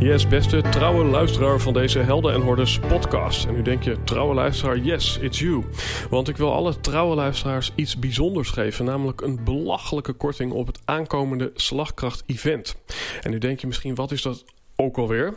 Yes, 0.00 0.28
beste 0.28 0.60
trouwe 0.60 1.04
luisteraar 1.04 1.58
van 1.58 1.72
deze 1.72 1.98
Helden 1.98 2.34
en 2.34 2.40
Hordes 2.40 2.78
podcast. 2.78 3.46
En 3.46 3.54
nu 3.54 3.62
denk 3.62 3.82
je, 3.82 4.02
trouwe 4.04 4.34
luisteraar, 4.34 4.78
yes, 4.78 5.18
it's 5.18 5.38
you. 5.38 5.64
Want 6.10 6.28
ik 6.28 6.36
wil 6.36 6.52
alle 6.52 6.80
trouwe 6.80 7.14
luisteraars 7.14 7.72
iets 7.74 7.98
bijzonders 7.98 8.50
geven, 8.50 8.84
namelijk 8.84 9.20
een 9.20 9.44
belachelijke 9.44 10.12
korting 10.12 10.52
op 10.52 10.66
het 10.66 10.80
aankomende 10.84 11.50
Slagkracht-event. 11.54 12.76
En 13.22 13.30
nu 13.30 13.38
denk 13.38 13.60
je 13.60 13.66
misschien, 13.66 13.94
wat 13.94 14.12
is 14.12 14.22
dat 14.22 14.44
ook 14.76 14.98
alweer? 14.98 15.34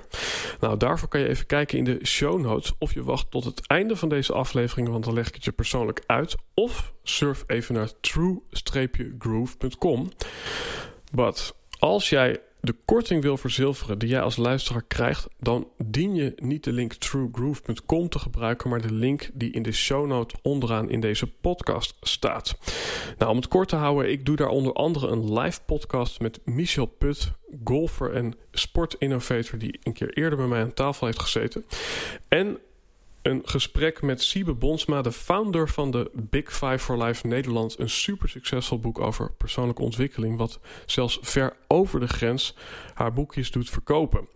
Nou, 0.60 0.78
daarvoor 0.78 1.08
kan 1.08 1.20
je 1.20 1.28
even 1.28 1.46
kijken 1.46 1.78
in 1.78 1.84
de 1.84 2.00
show 2.06 2.42
notes 2.42 2.74
of 2.80 2.94
je 2.94 3.04
wacht 3.04 3.32
tot 3.32 3.44
het 3.44 3.68
einde 3.68 3.96
van 3.96 4.10
deze 4.10 4.34
aflevering, 4.34 4.90
want 4.90 5.04
dan 5.04 5.14
leg 5.14 5.28
ik 5.28 5.34
het 5.34 5.44
je 5.44 5.52
persoonlijk 5.52 6.04
uit. 6.06 6.36
Of 6.54 6.94
surf 7.04 7.44
even 7.48 7.76
naar 7.76 7.90
true-groove.com. 8.02 10.12
But 11.12 11.56
als 11.80 12.10
jij 12.10 12.40
de 12.64 12.76
korting 12.86 13.22
wil 13.22 13.38
verzilveren 13.38 14.00
die 14.00 14.10
jij 14.10 14.22
als 14.22 14.36
luisteraar 14.36 14.84
krijgt, 14.88 15.28
dan 15.40 15.68
dien 15.78 16.16
je 16.16 16.34
niet 16.36 16.64
de 16.64 16.72
link 16.72 16.94
truegroove.com 16.94 18.10
te 18.10 18.20
gebruiken, 18.20 18.70
maar 18.70 18.82
de 18.82 18.94
link 18.94 19.30
die 19.34 19.52
in 19.52 19.64
de 19.64 19.72
show 19.72 20.08
note 20.08 20.36
onderaan 20.42 20.90
in 20.90 21.00
deze 21.00 21.28
podcast 21.28 21.96
staat. 22.02 22.58
Nou, 23.18 23.32
om 23.32 23.38
het 23.38 23.48
kort 23.48 23.70
te 23.70 23.76
houden, 23.76 24.12
ik 24.12 24.26
doe 24.26 24.36
daar 24.36 24.48
onder 24.48 24.74
andere 24.74 25.08
een 25.08 25.40
live 25.40 25.60
podcast 25.66 26.20
met 26.20 26.40
Michel 26.46 26.86
Put, 26.86 27.32
golfer 27.64 28.14
en 28.14 28.34
sportinnovator 28.52 29.60
die 29.60 29.80
een 29.84 29.94
keer 29.94 30.14
eerder 30.14 30.38
bij 30.38 30.48
mij 30.48 30.62
aan 30.62 30.74
tafel 30.74 31.06
heeft 31.06 31.22
gezeten. 31.22 31.66
En 32.28 32.58
een 33.24 33.42
gesprek 33.46 34.02
met 34.02 34.22
Siebe 34.22 34.54
Bonsma, 34.54 35.02
de 35.02 35.12
founder 35.12 35.70
van 35.70 35.92
de 35.92 36.12
Big 36.14 36.54
Five 36.54 36.80
for 36.80 37.04
Life 37.04 37.28
Nederland. 37.28 37.80
Een 37.80 37.90
super 37.90 38.30
succesvol 38.30 38.80
boek 38.80 39.00
over 39.00 39.32
persoonlijke 39.32 39.82
ontwikkeling, 39.82 40.38
wat 40.38 40.60
zelfs 40.86 41.20
ver 41.22 41.56
over 41.68 42.00
de 42.00 42.08
grens 42.08 42.56
haar 42.94 43.14
boekjes 43.14 43.52
doet 43.52 43.70
verkopen. 43.70 44.28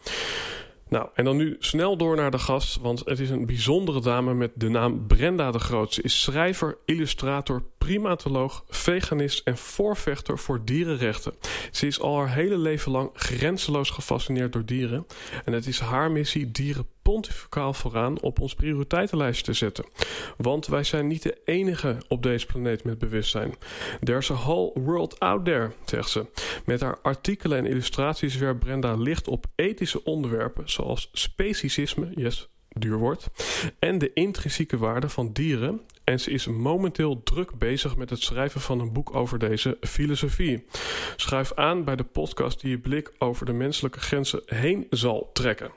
Nou, 0.89 1.09
en 1.13 1.25
dan 1.25 1.37
nu 1.37 1.55
snel 1.59 1.97
door 1.97 2.15
naar 2.15 2.31
de 2.31 2.39
gast, 2.39 2.79
want 2.81 3.01
het 3.05 3.19
is 3.19 3.29
een 3.29 3.45
bijzondere 3.45 4.01
dame 4.01 4.33
met 4.33 4.51
de 4.55 4.69
naam 4.69 5.07
Brenda 5.07 5.51
de 5.51 5.59
Groot. 5.59 5.93
Ze 5.93 6.01
is 6.01 6.21
schrijver, 6.21 6.77
illustrator, 6.85 7.63
primatoloog, 7.77 8.63
veganist 8.69 9.47
en 9.47 9.57
voorvechter 9.57 10.39
voor 10.39 10.65
dierenrechten. 10.65 11.33
Ze 11.71 11.87
is 11.87 11.99
al 11.99 12.17
haar 12.17 12.33
hele 12.33 12.57
leven 12.57 12.91
lang 12.91 13.09
grenzeloos 13.13 13.89
gefascineerd 13.89 14.53
door 14.53 14.65
dieren. 14.65 15.05
En 15.45 15.53
het 15.53 15.67
is 15.67 15.79
haar 15.79 16.11
missie 16.11 16.51
dieren 16.51 16.87
pontificaal 17.13 17.73
vooraan 17.73 18.21
op 18.21 18.39
ons 18.39 18.55
prioriteitenlijst 18.55 19.45
te 19.45 19.53
zetten. 19.53 19.85
Want 20.37 20.67
wij 20.67 20.83
zijn 20.83 21.07
niet 21.07 21.23
de 21.23 21.37
enige 21.45 21.97
op 22.07 22.23
deze 22.23 22.45
planeet 22.45 22.83
met 22.83 22.97
bewustzijn. 22.97 23.55
There's 24.03 24.31
a 24.31 24.33
whole 24.33 24.71
world 24.73 25.19
out 25.19 25.45
there, 25.45 25.71
zegt 25.85 26.09
ze. 26.09 26.25
Met 26.65 26.81
haar 26.81 26.97
artikelen 27.01 27.57
en 27.57 27.65
illustraties 27.65 28.35
werpt 28.35 28.59
Brenda 28.59 28.95
licht 28.95 29.27
op 29.27 29.45
ethische 29.55 30.03
onderwerpen 30.03 30.69
zoals 30.69 31.09
speciesisme, 31.13 32.09
yes, 32.15 32.49
duur 32.69 32.97
woord, 32.97 33.27
en 33.79 33.97
de 33.97 34.13
intrinsieke 34.13 34.77
waarde 34.77 35.09
van 35.09 35.33
dieren. 35.33 35.81
En 36.03 36.19
ze 36.19 36.31
is 36.31 36.47
momenteel 36.47 37.23
druk 37.23 37.57
bezig 37.57 37.95
met 37.95 38.09
het 38.09 38.21
schrijven 38.21 38.61
van 38.61 38.79
een 38.79 38.93
boek 38.93 39.15
over 39.15 39.39
deze 39.39 39.77
filosofie. 39.81 40.65
Schuif 41.15 41.53
aan 41.53 41.83
bij 41.83 41.95
de 41.95 42.03
podcast 42.03 42.61
die 42.61 42.69
je 42.69 42.79
blik 42.79 43.11
over 43.17 43.45
de 43.45 43.53
menselijke 43.53 43.99
grenzen 43.99 44.41
heen 44.45 44.87
zal 44.89 45.29
trekken. 45.33 45.71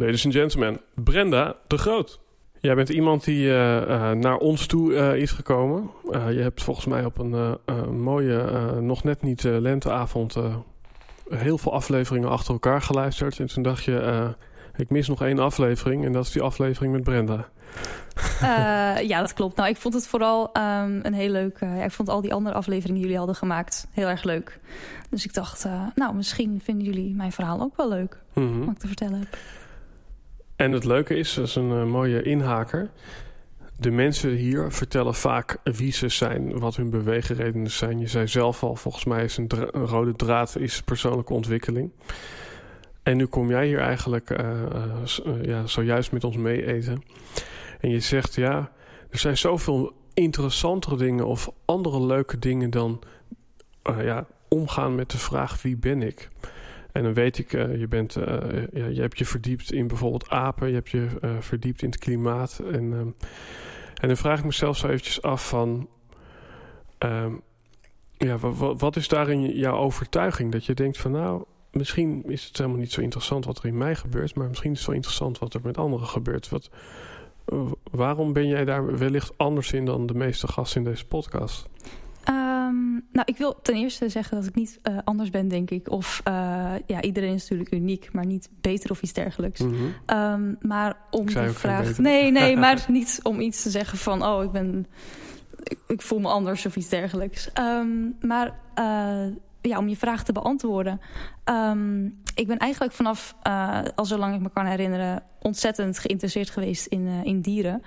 Ladies 0.00 0.24
and 0.24 0.34
gentlemen, 0.34 0.80
Brenda 0.94 1.56
de 1.66 1.78
Groot. 1.78 2.20
Jij 2.60 2.74
bent 2.74 2.88
iemand 2.88 3.24
die 3.24 3.46
uh, 3.46 3.80
uh, 3.80 4.10
naar 4.10 4.36
ons 4.36 4.66
toe 4.66 4.92
uh, 4.92 5.14
is 5.14 5.30
gekomen. 5.30 5.90
je 6.12 6.40
hebt 6.40 6.62
volgens 6.62 6.86
mij 6.86 7.04
op 7.04 7.18
een 7.18 7.58
mooie, 8.02 8.44
nog 8.80 9.04
net 9.04 9.22
niet 9.22 9.42
lenteavond, 9.42 10.36
heel 11.28 11.58
veel 11.58 11.72
afleveringen 11.72 12.28
achter 12.28 12.52
elkaar 12.52 12.82
geluisterd. 12.82 13.38
En 13.38 13.46
toen 13.46 13.62
dacht 13.62 13.84
je, 13.84 14.34
ik 14.76 14.90
mis 14.90 15.08
nog 15.08 15.22
één 15.22 15.38
aflevering 15.38 16.04
en 16.04 16.12
dat 16.12 16.24
is 16.24 16.32
die 16.32 16.42
aflevering 16.42 16.92
met 16.92 17.02
Brenda. 17.02 17.48
ja, 19.12 19.20
dat 19.20 19.34
klopt. 19.34 19.56
Nou, 19.56 19.68
ik 19.68 19.76
vond 19.76 19.94
het 19.94 20.06
vooral 20.06 20.42
um, 20.56 21.00
een 21.02 21.14
heel 21.14 21.30
leuk. 21.30 21.58
ja, 21.60 21.84
ik 21.84 21.90
vond 21.90 22.08
al 22.08 22.20
die 22.20 22.34
andere 22.34 22.54
afleveringen 22.54 22.94
die 22.94 23.02
jullie 23.02 23.18
hadden 23.18 23.36
gemaakt 23.36 23.88
heel 23.90 24.08
erg 24.08 24.22
leuk. 24.22 24.58
Dus 25.10 25.24
ik 25.24 25.34
dacht, 25.34 25.66
nou, 25.94 26.14
misschien 26.14 26.60
vinden 26.64 26.84
jullie 26.84 27.14
mijn 27.14 27.32
verhaal 27.32 27.60
ook 27.60 27.76
wel 27.76 27.88
leuk. 27.88 28.20
Mm 28.34 28.48
-hmm. 28.48 28.64
Wat 28.64 28.74
ik 28.74 28.80
te 28.80 28.86
vertellen 28.86 29.18
heb. 29.18 29.38
En 30.58 30.72
het 30.72 30.84
leuke 30.84 31.14
is, 31.14 31.34
dat 31.34 31.46
is 31.46 31.54
een 31.54 31.70
uh, 31.70 31.84
mooie 31.84 32.22
inhaker. 32.22 32.90
De 33.76 33.90
mensen 33.90 34.30
hier 34.30 34.72
vertellen 34.72 35.14
vaak 35.14 35.58
wie 35.62 35.92
ze 35.92 36.08
zijn, 36.08 36.58
wat 36.58 36.76
hun 36.76 36.90
beweegredenen 36.90 37.70
zijn. 37.70 37.98
Je 37.98 38.06
zei 38.06 38.28
zelf 38.28 38.62
al, 38.62 38.76
volgens 38.76 39.04
mij 39.04 39.24
is 39.24 39.36
een 39.36 39.48
rode 39.72 40.16
draad 40.16 40.56
is 40.56 40.82
persoonlijke 40.82 41.32
ontwikkeling. 41.32 41.90
En 43.02 43.16
nu 43.16 43.26
kom 43.26 43.50
jij 43.50 43.66
hier 43.66 43.78
eigenlijk 43.78 44.30
uh, 44.30 44.62
uh, 45.26 45.44
ja, 45.44 45.66
zojuist 45.66 46.12
met 46.12 46.24
ons 46.24 46.36
mee 46.36 46.66
eten. 46.66 47.02
En 47.80 47.90
je 47.90 48.00
zegt, 48.00 48.34
ja, 48.34 48.70
er 49.10 49.18
zijn 49.18 49.36
zoveel 49.36 49.92
interessantere 50.14 50.96
dingen 50.96 51.26
of 51.26 51.50
andere 51.64 52.06
leuke 52.06 52.38
dingen 52.38 52.70
dan 52.70 53.00
ja, 53.82 54.26
omgaan 54.48 54.94
met 54.94 55.10
de 55.10 55.18
vraag 55.18 55.62
wie 55.62 55.76
ben 55.76 56.02
ik. 56.02 56.28
En 56.98 57.04
dan 57.04 57.14
weet 57.14 57.38
ik, 57.38 57.52
uh, 57.52 57.78
je, 57.78 57.88
bent, 57.88 58.16
uh, 58.16 58.24
ja, 58.72 58.86
je 58.86 59.00
hebt 59.00 59.18
je 59.18 59.24
verdiept 59.24 59.72
in 59.72 59.86
bijvoorbeeld 59.86 60.30
apen, 60.30 60.68
je 60.68 60.74
hebt 60.74 60.90
je 60.90 61.08
uh, 61.24 61.30
verdiept 61.40 61.82
in 61.82 61.90
het 61.90 61.98
klimaat. 61.98 62.60
En, 62.72 62.92
um, 62.92 63.14
en 63.94 64.08
dan 64.08 64.16
vraag 64.16 64.38
ik 64.38 64.44
mezelf 64.44 64.76
zo 64.76 64.86
eventjes 64.86 65.22
af 65.22 65.48
van, 65.48 65.88
um, 66.98 67.40
ja, 68.16 68.38
wat 68.76 68.96
is 68.96 69.08
daarin 69.08 69.56
jouw 69.56 69.76
overtuiging? 69.76 70.52
Dat 70.52 70.64
je 70.64 70.74
denkt 70.74 70.98
van 70.98 71.10
nou, 71.10 71.44
misschien 71.70 72.24
is 72.26 72.44
het 72.44 72.56
helemaal 72.56 72.78
niet 72.78 72.92
zo 72.92 73.00
interessant 73.00 73.44
wat 73.44 73.58
er 73.58 73.66
in 73.66 73.78
mij 73.78 73.94
gebeurt, 73.94 74.34
maar 74.34 74.48
misschien 74.48 74.72
is 74.72 74.78
het 74.78 74.86
wel 74.86 74.96
interessant 74.96 75.38
wat 75.38 75.54
er 75.54 75.60
met 75.62 75.78
anderen 75.78 76.06
gebeurt. 76.06 76.48
Wat, 76.48 76.70
waarom 77.90 78.32
ben 78.32 78.48
jij 78.48 78.64
daar 78.64 78.98
wellicht 78.98 79.38
anders 79.38 79.72
in 79.72 79.84
dan 79.84 80.06
de 80.06 80.14
meeste 80.14 80.48
gasten 80.48 80.84
in 80.84 80.90
deze 80.90 81.06
podcast? 81.06 81.68
Um, 82.30 83.06
nou, 83.12 83.22
ik 83.24 83.36
wil 83.36 83.60
ten 83.62 83.74
eerste 83.74 84.08
zeggen 84.08 84.36
dat 84.36 84.46
ik 84.46 84.54
niet 84.54 84.78
uh, 84.82 84.98
anders 85.04 85.30
ben, 85.30 85.48
denk 85.48 85.70
ik. 85.70 85.90
Of 85.90 86.22
uh, 86.28 86.34
ja, 86.86 87.02
iedereen 87.02 87.34
is 87.34 87.42
natuurlijk 87.42 87.72
uniek, 87.72 88.12
maar 88.12 88.26
niet 88.26 88.48
beter 88.60 88.90
of 88.90 89.02
iets 89.02 89.12
dergelijks. 89.12 89.60
Mm 89.60 89.74
-hmm. 89.74 90.18
um, 90.18 90.58
maar 90.60 90.96
om 91.10 91.26
de 91.26 91.52
vraag. 91.52 91.98
Nee, 91.98 92.30
nee, 92.30 92.56
maar 92.66 92.84
niet 92.88 93.20
om 93.22 93.40
iets 93.40 93.62
te 93.62 93.70
zeggen 93.70 93.98
van: 93.98 94.24
oh, 94.24 94.44
ik 94.44 94.50
ben. 94.50 94.86
Ik, 95.62 95.78
ik 95.86 96.02
voel 96.02 96.18
me 96.18 96.28
anders 96.28 96.66
of 96.66 96.76
iets 96.76 96.88
dergelijks. 96.88 97.50
Um, 97.60 98.16
maar 98.20 98.46
uh, 98.78 99.34
ja, 99.60 99.78
om 99.78 99.88
je 99.88 99.96
vraag 99.96 100.24
te 100.24 100.32
beantwoorden. 100.32 101.00
Ik 102.34 102.46
ben 102.46 102.58
eigenlijk 102.58 102.92
vanaf, 102.92 103.34
al 103.94 104.04
zolang 104.04 104.34
ik 104.34 104.40
me 104.40 104.50
kan 104.50 104.66
herinneren, 104.66 105.22
ontzettend 105.40 105.98
geïnteresseerd 105.98 106.50
geweest 106.50 106.86
in, 106.86 107.06
in 107.06 107.40
dieren. 107.40 107.82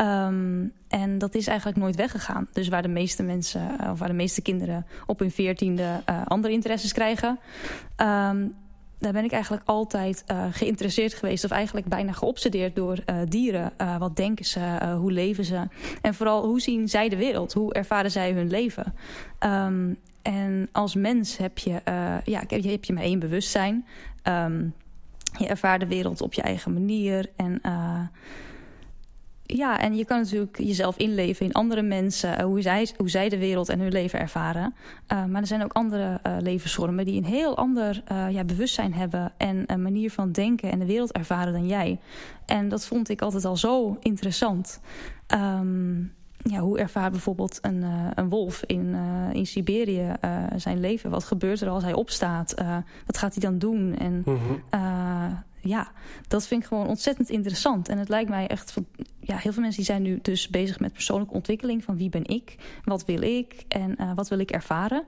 Um, 0.00 0.72
en 0.88 1.18
dat 1.18 1.34
is 1.34 1.46
eigenlijk 1.46 1.78
nooit 1.78 1.96
weggegaan. 1.96 2.48
Dus 2.52 2.68
waar 2.68 2.82
de 2.82 2.88
meeste 2.88 3.22
mensen, 3.22 3.76
uh, 3.80 3.90
of 3.90 3.98
waar 3.98 4.08
de 4.08 4.14
meeste 4.14 4.42
kinderen 4.42 4.86
op 5.06 5.18
hun 5.18 5.30
veertiende 5.30 6.02
uh, 6.10 6.26
andere 6.26 6.52
interesses 6.52 6.92
krijgen. 6.92 7.38
Um, 7.96 8.54
daar 8.98 9.12
ben 9.12 9.24
ik 9.24 9.32
eigenlijk 9.32 9.62
altijd 9.66 10.24
uh, 10.30 10.44
geïnteresseerd 10.50 11.14
geweest. 11.14 11.44
Of 11.44 11.50
eigenlijk 11.50 11.86
bijna 11.86 12.12
geobsedeerd 12.12 12.74
door 12.74 12.98
dieren. 13.28 13.72
wat 13.98 14.16
denken 14.16 14.44
ze? 14.44 14.94
hoe 14.98 15.12
leven 15.12 15.44
ze? 15.44 15.62
En 16.02 16.14
vooral 16.14 16.46
hoe 16.46 16.60
zien 16.60 16.88
zij 16.88 17.08
de 17.08 17.16
wereld? 17.16 17.52
Hoe 17.52 17.72
ervaren 17.72 18.10
zij 18.10 18.32
hun 18.32 18.50
leven? 18.50 18.94
Um, 19.40 19.96
en 20.22 20.68
als 20.72 20.94
mens 20.94 21.36
heb 21.36 21.58
je, 21.58 21.80
ja, 22.24 22.42
heb 22.48 22.84
je 22.84 22.92
maar 22.92 23.02
één 23.02 23.18
bewustzijn. 23.18 23.86
je 25.38 25.46
ervaart 25.46 25.80
de 25.80 25.86
wereld 25.86 26.20
op 26.20 26.32
je 26.32 26.42
eigen 26.42 26.72
manier. 26.72 27.30
En 27.36 27.60
ja, 29.46 29.80
en 29.80 29.96
je 29.96 30.04
kan 30.04 30.18
natuurlijk 30.18 30.58
jezelf 30.58 30.96
inleven 30.96 31.46
in 31.46 31.52
andere 31.52 31.82
mensen, 31.82 32.42
hoe, 32.42 32.60
zij, 32.60 32.88
hoe 32.96 33.08
zij 33.08 33.28
de 33.28 33.38
wereld 33.38 33.68
en 33.68 33.80
hun 33.80 33.92
leven 33.92 34.20
ervaren. 34.20 34.74
maar 35.06 35.40
er 35.40 35.46
zijn 35.46 35.64
ook 35.64 35.72
andere 35.72 36.20
levensvormen 36.40 37.04
die 37.04 37.16
een 37.16 37.24
heel 37.24 37.56
ander 37.56 38.02
ja, 38.30 38.44
bewustzijn 38.44 38.94
hebben 38.94 39.32
en 39.36 39.64
een 39.66 39.82
manier 39.82 40.10
van 40.10 40.32
denken 40.32 40.70
en 40.70 40.78
de 40.78 40.86
wereld 40.86 41.12
ervaren 41.12 41.52
dan 41.52 41.66
jij. 41.66 41.98
En 42.46 42.68
dat 42.68 42.86
vond 42.86 43.08
ik 43.08 43.22
altijd 43.22 43.44
al 43.44 43.56
zo 43.56 43.96
interessant. 44.00 44.80
Um, 45.34 46.14
ja, 46.50 46.58
hoe 46.58 46.78
ervaart 46.78 47.12
bijvoorbeeld 47.12 47.58
een, 47.62 47.82
uh, 47.82 48.06
een 48.14 48.28
wolf 48.28 48.62
in, 48.66 48.86
uh, 48.86 49.32
in 49.32 49.46
Siberië 49.46 50.12
uh, 50.24 50.44
zijn 50.56 50.80
leven? 50.80 51.10
Wat 51.10 51.24
gebeurt 51.24 51.60
er 51.60 51.68
als 51.68 51.82
hij 51.82 51.92
opstaat? 51.92 52.54
wat 53.06 53.18
gaat 53.18 53.34
hij 53.34 53.50
dan 53.50 53.58
doen? 53.58 53.96
En 53.96 54.22
mm 54.24 55.44
ja, 55.66 55.92
dat 56.28 56.46
vind 56.46 56.62
ik 56.62 56.68
gewoon 56.68 56.86
ontzettend 56.86 57.30
interessant. 57.30 57.88
En 57.88 57.98
het 57.98 58.08
lijkt 58.08 58.30
mij 58.30 58.46
echt... 58.46 58.72
Van, 58.72 58.86
ja, 59.20 59.36
heel 59.36 59.52
veel 59.52 59.62
mensen 59.62 59.82
die 59.82 59.92
zijn 59.92 60.02
nu 60.02 60.18
dus 60.22 60.48
bezig 60.48 60.80
met 60.80 60.92
persoonlijke 60.92 61.34
ontwikkeling. 61.34 61.84
Van 61.84 61.96
wie 61.96 62.08
ben 62.08 62.26
ik? 62.26 62.56
Wat 62.84 63.04
wil 63.04 63.22
ik? 63.22 63.64
En 63.68 64.14
wat 64.14 64.28
wil 64.28 64.38
ik 64.38 64.50
ervaren? 64.50 65.04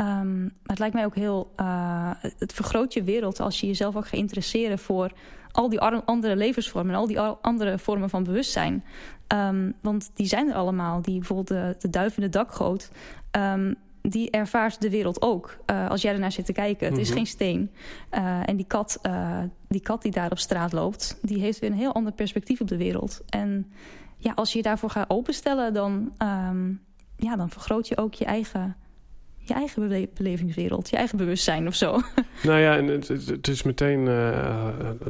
Um, 0.00 0.42
maar 0.42 0.52
het 0.62 0.78
lijkt 0.78 0.94
mij 0.94 1.04
ook 1.04 1.14
heel... 1.14 1.52
het 2.38 2.52
vergroot 2.52 2.92
je 2.92 3.02
wereld 3.02 3.40
als 3.40 3.60
je 3.60 3.66
jezelf 3.66 3.96
ook 3.96 4.06
gaat 4.06 4.18
interesseren 4.18 4.78
voor 4.78 5.12
al 5.50 5.68
die 5.68 5.80
andere 5.80 6.36
levensvormen... 6.36 6.94
en 6.94 7.00
al 7.00 7.06
die 7.06 7.20
andere 7.20 7.78
vormen 7.78 8.10
van 8.10 8.24
bewustzijn. 8.24 8.84
Um, 9.28 9.74
want 9.82 10.10
die 10.14 10.26
zijn 10.26 10.48
er 10.48 10.54
allemaal. 10.54 11.02
Die 11.02 11.18
bijvoorbeeld 11.18 11.48
de, 11.48 11.76
de 11.78 11.90
duif 11.90 12.16
in 12.16 12.22
de 12.22 12.28
dakgoot. 12.28 12.90
Um, 13.36 13.74
die 14.02 14.30
ervaart 14.30 14.80
de 14.80 14.90
wereld 14.90 15.22
ook. 15.22 15.56
Uh, 15.66 15.90
als 15.90 16.02
jij 16.02 16.12
ernaar 16.12 16.32
zit 16.32 16.44
te 16.44 16.52
kijken. 16.52 16.88
Het 16.88 16.98
is 16.98 17.08
mhm. 17.08 17.16
geen 17.16 17.26
steen. 17.26 17.70
Uh, 18.14 18.48
en 18.48 18.56
die 18.56 18.66
kat, 18.66 18.98
uh, 19.06 19.38
die 19.68 19.80
kat 19.80 20.02
die 20.02 20.12
daar 20.12 20.30
op 20.30 20.38
straat 20.38 20.72
loopt... 20.72 21.18
die 21.22 21.40
heeft 21.40 21.58
weer 21.58 21.70
een 21.70 21.76
heel 21.76 21.94
ander 21.94 22.12
perspectief 22.12 22.60
op 22.60 22.68
de 22.68 22.76
wereld. 22.76 23.20
En 23.28 23.72
ja, 24.16 24.32
als 24.34 24.50
je 24.50 24.56
je 24.56 24.64
daarvoor 24.64 24.90
gaat 24.90 25.10
openstellen... 25.10 25.74
dan, 25.74 26.12
um, 26.22 26.80
ja, 27.16 27.36
dan 27.36 27.50
vergroot 27.50 27.88
je 27.88 27.96
ook 27.96 28.14
je 28.14 28.24
eigen 28.24 28.76
je 29.42 29.56
eigen 29.56 30.08
belevingswereld, 30.14 30.90
je 30.90 30.96
eigen 30.96 31.18
bewustzijn 31.18 31.66
of 31.66 31.74
zo. 31.74 32.00
Nou 32.42 32.60
ja, 32.60 32.76
en 32.76 32.86
het, 32.86 33.08
het 33.08 33.48
is 33.48 33.62
meteen, 33.62 34.04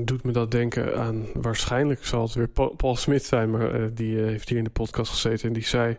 doet 0.05 0.25
me 0.25 0.33
dat 0.33 0.51
denken 0.51 0.99
aan, 0.99 1.27
waarschijnlijk 1.35 2.05
zal 2.05 2.23
het 2.23 2.35
weer 2.35 2.49
Paul, 2.77 2.97
Smit 2.97 3.25
zijn, 3.25 3.51
maar 3.51 3.95
die 3.95 4.17
heeft 4.17 4.49
hier 4.49 4.59
in 4.59 4.65
de 4.65 4.71
podcast 4.71 5.11
gezeten 5.11 5.49
en 5.49 5.53
die 5.53 5.65
zei, 5.65 5.97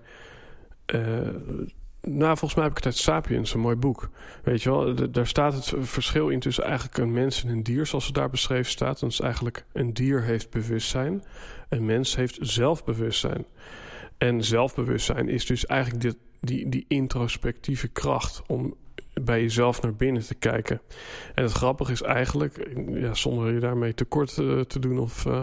nou 2.01 2.38
volgens 2.38 2.53
mij 2.53 2.63
heb 2.63 2.71
ik 2.71 2.77
het 2.77 2.86
uit 2.86 2.98
Sapiens, 2.98 3.53
een 3.53 3.59
mooi 3.59 3.75
boek. 3.75 4.09
Weet 4.44 4.63
je 4.63 4.69
wel, 4.69 5.12
daar 5.12 5.27
staat 5.27 5.53
het 5.53 5.74
verschil 5.80 6.30
in 6.30 6.39
tussen 6.39 6.63
eigenlijk 6.63 6.98
een 6.98 7.12
mens 7.12 7.44
en 7.44 7.50
een 7.50 7.63
dier, 7.63 7.86
zoals 7.86 8.06
het 8.06 8.15
daar 8.15 8.30
beschreven 8.30 8.71
staat. 8.71 9.00
Dat 9.00 9.12
is 9.12 9.19
eigenlijk, 9.19 9.65
een 9.74 9.94
dier 9.94 10.24
heeft 10.24 10.50
bewustzijn, 10.50 11.24
een 11.69 11.86
mens 11.86 12.15
heeft 12.15 12.38
zelfbewustzijn. 12.42 13.45
En 14.18 14.44
zelfbewustzijn 14.44 15.30
is 15.30 15.45
dus 15.45 15.65
eigenlijk 15.65 16.01
dit, 16.01 16.18
die, 16.39 16.69
die 16.69 16.86
introspectieve 16.88 17.88
kracht 17.88 18.42
om 18.47 18.75
bij 19.23 19.41
jezelf 19.41 19.81
naar 19.81 19.94
binnen 19.94 20.21
te 20.21 20.35
kijken. 20.35 20.81
En 21.35 21.44
het 21.44 21.51
grappige 21.51 21.91
is 21.91 22.01
eigenlijk, 22.01 22.71
ja, 22.89 23.13
zonder 23.13 23.53
je 23.53 23.59
daarmee 23.59 23.94
tekort 23.94 24.38
uh, 24.38 24.59
te 24.59 24.79
doen 24.79 25.00
of 25.00 25.25
uh, 25.25 25.41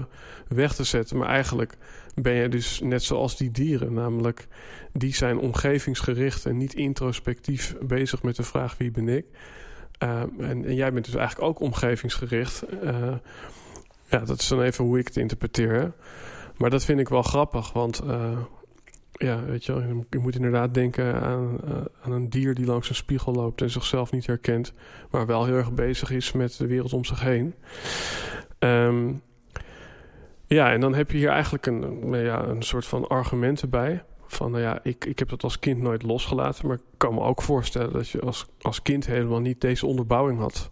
weg 0.48 0.75
te 0.75 0.84
zetten, 0.84 1.16
maar 1.16 1.28
eigenlijk 1.28 1.76
ben 2.14 2.32
je 2.32 2.48
dus 2.48 2.80
net 2.80 3.02
zoals 3.02 3.36
die 3.36 3.50
dieren, 3.50 3.92
namelijk 3.92 4.46
die 4.92 5.14
zijn 5.14 5.38
omgevingsgericht 5.38 6.46
en 6.46 6.56
niet 6.56 6.75
introspectief 6.75 7.76
bezig 7.80 8.22
met 8.22 8.36
de 8.36 8.42
vraag 8.42 8.76
wie 8.76 8.90
ben 8.90 9.08
ik. 9.08 9.26
Uh, 10.02 10.20
en, 10.20 10.64
en, 10.64 10.75
jij 10.75 10.92
bent 10.92 11.04
dus 11.04 11.14
eigenlijk 11.14 11.48
ook 11.48 11.60
omgevingsgericht. 11.60 12.64
ja, 14.08 14.19
dat 14.19 14.40
is 14.40 14.48
dan 14.48 14.62
even 14.62 14.84
hoe 14.84 14.98
ik 14.98 15.06
het 15.06 15.16
interpreteer. 15.16 15.72
Hè? 15.72 15.88
Maar 16.56 16.70
dat 16.70 16.84
vind 16.84 17.00
ik 17.00 17.08
wel 17.08 17.22
grappig, 17.22 17.72
want 17.72 18.02
ja, 19.18 19.44
weet 19.44 19.64
je 19.64 19.72
wel, 19.72 20.04
je 20.10 20.18
moet 20.18 20.34
inderdaad 20.34 20.74
denken 20.74 21.22
aan, 21.22 21.58
uh, 21.64 21.70
aan 22.02 22.12
een 22.12 22.28
dier 22.30 22.54
die 22.54 22.66
langs 22.66 22.88
een 22.88 22.94
spiegel 22.94 23.32
loopt 23.32 23.62
en 23.62 23.70
zichzelf 23.70 24.12
niet 24.12 24.26
herkent, 24.26 24.72
maar 25.10 25.26
wel 25.26 25.44
heel 25.44 25.54
erg 25.54 25.72
bezig 25.72 26.10
is 26.10 26.32
met 26.32 26.56
de 26.56 26.66
wereld 26.66 26.92
om 26.92 27.04
zich 27.04 27.20
heen. 27.20 27.54
Um, 28.58 29.22
ja, 30.46 30.72
en 30.72 30.80
dan 30.80 30.94
heb 30.94 31.10
je 31.10 31.18
hier 31.18 31.28
eigenlijk 31.28 31.66
een, 31.66 32.12
ja, 32.12 32.44
een 32.44 32.62
soort 32.62 32.86
van 32.86 33.08
argumenten 33.08 33.70
bij. 33.70 34.02
Van 34.26 34.50
nou 34.50 34.62
ja, 34.62 34.80
ik, 34.82 35.04
ik 35.04 35.18
heb 35.18 35.28
dat 35.28 35.42
als 35.42 35.58
kind 35.58 35.80
nooit 35.80 36.02
losgelaten, 36.02 36.66
maar 36.66 36.76
ik 36.76 36.82
kan 36.96 37.14
me 37.14 37.20
ook 37.20 37.42
voorstellen 37.42 37.92
dat 37.92 38.08
je 38.08 38.20
als, 38.20 38.46
als 38.60 38.82
kind 38.82 39.06
helemaal 39.06 39.40
niet 39.40 39.60
deze 39.60 39.86
onderbouwing 39.86 40.38
had. 40.38 40.70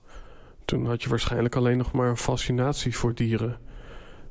Toen 0.65 0.87
had 0.87 1.03
je 1.03 1.09
waarschijnlijk 1.09 1.57
alleen 1.57 1.79
nog 1.79 1.93
maar 1.93 2.09
een 2.09 2.17
fascinatie 2.17 2.97
voor 2.97 3.15
dieren. 3.15 3.59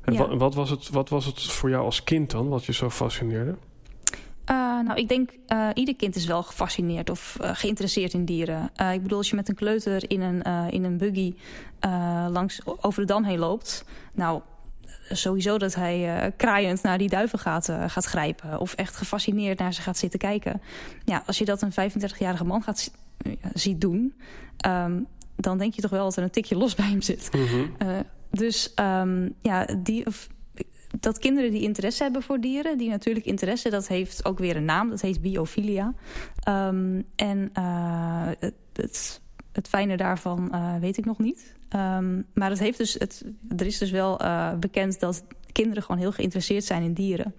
En 0.02 0.14
ja. 0.14 0.20
wat, 0.20 0.38
wat, 0.38 0.56
was 0.56 0.70
het, 0.70 0.90
wat 0.90 1.10
was 1.10 1.26
het 1.26 1.42
voor 1.42 1.70
jou 1.70 1.86
als 1.86 2.04
kind 2.04 2.32
dan, 2.32 2.50
wat 2.50 2.66
je 2.66 2.74
zo 2.74 2.90
fascineerde? 2.90 3.56
Uh, 4.52 4.56
nou, 4.82 5.00
ik 5.00 5.08
denk 5.08 5.30
uh, 5.48 5.70
ieder 5.74 5.96
kind 5.96 6.16
is 6.16 6.26
wel 6.26 6.44
gefascineerd 6.44 7.10
of 7.10 7.38
uh, 7.42 7.50
geïnteresseerd 7.54 8.14
in 8.14 8.26
dieren. 8.26 8.70
ik 8.94 9.02
bedoel, 9.02 9.18
als 9.18 9.30
je 9.30 9.36
met 9.36 9.50
een 9.50 9.56
kleuter 9.56 10.10
in 10.10 10.22
een, 10.22 10.72
in 10.72 10.84
een 10.84 10.98
buggy 10.98 11.34
langs 12.30 12.62
over 12.66 13.02
de 13.02 13.08
dam 13.08 13.24
heen 13.24 13.40
loopt, 13.40 13.86
nou, 14.14 14.42
sowieso 15.10 15.58
dat 15.58 15.76
hij 15.76 16.32
kraaiend 16.38 16.82
naar 16.82 16.98
die 16.98 17.10
duiven 17.10 17.40
gaat, 17.40 17.72
gaat 17.88 18.06
grijpen 18.06 18.60
of 18.60 18.74
echt 18.74 18.96
gefascineerd 18.96 19.60
naar 19.60 19.74
ze 19.74 19.82
gaat 19.82 19.98
zitten 19.98 20.20
kijken. 20.20 20.62
Ja, 21.06 21.24
als 21.26 21.38
je 21.38 21.46
dat 21.46 21.62
een 21.62 21.92
35-jarige 21.92 22.46
man 22.46 22.64
gaat 22.64 22.92
ziet 23.54 23.82
doen, 23.82 24.14
um, 24.68 25.08
dan 25.36 25.58
denk 25.58 25.74
je 25.74 25.82
toch 25.82 25.92
wel 25.92 26.04
dat 26.04 26.18
er 26.18 26.24
een 26.24 26.30
tikje 26.30 26.56
los 26.56 26.76
bij 26.76 26.90
hem 26.90 27.02
zit. 27.02 27.30
Mm 27.32 27.46
-hmm. 27.46 27.76
dus 28.32 28.74
um, 28.80 29.34
ja, 29.42 29.68
die, 29.78 30.06
of, 30.06 30.28
dat 31.00 31.20
kinderen 31.20 31.52
die 31.52 31.62
interesse 31.62 32.04
hebben 32.04 32.22
voor 32.22 32.40
dieren, 32.40 32.78
die 32.78 32.90
natuurlijk 32.90 33.26
interesse, 33.26 33.70
dat 33.70 33.88
heeft 33.88 34.26
ook 34.26 34.40
weer 34.40 34.56
een 34.56 34.66
naam, 34.66 34.90
dat 34.90 35.02
heet 35.02 35.22
biofilia. 35.22 35.94
Um, 36.50 37.06
en 37.16 37.52
uh, 37.58 38.28
het, 38.74 39.22
het, 39.52 39.68
fijne 39.68 39.98
daarvan 39.98 40.52
uh, 40.52 40.76
weet 40.80 40.98
ik 40.98 41.06
nog 41.06 41.20
niet. 41.20 41.56
Um, 41.76 42.26
maar 42.34 42.50
het 42.50 42.60
heeft 42.60 42.78
dus 42.78 42.94
het, 42.94 43.26
er 43.58 43.66
is 43.66 43.78
dus 43.78 43.92
wel 43.92 44.22
uh, 44.22 44.54
bekend 44.54 45.00
dat 45.00 45.24
kinderen 45.52 45.84
gewoon 45.84 46.02
heel 46.02 46.12
geïnteresseerd 46.12 46.64
zijn 46.64 46.84
in 46.84 46.94
dieren. 46.94 47.36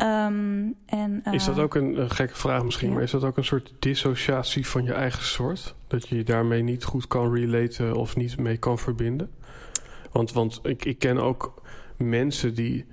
Um, 0.00 0.74
en, 0.86 1.22
is 1.30 1.44
dat 1.44 1.58
ook 1.58 1.74
een, 1.74 2.00
een, 2.00 2.10
gekke 2.10 2.36
vraag 2.36 2.64
misschien, 2.64 2.88
ja. 2.88 2.94
maar 2.94 3.02
is 3.02 3.10
dat 3.10 3.24
ook 3.24 3.36
een 3.36 3.44
soort 3.44 3.72
dissociatie 3.78 4.66
van 4.66 4.84
je 4.84 4.92
eigen 4.92 5.24
soort? 5.24 5.74
Dat 5.86 6.08
je 6.08 6.16
je 6.16 6.24
daarmee 6.24 6.62
niet 6.62 6.84
goed 6.84 7.06
kan 7.06 7.32
relaten 7.34 7.94
of 7.94 8.16
niet 8.16 8.38
mee 8.38 8.56
kan 8.56 8.78
verbinden? 8.78 9.30
Want, 10.12 10.32
want 10.32 10.60
ik, 10.62 10.84
ik 10.84 10.98
ken 10.98 11.18
ook 11.18 11.62
mensen 12.00 12.54
die 12.54 12.86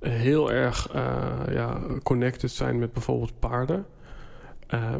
heel 0.00 0.52
erg 0.52 0.94
uh, 0.94 1.02
ja, 1.50 1.80
connected 2.02 2.50
zijn 2.50 2.78
met 2.78 2.92
bijvoorbeeld 2.92 3.38
paarden. 3.38 3.86
Uh, 4.74 4.94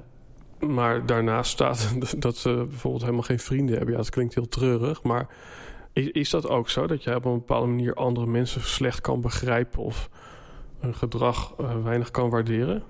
maar 0.58 1.06
daarnaast 1.06 1.50
staat 1.50 1.94
dat 2.22 2.36
ze 2.36 2.64
bijvoorbeeld 2.68 3.02
helemaal 3.02 3.22
geen 3.22 3.38
vrienden 3.38 3.76
hebben. 3.76 3.94
Ja, 3.94 4.00
dat 4.00 4.10
klinkt 4.10 4.34
heel 4.34 4.48
treurig. 4.48 5.02
Maar 5.02 5.26
is, 5.92 6.10
is 6.10 6.30
dat 6.30 6.48
ook 6.48 6.68
zo? 6.68 6.86
Dat 6.86 7.02
jij 7.02 7.14
op 7.14 7.24
een 7.24 7.32
bepaalde 7.32 7.66
manier 7.66 7.94
andere 7.94 8.26
mensen 8.26 8.60
slecht 8.60 9.00
kan 9.00 9.20
begrijpen 9.20 9.82
of 9.82 10.10
een 10.80 10.94
gedrag 10.94 11.54
uh, 11.60 11.82
weinig 11.84 12.10
kan 12.10 12.30
waarderen? 12.30 12.82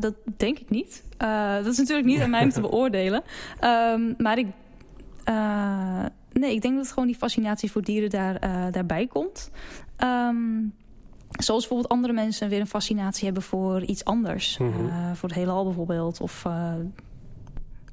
Dat 0.00 0.14
denk 0.36 0.58
ik 0.58 0.70
niet. 0.70 1.04
Dat 1.62 1.66
is 1.66 1.78
natuurlijk 1.78 2.06
niet 2.06 2.20
aan 2.20 2.30
mij 2.30 2.42
om 2.42 2.50
te 2.50 2.60
beoordelen. 2.70 3.22
Um, 3.64 4.14
maar 4.18 4.38
ik. 4.38 4.46
Nee, 6.40 6.54
ik 6.54 6.62
denk 6.62 6.76
dat 6.76 6.88
gewoon 6.88 7.06
die 7.06 7.16
fascinatie 7.16 7.70
voor 7.70 7.82
dieren 7.82 8.10
daar, 8.10 8.40
daarbij 8.72 9.06
komt. 9.06 9.50
Um, 9.98 10.72
Zoals 11.38 11.60
bijvoorbeeld 11.60 11.92
andere 11.92 12.12
mensen 12.12 12.48
weer 12.48 12.60
een 12.60 12.66
fascinatie 12.66 13.24
hebben 13.24 13.42
voor 13.42 13.82
iets 13.82 14.04
anders. 14.04 14.58
Mm 14.58 14.72
-hmm. 14.72 14.86
uh, 14.86 15.12
voor 15.14 15.28
het 15.28 15.38
heelal 15.38 15.64
bijvoorbeeld. 15.64 16.20
Of 16.20 16.44
uh, 16.46 16.72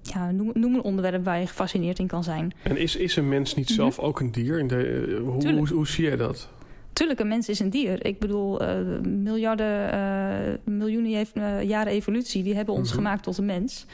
ja, 0.01 0.31
noem, 0.31 0.51
noem, 0.53 0.75
een 0.75 0.81
onderwerp 0.81 1.23
waar 1.23 1.39
je 1.39 1.47
gefascineerd 1.47 1.99
in 1.99 2.07
kan 2.07 2.23
zijn. 2.23 2.53
En 2.63 2.77
is, 2.77 2.95
is 2.95 3.15
een 3.15 3.29
mens 3.29 3.55
niet 3.55 3.69
zelf 3.69 3.95
mm 3.95 3.99
-hmm. 3.99 4.09
ook 4.09 4.19
een 4.19 4.31
dier? 4.31 4.59
In 4.59 4.67
de, 4.67 5.05
uh, 5.07 5.19
hoe, 5.19 5.53
hoe, 5.53 5.67
hoe, 5.69 5.87
zie 5.87 6.03
jij 6.03 6.15
dat? 6.15 6.49
Tuurlijk, 6.93 7.19
een 7.19 7.27
mens 7.27 7.49
is 7.49 7.59
een 7.59 7.69
dier. 7.69 8.05
Ik 8.05 8.19
bedoel, 8.19 8.59
miljarden, 9.01 10.59
miljoenen 10.65 11.25
jaren 11.67 11.93
evolutie... 11.93 12.43
die 12.43 12.55
hebben 12.55 12.73
ons 12.73 12.89
mm 12.89 12.95
-hmm. 12.95 13.03
gemaakt 13.03 13.23
tot 13.23 13.37
een 13.37 13.45
mens. 13.45 13.85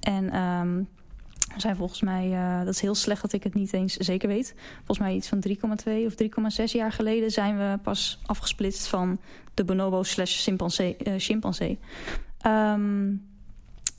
En... 0.00 0.36
Um, 0.36 0.88
zijn 1.56 1.76
volgens 1.76 2.00
mij, 2.00 2.28
uh, 2.28 2.58
dat 2.58 2.74
is 2.74 2.80
heel 2.80 2.94
slecht 2.94 3.22
dat 3.22 3.32
ik 3.32 3.42
het 3.42 3.54
niet 3.54 3.72
eens 3.72 3.96
zeker 3.96 4.28
weet. 4.28 4.54
Volgens 4.76 4.98
mij 4.98 5.14
iets 5.14 5.28
van 5.28 5.44
3,2 5.48 6.06
of 6.06 6.14
3,6 6.58 6.64
jaar 6.64 6.92
geleden 6.92 7.30
zijn 7.30 7.56
we 7.56 7.78
pas 7.82 8.20
afgesplitst 8.26 8.86
van 8.86 9.20
de 9.54 9.64
bonobo 9.64 10.02
slash 10.02 10.42
chimpansee. 10.42 10.96
Uh, 11.04 11.14
chimpansee. 11.16 11.78
Um, 12.46 13.31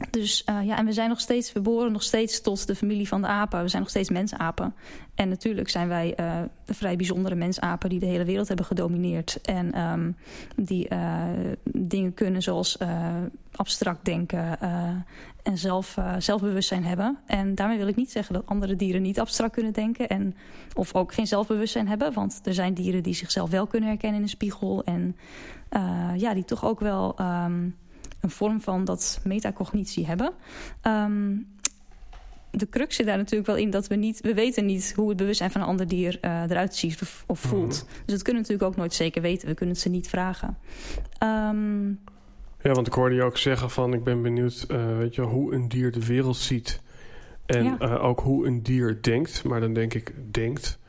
Dus 0.10 0.44
uh, 0.50 0.66
ja, 0.66 0.78
en 0.78 0.86
we 0.86 0.92
zijn 0.92 1.10
nog 1.10 1.20
steeds, 1.20 1.54
we 1.54 1.62
behoren 1.62 1.92
nog 1.92 2.04
steeds 2.04 2.42
tot 2.42 2.68
de 2.68 2.76
familie 2.76 3.08
van 3.08 3.22
de 3.22 3.28
apen. 3.28 3.62
We 3.62 3.68
zijn 3.68 3.82
nog 3.82 3.92
steeds 3.92 4.10
mensapen. 4.10 4.76
En 5.16 5.30
natuurlijk 5.30 5.70
zijn 5.70 5.88
wij 5.88 6.14
uh, 6.20 6.42
de 6.66 6.74
vrij 6.74 6.96
bijzondere 6.96 7.36
mensapen 7.36 7.90
die 7.90 8.00
de 8.00 8.06
hele 8.06 8.26
wereld 8.26 8.48
hebben 8.48 8.66
gedomineerd. 8.66 9.42
En 9.42 9.82
um, 9.82 10.16
die 10.56 10.88
uh, 10.94 11.24
dingen 11.64 12.14
kunnen 12.14 12.42
zoals 12.42 12.78
abstract 13.56 14.06
denken 14.06 14.60
en 15.44 15.58
zelf, 15.58 15.98
zelfbewustzijn 16.18 16.84
hebben. 16.84 17.18
En 17.26 17.56
daarmee 17.56 17.78
wil 17.78 17.88
ik 17.88 17.96
niet 17.96 18.12
zeggen 18.12 18.34
dat 18.34 18.46
andere 18.46 18.76
dieren 18.76 19.02
niet 19.02 19.20
abstract 19.20 19.54
kunnen 19.54 19.74
denken. 19.74 20.10
En, 20.10 20.36
of 20.74 20.96
ook 20.96 21.14
geen 21.14 21.28
zelfbewustzijn 21.28 21.88
hebben. 21.88 22.14
Want 22.14 22.42
er 22.44 22.54
zijn 22.54 22.74
dieren 22.74 23.04
die 23.04 23.14
zichzelf 23.14 23.50
wel 23.50 23.68
kunnen 23.68 23.90
herkennen 23.90 24.18
in 24.18 24.24
een 24.24 24.30
spiegel. 24.30 24.84
En 24.84 25.16
ja, 26.18 26.34
die 26.34 26.46
toch 26.46 26.66
ook 26.66 26.80
wel. 26.80 27.16
Um, 27.20 27.76
een 28.24 28.30
vorm 28.30 28.62
van 28.62 28.86
dat 28.86 29.22
metacognitie 29.24 30.06
hebben. 30.06 30.34
Um, 30.88 31.48
de 32.58 32.70
crux 32.70 32.96
zit 32.96 33.06
daar 33.06 33.18
natuurlijk 33.18 33.48
wel 33.48 33.58
in 33.58 33.70
dat 33.70 33.88
we 33.88 33.96
niet... 33.96 34.22
we 34.22 34.34
weten 34.34 34.66
niet 34.66 34.94
hoe 34.96 35.10
het 35.10 35.18
bewustzijn 35.18 35.52
van 35.52 35.62
een 35.62 35.68
ander 35.68 35.88
dier 35.88 36.18
uh, 36.22 36.42
eruit 36.42 36.76
ziet 36.76 37.02
of, 37.02 37.24
of 37.28 37.40
voelt. 37.40 37.84
Mm 37.84 37.90
-hmm. 37.90 38.04
Dus 38.06 38.14
dat 38.14 38.22
kunnen 38.22 38.44
we 38.44 38.50
natuurlijk 38.50 38.70
ook 38.70 38.76
nooit 38.76 38.94
zeker 38.94 39.22
weten. 39.22 39.48
We 39.48 39.54
kunnen 39.54 39.76
het 39.76 39.84
ze 39.84 39.90
niet 39.90 40.10
vragen. 40.10 40.58
Um, 41.24 42.00
ja, 42.62 42.72
want 42.72 42.88
ik 42.88 42.94
hoorde 42.94 43.16
je 43.16 43.24
ook 43.24 43.38
zeggen 43.38 43.70
van... 43.70 43.94
ik 43.94 44.04
ben 44.04 44.22
benieuwd 44.22 44.66
uh, 44.72 44.98
weet 44.98 45.16
je, 45.16 45.22
hoe 45.22 45.54
een 45.54 45.68
dier 45.68 45.92
de 45.92 46.06
wereld 46.06 46.38
ziet. 46.38 46.82
En 47.46 47.64
ja. 47.64 47.78
uh, 47.80 48.04
ook 48.04 48.20
hoe 48.20 48.48
een 48.48 48.64
dier 48.64 48.98
denkt. 49.02 49.44
Maar 49.44 49.60
dan 49.60 49.74
denk 49.74 49.94
ik, 49.94 50.14
denkt... 50.32 50.80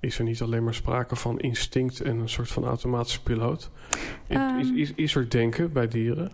is 0.00 0.18
er 0.18 0.24
niet 0.24 0.42
alleen 0.42 0.64
maar 0.64 0.74
sprake 0.74 1.16
van 1.16 1.38
instinct... 1.38 2.00
en 2.00 2.18
een 2.18 2.28
soort 2.28 2.48
van 2.48 2.64
automatische 2.64 3.22
piloot. 3.22 3.70
Um, 4.28 4.58
is, 4.58 4.70
is, 4.70 4.92
is 4.94 5.14
er 5.14 5.30
denken 5.30 5.72
bij 5.72 5.88
dieren? 5.88 6.32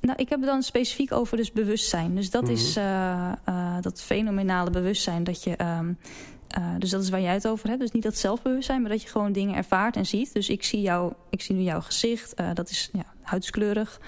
Nou, 0.00 0.18
ik 0.18 0.28
heb 0.28 0.40
het 0.40 0.48
dan 0.48 0.62
specifiek 0.62 1.12
over 1.12 1.36
dus 1.36 1.52
bewustzijn. 1.52 2.14
Dus 2.14 2.30
dat 2.30 2.42
mm 2.42 2.48
-hmm. 2.48 2.56
is 2.56 2.76
uh, 2.76 3.32
uh, 3.48 3.76
dat 3.80 4.02
fenomenale 4.02 4.70
bewustzijn 4.70 5.24
dat 5.24 5.42
je... 5.42 5.62
Um, 5.78 5.98
uh, 6.58 6.64
dus 6.78 6.90
dat 6.90 7.02
is 7.02 7.08
waar 7.08 7.20
jij 7.20 7.32
het 7.32 7.48
over 7.48 7.68
hebt. 7.68 7.80
Dus 7.80 7.90
niet 7.90 8.02
dat 8.02 8.16
zelfbewustzijn, 8.16 8.80
maar 8.80 8.90
dat 8.90 9.02
je 9.02 9.08
gewoon 9.08 9.32
dingen 9.32 9.54
ervaart 9.54 9.96
en 9.96 10.06
ziet. 10.06 10.32
Dus 10.32 10.48
ik 10.48 10.64
zie, 10.64 10.80
jou, 10.80 11.12
ik 11.30 11.42
zie 11.42 11.54
nu 11.54 11.62
jouw 11.62 11.80
gezicht. 11.80 12.34
dat 12.54 12.70
is 12.70 12.90
ja, 12.92 13.04
huidskleurig. 13.22 14.00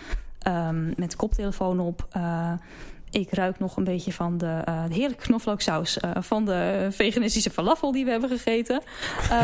Um, 0.48 0.92
met 0.96 1.16
koptelefoon 1.16 1.80
op. 1.80 2.08
Ik 3.10 3.30
ruik 3.30 3.58
nog 3.58 3.76
een 3.76 3.84
beetje 3.84 4.12
van 4.12 4.38
de, 4.38 4.62
uh, 4.68 4.84
de 4.88 4.94
heerlijke 4.94 5.22
knoflooksaus 5.22 5.98
uh, 6.04 6.10
van 6.20 6.44
de 6.44 6.88
veganistische 6.90 7.50
falafel 7.50 7.92
die 7.92 8.04
we 8.04 8.10
hebben 8.10 8.30
gegeten. 8.30 8.82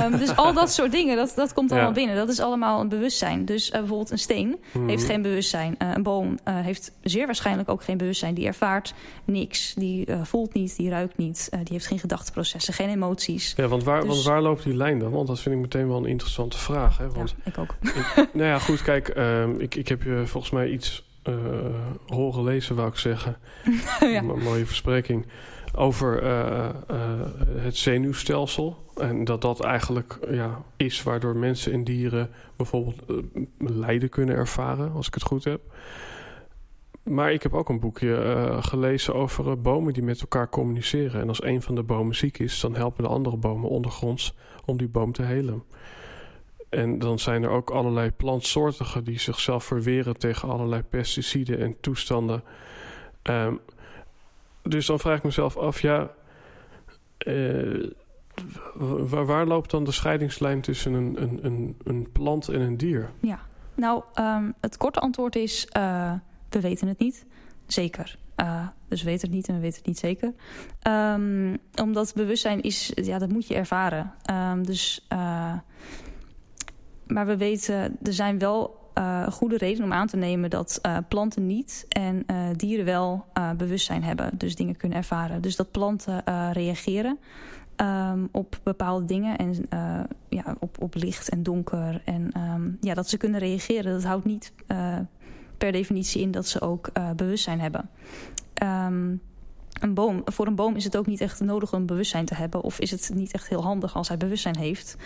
Um, 0.05 0.19
dus 0.19 0.37
al 0.37 0.53
dat 0.53 0.73
soort 0.73 0.93
dingen, 0.93 1.17
dat, 1.17 1.33
dat 1.37 1.53
komt 1.53 1.71
allemaal 1.71 1.89
ja. 1.89 1.95
binnen. 1.95 2.17
Dat 2.17 2.29
is 2.29 2.41
allemaal 2.41 2.81
een 2.81 2.89
bewustzijn. 2.89 3.45
Dus 3.45 3.67
uh, 3.67 3.79
bijvoorbeeld 3.79 4.11
een 4.11 4.19
steen 4.19 4.49
mm 4.49 4.57
-hmm. 4.73 4.89
heeft 4.89 5.05
geen 5.05 5.23
bewustzijn. 5.23 5.75
een 5.79 6.03
boom 6.03 6.39
heeft 6.45 6.93
zeer 7.03 7.27
waarschijnlijk 7.27 7.69
ook 7.69 7.83
geen 7.83 7.97
bewustzijn. 7.97 8.35
Die 8.35 8.47
ervaart 8.47 8.95
niks. 9.25 9.75
Die 9.75 10.07
voelt 10.23 10.55
niet, 10.55 10.77
die 10.77 10.91
ruikt 10.91 11.17
niet. 11.17 11.49
die 11.51 11.73
heeft 11.73 11.87
geen 11.87 11.99
gedachteprocessen, 11.99 12.75
geen 12.75 12.89
emoties. 12.89 13.53
Ja, 13.57 13.69
want 13.69 13.85
waar, 13.85 14.01
dus... 14.01 14.09
want 14.09 14.23
waar 14.23 14.43
loopt 14.43 14.63
die 14.63 14.77
lijn 14.77 14.99
dan? 14.99 15.11
Want 15.11 15.27
dat 15.27 15.41
vind 15.41 15.55
ik 15.55 15.61
meteen 15.61 15.89
wel 15.89 15.97
een 15.97 16.07
interessante 16.07 16.59
vraag. 16.59 16.99
Hè? 16.99 17.11
Want, 17.11 17.35
ja, 17.45 17.51
ik 17.51 17.59
ook. 17.59 17.77
Ik, 17.81 18.15
nou 18.33 18.49
ja, 18.49 18.59
goed, 18.59 18.83
kijk, 18.83 19.09
ik, 19.59 19.75
ik 19.75 19.89
heb 19.89 20.03
je 20.03 20.23
volgens 20.27 20.53
mij 20.53 20.69
iets 20.69 21.05
horen 22.07 22.45
lezen, 22.45 22.77
wou 22.77 22.89
ik 22.89 22.97
zeggen. 22.97 23.37
ja. 24.01 24.19
Een 24.19 24.43
mooie 24.43 24.67
verspreking. 24.67 25.27
Over 25.75 26.23
uh, 26.23 26.69
uh, 26.91 26.99
het 27.57 27.77
zenuwstelsel. 27.77 28.85
En 28.97 29.25
dat 29.25 29.41
dat 29.41 29.61
eigenlijk 29.61 30.19
ja, 30.31 30.63
is 30.77 31.03
waardoor 31.03 31.37
mensen 31.37 31.73
en 31.73 31.85
dieren 31.85 32.31
bijvoorbeeld 32.57 33.03
lijden 33.59 34.09
kunnen 34.09 34.37
ervaren, 34.37 34.93
als 34.93 35.07
ik 35.07 35.15
het 35.15 35.23
goed 35.23 35.45
heb. 35.45 35.61
Maar 37.03 37.33
ik 37.33 37.43
heb 37.43 37.55
ook 37.55 37.69
een 37.69 37.81
boekje 37.81 38.59
gelezen 38.61 39.15
over 39.15 39.61
bomen 39.61 39.93
die 39.93 40.03
met 40.03 40.21
elkaar 40.21 40.49
communiceren. 40.49 41.21
En 41.21 41.29
als 41.29 41.43
een 41.43 41.63
van 41.63 41.75
de 41.75 41.83
bomen 41.83 42.15
ziek 42.15 42.39
is, 42.39 42.61
dan 42.61 42.75
helpen 42.75 43.05
de 43.05 43.11
andere 43.11 43.37
bomen 43.37 43.71
ondergronds 43.71 44.35
om 44.65 44.77
die 44.77 44.89
boom 44.89 45.13
te 45.13 45.23
helen. 45.23 45.63
En 46.77 46.99
dan 46.99 47.19
zijn 47.19 47.43
er 47.43 47.51
ook 47.51 47.71
allerlei 47.71 48.11
plantsoortigen 48.11 49.05
die 49.05 49.19
zichzelf 49.19 49.65
verweren 49.65 50.19
tegen 50.19 50.49
allerlei 50.49 50.83
pesticiden 50.83 51.59
en 51.59 51.77
toestanden. 51.81 52.43
Um, 53.23 53.61
dus 54.63 54.87
dan 54.87 54.99
vraag 54.99 55.17
ik 55.17 55.23
mezelf 55.23 55.57
af, 55.57 55.81
ja, 55.81 56.11
uh, 57.27 57.91
waar, 58.75 59.27
waar, 59.27 59.47
loopt 59.47 59.71
dan 59.71 59.85
de 59.85 59.93
scheidingslijn 59.93 60.61
tussen 60.61 60.93
een, 60.93 61.23
een, 61.23 61.39
een, 61.43 61.77
een 61.85 62.13
plant 62.13 62.49
en 62.49 62.61
een 62.61 62.77
dier? 62.77 63.11
Ja, 63.21 63.39
nou, 63.75 64.03
um, 64.19 64.55
het 64.61 64.77
korte 64.77 65.01
antwoord 65.01 65.37
is, 65.37 65.69
uh, 65.77 66.13
we 66.49 66.61
weten 66.61 66.89
het 66.89 66.99
niet. 66.99 67.27
Zeker. 67.67 68.19
Uh, 68.37 68.69
dus 68.89 69.03
we 69.03 69.11
weten 69.11 69.27
het 69.27 69.37
niet 69.37 69.49
en 69.49 69.55
we 69.55 69.61
weten 69.61 69.79
het 69.79 69.87
niet 69.87 69.99
zeker. 69.99 70.33
Um, 70.89 71.59
omdat 71.83 72.15
bewustzijn 72.15 72.61
is, 72.63 72.93
ja, 72.95 73.19
dat 73.19 73.29
moet 73.29 73.47
je 73.47 73.55
ervaren. 73.55 74.13
dus 74.63 75.07
maar 77.07 77.27
we 77.27 77.37
weten, 77.37 77.97
er 78.03 78.13
zijn 78.13 78.39
wel 78.39 78.85
uh, 78.99 79.27
goede 79.27 79.57
redenen 79.57 79.85
om 79.85 79.93
aan 79.93 80.07
te 80.07 80.17
nemen 80.17 80.51
dat 80.51 80.79
uh, 80.87 80.97
planten 81.09 81.47
niet 81.47 81.87
en 81.89 82.25
uh, 82.31 82.49
dieren 82.57 82.85
wel 82.85 83.25
bewustzijn 83.57 84.05
hebben. 84.05 84.31
Dus 84.39 84.57
dingen 84.57 84.77
kunnen 84.77 84.99
ervaren. 84.99 85.43
Dus 85.43 85.57
dat 85.57 85.71
planten 85.71 86.23
reageren 86.53 87.19
um, 87.77 88.29
op 88.33 88.61
bepaalde 88.63 89.05
dingen 89.05 89.37
en 89.37 89.69
ja, 90.29 90.57
op, 90.59 90.83
op 90.83 90.95
licht 90.95 91.29
en 91.29 91.43
donker. 91.43 92.03
En 92.05 92.41
um, 92.55 92.79
ja, 92.81 92.95
dat 92.95 93.09
ze 93.09 93.17
kunnen 93.17 93.41
reageren, 93.41 93.93
dat 93.93 94.05
houdt 94.05 94.25
niet 94.25 94.53
per 95.59 95.73
definitie 95.73 96.21
in 96.21 96.31
dat 96.31 96.47
ze 96.47 96.61
ook 96.61 96.91
bewustzijn 97.17 97.61
hebben. 97.61 97.91
Um, 98.63 99.21
een 99.81 99.95
boom, 99.95 100.23
voor 100.25 100.47
een 100.47 100.55
boom 100.55 100.77
is 100.77 100.85
het 100.85 100.97
ook 100.97 101.07
niet 101.07 101.21
echt 101.21 101.41
nodig 101.41 101.73
om 101.73 101.87
bewustzijn 101.87 102.25
te 102.25 102.35
hebben. 102.35 102.63
Of 102.63 102.79
is 102.79 102.91
het 102.91 103.11
niet 103.15 103.33
echt 103.33 103.49
heel 103.49 103.63
handig 103.63 103.97
als 103.97 104.09
hij 104.09 104.17
bewustzijn 104.17 104.57
heeft. 104.57 104.97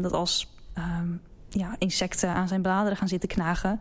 dat 0.00 0.12
als 0.12 0.59
um, 1.00 1.20
ja, 1.48 1.74
insecten 1.78 2.28
aan 2.28 2.48
zijn 2.48 2.62
bladeren 2.62 2.96
gaan 2.96 3.08
zitten 3.08 3.28
knagen 3.28 3.80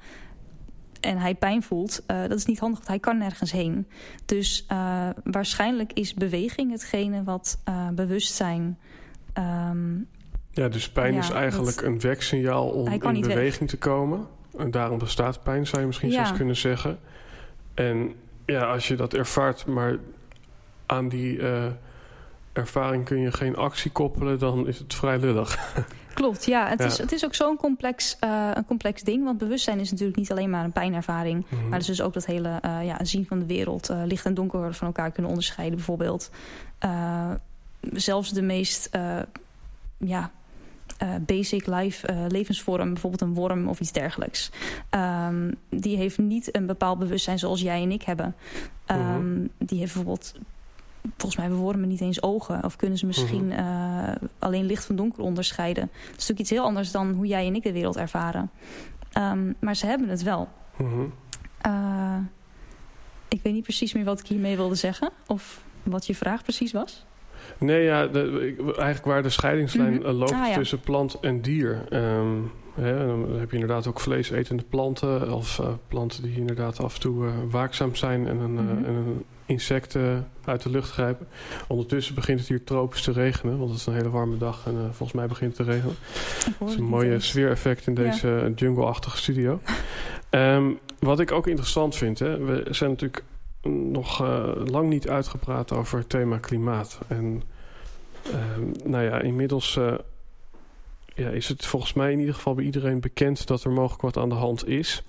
en 1.00 1.18
hij 1.18 1.36
pijn 1.36 1.63
voelt, 1.63 2.03
uh, 2.08 2.22
dat 2.22 2.38
is 2.38 2.46
niet 2.46 2.60
handig, 2.60 2.77
want 2.77 2.89
hij 2.89 3.00
kan 3.00 3.18
nergens 3.18 3.51
heen. 3.51 3.88
Dus 4.25 4.65
uh, 4.72 5.10
waarschijnlijk 5.24 5.94
is 5.94 6.13
beweging 6.13 6.72
hetgene 6.72 7.24
wat 7.24 7.62
uh, 7.70 7.88
bewustzijn... 7.89 8.77
Um, 9.38 10.08
ja, 10.51 10.68
dus 10.68 10.89
pijn 10.89 11.13
ja, 11.13 11.20
is 11.20 11.29
eigenlijk 11.29 11.75
dat, 11.75 11.86
een 11.86 12.00
weksignaal 12.00 12.70
om 12.70 12.88
in 12.88 13.00
beweging 13.00 13.60
weg. 13.60 13.70
te 13.70 13.77
komen. 13.77 14.27
En 14.58 14.72
daarom 14.72 14.98
bestaat 14.98 15.44
pijn, 15.44 15.68
zou 15.68 15.82
je 15.82 15.88
misschien 15.88 16.10
ja. 16.10 16.15
zelfs 16.15 16.38
kunnen 16.38 16.56
zeggen. 16.56 17.00
En 17.74 18.13
ja, 18.46 18.72
als 18.72 18.88
je 18.88 18.96
dat 18.96 19.13
ervaart, 19.13 19.65
maar 19.65 19.98
aan 20.86 21.10
die 21.10 21.41
ervaring 22.53 23.06
kun 23.06 23.20
je 23.20 23.32
geen 23.32 23.56
actie 23.56 23.91
koppelen... 23.91 24.39
dan 24.39 24.68
is 24.68 24.79
het 24.79 24.94
vrij 24.94 25.20
lullig. 25.20 25.58
Klopt, 26.19 26.45
ja. 26.45 26.67
Het, 26.67 26.79
ja. 26.79 26.85
Is, 26.85 26.97
het 26.97 27.11
is 27.11 27.25
ook 27.25 27.33
zo'n 27.33 27.57
complex, 27.57 28.17
uh, 28.23 28.51
een 28.53 28.65
complex 28.65 29.03
ding. 29.03 29.23
Want 29.23 29.38
bewustzijn 29.38 29.79
is 29.79 29.91
natuurlijk 29.91 30.17
niet 30.17 30.31
alleen 30.31 30.49
maar 30.49 30.63
een 30.63 30.71
pijnervaring. 30.71 31.35
Mm 31.35 31.45
-hmm. 31.49 31.69
Maar 31.69 31.79
het 31.79 31.89
is 31.89 31.97
dus 31.97 32.01
ook 32.01 32.13
dat 32.13 32.25
hele 32.25 32.59
uh, 32.65 32.85
ja, 32.85 33.05
zien 33.05 33.25
van 33.25 33.39
de 33.39 33.45
wereld. 33.45 33.89
Uh, 33.89 34.01
licht 34.05 34.25
en 34.25 34.33
donker 34.33 34.73
van 34.73 34.88
elkaar 34.88 35.11
kunnen 35.11 35.31
onderscheiden 35.31 35.75
bijvoorbeeld. 35.75 36.31
zelfs 37.93 38.31
de 38.31 38.41
meest 38.41 38.89
ja, 39.97 40.31
basic 41.19 41.67
life 41.67 42.27
levensvorm. 42.27 42.93
Bijvoorbeeld 42.93 43.21
een 43.21 43.33
worm 43.33 43.67
of 43.67 43.79
iets 43.79 43.91
dergelijks. 43.91 44.51
Um, 45.27 45.55
die 45.69 45.97
heeft 45.97 46.17
niet 46.17 46.55
een 46.55 46.65
bepaald 46.65 46.99
bewustzijn 46.99 47.39
zoals 47.39 47.61
jij 47.61 47.81
en 47.81 47.91
ik 47.91 48.01
hebben. 48.01 48.35
Um, 48.91 48.97
mm 48.97 49.13
-hmm. 49.13 49.49
Die 49.57 49.79
heeft 49.79 49.93
bijvoorbeeld 49.93 50.33
volgens 51.01 51.36
mij 51.36 51.46
hebben 51.46 51.63
wormen 51.63 51.88
niet 51.88 52.01
eens 52.01 52.22
ogen. 52.22 52.63
Of 52.63 52.75
kunnen 52.75 52.98
ze 52.98 53.06
misschien 53.06 53.46
mm 53.46 53.51
-hmm. 53.51 54.10
uh, 54.10 54.29
alleen 54.39 54.65
licht 54.65 54.86
van 54.86 54.96
donker 54.96 55.24
onderscheiden. 55.24 55.89
Dat 55.91 56.01
is 56.03 56.12
natuurlijk 56.12 56.39
iets 56.39 56.50
heel 56.50 56.63
anders 56.63 56.91
dan 56.91 57.13
hoe 57.13 57.25
jij 57.25 57.48
en 57.48 57.56
ik 57.56 57.63
de 57.63 57.72
wereld 57.72 57.98
ervaren. 57.98 58.51
Um, 59.18 59.56
maar 59.60 59.75
ze 59.75 59.86
hebben 59.86 60.10
het 60.10 60.24
wel. 60.24 60.48
Mm 60.77 60.89
-hmm. 60.89 61.13
uh, 61.65 62.18
ik 63.27 63.39
weet 63.44 63.53
niet 63.53 63.63
precies 63.63 63.94
meer 63.94 64.03
wat 64.03 64.20
ik 64.20 64.27
hiermee 64.27 64.56
wilde 64.56 64.75
zeggen. 64.75 65.10
Of 65.27 65.63
wat 65.84 66.08
je 66.08 66.15
vraag 66.15 66.44
precies 66.44 66.72
was. 66.72 67.06
Nee, 67.58 67.84
ja, 67.84 68.08
de, 68.08 68.53
eigenlijk 68.65 69.06
waar 69.06 69.24
de 69.24 69.29
scheidingslijn 69.29 69.94
mm 69.94 70.01
-hmm. 70.01 70.12
loopt 70.12 70.32
ah, 70.32 70.48
ja. 70.48 70.53
tussen 70.53 70.79
plant 70.79 71.20
en 71.22 71.41
dier. 71.41 71.94
Um, 71.94 72.51
hè, 72.74 73.08
dan 73.08 73.39
heb 73.39 73.50
je 73.50 73.58
inderdaad 73.58 73.88
ook 73.88 74.00
vleesetende 74.00 74.63
planten. 74.63 75.34
Of 75.34 75.60
uh, 75.60 75.68
planten 75.88 76.24
die 76.24 76.36
inderdaad 76.36 76.79
af 76.84 76.94
en 76.94 77.00
toe 77.00 77.29
waakzaam 77.50 77.96
zijn 77.96 78.27
en 78.27 78.39
een, 78.39 78.58
en 78.58 78.86
een 78.86 79.25
insecten 79.50 80.27
uit 80.46 80.63
de 80.63 80.70
lucht 80.70 80.91
grijpen. 80.91 81.27
Ondertussen 81.68 82.15
begint 82.15 82.39
het 82.39 82.48
hier 82.48 82.63
tropisch 82.63 83.01
te 83.01 83.12
regenen, 83.12 83.58
want 83.58 83.70
het 83.70 83.79
is 83.79 83.86
een 83.86 83.94
hele 83.94 84.10
warme 84.10 84.38
dag 84.38 84.63
en 84.65 84.74
uh, 84.74 84.79
volgens 84.82 85.12
mij 85.12 85.27
begint 85.27 85.58
het 85.58 85.65
te 85.65 85.72
regenen. 85.72 85.96
Het 86.60 86.70
is 86.70 86.75
een 86.75 86.84
mooie 86.84 87.20
sfeereffect 87.20 87.88
in 87.88 87.94
deze 87.94 88.27
ja. 88.27 88.50
jungle-achtige 88.56 89.18
studio. 89.18 89.60
um, 90.29 90.79
wat 91.00 91.20
ik 91.20 91.32
ook 91.32 91.48
interessant 91.48 91.96
vind, 91.96 92.20
hè, 92.20 92.38
we 92.38 92.65
zijn 92.70 92.89
natuurlijk 92.89 93.24
nog 93.91 94.22
uh, 94.22 94.51
lang 94.65 94.89
niet 94.89 95.10
uitgepraat 95.10 95.72
over 95.72 95.98
het 96.00 96.10
thema 96.10 96.38
klimaat. 96.38 97.00
En 97.08 97.44
um, 98.58 98.72
nou 98.84 99.03
ja, 99.03 99.22
inmiddels 99.22 99.75
uh, 99.75 99.94
ja, 101.15 101.29
is 101.29 101.48
het 101.48 101.65
volgens 101.65 101.94
mij 101.94 102.12
in 102.12 102.20
ieder 102.20 102.36
geval 102.36 102.53
bij 102.53 102.65
iedereen 102.65 103.00
bekend 103.00 103.48
dat 103.48 103.63
er 103.63 103.72
mogelijk 103.72 104.01
wat 104.01 104.18
aan 104.18 104.29
de 104.29 104.36
hand 104.36 104.68
is. 104.68 105.03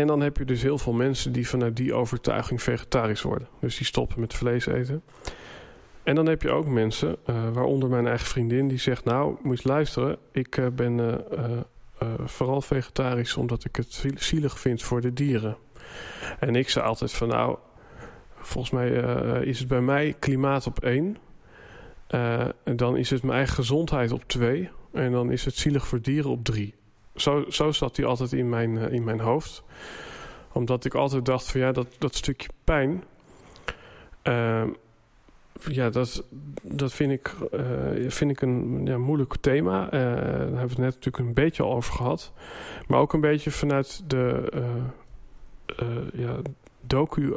En 0.00 0.06
dan 0.06 0.20
heb 0.20 0.36
je 0.36 0.44
dus 0.44 0.62
heel 0.62 0.78
veel 0.78 0.92
mensen 0.92 1.32
die 1.32 1.48
vanuit 1.48 1.76
die 1.76 1.94
overtuiging 1.94 2.62
vegetarisch 2.62 3.22
worden. 3.22 3.48
Dus 3.60 3.76
die 3.76 3.86
stoppen 3.86 4.20
met 4.20 4.34
vlees 4.34 4.66
eten. 4.66 5.02
En 6.02 6.14
dan 6.14 6.26
heb 6.26 6.42
je 6.42 6.50
ook 6.50 6.66
mensen, 6.66 7.16
uh, 7.26 7.50
waaronder 7.52 7.88
mijn 7.88 8.06
eigen 8.06 8.26
vriendin, 8.26 8.68
die 8.68 8.78
zegt: 8.78 9.04
Nou, 9.04 9.36
moet 9.42 9.62
je 9.62 9.68
luisteren, 9.68 10.16
ik 10.32 10.56
uh, 10.56 10.66
ben 10.72 10.98
uh, 10.98 12.08
vooral 12.24 12.60
vegetarisch 12.60 13.36
omdat 13.36 13.64
ik 13.64 13.76
het 13.76 14.04
zielig 14.14 14.60
vind 14.60 14.82
voor 14.82 15.00
de 15.00 15.12
dieren. 15.12 15.56
En 16.38 16.56
ik 16.56 16.68
zei 16.68 16.84
altijd: 16.84 17.12
van 17.12 17.28
nou, 17.28 17.58
volgens 18.34 18.70
mij 18.70 18.90
is 19.42 19.58
het 19.58 19.68
bij 19.68 19.80
mij 19.80 20.16
klimaat 20.18 20.66
op 20.66 20.84
één. 20.84 21.16
en 22.64 22.76
dan 22.76 22.96
is 22.96 23.10
het 23.10 23.22
mijn 23.22 23.36
eigen 23.36 23.54
gezondheid 23.54 24.12
op 24.12 24.24
twee. 24.26 24.70
En 24.92 25.12
dan 25.12 25.30
is 25.30 25.44
het 25.44 25.54
zielig 25.54 25.86
voor 25.86 26.00
dieren 26.00 26.30
op 26.30 26.44
drie. 26.44 26.74
Zo, 27.20 27.44
zo 27.48 27.72
zat 27.72 27.96
hij 27.96 28.06
altijd 28.06 28.32
in 28.32 28.48
mijn, 28.48 28.78
in 28.78 29.04
mijn 29.04 29.20
hoofd. 29.20 29.62
Omdat 30.52 30.84
ik 30.84 30.94
altijd 30.94 31.24
dacht: 31.24 31.50
van 31.50 31.60
ja, 31.60 31.72
dat, 31.72 31.86
dat 31.98 32.14
stukje 32.14 32.48
pijn 32.64 33.02
ja, 35.68 35.90
dat, 35.90 36.24
dat 36.62 36.92
vind 36.92 37.12
ik, 37.12 37.34
uh, 37.52 38.10
vind 38.10 38.30
ik 38.30 38.40
een 38.40 38.86
ja, 38.86 38.98
moeilijk 38.98 39.36
thema. 39.40 39.84
Uh, 39.84 39.90
daar 39.90 40.36
hebben 40.36 40.54
we 40.54 40.60
het 40.60 40.78
net 40.78 40.94
natuurlijk 40.94 41.18
een 41.18 41.34
beetje 41.34 41.62
al 41.62 41.72
over 41.72 41.94
gehad. 41.94 42.32
Maar 42.86 43.00
ook 43.00 43.12
een 43.12 43.20
beetje 43.20 43.50
vanuit 43.50 44.02
de 44.06 44.52
ja, 46.12 46.36
docu 46.80 47.34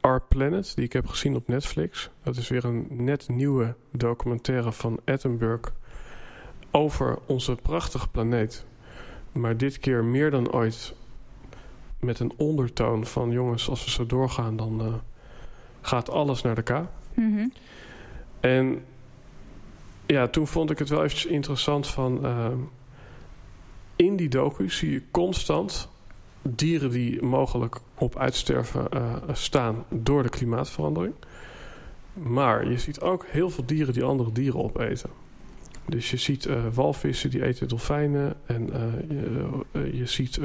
Our 0.00 0.22
Planet, 0.28 0.72
die 0.74 0.84
ik 0.84 0.92
heb 0.92 1.06
gezien 1.06 1.34
op 1.34 1.48
Netflix. 1.48 2.10
Dat 2.22 2.36
is 2.36 2.48
weer 2.48 2.64
een 2.64 2.86
net 2.90 3.28
nieuwe 3.28 3.74
documentaire 3.92 4.72
van 4.72 5.00
Attenborough 5.04 5.70
over 6.70 7.18
onze 7.26 7.54
prachtige 7.62 8.08
planeet. 8.08 8.64
Maar 9.36 9.56
dit 9.56 9.78
keer 9.78 10.04
meer 10.04 10.30
dan 10.30 10.52
ooit 10.52 10.94
met 12.00 12.20
een 12.20 12.32
ondertoon 12.36 13.06
van... 13.06 13.30
jongens, 13.30 13.68
als 13.68 13.84
we 13.84 13.90
zo 13.90 14.06
doorgaan, 14.06 14.56
dan 14.56 15.00
gaat 15.80 16.10
alles 16.10 16.42
naar 16.42 16.54
de 16.54 16.62
K. 16.62 16.82
Mhm. 17.14 17.48
En 18.40 18.84
ja, 20.06 20.28
toen 20.28 20.46
vond 20.46 20.70
ik 20.70 20.78
het 20.78 20.88
wel 20.88 21.04
eventjes 21.04 21.26
interessant 21.32 21.86
van... 21.86 22.24
Ehm, 22.24 22.58
in 23.96 24.16
die 24.16 24.28
docu 24.28 24.70
zie 24.70 24.90
je 24.90 25.02
constant 25.10 25.88
dieren 26.42 26.90
die 26.90 27.22
mogelijk 27.22 27.76
op 27.94 28.16
uitsterven 28.16 28.86
uh, 28.94 29.14
staan 29.32 29.84
door 29.88 30.22
de 30.22 30.28
klimaatverandering. 30.28 31.14
Maar 32.12 32.70
je 32.70 32.78
ziet 32.78 33.00
ook 33.00 33.26
heel 33.26 33.50
veel 33.50 33.66
dieren 33.66 33.94
die 33.94 34.04
andere 34.04 34.32
dieren 34.32 34.62
opeten. 34.62 35.10
Dus 35.88 36.10
je 36.10 36.16
ziet 36.16 36.46
uh, 36.46 36.66
walvissen 36.72 37.30
die 37.30 37.44
eten 37.44 37.68
dolfijnen. 37.68 38.34
En 38.46 38.68
uh, 38.68 39.82
je, 39.82 39.96
je, 39.96 40.06
ziet 40.06 40.40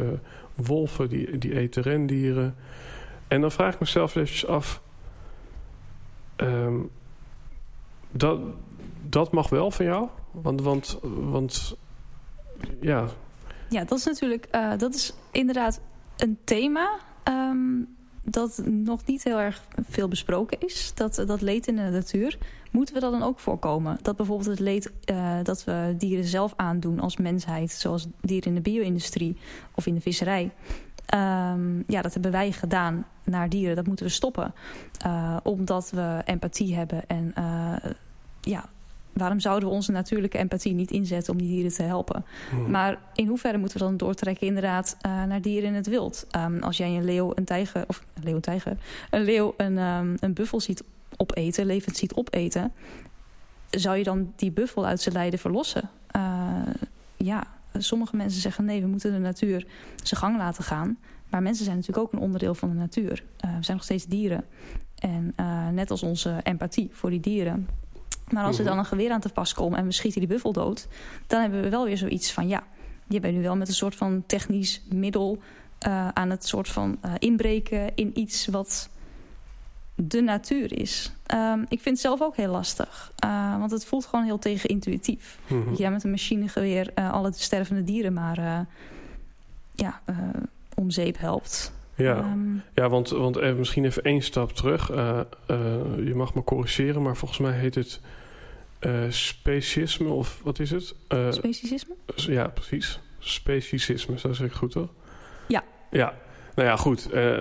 wolven 0.55 1.09
die, 1.09 1.37
die 1.37 1.57
eten 1.57 1.81
rendieren. 1.83 2.55
En 3.27 3.41
dan 3.41 3.51
vraag 3.51 3.73
ik 3.73 3.79
mezelf 3.79 4.15
eventjes 4.15 4.45
af... 4.45 4.81
Um, 6.37 6.89
dat, 8.11 8.39
dat 9.09 9.31
mag 9.31 9.49
wel 9.49 9.71
van 9.71 9.85
jou? 9.85 10.07
Want, 10.31 10.61
want, 10.61 10.99
want 11.03 11.75
ja. 12.81 13.07
Ja, 13.69 13.83
dat 13.83 13.97
is 13.97 14.05
natuurlijk, 14.05 14.47
dat 14.77 14.93
is 14.93 15.13
inderdaad 15.31 15.81
een 16.17 16.37
thema 16.43 16.99
um, 17.23 17.95
dat 18.23 18.61
nog 18.65 19.05
niet 19.05 19.23
heel 19.23 19.39
erg 19.39 19.63
veel 19.89 20.07
besproken 20.07 20.59
is. 20.59 20.91
Dat, 20.95 21.23
dat 21.25 21.41
leed 21.41 21.67
in 21.67 21.75
de 21.75 21.81
natuur. 21.81 22.37
Moeten 22.71 22.93
we 22.93 22.99
dat 22.99 23.11
dan 23.11 23.23
ook 23.23 23.39
voorkomen? 23.39 23.97
Dat 24.01 24.15
bijvoorbeeld 24.15 24.49
het 24.49 24.59
leed 24.59 24.91
uh, 25.11 25.37
dat 25.43 25.63
we 25.63 25.95
dieren 25.97 26.25
zelf 26.25 26.53
aandoen 26.55 26.99
als 26.99 27.17
mensheid, 27.17 27.71
zoals 27.71 28.07
dieren 28.21 28.49
in 28.49 28.55
de 28.55 28.61
bio-industrie 28.61 29.37
of 29.75 29.85
in 29.85 29.93
de 29.93 30.01
visserij. 30.01 30.51
Um, 31.13 31.83
ja, 31.87 32.01
dat 32.01 32.13
hebben 32.13 32.31
wij 32.31 32.51
gedaan 32.51 33.05
naar 33.23 33.49
dieren. 33.49 33.75
Dat 33.75 33.87
moeten 33.87 34.05
we 34.05 34.11
stoppen. 34.11 34.53
Uh, 35.05 35.37
omdat 35.43 35.89
we 35.89 36.21
empathie 36.25 36.75
hebben. 36.75 37.07
En 37.07 37.33
uh, 37.37 37.91
ja, 38.41 38.69
waarom 39.13 39.39
zouden 39.39 39.69
we 39.69 39.75
onze 39.75 39.91
natuurlijke 39.91 40.37
empathie 40.37 40.73
niet 40.73 40.91
inzetten 40.91 41.33
om 41.33 41.39
die 41.39 41.47
dieren 41.47 41.71
te 41.71 41.83
helpen? 41.83 42.25
Hmm. 42.49 42.69
Maar 42.69 42.99
in 43.13 43.27
hoeverre 43.27 43.57
moeten 43.57 43.77
we 43.77 43.83
dan 43.83 43.97
doortrekken 43.97 44.47
inderdaad 44.47 44.97
uh, 45.05 45.23
naar 45.23 45.41
dieren 45.41 45.69
in 45.69 45.75
het 45.75 45.87
wild? 45.87 46.27
Um, 46.35 46.59
als 46.59 46.77
jij 46.77 46.95
een 46.95 47.05
leeuw, 47.05 47.31
een 47.35 47.45
tijger, 47.45 47.83
of 47.87 48.05
een 48.13 48.23
leeuw, 48.23 48.35
een 48.35 48.41
tijger, 48.41 48.77
een 49.09 49.23
leeuw, 49.23 49.53
een, 49.57 49.77
um, 49.77 50.15
een 50.19 50.33
buffel 50.33 50.59
ziet 50.59 50.83
opeten, 51.17 51.65
levend 51.65 51.97
ziet 51.97 52.13
opeten, 52.13 52.73
zou 53.69 53.97
je 53.97 54.03
dan 54.03 54.33
die 54.35 54.51
buffel 54.51 54.85
uit 54.85 55.01
zijn 55.01 55.15
lijden 55.15 55.39
verlossen? 55.39 55.89
ja, 57.17 57.43
sommige 57.77 58.15
mensen 58.15 58.41
zeggen 58.41 58.65
nee, 58.65 58.81
we 58.81 58.87
moeten 58.87 59.11
de 59.11 59.19
natuur 59.19 59.67
zijn 60.03 60.19
gang 60.19 60.37
laten 60.37 60.63
gaan. 60.63 60.97
Maar 61.29 61.41
mensen 61.41 61.65
zijn 61.65 61.77
natuurlijk 61.77 62.05
ook 62.05 62.13
een 62.13 62.19
onderdeel 62.19 62.55
van 62.55 62.69
de 62.69 62.75
natuur. 62.75 63.23
Uh, 63.45 63.57
we 63.57 63.63
zijn 63.63 63.77
nog 63.77 63.85
steeds 63.85 64.05
dieren. 64.05 64.43
En 64.95 65.33
net 65.73 65.91
als 65.91 66.03
onze 66.03 66.39
empathie 66.43 66.89
voor 66.91 67.09
die 67.09 67.19
dieren. 67.19 67.67
Maar 68.31 68.43
als 68.43 68.57
er 68.57 68.63
mhm. 68.63 68.71
dan 68.71 68.79
een 68.79 68.89
geweer 68.89 69.11
aan 69.11 69.19
te 69.19 69.29
pas 69.29 69.53
komt 69.53 69.75
en 69.75 69.85
we 69.85 69.91
schieten 69.91 70.19
die 70.19 70.29
buffel 70.29 70.51
dood... 70.51 70.87
dan 71.27 71.41
hebben 71.41 71.61
we 71.61 71.69
wel 71.69 71.85
weer 71.85 71.97
zoiets 71.97 72.31
van 72.31 72.47
ja, 72.47 72.63
je 73.07 73.19
bent 73.19 73.35
nu 73.35 73.41
wel 73.41 73.55
met 73.55 73.67
een 73.67 73.73
soort 73.73 73.95
van 73.95 74.23
technisch 74.25 74.81
middel... 74.89 75.37
Uh, 75.87 76.07
aan 76.07 76.29
het 76.29 76.47
soort 76.47 76.69
van 76.69 76.99
inbreken 77.19 77.95
in 77.95 78.19
iets 78.19 78.47
wat 78.47 78.89
de 79.95 80.21
natuur 80.21 80.79
is. 80.79 81.11
Um, 81.33 81.61
ik 81.61 81.81
vind 81.81 81.85
het 81.85 81.99
zelf 81.99 82.21
ook 82.21 82.35
heel 82.35 82.51
lastig. 82.51 83.11
Uh, 83.25 83.57
want 83.59 83.71
het 83.71 83.85
voelt 83.85 84.05
gewoon 84.05 84.25
heel 84.25 84.39
tegenintuïtief. 84.39 85.39
Mm 85.47 85.61
-hmm. 85.61 85.69
Dat 85.69 85.77
jij 85.77 85.91
met 85.91 86.03
een 86.03 86.09
machinegeweer 86.09 86.91
uh, 86.95 87.11
alle 87.11 87.31
stervende 87.33 87.83
dieren 87.83 88.13
maar 88.13 88.39
uh, 88.39 88.59
ja, 89.75 90.01
om 90.75 90.91
zeep 90.91 91.19
helpt. 91.19 91.73
Ja, 91.95 92.17
um, 92.17 92.63
ja 92.73 92.89
want, 92.89 93.09
want 93.09 93.57
misschien 93.57 93.85
even 93.85 94.03
één 94.03 94.21
stap 94.21 94.51
terug. 94.51 94.87
je 95.97 96.13
mag 96.15 96.33
me 96.33 96.43
corrigeren, 96.43 97.01
maar 97.01 97.17
volgens 97.17 97.39
mij 97.39 97.53
heet 97.53 97.75
het 97.75 97.99
speciesme 99.09 100.09
of 100.09 100.39
wat 100.43 100.59
is 100.59 100.71
het? 100.71 100.95
Speciesisme? 101.29 101.95
Ja, 102.15 102.47
precies. 102.47 102.99
Speciesisme, 103.19 104.19
zo 104.19 104.33
zeg 104.33 104.47
ik 104.47 104.53
goed 104.53 104.71
toch? 104.71 104.89
Ja. 105.47 105.63
Ja, 105.91 106.13
nou 106.55 106.67
ja, 106.67 106.75
goed. 106.75 107.13
Uh, 107.13 107.39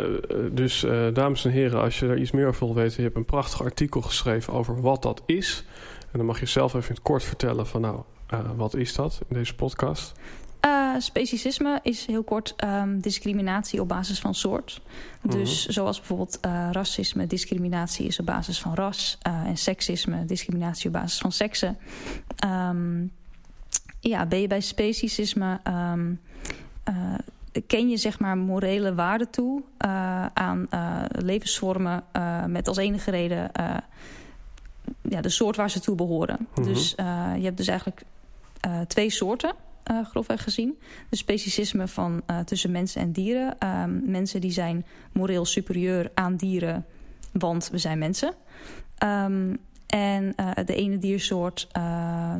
dus 0.53 0.85
uh, 0.85 1.07
dames 1.13 1.45
en 1.45 1.51
heren, 1.51 1.81
als 1.81 1.99
je 1.99 2.07
er 2.07 2.19
iets 2.19 2.31
meer 2.31 2.47
over 2.47 2.67
wil 2.67 2.75
weten... 2.75 2.97
je 2.97 3.03
hebt 3.03 3.17
een 3.17 3.25
prachtig 3.25 3.63
artikel 3.63 4.01
geschreven 4.01 4.53
over 4.53 4.81
wat 4.81 5.03
dat 5.03 5.23
is. 5.27 5.65
En 6.01 6.19
dan 6.19 6.27
mag 6.27 6.41
je 6.41 6.47
zelf 6.47 6.75
even 6.75 6.89
in 6.89 6.95
het 6.95 7.03
kort 7.03 7.25
vertellen 7.25 7.67
van... 7.67 7.81
nou, 7.81 8.03
uh, 8.35 8.41
wat 8.57 8.75
is 8.75 8.95
dat 8.95 9.21
in 9.29 9.37
deze 9.37 9.55
podcast? 9.55 10.13
Speciesisme 10.99 11.79
is 11.83 12.07
heel 12.07 12.23
kort 12.23 12.55
um, 12.65 13.01
discriminatie 13.01 13.81
op 13.81 13.89
basis 13.89 14.21
van 14.21 14.35
soort. 14.35 14.81
Dus 15.23 15.67
mm 15.67 15.73
zoals 15.73 15.99
bijvoorbeeld 15.99 16.39
racisme, 16.73 17.27
discriminatie 17.27 18.07
is 18.07 18.19
op 18.19 18.27
basis 18.27 18.61
van 18.61 18.75
ras. 18.75 19.19
en 19.23 19.57
seksisme, 19.57 20.25
discriminatie 20.25 20.87
op 20.87 20.93
basis 20.93 21.19
van 21.19 21.33
seksen. 21.33 21.79
Um, 22.45 23.13
ja, 24.01 24.27
ben 24.27 24.41
je 24.41 24.47
bij 24.47 24.61
speciesisme... 24.61 25.61
Um, 25.69 26.21
ken 27.67 27.89
je 27.89 27.97
zeg 27.97 28.19
maar 28.19 28.37
morele 28.37 28.95
waarde 28.95 29.31
toe 29.31 29.63
uh, 29.85 30.27
aan 30.27 30.67
uh, 30.75 31.03
levensvormen 31.09 32.05
uh, 32.13 32.45
met 32.45 32.69
als 32.69 32.77
enige 32.77 33.11
reden 33.11 33.51
ja, 35.03 35.21
de 35.21 35.29
soort 35.29 35.57
waar 35.57 35.71
ze 35.71 35.81
toe 35.81 35.95
behoren. 35.95 36.37
Mm 36.41 36.47
-hmm. 36.55 36.65
Dus 36.65 36.91
je 37.37 37.43
hebt 37.43 37.57
dus 37.57 37.67
eigenlijk 37.67 38.03
twee 38.87 39.11
soorten. 39.11 39.53
Grofweg 40.05 40.43
gezien. 40.43 40.79
De 41.09 41.17
speciesisme 41.17 41.89
van 41.89 42.23
tussen 42.45 42.71
mensen 42.71 43.01
en 43.01 43.13
dieren. 43.13 43.59
Ehm, 43.59 44.11
mensen 44.11 44.41
die 44.41 44.51
zijn 44.51 44.87
moreel 45.13 45.45
superieur 45.45 46.11
aan 46.15 46.37
dieren, 46.37 46.87
want 47.33 47.69
we 47.73 47.79
zijn 47.79 47.99
mensen. 47.99 48.35
Um, 49.05 49.59
en 49.87 50.35
uh, 50.41 50.51
de 50.65 50.75
ene 50.75 50.99
diersoort, 50.99 51.69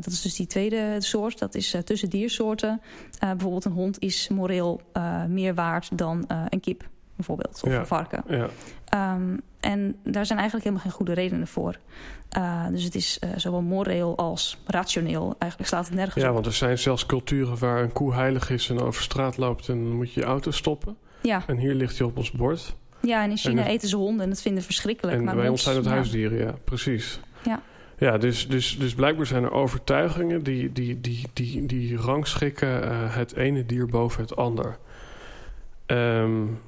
dat 0.01 0.13
is 0.13 0.23
dus 0.23 0.35
die 0.35 0.47
tweede 0.47 0.97
soort, 0.99 1.39
dat 1.39 1.55
is 1.55 1.77
tussen 1.85 2.11
diersoorten. 2.11 2.81
bijvoorbeeld 3.19 3.65
een 3.65 3.73
hond 3.73 3.99
is 3.99 4.29
moreel 4.29 4.81
meer 5.29 5.55
waard 5.55 5.99
dan 5.99 6.25
een 6.49 6.61
kip, 6.61 6.89
bijvoorbeeld, 7.17 7.61
of 7.65 7.71
ja. 7.71 7.79
een 7.79 7.87
varken. 7.87 8.25
Ja. 8.29 8.49
Um, 8.95 9.41
en 9.61 9.97
daar 10.05 10.27
zijn 10.27 10.39
eigenlijk 10.39 10.69
helemaal 10.69 10.91
geen 10.91 10.97
goede 10.97 11.13
redenen 11.13 11.47
voor. 11.47 11.79
dus 12.71 12.85
het 12.85 12.95
is 12.95 13.19
zowel 13.37 13.63
moreel 13.63 14.17
als 14.17 14.59
rationeel. 14.67 15.35
Eigenlijk 15.39 15.71
slaat 15.71 15.87
het 15.87 15.95
nergens 15.95 16.23
ja, 16.23 16.29
op. 16.29 16.35
want 16.35 16.47
er 16.47 16.53
zijn 16.53 16.79
zelfs 16.79 17.07
culturen 17.07 17.59
waar 17.59 17.83
een 17.83 17.93
koe 17.93 18.15
heilig 18.15 18.51
is 18.51 18.71
en 18.71 18.81
over 18.81 19.03
straat 19.03 19.37
loopt 19.37 19.69
en 19.69 19.85
dan 19.85 19.97
moet 19.97 20.13
je 20.13 20.21
je 20.21 20.27
auto 20.27 20.51
stoppen. 20.51 20.97
Ja. 21.23 21.43
En 21.47 21.57
hier 21.57 21.75
ligt 21.75 21.99
hij 21.99 22.07
op 22.07 22.17
ons 22.17 22.31
bord. 22.31 22.75
Ja, 23.01 23.23
en 23.23 23.31
in 23.31 23.37
China 23.37 23.63
en 23.63 23.69
eten 23.69 23.89
ze 23.89 23.97
honden 23.97 24.23
en 24.23 24.29
dat 24.29 24.43
vinden 24.43 24.63
verschrikkelijk. 24.63 25.17
En 25.17 25.25
maar 25.25 25.35
bij 25.35 25.49
ons, 25.49 25.63
zijn 25.63 25.77
het 25.77 25.87
huisdieren, 25.87 26.39
ja, 26.39 26.55
precies. 26.65 27.21
Ja. 27.45 27.63
Ja, 27.99 28.19
dus, 28.19 28.49
dus, 28.49 28.79
dus 28.79 28.95
blijkbaar 28.95 29.27
zijn 29.27 29.45
er 29.45 29.53
overtuigingen 29.53 30.43
die, 30.43 30.73
die, 30.73 31.01
die, 31.01 31.27
die, 31.33 31.67
die 31.67 31.97
rangschikken 31.97 32.85
uh, 32.85 33.17
het 33.17 33.35
ene 33.35 33.67
dier 33.67 33.87
boven 33.87 34.23
het 34.23 34.37
ander. 34.37 34.79
Um, 35.87 36.61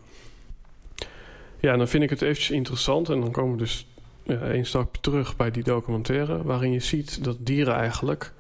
ja, 1.63 1.77
dan 1.77 1.89
vind 1.89 2.03
ik 2.03 2.11
het 2.11 2.23
eventjes 2.23 2.51
interessant. 2.51 3.09
En 3.09 3.21
dan 3.21 3.31
komen 3.31 3.53
we 3.53 3.59
dus 3.59 3.87
ja, 4.23 4.41
één 4.41 4.67
stapje 4.67 5.01
terug 5.01 5.37
bij 5.37 5.51
die 5.51 5.63
documentaire... 5.63 6.43
waarin 6.43 6.73
je 6.73 6.81
ziet 6.81 7.25
dat 7.25 7.37
dieren 7.41 7.75
eigenlijk... 7.75 8.33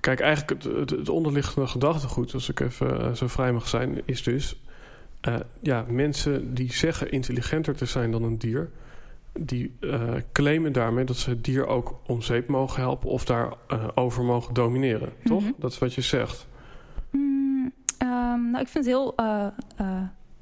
Kijk, 0.00 0.20
eigenlijk 0.20 0.62
het, 0.62 0.90
het, 0.90 1.08
onderliggende 1.08 1.66
gedachtegoed... 1.68 2.34
als 2.34 2.48
ik 2.48 2.60
even 2.60 3.00
uh, 3.00 3.12
zo 3.12 3.26
vrij 3.26 3.52
mag 3.52 3.68
zijn, 3.68 4.00
is 4.04 4.22
dus... 4.22 4.56
ja, 5.60 5.84
mensen 5.88 6.54
die 6.54 6.72
zeggen 6.72 7.10
intelligenter 7.10 7.76
te 7.76 7.86
zijn 7.86 8.10
dan 8.10 8.22
een 8.22 8.38
dier, 8.38 8.70
die 9.38 9.76
claimen 10.32 10.72
daarmee 10.72 11.04
dat 11.04 11.16
ze 11.16 11.30
het 11.30 11.44
dier 11.44 11.66
ook 11.66 12.00
om 12.06 12.22
zeep 12.22 12.48
mogen 12.48 12.80
helpen 12.80 13.10
of 13.10 13.24
daarover 13.24 13.92
over 13.94 14.24
mogen 14.24 14.54
domineren. 14.54 15.12
Toch? 15.24 15.42
Mhm. 15.42 15.52
Dat 15.56 15.72
is 15.72 15.78
wat 15.78 15.94
je 15.94 16.00
zegt. 16.00 16.46
Mm, 17.10 17.72
ehm, 17.98 18.50
nou, 18.50 18.60
ik 18.60 18.68
vind 18.68 18.84
het 18.84 18.94
heel 18.94 19.14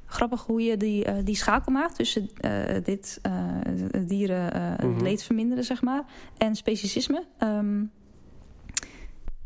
grappig 0.08 0.44
hoe 0.44 0.62
je 0.62 0.76
die, 0.76 1.06
uh, 1.06 1.14
die 1.24 1.36
schakel 1.36 1.72
maakt 1.72 1.94
tussen 1.94 2.30
uh, 2.40 2.84
dit 2.84 3.20
uh, 3.26 4.06
dieren 4.06 4.76
mm 4.82 5.02
leed 5.02 5.22
verminderen, 5.22 5.64
zeg 5.64 5.82
maar, 5.82 6.04
en 6.38 6.56
speciesisme. 6.56 7.24
Um, 7.38 7.90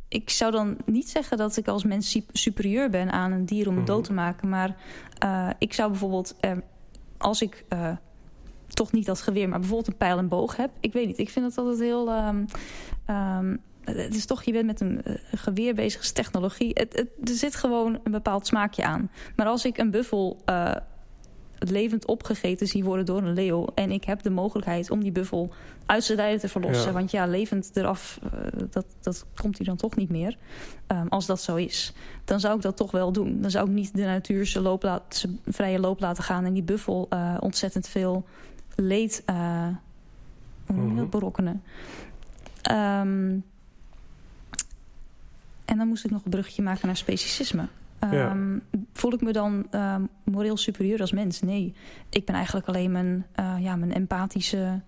ik 0.09 0.31
zou 0.31 0.53
dan 0.53 0.77
niet 0.87 1.09
zeggen 1.09 1.37
dat 1.37 1.57
ik 1.57 1.68
als 1.68 1.85
mens 1.85 2.20
superieur 2.33 2.90
ben 2.90 3.11
aan 3.11 3.33
een 3.33 3.44
dier 3.44 3.68
om 3.68 3.77
het 3.77 3.87
dood 3.87 3.98
mhm. 3.98 4.07
te 4.07 4.12
maken. 4.12 4.48
Maar 4.48 4.77
ik 5.59 5.72
zou 5.72 5.90
bijvoorbeeld, 5.90 6.37
als 7.18 7.42
ik 7.42 7.64
toch 8.68 8.92
niet 8.92 9.07
dat 9.07 9.20
geweer, 9.20 9.48
maar 9.48 9.59
bijvoorbeeld 9.59 9.88
een 9.88 9.96
pijl 9.96 10.18
en 10.18 10.29
boog 10.29 10.57
heb. 10.57 10.70
Ik 10.81 10.92
weet 10.92 11.07
niet, 11.07 11.18
ik 11.18 11.31
vind 11.31 11.46
het 11.46 11.59
altijd 11.59 11.79
heel. 11.79 12.27
Um, 12.27 12.46
um, 13.07 13.61
het 13.85 14.14
is 14.14 14.27
toch, 14.27 14.42
je 14.42 14.53
bent 14.53 14.66
met 14.66 14.81
een 14.81 15.01
uh, 15.07 15.14
geweer 15.35 15.75
bezig, 15.75 16.01
is 16.01 16.12
technologie. 16.12 16.71
Het, 16.75 16.92
het, 16.92 17.29
er 17.29 17.35
zit 17.35 17.55
gewoon 17.55 18.01
een 18.03 18.12
bepaald 18.12 18.47
smaakje 18.47 18.85
aan. 18.85 19.11
Maar 19.37 19.47
als 19.47 19.64
ik 19.64 19.79
een 19.79 19.90
buffel 19.90 20.40
uh, 20.47 20.73
levend 21.59 22.07
opgegeten 22.07 22.66
zie 22.66 22.85
worden 22.85 23.07
door 23.07 23.23
een 23.23 23.33
leeuw... 23.33 23.66
en 23.75 23.90
ik 23.90 24.05
heb 24.05 24.23
de 24.23 24.31
mogelijkheid 24.31 24.90
om 24.90 25.03
die 25.03 25.12
buffel 25.12 25.53
uit 25.87 26.05
zijn 26.05 26.18
lijden 26.18 26.40
te 26.40 26.49
verlossen... 26.49 26.92
want 26.92 27.11
ja, 27.11 27.27
levend 27.27 27.71
eraf, 27.75 28.18
uh, 28.25 28.31
dat, 28.71 28.87
dat 29.01 29.27
komt 29.35 29.57
hij 29.57 29.66
dan 29.66 29.77
toch 29.77 29.97
niet 29.97 30.11
meer. 30.11 30.37
Um, 30.88 31.09
als 31.09 31.27
dat 31.27 31.42
zo 31.42 31.57
is, 31.57 31.92
dan 32.25 32.40
zou 32.40 32.57
ik 32.57 32.62
dat 32.62 32.77
toch 32.77 32.90
wel 32.90 33.12
doen. 33.12 33.40
Dan 33.40 33.51
zou 33.51 33.66
ik 33.66 33.73
niet 33.73 33.97
de 33.97 34.05
natuur 34.05 34.47
zijn, 34.47 34.64
loop 34.64 34.83
laat, 34.83 35.03
zijn 35.09 35.40
vrije 35.47 35.81
loop 35.81 36.01
laten 36.01 36.25
gaan... 36.25 36.45
en 36.45 36.53
die 36.53 36.62
buffel 36.62 37.09
ontzettend 37.40 37.88
veel 37.88 38.25
leed 38.77 39.23
mm 39.27 39.79
-hmm. 40.66 41.11
berokkenen. 41.11 41.62
Um, 42.73 43.45
en 45.72 45.78
dan 45.78 45.88
moest 45.88 46.04
ik 46.04 46.11
nog 46.11 46.24
een 46.24 46.30
bruggetje 46.30 46.62
maken 46.62 46.87
naar 46.87 46.96
speciesisme. 46.96 47.66
Ehm, 47.98 48.58
voel 48.92 49.12
ik 49.12 49.20
me 49.20 49.32
dan 49.32 49.66
um, 49.70 50.08
moreel 50.24 50.56
superieur 50.56 51.00
als 51.00 51.12
mens? 51.12 51.40
Nee. 51.40 51.74
Ik 52.08 52.24
ben 52.24 52.35
eigenlijk 52.35 52.66
alleen 52.66 52.92
mijn, 52.92 53.26
uh, 53.40 53.54
ja, 53.61 53.76
mijn 53.76 53.92
empathische 53.92 54.80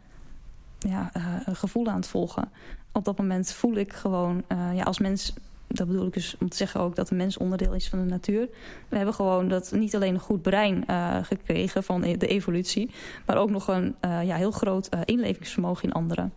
ja, 0.79 1.11
uh, 1.17 1.25
gevoel 1.57 1.87
aan 1.87 1.97
het 1.97 2.07
volgen. 2.07 2.51
Op 2.93 3.05
dat 3.05 3.19
moment 3.19 3.53
voel 3.53 3.75
ik 3.75 3.93
gewoon 3.93 4.45
uh, 4.53 4.77
ja, 4.77 4.83
als 4.83 4.99
mens... 4.99 5.35
Dat 5.69 5.87
bedoel 5.87 6.07
ik 6.07 6.13
dus 6.13 6.37
om 6.41 6.49
te 6.49 6.57
zeggen 6.57 6.81
ook 6.81 6.97
dat 6.97 7.09
de 7.09 7.15
mens 7.15 7.37
onderdeel 7.37 7.75
is 7.75 7.89
van 7.89 7.99
de 7.99 8.05
natuur. 8.05 8.49
We 8.89 8.97
hebben 8.97 9.15
gewoon 9.15 9.49
dat 9.49 9.73
niet 9.73 9.95
alleen 9.95 10.15
een 10.15 10.21
goed 10.21 10.43
brein 10.43 10.85
gekregen 11.25 11.83
van 11.83 12.01
de 12.01 12.27
evolutie... 12.27 12.91
maar 13.27 13.37
ook 13.37 13.51
nog 13.51 13.69
een 13.69 13.95
ja, 14.01 14.37
heel 14.37 14.51
groot 14.51 14.89
inlevingsvermogen 15.05 15.85
in 15.85 15.93
anderen. 15.93 16.33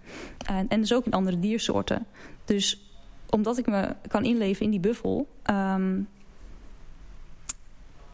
En, 0.46 0.68
en 0.68 0.80
dus 0.80 0.94
ook 0.94 1.06
in 1.06 1.12
andere 1.12 1.40
diersoorten. 1.40 2.06
Dus 2.46 2.87
omdat 3.30 3.58
ik 3.58 3.68
me 3.68 3.96
kan 4.08 4.24
inleven 4.24 4.66
in 4.66 4.72
die 4.72 4.80
buffel... 4.80 5.28
Um, 5.52 6.08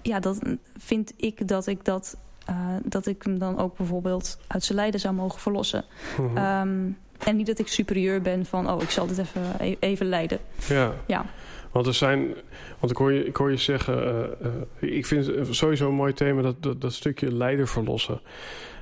ja, 0.02 0.20
dat 0.20 0.40
vind 0.78 1.14
ik 1.18 1.48
dat 1.48 1.68
ik 1.68 1.86
dat... 1.86 2.18
Uh, 2.50 2.56
dat 2.84 3.06
ik 3.06 3.24
hem 3.24 3.40
dan 3.40 3.60
ook 3.60 3.78
bijvoorbeeld 3.78 4.40
uit 4.48 4.64
zijn 4.64 4.78
lijden 4.78 5.00
zou 5.00 5.14
mogen 5.14 5.40
verlossen. 5.40 5.86
Mhm. 6.18 6.38
Um, 6.38 6.98
en 7.18 7.36
niet 7.36 7.48
dat 7.48 7.60
ik 7.60 7.68
superieur 7.68 8.22
ben 8.22 8.46
van... 8.46 8.70
oh, 8.70 8.82
ik 8.82 8.90
zal 8.90 9.08
dit 9.08 9.18
even, 9.18 9.42
e-, 9.60 9.76
even 9.80 10.06
leiden. 10.06 10.40
Ja. 10.68 10.94
ja. 11.08 11.26
Want 11.72 11.88
er 11.88 11.94
zijn... 11.94 12.34
Want 12.80 12.92
ik 12.92 12.98
hoor 12.98 13.12
je, 13.12 13.26
ik 13.26 13.36
hoor 13.36 13.52
je 13.52 13.58
zeggen... 13.58 13.98
Uh, 13.98 14.52
uh, 14.82 14.94
ik 14.96 15.06
vind 15.06 15.26
het 15.26 15.56
sowieso 15.56 15.88
een 15.88 15.96
mooi 15.96 16.14
thema... 16.14 16.42
dat, 16.42 16.64
dat, 16.64 16.82
dat 16.82 16.94
stukje 16.94 17.34
lijden 17.34 17.68
verlossen. 17.68 18.22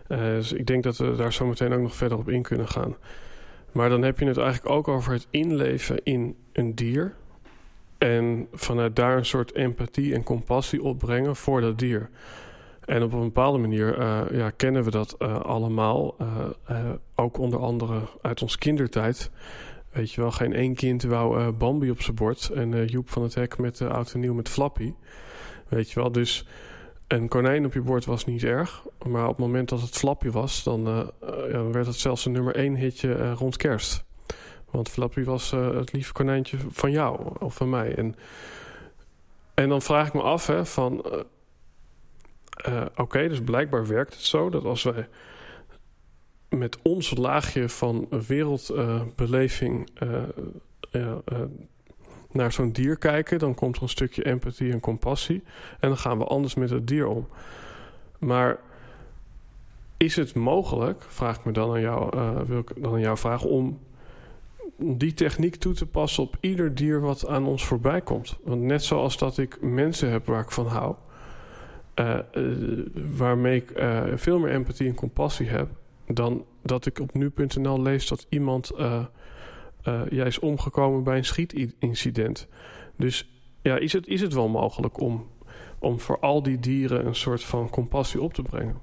dus 0.08 0.52
ik 0.52 0.68
denk 0.68 0.84
dat 0.84 0.98
we 0.98 1.16
daar 1.16 1.34
zo 1.34 1.46
meteen 1.46 1.74
ook 1.74 1.82
nog 1.82 1.96
verder 1.96 2.18
op 2.18 2.30
in 2.30 2.42
kunnen 2.42 2.68
gaan. 2.68 2.96
Maar 3.72 3.90
dan 3.90 4.02
heb 4.02 4.20
je 4.20 4.26
het 4.26 4.38
eigenlijk 4.38 4.76
ook 4.76 4.88
over 4.88 5.14
het 5.14 5.28
inleven 5.30 6.04
in 6.04 6.36
een 6.54 6.76
dier. 6.76 7.16
En 7.98 8.48
vanuit 8.54 8.96
daar 8.96 9.18
een 9.18 9.26
soort 9.26 9.56
empathie 9.56 10.14
en 10.14 10.24
compassie 10.24 10.84
opbrengen 10.84 11.36
voor 11.36 11.62
dat 11.62 11.80
dier. 11.80 12.10
En 12.86 13.04
op 13.04 13.14
een 13.14 13.20
bepaalde 13.20 13.58
manier 13.58 14.00
uh, 14.00 14.22
ja, 14.32 14.50
kennen 14.50 14.84
we 14.84 14.92
dat 14.92 15.16
uh, 15.20 15.40
allemaal. 15.40 16.16
Uh, 16.70 16.90
ook 17.16 17.38
onder 17.38 17.60
andere 17.60 18.02
uit 18.22 18.42
ons 18.42 18.58
kindertijd. 18.58 19.32
Weet 19.92 20.12
je 20.12 20.22
wel, 20.22 20.32
geen 20.32 20.54
één 20.54 20.76
kind 20.76 21.04
wou 21.04 21.52
Bambi 21.52 21.90
op 21.90 22.02
zijn 22.02 22.16
bord. 22.16 22.50
En 22.50 22.86
Joep 22.86 23.10
van 23.10 23.24
het 23.24 23.36
Hek 23.36 23.58
met 23.58 23.82
oud 23.82 24.14
en 24.14 24.20
nieuw 24.20 24.34
met 24.34 24.50
Flappy. 24.50 24.94
Weet 25.68 25.92
je 25.92 26.00
wel, 26.00 26.12
dus 26.12 26.46
een 27.12 27.28
konijn 27.28 27.66
op 27.66 27.74
je 27.74 27.82
bord 27.82 28.06
was 28.06 28.26
niet 28.26 28.44
erg. 28.44 28.84
Maar 29.08 29.24
op 29.24 29.38
het 29.38 29.46
moment 29.46 29.70
dat 29.70 29.82
het 29.82 29.98
flapje 29.98 30.32
was, 30.32 30.64
dan, 30.64 30.88
uh, 30.88 31.08
ja, 31.52 31.64
werd 31.64 31.86
het 31.86 31.96
zelfs 31.96 32.26
een 32.26 32.32
nummer 32.32 32.56
één 32.56 32.76
hitje 32.76 33.16
uh, 33.16 33.34
rond 33.36 33.58
kerst. 33.58 34.04
Want 34.70 34.90
Flappy 34.90 35.24
was 35.24 35.52
het 35.52 35.94
lieve 35.94 36.14
konijntje 36.14 36.58
van 36.70 36.92
jou 36.92 37.36
of 37.40 37.56
van 37.56 37.70
mij. 37.70 37.96
En, 37.96 38.16
en 39.54 39.70
dan 39.70 39.82
vraag 39.82 40.08
ik 40.08 40.14
me 40.14 40.22
af 40.22 40.48
hè, 40.48 40.66
van... 40.66 41.06
Oké, 42.96 43.28
dus 43.28 43.42
blijkbaar 43.42 43.88
werkt 43.88 44.14
het 44.14 44.24
zo 44.24 44.50
dat 44.50 44.64
als 44.64 44.84
wij 44.84 45.08
met 46.50 46.78
ons 46.82 47.18
laagje 47.18 47.70
van 47.70 48.08
wereldbeleving 48.28 49.90
naar 52.34 52.52
zo'n 52.52 52.72
dier 52.72 52.98
kijken, 52.98 53.40
dan 53.40 53.56
komt 53.56 53.76
er 53.76 53.82
een 53.82 53.90
stukje 53.90 54.26
empathie 54.26 54.72
en 54.72 54.80
compassie. 54.80 55.44
En 55.80 55.90
dan 55.90 55.98
gaan 55.98 56.18
we 56.18 56.24
anders 56.24 56.56
met 56.56 56.70
het 56.70 56.88
dier 56.88 57.08
om. 57.08 57.28
Maar 58.20 58.60
is 59.98 60.16
het 60.16 60.36
mogelijk, 60.36 61.04
vraag 61.08 61.38
ik 61.38 61.46
me 61.46 61.52
dan 61.52 61.72
aan 61.72 61.82
jou, 61.82 62.18
uh, 62.18 62.40
wil 62.42 62.60
ik 62.60 62.72
dan 62.76 62.94
aan 62.94 63.00
jou 63.00 63.18
vragen, 63.18 63.50
om 63.50 63.80
die 64.78 65.14
techniek 65.14 65.56
toe 65.56 65.74
te 65.74 65.86
passen 65.86 66.24
op 66.24 66.38
ieder 66.40 66.76
dier 66.76 67.02
wat 67.02 67.28
aan 67.28 67.46
ons 67.46 67.66
voorbij 67.66 68.02
komt? 68.02 68.38
Want 68.44 68.62
net 68.62 68.84
zoals 68.84 69.18
dat 69.18 69.38
ik 69.38 69.62
mensen 69.62 70.12
heb 70.12 70.26
waar 70.26 70.42
ik 70.42 70.52
van 70.52 70.68
hou, 70.68 70.96
uh, 71.96 72.18
uh, 72.34 72.86
waarmee 73.18 73.56
ik 73.56 73.84
veel 74.16 74.40
meer 74.40 74.52
empathie 74.52 74.88
en 74.88 74.96
compassie 74.96 75.48
heb, 75.48 75.68
dan 76.08 76.46
dat 76.62 76.86
ik 76.86 77.00
op 77.00 77.14
nu.nl 77.14 77.82
lees 77.82 78.08
dat 78.08 78.26
iemand 78.30 78.72
uh, 79.88 80.02
jij 80.10 80.28
is 80.28 80.40
omgekomen 80.40 81.04
bij 81.04 81.18
een 81.18 81.26
schietincident. 81.26 82.48
Dus 82.98 83.32
ja, 83.62 83.78
is 83.78 83.94
het, 83.94 84.08
is 84.08 84.22
het 84.22 84.34
wel 84.34 84.50
mogelijk 84.50 85.00
om, 85.00 85.28
om 85.80 86.00
voor 86.00 86.20
al 86.20 86.44
die 86.44 86.60
dieren 86.60 87.06
een 87.06 87.16
soort 87.16 87.44
van 87.44 87.70
compassie 87.70 88.22
op 88.22 88.34
te 88.34 88.42
brengen? 88.42 88.76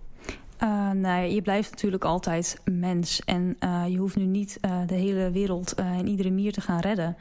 Uh, 0.63 0.91
nee, 0.91 1.35
je 1.35 1.43
blijft 1.43 1.71
natuurlijk 1.71 2.05
altijd 2.05 2.61
mens. 2.65 3.21
En 3.25 3.57
uh, 3.61 3.85
je 3.89 3.97
hoeft 3.97 4.17
nu 4.17 4.25
niet 4.25 4.59
de 4.87 4.95
hele 4.95 5.31
wereld 5.31 5.75
en 5.75 6.09
iedere 6.09 6.31
mier 6.31 6.53
te 6.53 6.61
gaan 6.61 6.81
redden. 6.81 7.17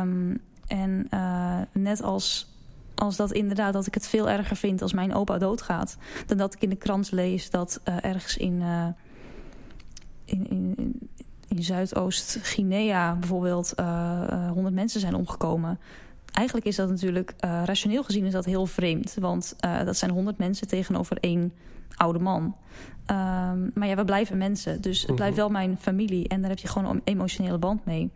Um, 0.00 0.40
en 0.66 1.08
net 1.72 2.02
als, 2.02 2.54
als 2.94 3.16
dat 3.16 3.32
inderdaad, 3.32 3.72
dat 3.72 3.86
ik 3.86 3.94
het 3.94 4.08
veel 4.08 4.28
erger 4.28 4.56
vind 4.56 4.82
als 4.82 4.92
mijn 4.92 5.14
opa 5.14 5.38
doodgaat. 5.38 5.96
Dan 6.26 6.38
dat 6.38 6.54
ik 6.54 6.62
in 6.62 6.68
de 6.68 6.76
krant 6.76 7.12
lees 7.12 7.50
dat 7.50 7.80
ergens 7.84 8.36
in, 8.36 8.62
in, 10.24 10.50
in, 10.50 10.98
in 11.48 11.62
Zuidoost-Guinea 11.62 13.14
bijvoorbeeld 13.14 13.72
uh, 13.80 14.22
eh, 14.28 14.50
100 14.50 14.66
eh, 14.66 14.72
mensen 14.72 15.00
zijn 15.00 15.14
omgekomen. 15.14 15.78
Eigenlijk 16.32 16.66
is 16.66 16.76
dat 16.76 16.88
natuurlijk, 16.88 17.34
uh, 17.44 17.62
rationeel 17.64 18.02
gezien 18.02 18.24
is 18.24 18.32
dat 18.32 18.44
heel 18.44 18.66
vreemd. 18.66 19.16
Want 19.20 19.56
uh, 19.64 19.84
dat 19.84 19.96
zijn 19.96 20.10
100 20.10 20.38
mensen 20.38 20.68
tegenover 20.68 21.16
één 21.20 21.52
oude 21.94 22.18
man. 22.18 22.42
Um, 23.10 23.70
maar 23.74 23.88
ja, 23.88 23.94
we 23.94 24.04
blijven 24.04 24.38
mensen. 24.38 24.80
Dus 24.80 25.02
het 25.02 25.14
blijft 25.14 25.36
mhm. 25.36 25.42
wel 25.44 25.50
mijn 25.50 25.76
familie. 25.80 26.28
En 26.28 26.40
daar 26.40 26.50
heb 26.50 26.58
je 26.58 26.68
gewoon 26.68 26.94
een 26.94 27.00
emotionele 27.04 27.58
band 27.58 27.84
mee. 27.84 28.10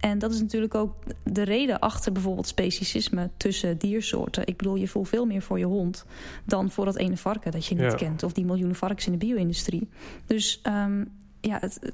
En 0.00 0.18
dat 0.18 0.32
is 0.32 0.40
natuurlijk 0.40 0.74
ook 0.74 0.94
de 1.24 1.42
reden 1.42 1.78
achter 1.78 2.12
bijvoorbeeld 2.12 2.46
speciesisme 2.46 3.30
tussen 3.36 3.78
diersoorten. 3.78 4.46
Ik 4.46 4.56
bedoel, 4.56 4.74
je 4.74 4.88
voelt 4.88 5.08
veel 5.08 5.26
meer 5.26 5.42
voor 5.42 5.58
je 5.58 5.64
hond 5.64 6.04
dan 6.44 6.70
voor 6.70 6.84
dat 6.84 6.96
ene 6.96 7.16
varken 7.16 7.52
dat 7.52 7.66
je 7.66 7.74
niet 7.74 7.94
kent. 7.94 8.22
Of 8.22 8.32
die 8.32 8.44
miljoenen 8.44 8.76
varkens 8.76 9.06
in 9.06 9.12
de 9.12 9.18
bio-industrie. 9.18 9.88
Dus 10.26 10.60
um, 10.66 11.10
ja, 11.40 11.58
het, 11.60 11.92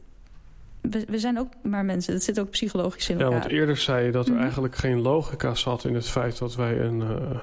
we, 0.90 1.04
we, 1.08 1.18
zijn 1.18 1.38
ook 1.38 1.48
maar 1.62 1.84
mensen. 1.84 2.14
Het 2.14 2.22
zit 2.22 2.40
ook 2.40 2.50
psychologisch 2.50 3.08
in 3.08 3.20
elkaar. 3.20 3.32
Ja, 3.32 3.38
want 3.38 3.50
eerder 3.50 3.76
zei 3.76 4.06
je 4.06 4.12
dat 4.12 4.26
er 4.26 4.32
mhm. 4.32 4.42
eigenlijk 4.42 4.76
geen 4.76 5.00
logica 5.00 5.54
zat 5.54 5.84
in 5.84 5.94
het 5.94 6.08
feit 6.08 6.38
dat 6.38 6.54
wij 6.54 6.80
een, 6.80 7.00
uh, 7.00 7.38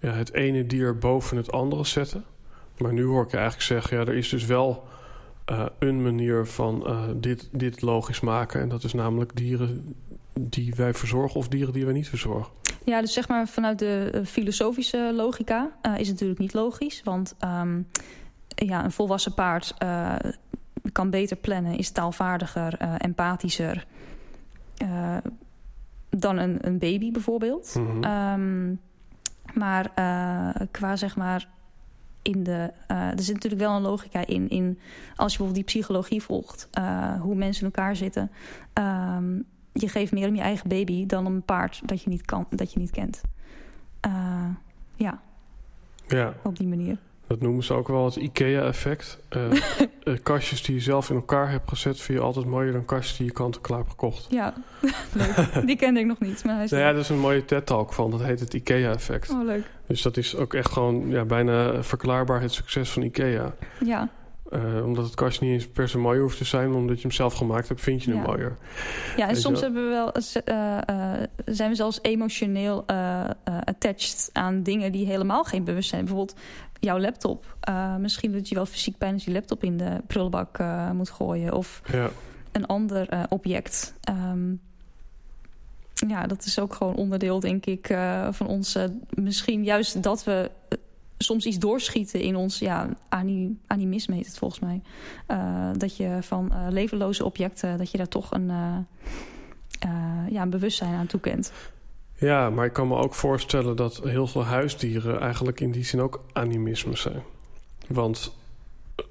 ja, 0.00 0.12
het 0.12 0.32
ene 0.32 0.66
dier 0.66 0.98
boven 0.98 1.36
het 1.36 1.52
andere 1.52 1.84
zetten. 1.84 2.24
Maar 2.78 2.92
nu 2.92 3.04
hoor 3.04 3.24
ik 3.24 3.30
je 3.30 3.36
eigenlijk 3.36 3.66
zeggen, 3.66 3.96
ja, 3.96 4.04
er 4.04 4.16
is 4.16 4.28
dus 4.28 4.44
wel 4.44 4.84
uh, 5.50 5.66
een 5.78 6.02
manier 6.02 6.46
van 6.46 6.84
uh, 6.86 7.02
dit, 7.16 7.48
dit 7.52 7.82
logisch 7.82 8.20
maken. 8.20 8.60
En 8.60 8.68
dat 8.68 8.84
is 8.84 8.92
namelijk 8.92 9.36
dieren 9.36 9.94
die 10.40 10.74
wij 10.76 10.94
verzorgen 10.94 11.36
of 11.36 11.48
dieren 11.48 11.72
die 11.72 11.84
wij 11.84 11.94
niet 11.94 12.08
verzorgen. 12.08 12.52
Ja, 12.84 13.00
dus 13.00 13.12
zeg 13.12 13.28
maar 13.28 13.48
vanuit 13.48 13.78
de 13.78 14.22
filosofische 14.24 15.12
logica 15.14 15.70
is 15.82 15.90
het 15.98 16.08
natuurlijk 16.08 16.40
niet 16.40 16.54
logisch. 16.54 17.00
Want 17.04 17.34
um, 17.44 17.86
ja, 18.48 18.84
een 18.84 18.92
volwassen 18.92 19.34
paard 19.34 19.74
kan 20.92 21.10
beter 21.10 21.36
plannen, 21.36 21.78
is 21.78 21.90
taalvaardiger, 21.90 22.82
uh, 22.82 22.94
empathischer 22.98 23.86
uh, 24.82 25.16
dan 26.10 26.38
een, 26.38 26.58
een 26.60 26.78
baby 26.78 27.10
bijvoorbeeld. 27.10 27.74
Mm 27.78 27.86
-hmm. 27.86 28.04
um, 28.04 28.80
maar 29.54 29.92
uh, 29.98 30.66
qua 30.70 30.96
zeg 30.96 31.16
maar 31.16 31.48
in 32.22 32.42
de. 32.42 32.72
er 32.86 33.22
zit 33.22 33.34
natuurlijk 33.34 33.62
wel 33.62 33.76
een 33.76 33.82
logica 33.82 34.26
in. 34.26 34.48
in 34.48 34.78
als 35.16 35.32
je 35.32 35.38
bijvoorbeeld 35.38 35.54
die 35.54 35.64
psychologie 35.64 36.22
volgt, 36.22 36.68
hoe 37.20 37.34
mensen 37.34 37.66
in 37.66 37.72
elkaar 37.72 37.96
zitten. 37.96 38.30
Ehm, 38.72 39.38
je 39.72 39.88
geeft 39.88 40.12
meer 40.12 40.28
om 40.28 40.34
je 40.34 40.40
eigen 40.40 40.68
baby 40.68 41.06
dan 41.06 41.26
om 41.26 41.34
een 41.34 41.42
paard 41.42 41.80
dat 41.84 42.02
je 42.02 42.10
niet, 42.10 42.24
kan, 42.24 42.46
dat 42.50 42.72
je 42.72 42.78
niet 42.78 42.90
kent. 42.90 43.20
ja. 44.96 45.20
ja, 46.08 46.34
op 46.42 46.56
die 46.56 46.68
manier. 46.68 46.98
Dat 47.26 47.40
noemen 47.40 47.64
ze 47.64 47.74
ook 47.74 47.88
wel 47.88 48.04
het 48.04 48.16
IKEA-effect. 48.16 49.18
Uh, 49.36 50.14
kastjes 50.22 50.62
die 50.62 50.74
je 50.74 50.80
zelf 50.80 51.10
in 51.10 51.16
elkaar 51.16 51.50
hebt 51.50 51.68
gezet... 51.68 52.00
vind 52.00 52.18
je 52.18 52.24
altijd 52.24 52.46
mooier 52.46 52.72
dan 52.72 52.84
kastjes 52.84 53.16
die 53.16 53.26
je 53.26 53.32
kant-en-klaar 53.32 53.78
hebt 53.78 53.90
gekocht. 53.90 54.26
Ja, 54.30 54.54
leuk. 55.12 55.66
Die 55.66 55.76
kende 55.76 56.00
ik 56.00 56.06
nog 56.06 56.20
niet. 56.20 56.44
Maar 56.44 56.56
hij 56.56 56.66
nou 56.70 56.82
ja, 56.82 56.92
dat 56.92 57.00
is 57.00 57.08
een 57.08 57.18
mooie 57.18 57.44
TED-talk 57.44 57.92
van. 57.92 58.10
Dat 58.10 58.22
heet 58.22 58.40
het 58.40 58.54
IKEA-effect. 58.54 59.30
Oh, 59.30 59.44
leuk. 59.44 59.70
Dus 59.86 60.02
dat 60.02 60.16
is 60.16 60.36
ook 60.36 60.54
echt 60.54 60.72
gewoon 60.72 61.08
ja, 61.08 61.24
bijna 61.24 61.82
verklaarbaar 61.82 62.40
het 62.40 62.52
succes 62.52 62.90
van 62.90 63.02
IKEA. 63.02 63.54
Ja. 63.84 64.08
Uh, 64.52 64.84
omdat 64.84 65.04
het 65.04 65.14
kastje 65.14 65.44
niet 65.44 65.54
eens 65.54 65.66
per 65.66 65.88
se 65.88 65.98
mooi 65.98 66.20
hoeft 66.20 66.38
te 66.38 66.44
zijn... 66.44 66.72
omdat 66.72 66.96
je 66.96 67.02
hem 67.02 67.10
zelf 67.10 67.34
gemaakt 67.34 67.68
hebt, 67.68 67.80
vind 67.80 68.02
je 68.02 68.10
hem 68.10 68.20
mooier. 68.20 68.56
Ja, 69.16 69.28
en 69.28 69.36
soms 69.36 69.60
hebben 69.60 69.84
we 69.84 69.90
wel, 69.90 70.12
uh, 70.48 71.22
zijn 71.44 71.70
we 71.70 71.76
zelfs 71.76 71.98
emotioneel 72.02 72.84
attached 73.64 74.30
aan 74.32 74.62
dingen... 74.62 74.92
die 74.92 75.06
helemaal 75.06 75.44
geen 75.44 75.64
bewustzijn. 75.64 76.04
Bijvoorbeeld 76.04 76.36
jouw 76.84 76.98
laptop. 76.98 77.56
Uh, 77.68 77.96
misschien 77.96 78.32
dat 78.32 78.48
je 78.48 78.54
wel 78.54 78.66
fysiek 78.66 78.98
pijn 78.98 79.12
als 79.12 79.24
je 79.24 79.32
laptop 79.32 79.64
in 79.64 79.76
de 79.76 80.00
prullenbak 80.06 80.58
uh, 80.58 80.90
moet 80.90 81.10
gooien. 81.10 81.52
Of 81.52 81.82
ja. 81.92 82.10
een 82.52 82.66
ander 82.66 83.12
uh, 83.12 83.22
object. 83.28 83.94
Um, 84.10 84.60
ja, 86.08 86.26
dat 86.26 86.44
is 86.44 86.58
ook 86.58 86.74
gewoon 86.74 86.94
onderdeel, 86.94 87.40
denk 87.40 87.66
ik, 87.66 87.96
van 88.30 88.46
ons. 88.46 88.78
misschien 89.08 89.64
juist 89.64 90.02
dat 90.02 90.24
we 90.24 90.50
soms 91.18 91.46
iets 91.46 91.58
doorschieten 91.58 92.20
in 92.20 92.36
ons 92.36 92.58
ja, 92.58 92.88
animisme 93.66 94.14
heet 94.14 94.26
het 94.26 94.38
volgens 94.38 94.60
mij. 94.60 94.80
dat 95.76 95.96
je 95.96 96.18
van 96.20 96.52
levenloze 96.68 97.24
objecten, 97.24 97.78
dat 97.78 97.90
je 97.90 97.98
daar 97.98 98.08
toch 98.08 98.30
een, 98.30 98.46
ja, 100.30 100.42
een 100.42 100.50
bewustzijn 100.50 100.94
aan 100.94 101.06
toekent. 101.06 101.52
Ja, 102.16 102.50
maar 102.50 102.66
ik 102.66 102.72
kan 102.72 102.88
me 102.88 102.96
ook 102.96 103.14
voorstellen 103.14 103.76
dat 103.76 104.00
heel 104.04 104.26
veel 104.26 104.44
huisdieren 104.44 105.20
eigenlijk 105.20 105.60
in 105.60 105.70
die 105.70 105.84
zin 105.84 106.00
ook 106.00 106.22
animisme 106.32 106.96
zijn. 106.96 107.22
Want 107.86 108.36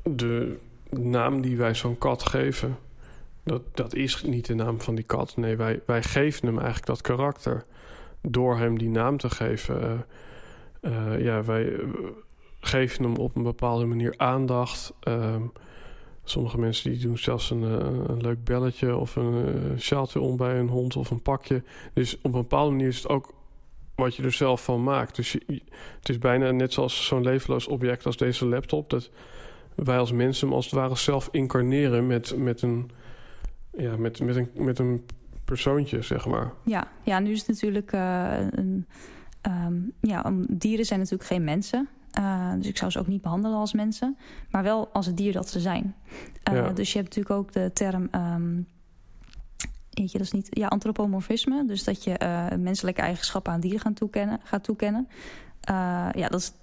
de 0.04 0.58
naam 0.90 1.42
die 1.42 1.58
wij 1.58 1.76
zo'n 1.76 1.98
kat 1.98 2.24
geven, 2.24 2.78
dat, 3.44 3.62
dat 3.74 3.94
is 3.94 4.24
niet 4.24 4.46
de 4.46 4.56
naam 4.56 4.82
van 4.82 4.96
die 4.96 5.04
kat. 5.04 5.38
Nee, 5.38 5.56
wij, 5.56 5.82
wij 5.86 6.04
geven 6.04 6.46
hem 6.46 6.58
eigenlijk 6.58 6.86
dat 6.86 7.02
karakter 7.02 7.66
door 8.22 8.58
hem 8.58 8.78
die 8.78 8.90
naam 8.90 9.18
te 9.18 9.30
geven. 9.30 10.06
Uh, 10.82 11.24
ja, 11.24 11.44
wij 11.44 11.80
geven 12.60 13.04
hem 13.04 13.16
op 13.16 13.36
een 13.36 13.44
bepaalde 13.44 13.86
manier 13.86 14.14
aandacht. 14.18 14.94
Uh, 15.08 15.36
Sommige 16.24 16.60
mensen 16.60 16.92
die 16.92 17.00
doen 17.00 17.18
zelfs 17.18 17.50
een, 17.50 17.64
eh, 17.64 17.88
een 18.08 18.22
leuk 18.22 18.44
belletje 18.44 18.96
of 18.96 19.16
een 19.16 19.34
uh, 19.34 19.80
sjaaltje 19.80 20.20
om 20.20 20.38
bij 20.38 20.60
een 20.60 20.68
hond 20.68 20.96
of 20.96 21.10
een 21.10 21.22
pakje. 21.22 21.64
Dus 21.94 22.18
op 22.18 22.24
een 22.24 22.32
bepaalde 22.32 22.72
manier 22.72 22.88
is 22.88 22.98
het 22.98 23.10
ook 23.10 23.34
wat 23.96 24.16
je 24.16 24.24
er 24.24 24.32
zelf 24.32 24.64
van 24.64 24.84
maakt. 24.84 25.16
Dus 25.16 25.32
het 26.00 26.10
is 26.10 26.18
bijna 26.18 26.52
net 26.52 26.74
zoals 26.74 27.06
zo'n 27.06 27.24
levenloos 27.24 27.68
object 27.68 28.06
als 28.06 28.18
deze 28.18 28.46
laptop. 28.46 28.90
Dat 28.90 29.10
wij 29.76 29.98
als 29.98 30.12
mensen 30.12 30.48
hem 30.48 30.56
als 30.56 30.66
het 30.66 30.74
ware 30.74 30.96
zelf 30.96 31.30
incarneren 31.32 32.08
met, 32.08 32.38
met, 32.38 32.62
een, 32.62 32.92
ja, 33.78 33.98
met, 33.98 34.20
met, 34.22 34.36
een, 34.36 34.50
met 34.54 34.80
een 34.80 35.06
persoontje, 35.46 36.02
zeg 36.02 36.26
maar. 36.26 36.54
Ja, 36.66 36.88
ja 37.04 37.20
nu 37.20 37.32
is 37.32 37.40
het 37.40 37.48
natuurlijk... 37.48 37.92
Uh, 37.92 38.38
een, 38.52 38.88
um, 39.48 39.94
ja, 40.02 40.34
dieren 40.50 40.86
zijn 40.86 41.00
natuurlijk 41.00 41.30
geen 41.30 41.44
mensen. 41.44 41.90
Uh, 42.20 42.54
dus 42.58 42.68
ik 42.68 42.78
zou 42.78 42.92
ze 42.92 43.00
ook 43.00 43.08
niet 43.08 43.22
behandelen 43.22 43.58
als 43.58 43.74
mensen, 43.74 44.18
maar 44.52 44.64
wel 44.64 44.90
als 44.92 45.06
het 45.06 45.18
dier 45.18 45.34
dat 45.34 45.50
ze 45.50 45.60
zijn. 45.60 45.96
Uh, 46.50 46.56
ja. 46.56 46.70
Dus 46.70 46.92
je 46.92 47.00
hebt 47.00 47.16
natuurlijk 47.16 47.40
ook 47.40 47.54
de 47.54 47.72
term. 47.74 48.10
Um, 48.16 48.68
je, 49.90 50.12
dat 50.12 50.22
is 50.22 50.32
niet. 50.32 50.48
Ja, 50.50 50.68
antropomorfisme. 50.68 51.66
Dus 51.66 51.84
dat 51.84 52.04
je 52.04 52.20
uh, 52.24 52.58
menselijke 52.58 53.02
eigenschappen 53.02 53.54
aan 53.54 53.60
dieren 53.60 53.80
gaan 53.80 53.94
toekennen, 53.94 54.40
gaat 54.44 54.64
toekennen. 54.64 55.08
ja, 56.12 56.28
dat 56.30 56.40
is 56.40 56.54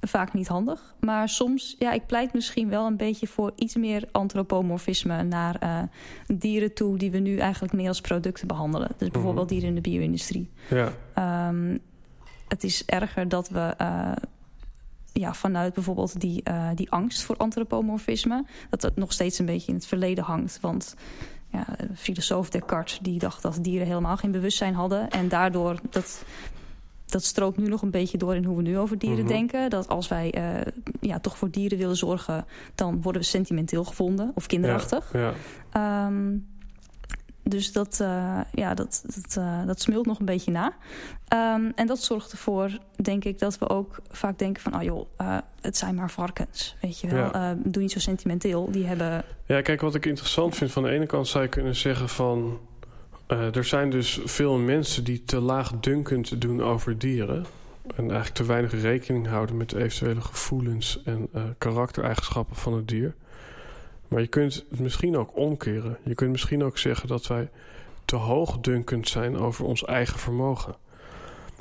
vaak 0.00 0.34
niet 0.34 0.48
handig. 0.48 0.94
Maar 1.00 1.28
soms, 1.28 1.76
ja, 1.78 1.92
ik 1.92 2.06
pleit 2.06 2.32
misschien 2.32 2.68
wel 2.68 2.86
een 2.86 2.96
beetje 2.96 3.26
voor 3.26 3.52
iets 3.56 3.74
meer 3.74 4.08
antropomorfisme 4.12 5.22
naar 5.22 5.88
dieren 6.26 6.74
toe 6.74 6.98
die 6.98 7.10
we 7.10 7.18
nu 7.18 7.38
eigenlijk 7.38 7.72
meer 7.72 7.88
als 7.88 8.00
producten 8.00 8.46
behandelen. 8.46 8.88
Dus 8.96 9.08
bijvoorbeeld 9.08 9.50
-hmm. 9.50 9.58
dieren 9.58 9.76
in 9.76 9.82
de 9.82 9.90
bio-industrie. 9.90 10.50
Ja. 10.70 11.48
Um, 11.48 11.78
het 12.48 12.64
is 12.64 12.84
erger 12.84 13.28
dat 13.28 13.48
we 13.48 13.74
ja, 15.20 15.34
vanuit 15.34 15.74
bijvoorbeeld 15.74 16.20
die, 16.20 16.42
uh, 16.48 16.68
die 16.74 16.90
angst 16.90 17.22
voor 17.22 17.36
antropomorfisme... 17.36 18.44
dat 18.70 18.82
het 18.82 18.96
nog 18.96 19.12
steeds 19.12 19.38
een 19.38 19.46
beetje 19.46 19.68
in 19.68 19.74
het 19.74 19.86
verleden 19.86 20.24
hangt. 20.24 20.58
Want 20.60 20.94
ja, 21.46 21.66
filosoof 21.94 22.50
Descartes 22.50 22.98
die 23.02 23.18
dacht 23.18 23.42
dat 23.42 23.58
dieren 23.60 23.86
helemaal 23.86 24.16
geen 24.16 24.30
bewustzijn 24.30 24.74
hadden... 24.74 25.10
en 25.10 25.28
daardoor, 25.28 25.80
dat, 25.90 26.24
dat 27.06 27.24
strookt 27.24 27.56
nu 27.56 27.68
nog 27.68 27.82
een 27.82 27.90
beetje 27.90 28.18
door 28.18 28.34
in 28.34 28.44
hoe 28.44 28.56
we 28.56 28.62
nu 28.62 28.78
over 28.78 28.98
dieren 28.98 29.18
mm 29.18 29.26
-hmm. 29.26 29.36
denken. 29.36 29.70
Dat 29.70 29.88
als 29.88 30.08
wij 30.08 30.34
uh, 30.38 30.72
ja, 31.00 31.18
toch 31.20 31.36
voor 31.36 31.50
dieren 31.50 31.78
willen 31.78 31.96
zorgen... 31.96 32.44
dan 32.74 33.02
worden 33.02 33.20
we 33.20 33.26
sentimenteel 33.26 33.84
gevonden 33.84 34.32
of 34.34 34.46
kinderachtig. 34.46 35.12
Ja, 35.12 35.32
ja. 35.72 36.06
Um, 36.06 36.46
dus 37.48 37.72
dat, 37.72 37.98
uh, 38.02 38.40
ja, 38.52 38.74
dat, 38.74 39.04
dat, 39.06 39.36
uh, 39.38 39.66
dat 39.66 39.80
smult 39.80 40.06
nog 40.06 40.18
een 40.18 40.24
beetje 40.24 40.50
na. 40.50 40.66
Um, 41.34 41.72
en 41.74 41.86
dat 41.86 41.98
zorgt 41.98 42.32
ervoor, 42.32 42.78
denk 42.96 43.24
ik, 43.24 43.38
dat 43.38 43.58
we 43.58 43.68
ook 43.68 43.98
vaak 44.10 44.38
denken 44.38 44.62
van... 44.62 44.74
oh 44.74 44.82
joh, 44.82 45.06
uh, 45.20 45.38
het 45.60 45.76
zijn 45.76 45.94
maar 45.94 46.10
varkens, 46.10 46.76
weet 46.80 47.00
je 47.00 47.08
wel. 47.08 47.24
Ja. 47.32 47.56
doe 47.64 47.82
niet 47.82 47.92
zo 47.92 47.98
sentimenteel, 47.98 48.70
die 48.70 48.86
hebben... 48.86 49.24
Ja, 49.46 49.60
kijk, 49.60 49.80
wat 49.80 49.94
ik 49.94 50.06
interessant 50.06 50.56
vind... 50.56 50.72
van 50.72 50.82
de 50.82 50.90
ene 50.90 51.06
kant 51.06 51.28
zou 51.28 51.44
je 51.44 51.50
kunnen 51.50 51.76
zeggen 51.76 52.08
van... 52.08 52.58
er 53.26 53.64
zijn 53.64 53.90
dus 53.90 54.20
veel 54.24 54.58
mensen 54.58 55.04
die 55.04 55.24
te 55.24 55.40
laagdunkend 55.40 56.40
doen 56.40 56.62
over 56.62 56.98
dieren... 56.98 57.46
en 57.96 58.02
eigenlijk 58.02 58.34
te 58.34 58.44
weinig 58.44 58.80
rekening 58.80 59.26
houden 59.26 59.56
met 59.56 59.70
de 59.70 59.78
eventuele 59.78 60.20
gevoelens... 60.20 61.02
en 61.04 61.28
karaktereigenschappen 61.58 62.56
van 62.56 62.72
het 62.74 62.88
dier... 62.88 63.14
Maar 64.08 64.20
je 64.20 64.26
kunt 64.26 64.64
het 64.70 64.80
misschien 64.80 65.16
ook 65.16 65.36
omkeren. 65.36 65.98
Je 66.02 66.14
kunt 66.14 66.30
misschien 66.30 66.64
ook 66.64 66.78
zeggen 66.78 67.08
dat 67.08 67.26
wij 67.26 67.48
te 68.04 68.16
hoogdunkend 68.16 69.08
zijn 69.08 69.36
over 69.36 69.64
ons 69.64 69.84
eigen 69.84 70.18
vermogen. 70.18 70.74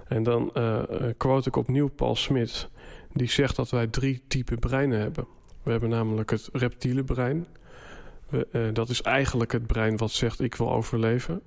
En 0.08 0.24
dan 0.24 0.52
uh, 0.58 0.82
quote 1.18 1.48
ik 1.48 1.56
opnieuw 1.56 1.88
Paul 1.88 2.16
Smit. 2.16 2.70
Die 3.14 3.30
zegt 3.30 3.56
dat 3.56 3.70
wij 3.70 3.88
drie 3.88 4.22
typen 4.28 4.60
breinen 4.60 5.00
hebben. 5.00 5.28
We 5.64 5.72
hebben 5.72 5.90
namelijk 5.90 6.30
het 6.30 6.50
reptiele 6.54 7.04
brein. 7.04 7.48
We, 8.30 8.48
uh, 8.52 8.62
dat 8.74 8.90
is 8.90 9.02
eigenlijk 9.02 9.52
het 9.52 9.68
brein 9.68 9.98
wat 9.98 10.12
zegt 10.12 10.40
ik 10.40 10.56
wil 10.56 10.72
overleven. 10.72 11.42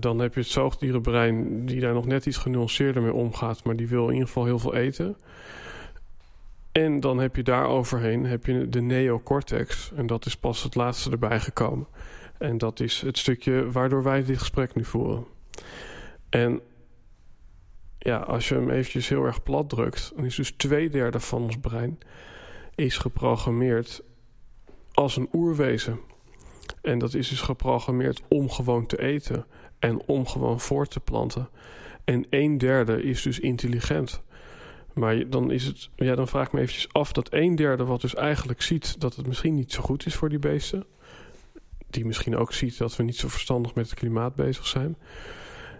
Dan 0.00 0.18
heb 0.18 0.34
je 0.34 0.40
het 0.40 0.48
zoogdierenbrein 0.48 1.66
die 1.66 1.80
daar 1.80 1.94
nog 1.94 2.06
net 2.06 2.26
iets 2.26 2.36
genuanceerder 2.36 3.02
mee 3.02 3.12
omgaat... 3.12 3.64
maar 3.64 3.76
die 3.76 3.88
wil 3.88 4.06
in 4.06 4.12
ieder 4.12 4.26
geval 4.26 4.44
heel 4.44 4.58
veel 4.58 4.74
eten. 4.74 5.16
En 6.72 7.00
dan 7.00 7.18
heb 7.18 7.36
je 7.36 7.42
daar 7.42 7.66
overheen 7.66 8.26
heb 8.26 8.46
je 8.46 8.68
de 8.68 8.80
neocortex. 8.80 9.92
En 9.96 10.06
dat 10.06 10.26
is 10.26 10.36
pas 10.36 10.62
het 10.62 10.74
laatste 10.74 11.10
erbij 11.10 11.40
gekomen. 11.40 11.86
En 12.38 12.58
dat 12.58 12.80
is 12.80 13.00
het 13.00 13.18
stukje 13.18 13.70
waardoor 13.70 14.02
wij 14.02 14.24
dit 14.24 14.38
gesprek 14.38 14.74
nu 14.74 14.84
voeren. 14.84 15.26
En 16.28 16.60
ja, 17.98 18.16
als 18.16 18.48
je 18.48 18.54
hem 18.54 18.70
eventjes 18.70 19.08
heel 19.08 19.24
erg 19.24 19.42
plat 19.42 19.68
drukt... 19.68 20.12
dan 20.16 20.24
is 20.24 20.34
dus 20.34 20.50
twee 20.50 20.90
derde 20.90 21.20
van 21.20 21.42
ons 21.42 21.58
brein... 21.60 21.98
is 22.74 22.96
geprogrammeerd 22.96 24.02
als 24.92 25.16
een 25.16 25.28
oerwezen. 25.32 26.00
En 26.82 26.98
dat 26.98 27.14
is 27.14 27.28
dus 27.28 27.40
geprogrammeerd 27.40 28.22
om 28.28 28.50
gewoon 28.50 28.86
te 28.86 29.00
eten... 29.00 29.44
en 29.78 30.02
om 30.06 30.26
gewoon 30.26 30.60
voort 30.60 30.90
te 30.90 31.00
planten. 31.00 31.48
En 32.04 32.26
een 32.30 32.58
derde 32.58 33.02
is 33.02 33.22
dus 33.22 33.40
intelligent... 33.40 34.22
Maar 34.94 35.30
dan, 35.30 35.50
is 35.50 35.64
het, 35.64 35.88
ja, 35.96 36.14
dan 36.14 36.28
vraag 36.28 36.46
ik 36.46 36.52
me 36.52 36.60
eventjes 36.60 36.92
af 36.92 37.12
dat 37.12 37.32
een 37.32 37.54
derde 37.54 37.84
wat 37.84 38.00
dus 38.00 38.14
eigenlijk 38.14 38.62
ziet 38.62 39.00
dat 39.00 39.16
het 39.16 39.26
misschien 39.26 39.54
niet 39.54 39.72
zo 39.72 39.82
goed 39.82 40.06
is 40.06 40.14
voor 40.14 40.28
die 40.28 40.38
beesten. 40.38 40.86
Die 41.90 42.04
misschien 42.04 42.36
ook 42.36 42.52
ziet 42.52 42.78
dat 42.78 42.96
we 42.96 43.02
niet 43.02 43.16
zo 43.16 43.28
verstandig 43.28 43.74
met 43.74 43.90
het 43.90 43.98
klimaat 43.98 44.34
bezig 44.34 44.66
zijn. 44.66 44.96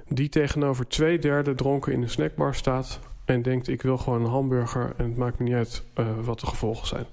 Die 0.09 0.29
tegenover 0.29 0.89
twee 0.89 1.19
derde 1.19 1.55
dronken 1.55 1.93
in 1.93 2.03
een 2.03 2.11
snackbar 2.11 2.55
staat 2.55 3.01
en 3.25 3.43
denkt 3.43 3.69
ik 3.69 3.83
wil 3.83 3.99
gewoon 3.99 4.21
een 4.25 4.31
hamburger 4.31 4.95
en 4.97 5.05
het 5.05 5.17
maakt 5.17 5.39
me 5.39 5.45
niet 5.45 5.55
uit 5.55 5.83
uh, 5.97 6.07
wat 6.25 6.41
de 6.41 6.47
gevolgen 6.47 6.87
zijn. 6.87 7.07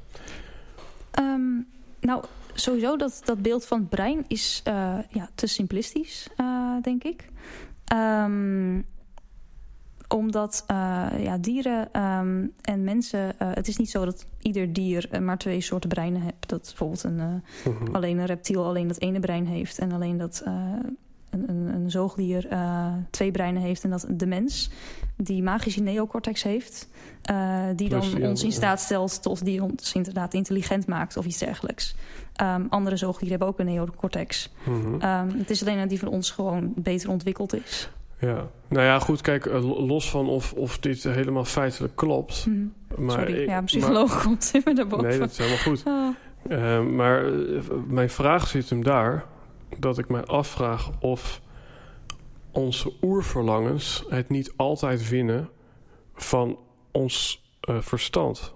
Um, 1.20 1.68
nou, 2.00 2.24
sowieso 2.54 2.98
dat, 2.98 3.22
dat 3.26 3.42
beeld 3.42 3.66
van 3.66 3.80
het 3.80 3.90
brein 3.90 4.26
is 4.28 4.62
uh, 4.68 4.74
ja, 5.10 5.30
te 5.36 5.48
simplistisch, 5.48 6.30
uh, 6.38 6.82
denk 6.82 7.04
ik. 7.04 7.28
Um, 7.94 8.86
omdat 10.10 10.64
uh, 10.72 11.08
ja, 11.18 11.38
dieren 11.38 12.02
um, 12.02 12.54
en 12.62 12.84
mensen... 12.84 13.20
Uh, 13.42 13.48
het 13.54 13.68
is 13.68 13.78
niet 13.78 13.90
zo 13.90 14.06
dat 14.06 14.26
ieder 14.42 14.74
dier 14.74 15.10
uh, 15.12 15.20
maar 15.20 15.38
twee 15.38 15.62
soorten 15.62 15.90
breinen 15.90 16.22
heeft. 16.22 16.50
Dat 16.50 16.62
bijvoorbeeld 16.62 17.04
een, 17.04 17.16
mm 17.16 17.42
-hmm. 17.64 17.96
alleen 17.96 18.18
een 18.18 18.26
reptiel 18.26 18.66
alleen 18.66 18.88
dat 18.88 19.00
ene 19.00 19.20
brein 19.20 19.46
heeft... 19.46 19.80
en 19.80 19.92
alleen 19.92 20.18
dat 20.18 20.44
een, 20.46 21.50
een, 21.50 21.74
een, 21.74 21.92
zoogdier 21.92 22.48
twee 23.10 23.32
breinen 23.32 23.62
heeft 23.62 23.84
en 23.84 23.90
dat 23.90 24.06
de 24.10 24.26
mens... 24.26 24.70
die 25.16 25.44
magische 25.44 25.82
neocortex 25.82 26.44
heeft. 26.44 26.88
Die 27.76 27.90
dan 27.90 28.24
ons 28.24 28.44
in 28.44 28.52
staat 28.52 28.80
stelt 28.80 29.22
tot 29.22 29.46
die 29.46 29.64
ons 29.64 29.94
inderdaad 29.94 30.34
intelligent 30.34 30.88
maakt 30.88 31.18
of 31.18 31.26
iets 31.26 31.38
dergelijks. 31.38 31.96
Um, 32.44 32.68
andere 32.70 32.98
zoogdieren 32.98 33.30
hebben 33.30 33.48
ook 33.48 33.60
een 33.60 33.66
neocortex. 33.66 34.52
Mm 34.66 35.00
het 35.38 35.50
is 35.50 35.62
alleen 35.62 35.78
dat 35.78 35.90
die 35.90 36.00
van 36.00 36.08
ons 36.08 36.32
gewoon 36.32 36.74
beter 36.76 37.10
ontwikkeld 37.10 37.54
is. 37.54 37.90
Ja, 38.20 38.50
nou 38.68 38.86
ja, 38.86 39.00
goed, 39.00 39.22
kijk, 39.22 39.46
eh, 39.46 39.88
los 39.88 40.10
van 40.10 40.30
of, 40.30 40.54
of 40.54 40.80
dit 40.80 41.04
helemaal 41.04 41.46
feitelijk 41.46 41.96
klopt. 41.96 42.46
Mm 42.46 42.74
maar 42.98 43.12
Sorry, 43.12 43.46
ja, 43.46 43.62
psycholoog 43.62 44.24
komt 44.24 44.50
in 44.54 44.62
me 44.66 44.74
daarboven. 44.74 45.08
Nee, 45.08 45.20
dat 45.20 45.30
is 45.30 45.38
helemaal 45.38 45.58
goed. 45.58 45.84
Oh. 45.86 46.96
maar 46.96 47.32
mijn 47.88 48.10
vraag 48.10 48.48
zit 48.48 48.70
hem 48.70 48.84
daar, 48.84 49.26
dat 49.78 49.98
ik 49.98 50.10
mij 50.10 50.26
afvraag 50.26 50.90
of 51.00 51.42
onze 52.52 52.94
oerverlangens 53.02 54.06
het 54.10 54.30
niet 54.30 54.54
altijd 54.56 55.10
winnen 55.10 55.50
van 56.14 56.60
ons 56.92 57.44
uh, 57.70 57.76
verstand. 57.80 58.54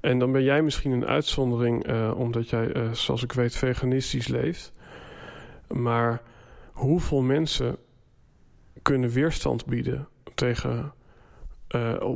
En 0.00 0.18
dan 0.18 0.32
ben 0.32 0.42
jij 0.42 0.62
misschien 0.62 0.92
een 0.92 1.06
uitzondering, 1.06 1.92
omdat 2.14 2.48
jij, 2.48 2.72
zoals 2.92 3.22
ik 3.22 3.32
weet, 3.32 3.56
veganistisch 3.56 4.28
leeft. 4.28 4.72
Maar 5.68 6.22
hoeveel 6.72 7.20
mensen 7.20 7.76
kunnen 8.82 9.10
weerstand 9.10 9.66
bieden 9.66 10.08
tegen, 10.34 10.92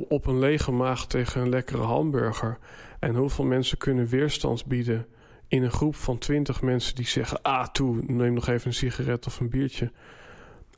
op 0.09 0.27
een 0.27 0.39
lege 0.39 0.73
maag 0.73 1.07
tegen 1.07 1.41
een 1.41 1.49
lekkere 1.49 1.83
hamburger? 1.83 2.59
En 2.99 3.15
hoeveel 3.15 3.45
mensen 3.45 3.79
kunnen 3.79 4.07
weerstand 4.07 4.67
bieden 4.67 5.07
in 5.49 5.63
een 5.63 5.71
groep 5.71 5.95
van 5.95 6.19
twintig 6.19 6.63
mensen 6.63 6.95
die 6.95 7.07
zeggen: 7.07 7.43
Ah, 7.43 7.67
toe, 7.67 8.03
neem 8.07 8.33
nog 8.33 8.49
even 8.49 8.67
een 8.67 8.75
sigaret 8.75 9.27
of 9.27 9.41
een 9.41 9.51
biertje. 9.51 9.93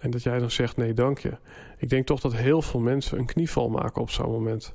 En 0.01 0.11
dat 0.11 0.23
jij 0.23 0.38
dan 0.38 0.51
zegt 0.51 0.77
nee, 0.77 0.95
dank 0.95 1.19
je. 1.19 1.38
Ik 1.77 1.88
denk 1.88 2.07
toch 2.07 2.21
dat 2.21 2.35
heel 2.35 2.62
veel 2.62 2.81
mensen 2.81 3.19
een 3.19 3.27
knieval 3.27 3.69
maken 3.69 4.03
op 4.03 4.11
zo'n 4.11 4.31
moment. 4.31 4.75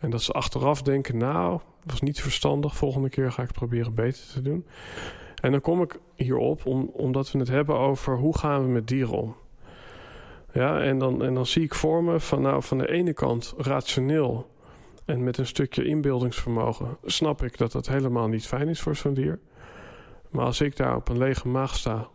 En 0.00 0.10
dat 0.10 0.22
ze 0.22 0.32
achteraf 0.32 0.82
denken, 0.82 1.16
nou, 1.16 1.50
dat 1.82 1.90
was 1.90 2.00
niet 2.00 2.20
verstandig. 2.20 2.76
Volgende 2.76 3.08
keer 3.08 3.32
ga 3.32 3.42
ik 3.42 3.48
het 3.48 3.56
proberen 3.56 3.94
beter 3.94 4.22
te 4.32 4.42
doen. 4.42 4.66
En 5.40 5.50
dan 5.50 5.60
kom 5.60 5.82
ik 5.82 5.98
hierop 6.16 6.66
om, 6.66 6.90
omdat 6.92 7.32
we 7.32 7.38
het 7.38 7.48
hebben 7.48 7.78
over 7.78 8.16
hoe 8.16 8.38
gaan 8.38 8.64
we 8.64 8.68
met 8.68 8.88
dieren 8.88 9.18
om. 9.18 9.36
Ja, 10.54 10.80
en 10.80 10.98
dan, 10.98 11.22
en 11.24 11.34
dan 11.34 11.46
zie 11.46 11.62
ik 11.62 11.74
voor 11.74 12.04
me 12.04 12.20
van, 12.20 12.42
nou, 12.42 12.62
van 12.62 12.78
de 12.78 12.90
ene 12.90 13.12
kant 13.12 13.54
rationeel 13.56 14.50
en 15.04 15.24
met 15.24 15.38
een 15.38 15.46
stukje 15.46 15.84
inbeeldingsvermogen 15.84 16.96
snap 17.04 17.42
ik 17.42 17.58
dat 17.58 17.72
dat 17.72 17.88
helemaal 17.88 18.28
niet 18.28 18.46
fijn 18.46 18.68
is 18.68 18.80
voor 18.80 18.96
zo'n 18.96 19.14
dier. 19.14 19.38
Maar 20.30 20.44
als 20.44 20.60
ik 20.60 20.76
daar 20.76 20.96
op 20.96 21.08
een 21.08 21.18
lege 21.18 21.48
maag 21.48 21.76
sta 21.76 22.08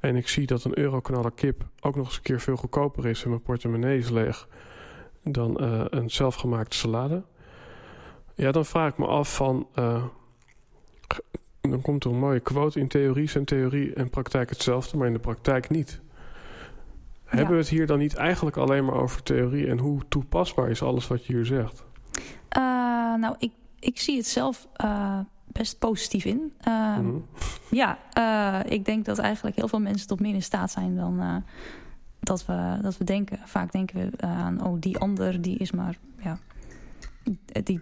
en 0.00 0.16
ik 0.16 0.28
zie 0.28 0.46
dat 0.46 0.64
een 0.64 0.78
eurokanaler 0.78 1.32
kip 1.32 1.64
ook 1.80 1.96
nog 1.96 2.06
eens 2.06 2.16
een 2.16 2.22
keer 2.22 2.40
veel 2.40 2.56
goedkoper 2.56 3.06
is 3.06 3.22
en 3.22 3.28
mijn 3.28 3.42
portemonnee 3.42 3.98
is 3.98 4.10
leeg 4.10 4.48
dan 5.22 5.56
uh, 5.60 5.84
een 5.90 6.10
zelfgemaakte 6.10 6.76
salade. 6.76 7.22
Ja, 8.34 8.52
dan 8.52 8.64
vraag 8.64 8.90
ik 8.90 8.98
me 8.98 9.06
af 9.06 9.34
van. 9.34 9.66
Uh, 9.78 10.04
dan 11.60 11.82
komt 11.82 12.04
er 12.04 12.10
een 12.10 12.18
mooie 12.18 12.40
quote. 12.40 12.80
In 12.80 12.88
theorie 12.88 13.28
zijn 13.28 13.44
theorie 13.44 13.94
en 13.94 14.10
praktijk 14.10 14.50
hetzelfde, 14.50 14.96
maar 14.96 15.06
in 15.06 15.12
de 15.12 15.18
praktijk 15.18 15.70
niet. 15.70 16.00
Hebben 17.36 17.54
we 17.54 17.60
het 17.60 17.68
hier 17.68 17.86
dan 17.86 17.98
niet 17.98 18.14
eigenlijk 18.14 18.56
alleen 18.56 18.84
maar 18.84 18.94
over 18.94 19.22
theorie 19.22 19.66
en 19.66 19.78
hoe 19.78 20.00
toepasbaar 20.08 20.70
is 20.70 20.82
alles 20.82 21.06
wat 21.06 21.26
je 21.26 21.32
hier 21.32 21.46
zegt? 21.46 21.84
Uh, 22.56 22.62
nou, 23.14 23.34
ik, 23.38 23.52
ik 23.78 24.00
zie 24.00 24.16
het 24.16 24.26
zelf 24.26 24.68
best 25.46 25.78
positief 25.78 26.24
in. 26.24 26.52
Uh, 26.68 26.98
Ja, 27.70 27.98
uh, 28.18 28.72
ik 28.72 28.84
denk 28.84 29.04
dat 29.04 29.18
eigenlijk 29.18 29.56
heel 29.56 29.68
veel 29.68 29.80
mensen 29.80 30.06
tot 30.06 30.20
meer 30.20 30.34
in 30.34 30.42
staat 30.42 30.70
zijn 30.70 30.96
dan 30.96 31.44
dat, 32.20 32.46
we, 32.46 32.78
dat 32.82 32.98
we 32.98 33.04
denken. 33.04 33.38
Vaak 33.44 33.72
denken 33.72 34.10
we 34.10 34.26
aan, 34.26 34.64
oh, 34.64 34.80
die 34.80 34.98
ander 34.98 35.42
die 35.42 35.56
is 35.58 35.70
maar, 35.70 35.96
ja, 36.18 36.38
die, 37.64 37.80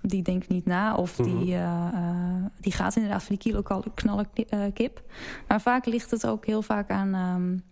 die 0.00 0.22
denkt 0.22 0.48
niet 0.48 0.66
na. 0.66 0.94
Of 0.94 1.16
die, 1.16 1.56
mhm. 1.56 2.48
die 2.60 2.72
gaat 2.72 2.96
inderdaad 2.96 3.22
voor 3.22 3.36
die 3.38 3.52
kilo 3.52 3.82
knallen 3.94 4.28
kip. 4.72 5.02
Maar 5.48 5.60
vaak 5.60 5.86
ligt 5.86 6.10
het 6.10 6.26
ook 6.26 6.46
heel 6.46 6.62
vaak 6.62 6.90
aan... 6.90 7.14
Um, 7.14 7.62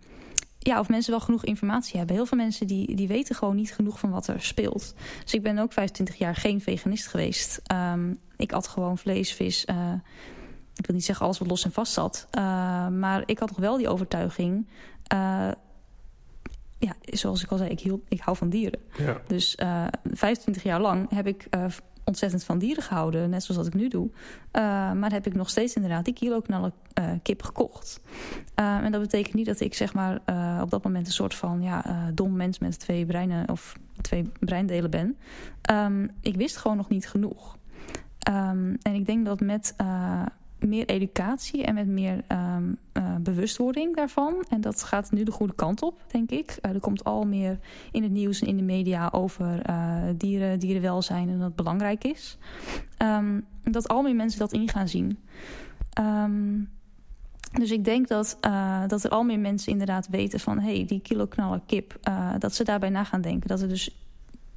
ja, 0.63 0.79
of 0.79 0.89
mensen 0.89 1.11
wel 1.11 1.19
genoeg 1.19 1.45
informatie 1.45 1.97
hebben. 1.97 2.15
Heel 2.15 2.25
veel 2.25 2.37
mensen 2.37 2.67
die, 2.67 2.95
die 2.95 3.07
weten 3.07 3.35
gewoon 3.35 3.55
niet 3.55 3.73
genoeg 3.73 3.99
van 3.99 4.09
wat 4.09 4.27
er 4.27 4.41
speelt. 4.41 4.93
Dus 5.23 5.33
ik 5.33 5.41
ben 5.41 5.57
ook 5.57 5.73
25 5.73 6.15
jaar 6.15 6.35
geen 6.35 6.61
veganist 6.61 7.07
geweest. 7.07 7.61
Um, 7.71 8.19
ik 8.37 8.51
at 8.51 8.67
gewoon 8.67 8.97
vlees, 8.97 9.33
vis. 9.33 9.65
Uh, 9.69 9.93
ik 10.75 10.85
wil 10.85 10.95
niet 10.95 11.05
zeggen 11.05 11.25
alles 11.25 11.37
wat 11.37 11.47
los 11.47 11.63
en 11.63 11.71
vast 11.71 11.93
zat. 11.93 12.27
Uh, 12.31 12.41
maar 12.87 13.23
ik 13.25 13.39
had 13.39 13.49
nog 13.49 13.59
wel 13.59 13.77
die 13.77 13.89
overtuiging. 13.89 14.67
Uh, 15.13 15.51
ja, 16.77 16.95
zoals 17.03 17.43
ik 17.43 17.51
al 17.51 17.57
zei, 17.57 17.69
ik, 17.69 17.79
hield, 17.79 18.01
ik 18.07 18.19
hou 18.19 18.37
van 18.37 18.49
dieren. 18.49 18.79
Ja. 18.97 19.21
Dus 19.27 19.57
25 20.11 20.63
jaar 20.63 20.81
lang 20.81 21.09
heb 21.09 21.27
ik 21.27 21.47
ontzettend 22.03 22.43
van 22.43 22.59
dieren 22.59 22.83
gehouden, 22.83 23.29
net 23.29 23.43
zoals 23.43 23.63
dat 23.63 23.73
ik 23.73 23.79
nu 23.79 23.87
doe. 23.87 24.07
Uh, 24.07 24.11
maar 24.91 25.11
heb 25.11 25.27
ik 25.27 25.33
nog 25.33 25.49
steeds 25.49 25.75
inderdaad 25.75 26.05
die 26.05 26.13
kilo 26.13 26.41
knallen 26.41 26.73
uh, 26.99 27.11
kip 27.21 27.43
gekocht. 27.43 28.01
Uh, 28.59 28.77
en 28.77 28.91
dat 28.91 29.01
betekent 29.01 29.33
niet 29.33 29.45
dat 29.45 29.59
ik 29.59 29.73
zeg 29.73 29.93
maar 29.93 30.15
op 30.61 30.69
dat 30.69 30.83
moment 30.83 31.07
een 31.07 31.13
soort 31.13 31.35
van 31.35 31.61
ja, 31.61 32.11
dom 32.13 32.35
mens 32.35 32.59
met 32.59 32.79
twee 32.79 33.05
breinen 33.05 33.49
of 33.49 33.75
twee 34.01 34.31
breindelen 34.39 34.89
ben. 34.89 35.17
Um, 35.71 36.11
ik 36.21 36.35
wist 36.35 36.57
gewoon 36.57 36.77
nog 36.77 36.89
niet 36.89 37.07
genoeg. 37.09 37.57
Um, 38.29 38.77
en 38.81 38.93
ik 38.93 39.05
denk 39.05 39.25
dat 39.25 39.39
met 39.39 39.75
meer 40.63 40.85
educatie 40.85 41.63
en 41.63 41.73
met 41.73 41.87
meer 41.87 42.23
um, 42.27 42.77
uh, 42.93 43.15
bewustwording 43.21 43.95
daarvan. 43.95 44.45
En 44.49 44.61
dat 44.61 44.83
gaat 44.83 45.11
nu 45.11 45.23
de 45.23 45.31
goede 45.31 45.55
kant 45.55 45.81
op, 45.81 46.01
denk 46.11 46.31
ik. 46.31 46.57
Uh, 46.61 46.71
er 46.71 46.79
komt 46.79 47.03
al 47.03 47.25
meer 47.25 47.59
in 47.91 48.03
het 48.03 48.11
nieuws 48.11 48.41
en 48.41 48.47
in 48.47 48.57
de 48.57 48.63
media 48.63 49.09
over 49.11 49.69
uh, 49.69 50.03
dieren, 50.15 50.59
dierenwelzijn 50.59 51.29
en 51.29 51.39
dat 51.39 51.55
belangrijk 51.55 52.03
is. 52.03 52.37
Um, 52.97 53.45
dat 53.63 53.87
al 53.87 54.01
meer 54.01 54.15
mensen 54.15 54.39
dat 54.39 54.53
in 54.53 54.69
gaan 54.69 54.87
zien. 54.87 55.19
Um, 55.99 56.69
dus 57.53 57.71
ik 57.71 57.85
denk 57.85 58.07
dat, 58.07 58.37
dat 58.87 59.03
er 59.03 59.09
al 59.09 59.23
meer 59.23 59.39
mensen 59.39 59.71
inderdaad 59.71 60.07
weten 60.07 60.39
van... 60.39 60.59
hé, 60.59 60.75
hey, 60.75 60.85
die 60.85 60.99
kilo 60.99 61.25
knallen 61.25 61.65
kip, 61.65 61.99
dat 62.39 62.55
ze 62.55 62.63
daarbij 62.63 62.89
na 62.89 63.03
gaan 63.03 63.21
denken. 63.21 63.47
Dat, 63.47 63.61
er 63.61 63.67
dus, 63.67 64.03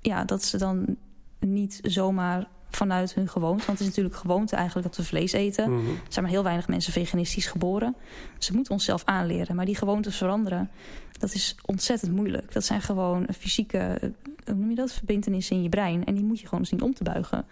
ja, 0.00 0.24
dat 0.24 0.44
ze 0.44 0.58
dan 0.58 0.96
niet 1.38 1.78
zomaar 1.82 2.46
vanuit 2.70 3.14
hun 3.14 3.28
gewoonte. 3.28 3.66
Want 3.66 3.78
het 3.78 3.80
is 3.80 3.86
natuurlijk 3.86 4.16
gewoonte 4.16 4.56
eigenlijk 4.56 4.86
dat 4.86 4.96
we 4.96 5.04
vlees 5.04 5.32
eten. 5.32 5.70
Mm 5.70 5.88
Er 5.88 6.00
zijn 6.08 6.24
maar 6.24 6.34
heel 6.34 6.42
weinig 6.42 6.68
mensen 6.68 6.92
veganistisch 6.92 7.46
geboren. 7.46 7.96
Ze 8.38 8.54
moeten 8.54 8.72
onszelf 8.72 9.04
aanleren. 9.04 9.56
Maar 9.56 9.66
die 9.66 9.76
gewoontes 9.76 10.16
veranderen, 10.16 10.70
dat 11.18 11.34
is 11.34 11.56
ontzettend 11.64 12.12
moeilijk. 12.12 12.52
Dat 12.52 12.64
zijn 12.64 12.80
gewoon 12.80 13.26
fysieke, 13.38 13.98
hoe 14.44 14.54
noem 14.54 14.68
je 14.68 14.74
dat, 14.74 14.92
verbindenissen 14.92 15.56
in 15.56 15.62
je 15.62 15.68
brein. 15.68 16.04
En 16.04 16.14
die 16.14 16.24
moet 16.24 16.40
je 16.40 16.46
gewoon 16.46 16.66
zien 16.66 16.82
om 16.82 16.94
te 16.94 17.04
buigen. 17.04 17.44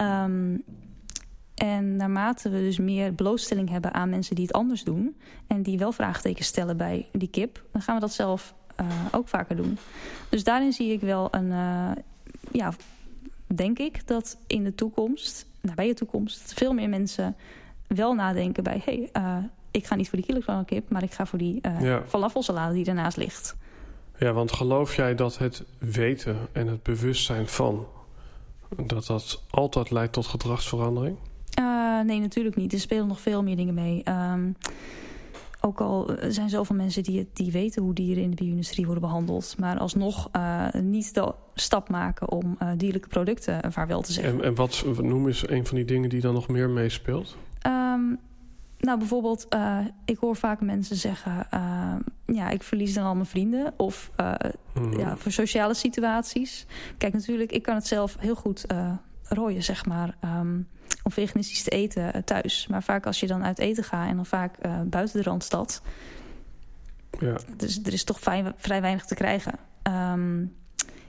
Um, 0.00 0.64
en 1.54 1.96
naarmate 1.96 2.48
we 2.48 2.58
dus 2.58 2.78
meer 2.78 3.12
blootstelling 3.12 3.70
hebben 3.70 3.94
aan 3.94 4.08
mensen 4.08 4.34
die 4.34 4.44
het 4.44 4.54
anders 4.54 4.84
doen... 4.84 5.16
en 5.46 5.62
die 5.62 5.78
wel 5.78 5.92
vraagtekens 5.92 6.46
stellen 6.46 6.76
bij 6.76 7.08
die 7.12 7.28
kip... 7.28 7.64
dan 7.72 7.82
gaan 7.82 7.94
we 7.94 8.00
dat 8.00 8.12
zelf 8.12 8.54
uh, 8.80 8.86
ook 9.10 9.28
vaker 9.28 9.56
doen. 9.56 9.78
Dus 10.28 10.44
daarin 10.44 10.72
zie 10.72 10.92
ik 10.92 11.00
wel 11.00 11.28
een... 11.30 11.46
Uh, 11.46 11.90
ja, 12.52 12.72
denk 13.54 13.78
ik 13.78 14.06
dat 14.06 14.38
in 14.46 14.64
de 14.64 14.74
toekomst, 14.74 15.46
nabije 15.60 15.94
toekomst, 15.94 16.52
veel 16.54 16.72
meer 16.72 16.88
mensen 16.88 17.36
wel 17.86 18.14
nadenken 18.14 18.62
bij: 18.62 18.82
hé, 18.84 19.08
hey, 19.12 19.22
uh, 19.22 19.44
ik 19.70 19.86
ga 19.86 19.94
niet 19.94 20.08
voor 20.08 20.18
die 20.18 20.26
kilogram 20.26 20.64
kip, 20.64 20.90
maar 20.90 21.02
ik 21.02 21.12
ga 21.12 21.26
voor 21.26 21.38
die 21.38 21.58
uh, 21.62 21.80
ja. 21.80 22.02
falafelsalade 22.08 22.74
die 22.74 22.86
ernaast 22.86 23.16
ligt. 23.16 23.56
Ja, 24.18 24.32
want 24.32 24.52
geloof 24.52 24.96
jij 24.96 25.14
dat 25.14 25.38
het 25.38 25.64
weten 25.78 26.36
en 26.52 26.66
het 26.66 26.82
bewustzijn 26.82 27.48
van 27.48 27.86
dat 28.76 29.06
dat 29.06 29.42
altijd 29.50 29.90
leidt 29.90 30.12
tot 30.12 30.26
gedragsverandering? 30.26 31.16
Uh, 31.60 32.00
nee, 32.00 32.20
natuurlijk 32.20 32.56
niet. 32.56 32.72
Er 32.72 32.80
spelen 32.80 33.06
nog 33.06 33.20
veel 33.20 33.42
meer 33.42 33.56
dingen 33.56 33.74
mee. 33.74 34.02
Um, 34.08 34.56
ook 35.64 35.80
al 35.80 36.10
zijn 36.28 36.48
zoveel 36.48 36.76
mensen 36.76 37.02
die, 37.02 37.28
die 37.32 37.52
weten 37.52 37.82
hoe 37.82 37.94
dieren 37.94 38.22
in 38.22 38.30
de 38.30 38.36
bio-industrie 38.36 38.84
worden 38.84 39.02
behandeld, 39.02 39.54
maar 39.58 39.78
alsnog 39.78 40.28
uh, 40.36 40.68
niet 40.72 41.14
de 41.14 41.34
stap 41.54 41.88
maken 41.88 42.30
om 42.30 42.56
uh, 42.62 42.68
dierlijke 42.76 43.08
producten 43.08 43.72
vaarwel 43.72 44.02
te 44.02 44.12
zeggen. 44.12 44.38
En, 44.38 44.44
en 44.44 44.54
wat 44.54 44.84
noem 45.02 45.26
eens 45.26 45.48
een 45.48 45.66
van 45.66 45.76
die 45.76 45.84
dingen 45.84 46.08
die 46.08 46.20
dan 46.20 46.34
nog 46.34 46.48
meer 46.48 46.70
meespeelt? 46.70 47.36
Um, 47.66 48.18
nou, 48.78 48.98
bijvoorbeeld, 48.98 49.46
uh, 49.54 49.78
ik 50.04 50.18
hoor 50.18 50.36
vaak 50.36 50.60
mensen 50.60 50.96
zeggen: 50.96 51.46
ja, 52.26 52.50
ik 52.50 52.62
verlies 52.62 52.94
dan 52.94 53.04
al 53.04 53.14
mijn 53.14 53.26
vrienden. 53.26 53.74
Of 53.76 54.10
mm. 54.74 54.98
ja, 54.98 55.16
voor 55.16 55.32
sociale 55.32 55.74
situaties. 55.74 56.66
Kijk, 56.98 57.12
natuurlijk, 57.12 57.52
ik 57.52 57.62
kan 57.62 57.74
het 57.74 57.86
zelf 57.86 58.16
heel 58.18 58.34
goed 58.34 58.66
rooien, 59.22 59.62
zeg 59.62 59.86
maar. 59.86 60.16
Um, 60.40 60.68
om 61.02 61.12
veganistisch 61.12 61.62
te 61.62 61.70
eten 61.70 62.02
uh, 62.16 62.22
thuis. 62.22 62.66
Maar 62.66 62.82
vaak 62.82 63.06
als 63.06 63.20
je 63.20 63.26
dan 63.26 63.44
uit 63.44 63.58
eten 63.58 63.84
gaat 63.84 64.08
en 64.08 64.16
dan 64.16 64.26
vaak 64.26 64.56
uh, 64.66 64.80
buiten 64.84 65.22
de 65.22 65.28
Randstad... 65.28 65.82
Ja. 67.20 67.36
Dus 67.56 67.80
er 67.82 67.92
is 67.92 68.04
toch 68.04 68.20
vrij, 68.20 68.52
vrij 68.56 68.80
weinig 68.80 69.04
te 69.04 69.14
krijgen. 69.14 69.52
Um, 69.82 70.56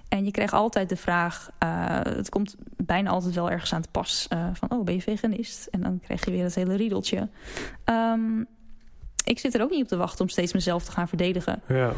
en 0.10 0.26
je 0.26 0.32
krijgt 0.32 0.54
altijd 0.54 0.90
de 0.90 0.96
vraag... 0.96 1.50
Uh, 1.64 2.00
het 2.02 2.30
komt 2.30 2.56
bijna 2.76 3.10
altijd 3.10 3.34
wel 3.34 3.52
ergens 3.52 3.74
aan 3.74 3.82
te 3.82 3.90
pas... 3.92 4.28
van, 4.54 4.72
oh, 4.72 4.84
ben 4.84 4.94
je 4.94 5.02
veganist? 5.02 5.68
En 5.68 5.82
dan 5.82 6.00
krijg 6.00 6.26
je 6.26 6.32
weer 6.32 6.44
het 6.44 6.56
hele 6.56 6.76
riedeltje. 6.76 7.30
Um, 7.86 8.48
ik 9.24 9.40
zit 9.40 9.54
er 9.54 9.62
ook 9.62 9.70
niet 9.70 9.82
op 9.82 9.88
te 9.88 9.98
wachten 9.98 10.22
om 10.22 10.30
steeds 10.30 10.54
mezelf 10.54 10.84
te 10.84 10.92
gaan 10.92 11.08
verdedigen. 11.08 11.62
Ja. 11.68 11.94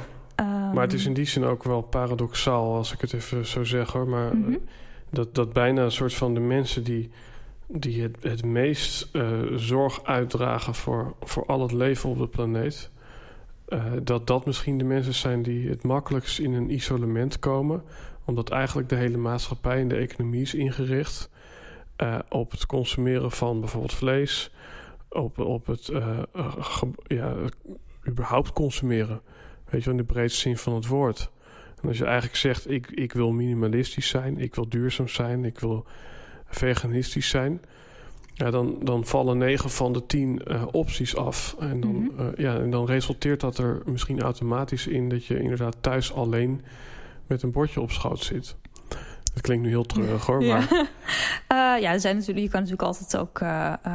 maar 0.74 0.84
het 0.84 0.94
is 0.94 1.00
ehm, 1.00 1.08
in 1.08 1.14
die 1.14 1.26
zin 1.26 1.44
ook 1.44 1.64
wel 1.64 1.82
paradoxaal, 1.82 2.76
als 2.76 2.94
ik 2.94 3.02
het 3.02 3.14
even 3.14 3.46
zo 3.46 3.64
zeg 3.64 3.92
hoor. 3.92 4.08
Maar 4.08 4.36
mhm. 4.36 4.58
dat, 5.10 5.36
dat 5.36 5.54
bijna 5.54 5.84
een 5.84 5.92
soort 5.92 6.14
van 6.14 6.34
de 6.34 6.40
mensen 6.40 6.84
die, 6.84 7.12
die 7.68 8.02
het, 8.02 8.18
het 8.22 8.46
meest 8.46 9.12
zorg 9.56 10.04
uitdragen 10.04 10.76
voor, 10.76 11.16
voor 11.22 11.46
al 11.46 11.62
het 11.62 11.72
leven 11.72 12.10
op 12.10 12.18
de 12.18 12.28
planeet. 12.28 12.90
dat 14.04 14.28
dat 14.28 14.46
misschien 14.46 14.78
de 14.78 14.84
mensen 14.84 15.14
zijn 15.14 15.44
die 15.44 15.70
het 15.70 15.84
makkelijkst 15.84 16.40
in 16.40 16.54
een 16.54 16.74
isolement 16.74 17.40
komen 17.40 17.84
omdat 18.26 18.50
eigenlijk 18.50 18.90
de 18.90 18.96
hele 18.96 19.18
maatschappij 19.18 19.80
en 19.80 19.88
de 19.88 19.96
economie 19.96 20.42
is 20.42 20.54
ingericht 20.54 21.30
uh, 21.98 22.20
op 22.30 22.52
het 22.52 22.66
consumeren 22.66 23.32
van 23.32 23.60
bijvoorbeeld 23.60 23.94
vlees, 23.94 24.52
op, 25.10 25.40
op 25.40 25.66
het 25.66 25.92
ja, 27.08 27.36
überhaupt 28.08 28.54
consumeren. 28.54 29.22
Weet 29.70 29.84
je, 29.84 29.90
in 29.90 29.98
de 29.98 30.04
breedste 30.04 30.40
zin 30.40 30.58
van 30.58 30.74
het 30.74 30.88
woord. 30.88 31.32
En 31.82 31.88
als 31.88 31.98
je 31.98 32.06
eigenlijk 32.06 32.36
zegt, 32.36 32.70
ik, 32.70 32.92
ik 32.92 33.14
wil 33.14 33.32
minimalistisch 33.32 34.08
zijn, 34.08 34.38
ik 34.38 34.56
wil 34.56 34.70
duurzaam 34.70 35.08
zijn, 35.08 35.46
ik 35.46 35.60
wil 35.60 35.86
veganistisch 36.48 37.30
zijn. 37.30 37.62
Ja, 38.34 38.52
dan, 38.52 38.78
dan 38.84 39.06
vallen 39.06 39.38
negen 39.38 39.70
van 39.70 39.94
de 39.94 40.06
tien 40.06 40.42
uh, 40.48 40.64
opties 40.72 41.16
af. 41.16 41.56
En 41.60 41.82
dan, 41.82 41.96
mm 41.96 42.12
-hmm. 42.18 42.34
ja, 42.38 42.58
en 42.58 42.70
dan 42.70 42.86
resulteert 42.86 43.40
dat 43.40 43.58
er 43.58 43.82
misschien 43.86 44.22
automatisch 44.22 44.88
in 44.88 45.10
dat 45.10 45.26
je 45.26 45.40
inderdaad 45.40 45.76
thuis 45.82 46.14
alleen 46.14 46.62
met 47.28 47.44
een 47.44 47.52
bordje 47.52 47.82
op 47.82 47.92
schoot 47.92 48.24
zit. 48.24 48.56
Het 49.34 49.44
klinkt 49.44 49.64
nu 49.64 49.70
heel 49.70 49.86
treurig 49.86 50.26
hoor. 50.26 50.44
Maar... 50.44 50.68
Ja, 50.74 50.88
uh, 51.76 51.82
ja 51.82 51.92
er 51.92 52.00
zijn 52.00 52.16
natuurlijk, 52.16 52.46
je 52.46 52.52
kan 52.52 52.62
natuurlijk 52.62 52.88
altijd 52.88 53.18
ook 53.18 53.40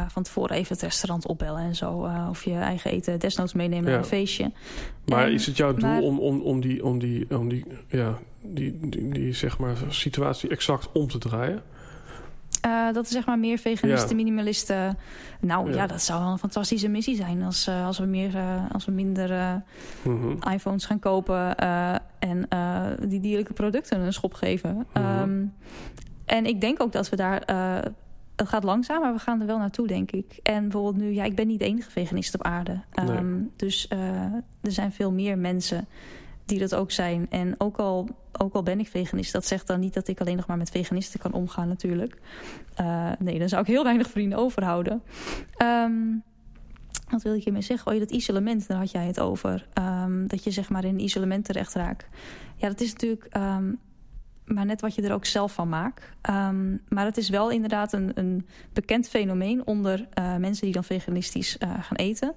van 0.09 0.23
tevoren 0.23 0.57
even 0.57 0.73
het 0.73 0.83
restaurant 0.83 1.27
opbellen 1.27 1.63
en 1.63 1.75
zo. 1.75 2.11
of 2.31 2.45
je 2.45 2.55
eigen 2.55 2.91
eten 2.91 3.19
desnoods 3.19 3.53
meenemen 3.53 3.91
naar 3.91 3.99
een 3.99 4.05
feestje. 4.05 4.53
Maar 5.05 5.31
is 5.31 5.47
het 5.47 5.57
jouw 5.57 5.75
doel 5.75 6.03
om, 6.03 6.19
om, 6.19 6.41
om, 6.41 6.61
die, 6.61 6.85
om, 6.85 6.99
die, 6.99 7.39
om 7.39 7.49
die, 7.49 7.65
ja, 7.89 8.19
die, 8.43 8.79
die, 8.81 9.09
die, 9.09 9.33
zeg 9.33 9.59
maar, 9.59 9.77
situatie 9.89 10.49
exact 10.49 10.89
om 10.93 11.09
te 11.09 11.19
draaien? 11.19 11.63
Uh, 12.67 12.93
dat 12.93 13.05
is 13.05 13.11
zeg 13.11 13.27
maar 13.27 13.39
meer 13.39 13.59
veganisten, 13.59 14.09
ja. 14.09 14.15
minimalisten. 14.15 14.99
Nou 15.41 15.69
ja. 15.69 15.75
ja. 15.75 15.87
dat 15.87 16.03
zou 16.03 16.23
wel 16.23 16.33
een 16.33 16.39
fantastische 16.39 16.89
missie 16.89 17.17
zijn. 17.17 17.43
Als, 17.43 17.69
uh, 17.69 17.87
als, 17.87 17.99
we, 17.99 18.05
meer, 18.05 18.35
uh, 18.35 18.71
als 18.73 18.85
we 18.85 18.93
minder 18.93 19.63
mm 20.03 20.21
-hmm. 20.21 20.53
iPhones 20.53 20.85
gaan 20.85 20.99
kopen 20.99 21.57
en 22.19 22.49
die 23.09 23.21
dierlijke 23.21 23.53
producten 23.53 24.01
een 24.01 24.13
schop 24.13 24.35
geven. 24.35 24.75
Mm 24.75 24.87
-hmm. 24.93 25.21
um, 25.21 25.55
en 26.25 26.47
ik 26.47 26.61
denk 26.61 26.83
ook 26.83 26.93
dat 26.93 27.09
we 27.09 27.17
daar. 27.17 27.43
het 28.37 28.49
gaat 28.49 28.65
langzaam, 28.65 29.01
maar 29.01 29.13
we 29.13 29.19
gaan 29.19 29.41
er 29.41 29.47
wel 29.47 29.59
naartoe, 29.59 29.87
denk 29.87 30.11
ik. 30.11 30.39
En 30.43 30.63
bijvoorbeeld 30.63 30.97
nu, 30.97 31.13
ja, 31.13 31.25
ik 31.25 31.35
ben 31.35 31.47
niet 31.47 31.59
de 31.59 31.65
enige 31.65 31.91
veganist 31.91 32.35
op 32.35 32.43
aarde. 32.43 32.81
Um, 33.09 33.31
nee. 33.31 33.51
Dus 33.57 33.89
er 34.61 34.73
zijn 34.73 34.93
veel 34.93 35.13
meer 35.13 35.39
mensen 35.39 35.89
die 36.51 36.59
dat 36.59 36.75
ook 36.75 36.91
zijn. 36.91 37.27
En 37.31 37.55
ook 37.59 37.77
al, 37.77 38.09
ook 38.33 38.55
al 38.55 38.63
ben 38.63 38.81
ik 38.81 38.89
veganist, 38.89 39.33
dat 39.33 39.47
zegt 39.47 39.67
dan 39.67 39.81
niet 39.81 39.95
dat 39.95 40.09
ik 40.09 40.21
alleen 40.21 40.37
nog 40.37 40.47
maar 40.47 40.57
met 40.57 40.71
veganisten 40.71 41.21
kan 41.21 41.33
omgaan 41.33 41.69
natuurlijk. 41.69 42.17
Uh, 42.81 43.11
nee, 43.19 43.39
dan 43.39 43.49
zou 43.49 43.63
ik 43.63 43.69
heel 43.69 43.85
weinig 43.85 44.11
vrienden 44.11 44.39
overhouden. 44.39 45.03
Um, 45.63 46.23
wat 47.09 47.23
wil 47.23 47.35
ik 47.35 47.45
hiermee 47.45 47.63
zeggen? 47.63 47.93
Oh, 47.93 47.99
dat 47.99 48.11
isolement, 48.11 48.69
daar 48.69 48.79
had 48.79 48.91
jij 48.91 49.07
het 49.07 49.21
over. 49.21 49.67
Um, 49.75 50.29
dat 50.29 50.45
je 50.45 50.51
zeg 50.51 50.71
maar 50.71 50.85
in 50.85 51.01
isolement 51.01 51.45
terecht 51.45 51.75
raakt. 51.75 52.07
Ja, 52.57 52.69
dat 52.69 52.81
is 52.81 52.93
natuurlijk... 52.93 53.27
Um, 53.37 53.79
maar 54.55 54.67
net 54.67 54.81
wat 54.81 54.95
je 54.95 55.03
er 55.03 55.13
ook 55.13 55.25
zelf 55.25 55.53
van 55.53 55.69
maakt. 55.69 56.05
Um, 56.31 56.81
maar 56.89 57.05
het 57.05 57.17
is 57.17 57.29
wel 57.29 57.51
inderdaad 57.51 57.93
een, 57.93 58.11
een 58.15 58.47
bekend 58.73 59.09
fenomeen 59.09 59.67
onder 59.67 60.09
uh, 60.19 60.37
mensen 60.37 60.65
die 60.65 60.75
dan 60.75 60.85
veganistisch 60.85 61.57
uh, 61.59 61.71
gaan 61.81 61.97
eten. 61.97 62.35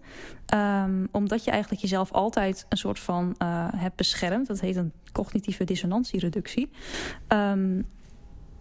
Um, 0.56 1.08
omdat 1.12 1.44
je 1.44 1.52
eigenlijk 1.52 1.82
jezelf 1.82 2.12
altijd 2.12 2.66
een 2.70 2.78
soort 2.78 3.00
van 3.00 3.36
uh, 3.42 3.68
hebt 3.76 3.96
beschermd. 3.96 4.48
Dat 4.48 4.60
heet 4.60 4.76
een 4.76 4.92
cognitieve 5.12 5.64
dissonantiereductie. 5.64 6.70
Um, 7.28 7.86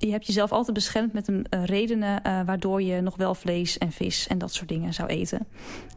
je 0.06 0.10
hebt 0.10 0.26
jezelf 0.26 0.52
altijd 0.52 0.74
beschermd 0.74 1.12
met 1.12 1.28
een 1.28 1.46
uh, 1.50 1.64
redenen 1.64 2.20
uh, 2.26 2.40
waardoor 2.46 2.82
je 2.82 3.00
nog 3.00 3.16
wel 3.16 3.34
vlees 3.34 3.78
en 3.78 3.92
vis 3.92 4.26
en 4.26 4.38
dat 4.38 4.52
soort 4.52 4.68
dingen 4.68 4.94
zou 4.94 5.08
eten. 5.08 5.46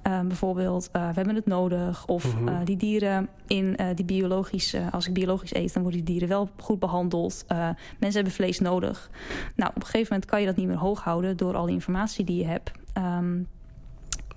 Uh, 0.08 0.20
bijvoorbeeld, 0.22 0.90
we 0.92 1.00
hebben 1.00 1.36
het 1.36 1.46
nodig. 1.46 2.06
Of 2.08 2.36
mm 2.36 2.48
-hmm. 2.48 2.66
die 2.66 2.78
dieren 2.78 3.30
in 3.48 3.78
die 3.96 4.06
biologisch, 4.06 4.76
als 4.92 5.08
ik 5.08 5.14
biologisch 5.14 5.54
eet, 5.54 5.74
dan 5.74 5.84
worden 5.84 6.04
die 6.04 6.12
dieren 6.12 6.30
wel 6.30 6.50
goed 6.58 6.80
behandeld. 6.80 7.46
mensen 7.48 7.76
hebben 8.00 8.32
vlees 8.32 8.60
nodig. 8.60 9.10
Nou, 9.56 9.70
op 9.70 9.76
een 9.76 9.86
gegeven 9.86 10.08
moment 10.10 10.30
kan 10.30 10.40
je 10.40 10.46
dat 10.46 10.56
niet 10.56 10.68
meer 10.68 10.78
hoog 10.78 11.04
houden 11.04 11.38
door 11.38 11.56
alle 11.56 11.72
informatie 11.72 12.26
die 12.26 12.38
je 12.38 12.46
hebt. 12.46 12.72
Um, 12.98 13.48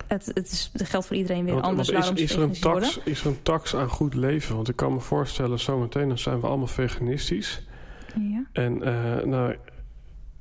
het, 0.09 0.27
het, 0.35 0.51
is, 0.51 0.71
het 0.73 0.89
geldt 0.89 1.07
voor 1.07 1.17
iedereen 1.17 1.45
weer 1.45 1.55
want, 1.55 1.67
anders. 1.67 1.91
Want 1.91 2.19
is, 2.19 2.31
is, 2.31 2.37
er 2.37 2.43
een 2.43 2.61
tax, 2.61 3.01
is 3.05 3.21
er 3.21 3.27
een 3.27 3.43
tax 3.43 3.75
aan 3.77 3.89
goed 3.89 4.15
leven? 4.15 4.55
Want 4.55 4.69
ik 4.69 4.77
kan 4.77 4.93
me 4.93 5.01
voorstellen, 5.01 5.59
zometeen 5.59 6.09
dan 6.09 6.19
zijn 6.19 6.41
we 6.41 6.47
allemaal 6.47 6.67
veganistisch. 6.67 7.67
En 8.53 8.79
uh, 8.79 9.25
nou, 9.25 9.57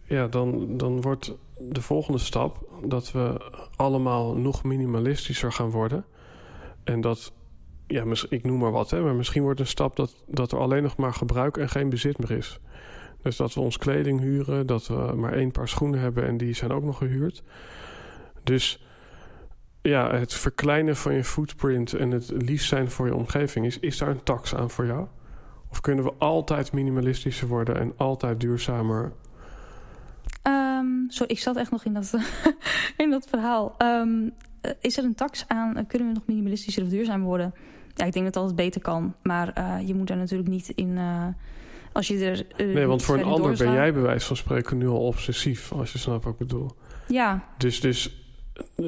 ja, 0.04 0.28
dan, 0.28 0.78
dan 0.78 1.02
wordt 1.02 1.34
de 1.60 1.82
volgende 1.82 2.20
stap 2.20 2.66
dat 2.86 3.12
we 3.12 3.52
allemaal 3.76 4.36
nog 4.36 4.64
minimalistischer 4.64 5.52
gaan 5.52 5.70
worden. 5.70 6.06
En 6.84 7.02
dat, 7.02 7.34
ja, 7.88 8.04
ik 8.30 8.44
noem 8.44 8.60
maar 8.60 8.72
wat, 8.72 8.90
hè, 8.90 9.02
maar 9.02 9.16
misschien 9.16 9.44
wordt 9.44 9.60
een 9.60 9.68
stap 9.68 9.96
dat, 9.96 10.24
dat 10.28 10.52
er 10.52 10.60
alleen 10.60 10.84
nog 10.84 10.98
maar 10.98 11.14
gebruik 11.14 11.58
en 11.58 11.70
geen 11.70 11.90
bezit 11.90 12.18
meer 12.18 12.38
is. 12.38 12.60
Dus 13.22 13.36
dat 13.36 13.54
we 13.54 13.60
ons 13.60 13.78
kleding 13.78 14.20
huren, 14.20 14.68
dat 14.68 14.88
we 14.88 15.14
maar 15.16 15.34
één 15.34 15.52
paar 15.52 15.68
schoenen 15.68 16.00
hebben 16.00 16.28
en 16.28 16.38
die 16.38 16.54
zijn 16.54 16.72
ook 16.72 16.84
nog 16.84 16.98
gehuurd. 16.98 17.44
Dus 18.44 18.86
ja, 19.82 20.16
het 20.16 20.34
verkleinen 20.34 20.96
van 20.96 21.14
je 21.14 21.24
footprint 21.24 21.94
en 21.94 22.12
het 22.12 22.30
liefst 22.30 22.68
zijn 22.68 22.92
voor 22.92 23.06
je 23.06 23.16
omgeving, 23.16 23.66
is, 23.66 23.80
is 23.80 23.98
daar 23.98 24.10
een 24.10 24.24
tax 24.24 24.56
aan 24.56 24.70
voor 24.70 24.86
jou? 24.86 25.08
Of 25.70 25.82
kunnen 25.82 26.04
we 26.04 26.14
altijd 26.18 26.72
minimalistischer 26.72 27.48
worden 27.48 27.80
en 27.80 27.94
altijd 27.98 28.40
duurzamer? 28.40 29.14
Um, 30.44 31.06
sorry, 31.08 31.32
ik 31.32 31.40
zat 31.40 31.56
echt 31.56 31.72
nog 31.72 31.86
in 31.86 31.94
dat, 31.94 32.14
in 32.98 33.10
dat 33.10 33.28
verhaal. 33.30 33.76
Um, 33.78 34.34
is 34.82 34.98
er 34.98 35.04
een 35.04 35.16
tax 35.16 35.44
aan? 35.48 35.88
Kunnen 35.88 36.08
we 36.08 36.14
nog 36.14 36.24
minimalistischer 36.26 36.84
of 36.84 36.90
duurzamer 36.90 37.26
worden? 37.26 37.54
Ja, 37.94 38.06
ik 38.06 38.14
denk 38.14 38.34
dat 38.34 38.46
het 38.46 38.56
beter 38.56 38.82
kan. 38.82 39.16
Maar 39.24 39.54
uh, 39.58 39.88
je 39.88 39.94
moet 39.94 40.08
daar 40.08 40.18
natuurlijk 40.18 40.50
niet 40.50 40.70
in... 40.70 40.90
Uh, 40.90 41.26
als 41.92 42.08
je 42.08 42.26
er, 42.26 42.46
uh, 42.58 42.74
nee, 42.74 42.86
want 42.86 43.04
voor 43.04 43.18
een 43.18 43.24
ander 43.24 43.58
ben 43.58 43.72
jij 43.72 43.94
bij 43.94 44.02
wijze 44.02 44.26
van 44.26 44.36
spreken 44.36 44.78
nu 44.78 44.88
al 44.88 45.06
obsessief. 45.06 45.72
Als 45.72 45.92
je 45.92 45.98
snapt 45.98 46.24
wat 46.24 46.34
ik 46.34 46.40
bedoel. 46.40 46.72
Ja. 47.08 47.44
Dus, 47.58 47.80
dus 47.80 48.26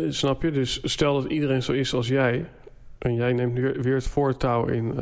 snap 0.10 0.42
je? 0.42 0.52
Dus 0.52 0.80
stel 0.84 1.22
dat 1.22 1.32
iedereen 1.32 1.64
zo 1.64 1.72
is 1.72 1.94
als 1.94 2.08
jij... 2.08 2.50
en 2.98 3.14
jij 3.14 3.34
neemt 3.34 3.54
weer, 3.54 3.82
weer 3.82 3.96
het 3.96 4.08
voortouw 4.08 4.66
in 4.66 4.94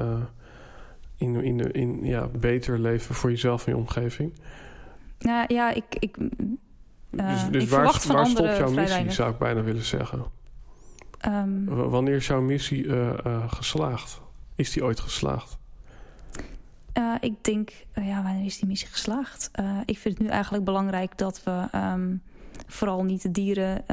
in, 1.17 1.43
in, 1.43 1.71
in 1.71 1.99
ja, 2.03 2.27
beter 2.27 2.79
leven 2.79 3.15
voor 3.15 3.29
jezelf 3.29 3.65
en 3.65 3.71
je 3.71 3.77
omgeving? 3.77 4.33
Nou 5.19 5.53
ja, 5.53 5.73
ik. 5.73 5.85
ik 5.99 6.17
uh, 6.17 6.27
dus 7.29 7.43
dus 7.51 7.63
ik 7.63 7.69
waar, 7.69 8.01
waar 8.07 8.27
stopt 8.27 8.57
jouw 8.57 8.71
missie, 8.71 9.11
zou 9.11 9.31
ik 9.31 9.37
bijna 9.37 9.61
willen 9.61 9.83
zeggen? 9.83 10.25
Um, 11.25 11.65
wanneer 11.65 12.15
is 12.15 12.27
jouw 12.27 12.41
missie 12.41 12.83
uh, 12.83 13.13
uh, 13.25 13.51
geslaagd? 13.51 14.21
Is 14.55 14.71
die 14.71 14.83
ooit 14.83 14.99
geslaagd? 14.99 15.57
ik 17.19 17.43
denk, 17.43 17.71
ja, 17.93 18.23
wanneer 18.23 18.45
is 18.45 18.59
die 18.59 18.67
missie 18.67 18.87
geslaagd? 18.87 19.51
ik 19.85 19.97
vind 19.97 20.17
het 20.17 20.23
nu 20.23 20.29
eigenlijk 20.29 20.63
belangrijk 20.63 21.17
dat 21.17 21.43
we 21.43 21.67
um, 21.75 22.21
vooral 22.67 23.03
niet 23.03 23.21
de 23.21 23.31
dieren 23.31 23.85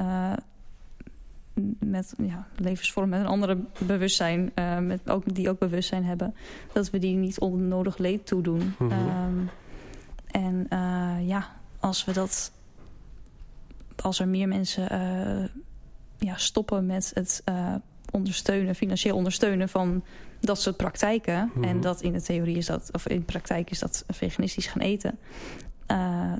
met 1.79 2.15
ja, 2.23 2.47
levensvorm 2.57 3.09
met 3.09 3.21
een 3.21 3.27
andere 3.27 3.59
bewustzijn, 3.87 4.53
uh, 4.55 4.79
met 4.79 5.11
ook, 5.11 5.35
die 5.35 5.49
ook 5.49 5.59
bewustzijn 5.59 6.05
hebben, 6.05 6.35
dat 6.73 6.91
we 6.91 6.99
die 6.99 7.17
niet 7.17 7.39
onnodig 7.39 7.99
leed 7.99 8.27
toedoen. 8.27 8.75
Mm 8.79 8.91
-hmm. 8.91 9.39
um, 9.39 9.51
en 10.27 10.67
uh, 10.71 11.29
ja, 11.29 11.57
als 11.81 12.05
we 12.05 12.13
dat, 12.13 12.53
als 13.97 14.21
er 14.21 14.29
meer 14.29 14.49
mensen 14.49 14.93
uh, 14.93 15.45
ja, 16.19 16.37
stoppen 16.37 16.87
met 16.87 17.11
het 17.15 17.43
ondersteunen, 18.11 18.75
financieel 18.75 19.17
ondersteunen 19.17 19.69
van 19.69 20.05
dat 20.41 20.61
soort 20.61 20.77
praktijken, 20.77 21.45
mm 21.45 21.51
-hmm. 21.55 21.65
en 21.65 21.81
dat 21.81 22.03
in 22.03 22.13
de 22.13 22.23
theorie 22.23 22.57
is 22.57 22.67
dat, 22.67 22.89
of 22.93 23.09
in 23.09 23.19
de 23.19 23.25
praktijk 23.25 23.71
is 23.71 23.79
dat 23.79 24.05
veganistisch 24.09 24.67
gaan 24.67 24.83
eten, 24.83 25.19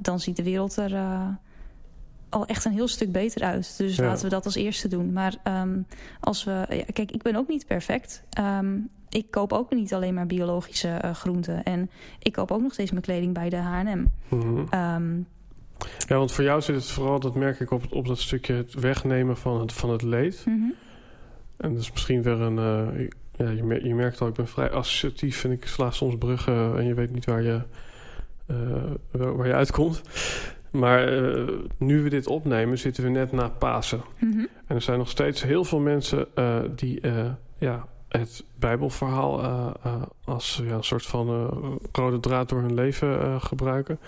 dan 0.01 0.21
ziet 0.21 0.37
de 0.37 0.43
wereld 0.43 0.77
er 0.77 0.91
al 2.35 2.47
echt 2.47 2.65
een 2.65 2.73
heel 2.73 2.89
stuk 2.89 3.13
beter 3.13 3.43
uit. 3.43 3.75
Dus 3.77 3.97
ja. 3.97 4.05
laten 4.05 4.25
we 4.25 4.31
dat 4.31 4.45
als 4.45 4.55
eerste 4.55 4.89
doen. 4.89 5.13
Maar 5.13 5.35
um, 5.45 5.87
als 6.21 6.45
we. 6.45 6.67
Ja, 6.69 6.85
kijk, 6.93 7.11
ik 7.11 7.23
ben 7.23 7.37
ook 7.37 7.49
niet 7.49 7.67
perfect. 7.67 8.23
Um, 8.39 8.89
ik 9.09 9.31
koop 9.31 9.53
ook 9.53 9.75
niet 9.75 9.95
alleen 9.95 10.15
maar 10.15 10.27
biologische 10.27 11.01
uh, 11.05 11.15
groenten. 11.15 11.63
En 11.63 11.91
ik 12.19 12.33
koop 12.33 12.51
ook 12.51 12.61
nog 12.61 12.73
steeds 12.73 12.91
mijn 12.91 13.03
kleding 13.03 13.35
bij 13.35 13.49
de 13.49 13.57
HM. 13.57 14.05
Mm 14.29 14.41
-hmm. 14.41 14.59
um, 14.59 15.27
ja, 16.09 16.17
want 16.17 16.33
voor 16.33 16.45
jou 16.45 16.61
zit 16.61 16.75
het 16.75 16.87
vooral, 16.87 17.21
dat 17.21 17.35
merk 17.35 17.61
ik 17.61 17.71
op, 17.71 17.93
op 17.93 18.07
dat 18.07 18.19
stukje 18.19 18.55
het 18.55 18.75
wegnemen 18.75 19.37
van 19.37 19.61
het, 19.61 19.73
van 19.73 19.91
het 19.91 20.03
leed. 20.03 20.43
Mm 20.47 20.55
-hmm. 20.55 20.75
En 21.57 21.73
dat 21.73 21.83
is 21.83 21.91
misschien 21.91 22.23
weer 22.23 22.41
een. 22.41 22.57
Uh, 22.57 23.09
ja, 23.37 23.51
je, 23.51 23.85
je, 23.85 23.95
merkt 23.95 24.21
al, 24.21 24.29
ik 24.29 24.35
ben 24.35 24.49
vrij 24.49 24.71
associatief 24.71 25.45
en 25.45 25.51
ik 25.51 25.67
sla 25.67 25.91
soms 25.91 26.17
bruggen 26.19 26.79
en 26.79 26.85
je 26.85 26.95
weet 26.95 27.13
niet 27.13 27.25
waar 27.25 27.43
je, 27.43 27.61
uh, 28.47 28.83
waar 29.11 29.47
je 29.47 29.55
uitkomt. 29.55 30.03
Maar 30.75 31.13
uh, 31.13 31.49
nu 31.79 32.03
we 32.03 32.09
dit 32.09 32.27
opnemen, 32.27 32.79
zitten 32.79 33.05
we 33.05 33.11
net 33.11 33.33
na 33.33 33.49
Pasen. 33.49 34.03
Mm 34.19 34.33
-hmm. 34.33 34.49
En 34.67 34.75
er 34.75 34.83
zijn 34.83 34.99
nog 34.99 35.09
steeds 35.09 35.43
heel 35.43 35.65
veel 35.65 35.79
mensen 35.79 36.27
uh, 36.35 36.57
die 36.75 36.99
uh, 37.03 37.25
ja, 37.59 37.87
het 38.09 38.45
Bijbelverhaal 38.59 39.43
als 40.25 40.63
ja, 40.65 40.75
een 40.75 40.85
soort 40.85 41.07
van 41.07 41.51
rode 41.93 42.21
draad 42.21 42.49
door 42.49 42.61
hun 42.61 42.75
leven 42.75 43.41
gebruiken. 43.41 43.99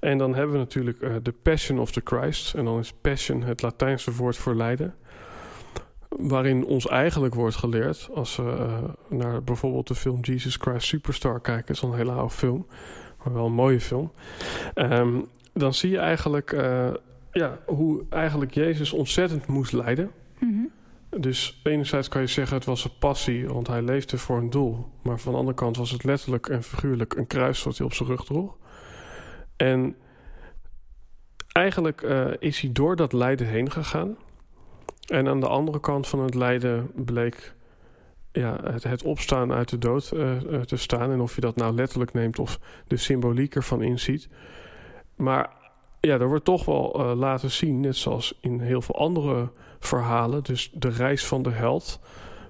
En 0.00 0.18
dan 0.18 0.34
hebben 0.34 0.52
we 0.52 0.58
natuurlijk 0.58 1.24
de 1.24 1.34
Passion 1.42 1.78
of 1.78 1.90
the 1.90 2.00
Christ. 2.04 2.54
En 2.54 2.64
dan 2.64 2.78
is 2.78 2.92
passion 3.00 3.42
het 3.42 3.62
Latijnse 3.62 4.12
woord 4.12 4.36
voor 4.36 4.54
lijden. 4.54 4.94
Waarin 6.08 6.64
ons 6.64 6.88
eigenlijk 6.88 7.34
wordt 7.34 7.56
geleerd, 7.56 8.08
als 8.14 8.36
we 8.36 8.80
naar 9.08 9.42
bijvoorbeeld 9.42 9.88
de 9.88 9.94
film 9.94 10.20
Jesus 10.20 10.56
Christ 10.56 10.86
Superstar 10.86 11.40
kijken, 11.40 11.74
is 11.74 11.82
een 11.82 11.94
hele 11.94 12.12
oude 12.12 12.34
film, 12.34 12.66
maar 13.24 13.32
wel 13.32 13.46
een 13.46 13.52
mooie 13.52 13.80
film. 13.80 14.12
Ehm, 14.74 15.20
dan 15.52 15.74
zie 15.74 15.90
je 15.90 15.98
eigenlijk 15.98 16.50
ja, 17.32 17.58
hoe 17.66 18.04
eigenlijk 18.08 18.54
Jezus 18.54 18.92
ontzettend 18.92 19.46
moest 19.46 19.72
lijden. 19.72 20.10
Mhm. 20.38 20.64
Dus 21.20 21.60
enerzijds 21.62 22.08
kan 22.08 22.20
je 22.20 22.26
zeggen 22.26 22.56
het 22.56 22.64
was 22.64 22.84
een 22.84 22.98
passie, 22.98 23.48
want 23.48 23.66
hij 23.66 23.82
leefde 23.82 24.18
voor 24.18 24.38
een 24.38 24.50
doel. 24.50 24.86
Maar 25.02 25.20
van 25.20 25.32
de 25.32 25.38
andere 25.38 25.56
kant 25.56 25.76
was 25.76 25.90
het 25.90 26.04
letterlijk 26.04 26.48
en 26.48 26.62
figuurlijk 26.62 27.14
een 27.14 27.26
kruis 27.26 27.62
wat 27.62 27.76
hij 27.76 27.86
op 27.86 27.92
zijn 27.92 28.08
rug 28.08 28.24
droeg. 28.24 28.56
En 29.56 29.96
eigenlijk 31.52 32.02
uh, 32.02 32.26
is 32.38 32.60
hij 32.60 32.72
door 32.72 32.96
dat 32.96 33.12
lijden 33.12 33.46
heen 33.46 33.70
gegaan. 33.70 34.16
En 35.06 35.28
aan 35.28 35.40
de 35.40 35.48
andere 35.48 35.80
kant 35.80 36.08
van 36.08 36.20
het 36.20 36.34
lijden 36.34 36.90
bleek 36.94 37.54
ja, 38.32 38.60
het, 38.62 38.82
het 38.82 39.02
opstaan 39.02 39.52
uit 39.52 39.68
de 39.68 39.78
dood 39.78 40.10
uh, 40.14 40.60
te 40.60 40.76
staan. 40.76 41.10
En 41.10 41.20
of 41.20 41.34
je 41.34 41.40
dat 41.40 41.56
nou 41.56 41.74
letterlijk 41.74 42.12
neemt 42.12 42.38
of 42.38 42.58
de 42.86 42.96
symboliek 42.96 43.54
ervan 43.54 43.82
inziet. 43.82 44.28
Maar 45.22 45.50
ja, 46.00 46.18
er 46.18 46.28
wordt 46.28 46.44
toch 46.44 46.64
wel 46.64 47.00
uh, 47.00 47.18
laten 47.18 47.50
zien, 47.50 47.80
net 47.80 47.96
zoals 47.96 48.38
in 48.40 48.60
heel 48.60 48.82
veel 48.82 48.94
andere 48.94 49.50
verhalen. 49.78 50.42
Dus 50.42 50.70
de 50.74 50.88
reis 50.88 51.26
van 51.26 51.42
de 51.42 51.50
held 51.50 52.00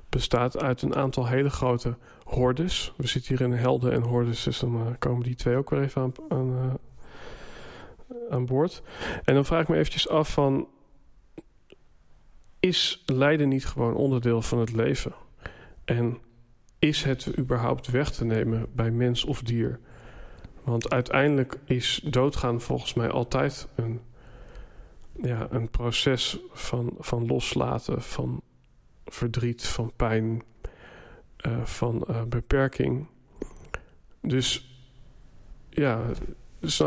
bestaat 0.09 0.63
uit 0.63 0.83
een 0.83 0.95
aantal 0.95 1.27
hele 1.27 1.51
grote 1.51 1.97
hordes. 2.25 2.93
We 2.97 3.07
zitten 3.07 3.37
hier 3.37 3.47
in 3.47 3.53
helden 3.53 3.93
en 3.93 4.03
hordes, 4.03 4.43
dus 4.43 4.59
dan 4.59 4.75
uh, 4.75 4.87
komen 4.99 5.23
die 5.23 5.35
twee 5.35 5.57
ook 5.57 5.71
weer 5.71 5.83
even 5.83 6.03
aan, 6.03 6.13
aan, 6.29 6.51
uh, 6.51 8.15
aan 8.31 8.47
boord. 8.47 8.83
En 9.25 9.35
dan 9.35 9.45
vraag 9.45 9.63
ik 9.63 9.69
me 9.69 9.77
eventjes 9.77 10.09
af 10.09 10.33
van... 10.33 10.69
Is 12.61 13.03
lijden 13.07 13.49
niet 13.49 13.67
gewoon 13.67 13.95
onderdeel 13.95 14.43
van 14.43 14.59
het 14.59 14.73
leven? 14.73 15.13
En 15.85 16.19
is 16.79 17.03
het 17.03 17.39
überhaupt 17.39 17.91
weg 17.91 18.11
te 18.11 18.25
nemen 18.25 18.67
bij 18.75 18.91
mens 18.91 19.25
of 19.25 19.43
dier... 19.43 19.81
Want 20.65 20.91
uiteindelijk 20.91 21.59
is 21.65 22.01
doodgaan 22.05 22.61
volgens 22.61 22.95
mij 22.95 23.11
altijd 23.11 23.69
een, 23.75 24.01
ja, 25.23 25.47
een 25.51 25.71
proces 25.71 26.39
van, 26.53 26.95
van 26.99 27.27
loslaten, 27.27 28.03
van 28.03 28.43
verdriet, 29.05 29.67
van 29.67 29.93
pijn, 29.97 30.43
uh, 31.47 31.65
van 31.65 32.05
uh, 32.11 32.23
beperking. 32.23 33.07
Dus 34.21 34.77
ja, 35.71 36.01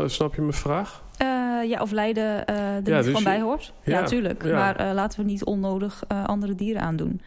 snap 0.06 0.34
je 0.34 0.40
mijn 0.40 0.52
vraag? 0.52 1.04
Uh, 1.22 1.68
ja, 1.68 1.80
of 1.80 1.90
lijden 1.90 2.46
er 2.46 2.62
ja, 2.64 2.74
niet 2.76 2.84
dus 2.84 3.06
gewoon 3.06 3.24
bij 3.24 3.40
hoort. 3.40 3.72
Ja, 3.84 4.00
natuurlijk. 4.00 4.44
Ja. 4.44 4.56
Maar 4.56 4.94
laten 4.94 5.20
we 5.20 5.26
niet 5.26 5.44
onnodig 5.44 6.02
andere 6.08 6.54
dieren 6.54 6.82
aandoen. 6.82 7.20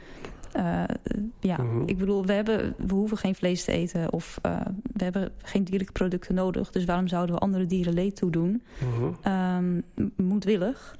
Uh, 0.55 0.83
ja, 1.39 1.61
mhm. 1.61 1.83
ik 1.85 1.97
bedoel, 1.97 2.25
we, 2.25 2.33
hebben, 2.33 2.75
we 2.77 2.93
hoeven 2.93 3.17
geen 3.17 3.35
vlees 3.35 3.63
te 3.63 3.71
eten 3.71 4.13
of 4.13 4.39
uh, 4.45 4.61
we 4.93 5.03
hebben 5.03 5.31
geen 5.37 5.63
dierlijke 5.63 5.93
producten 5.93 6.35
nodig. 6.35 6.71
Dus 6.71 6.85
waarom 6.85 7.07
zouden 7.07 7.35
we 7.35 7.41
andere 7.41 7.65
dieren 7.65 7.93
leed 7.93 8.15
toedoen? 8.15 8.63
Mm 8.83 9.17
um, 9.31 9.83
moedwillig. 10.15 10.97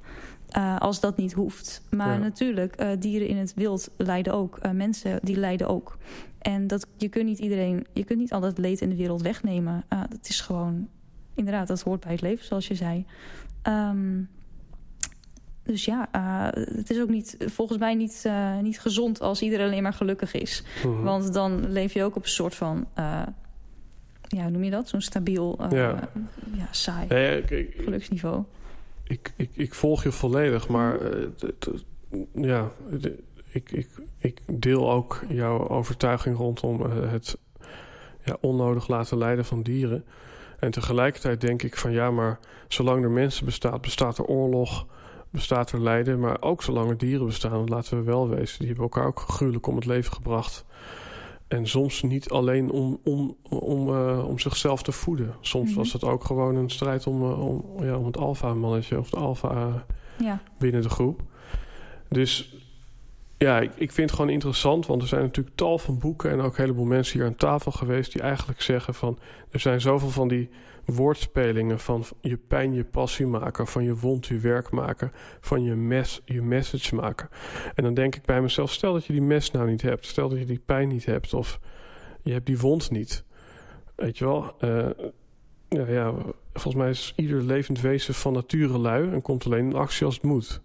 Uh, 0.56 0.78
als 0.78 1.00
dat 1.00 1.16
niet 1.16 1.32
hoeft. 1.32 1.82
Maar 1.90 2.18
natuurlijk, 2.18 3.00
dieren 3.00 3.28
in 3.28 3.36
het 3.36 3.54
wild 3.54 3.90
lijden 3.96 4.34
ook. 4.34 4.58
mensen 4.72 5.18
die 5.22 5.36
lijden 5.36 5.68
ook. 5.68 5.98
En 6.38 6.66
dat, 6.66 6.86
je 6.96 7.08
kunt 7.08 7.24
niet 7.24 7.38
iedereen, 7.38 7.86
je 7.92 8.04
kunt 8.04 8.18
niet 8.18 8.32
al 8.32 8.40
dat 8.40 8.58
leed 8.58 8.80
in 8.80 8.88
de 8.88 8.96
wereld 8.96 9.22
wegnemen. 9.22 9.84
dat 9.88 10.28
is 10.28 10.40
gewoon, 10.40 10.88
inderdaad, 11.34 11.68
dat 11.68 11.80
hoort 11.80 12.00
bij 12.00 12.12
het 12.12 12.20
leven, 12.20 12.44
zoals 12.44 12.68
je 12.68 12.74
zei. 12.74 13.06
Um, 13.62 14.28
dus 15.62 15.84
ja, 15.84 16.08
uh, 16.16 16.62
het 16.76 16.90
is 16.90 17.00
ook 17.00 17.08
niet, 17.08 17.36
volgens 17.38 17.78
mij 17.78 17.94
niet, 17.94 18.22
uh, 18.26 18.58
niet 18.58 18.80
gezond 18.80 19.20
als 19.20 19.42
iedereen 19.42 19.66
alleen 19.66 19.82
maar 19.82 19.92
gelukkig 19.92 20.34
is. 20.34 20.64
Mm 20.84 21.02
Want 21.02 21.32
dan 21.32 21.72
leef 21.72 21.92
je 21.92 22.04
ook 22.04 22.16
op 22.16 22.22
een 22.22 22.28
soort 22.28 22.54
van, 22.54 22.86
uh, 22.98 23.22
ja, 24.28 24.42
hoe 24.42 24.50
noem 24.50 24.64
je 24.64 24.70
dat? 24.70 24.88
Zo'n 24.88 25.00
stabiel, 25.00 25.58
ja. 25.70 26.10
ja. 26.56 26.68
saai 26.70 27.06
ik, 27.36 27.74
geluksniveau. 27.76 28.44
Ik, 29.04 29.32
ik, 29.36 29.50
ik 29.52 29.74
volg 29.74 30.02
je 30.02 30.12
volledig, 30.12 30.68
maar 30.68 30.98
ja, 32.34 32.70
ik, 33.50 33.70
ik, 33.70 33.88
ik 34.18 34.40
deel 34.46 34.90
ook 34.90 35.24
jouw 35.28 35.68
overtuiging 35.68 36.36
rondom 36.36 36.80
het 36.90 37.36
ja, 38.24 38.36
onnodig 38.40 38.88
laten 38.88 39.18
leiden 39.18 39.44
van 39.44 39.62
dieren. 39.62 40.04
En 40.58 40.70
tegelijkertijd 40.70 41.40
denk 41.40 41.62
ik 41.62 41.76
van 41.76 41.92
ja, 41.92 42.10
maar 42.10 42.38
zolang 42.68 43.04
er 43.04 43.10
mensen 43.10 43.44
bestaat, 43.44 43.80
bestaat 43.80 44.18
er 44.18 44.24
oorlog 44.24 44.86
bestaat 45.30 45.72
er 45.72 45.80
lijden. 45.80 46.20
Maar 46.20 46.42
ook 46.42 46.62
zolang 46.62 46.90
er 46.90 46.98
dieren 46.98 47.26
bestaan, 47.26 47.68
laten 47.68 47.96
we 47.96 48.02
wel 48.02 48.28
wezen. 48.28 48.58
Die 48.58 48.66
hebben 48.66 48.84
elkaar 48.84 49.06
ook 49.06 49.20
gruwelijk 49.20 49.66
om 49.66 49.76
het 49.76 49.86
leven 49.86 50.12
gebracht. 50.12 50.64
En 51.48 51.66
soms 51.66 52.02
niet 52.02 52.28
alleen 52.28 52.70
om, 52.70 53.00
om, 53.04 53.36
om, 53.42 53.88
uh, 53.88 54.28
om 54.28 54.38
zichzelf 54.38 54.82
te 54.82 54.92
voeden. 54.92 55.34
Soms 55.40 55.68
mhm. 55.68 55.78
was 55.78 55.92
het 55.92 56.04
ook 56.04 56.24
gewoon 56.24 56.56
een 56.56 56.70
strijd 56.70 57.06
om, 57.06 57.22
uh, 57.22 57.48
om, 57.48 57.84
ja, 57.84 57.96
om 57.96 58.06
het 58.06 58.16
alfa-mannetje 58.16 58.98
of 58.98 59.10
de 59.10 59.16
alfa 59.16 59.54
uh, 59.54 59.74
ja. 60.26 60.40
binnen 60.58 60.82
de 60.82 60.88
groep. 60.88 61.22
Dus 62.08 62.54
ja, 63.38 63.60
ik, 63.60 63.70
ik 63.74 63.92
vind 63.92 64.10
het 64.10 64.18
gewoon 64.18 64.32
interessant, 64.32 64.86
want 64.86 65.02
er 65.02 65.08
zijn 65.08 65.22
natuurlijk 65.22 65.56
tal 65.56 65.78
van 65.78 65.98
boeken 65.98 66.30
en 66.30 66.40
ook 66.40 66.56
een 66.56 66.62
heleboel 66.62 66.84
mensen 66.84 67.18
hier 67.18 67.28
aan 67.28 67.36
tafel 67.36 67.72
geweest 67.72 68.12
die 68.12 68.22
eigenlijk 68.22 68.60
zeggen 68.60 68.94
van 68.94 69.18
er 69.50 69.60
zijn 69.60 69.80
zoveel 69.80 70.10
van 70.10 70.28
die 70.28 70.50
woordspelingen 70.84 71.78
van 71.78 72.04
je 72.20 72.36
pijn 72.36 72.72
je 72.72 72.84
passie 72.84 73.26
maken, 73.26 73.66
van 73.66 73.84
je 73.84 73.96
wond 73.96 74.26
je 74.26 74.38
werk 74.38 74.70
maken, 74.70 75.12
van 75.40 75.62
je 75.62 75.74
mes 75.74 76.22
je 76.24 76.42
message 76.42 76.94
maken. 76.94 77.28
En 77.74 77.84
dan 77.84 77.94
denk 77.94 78.16
ik 78.16 78.24
bij 78.24 78.40
mezelf, 78.42 78.72
stel 78.72 78.92
dat 78.92 79.04
je 79.04 79.12
die 79.12 79.22
mes 79.22 79.50
nou 79.50 79.70
niet 79.70 79.82
hebt, 79.82 80.06
stel 80.06 80.28
dat 80.28 80.38
je 80.38 80.44
die 80.44 80.62
pijn 80.66 80.88
niet 80.88 81.04
hebt 81.04 81.34
of 81.34 81.60
je 82.22 82.32
hebt 82.32 82.46
die 82.46 82.58
wond 82.58 82.90
niet. 82.90 83.24
Weet 83.94 84.18
je 84.18 84.24
wel, 84.24 84.54
uh, 84.60 84.88
ja, 85.68 85.86
ja, 85.86 86.14
volgens 86.52 86.74
mij 86.74 86.90
is 86.90 87.12
ieder 87.16 87.42
levend 87.42 87.80
wezen 87.80 88.14
van 88.14 88.32
nature 88.32 88.78
lui 88.78 89.12
en 89.12 89.22
komt 89.22 89.46
alleen 89.46 89.64
in 89.64 89.74
actie 89.74 90.06
als 90.06 90.14
het 90.14 90.24
moet. 90.24 90.60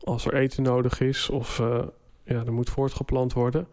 Als 0.00 0.26
er 0.26 0.34
eten 0.34 0.62
nodig 0.62 1.00
is 1.00 1.30
of 1.30 1.58
uh, 1.58 1.82
ja, 2.24 2.44
er 2.44 2.52
moet 2.52 2.70
voortgeplant 2.70 3.32
worden 3.32 3.66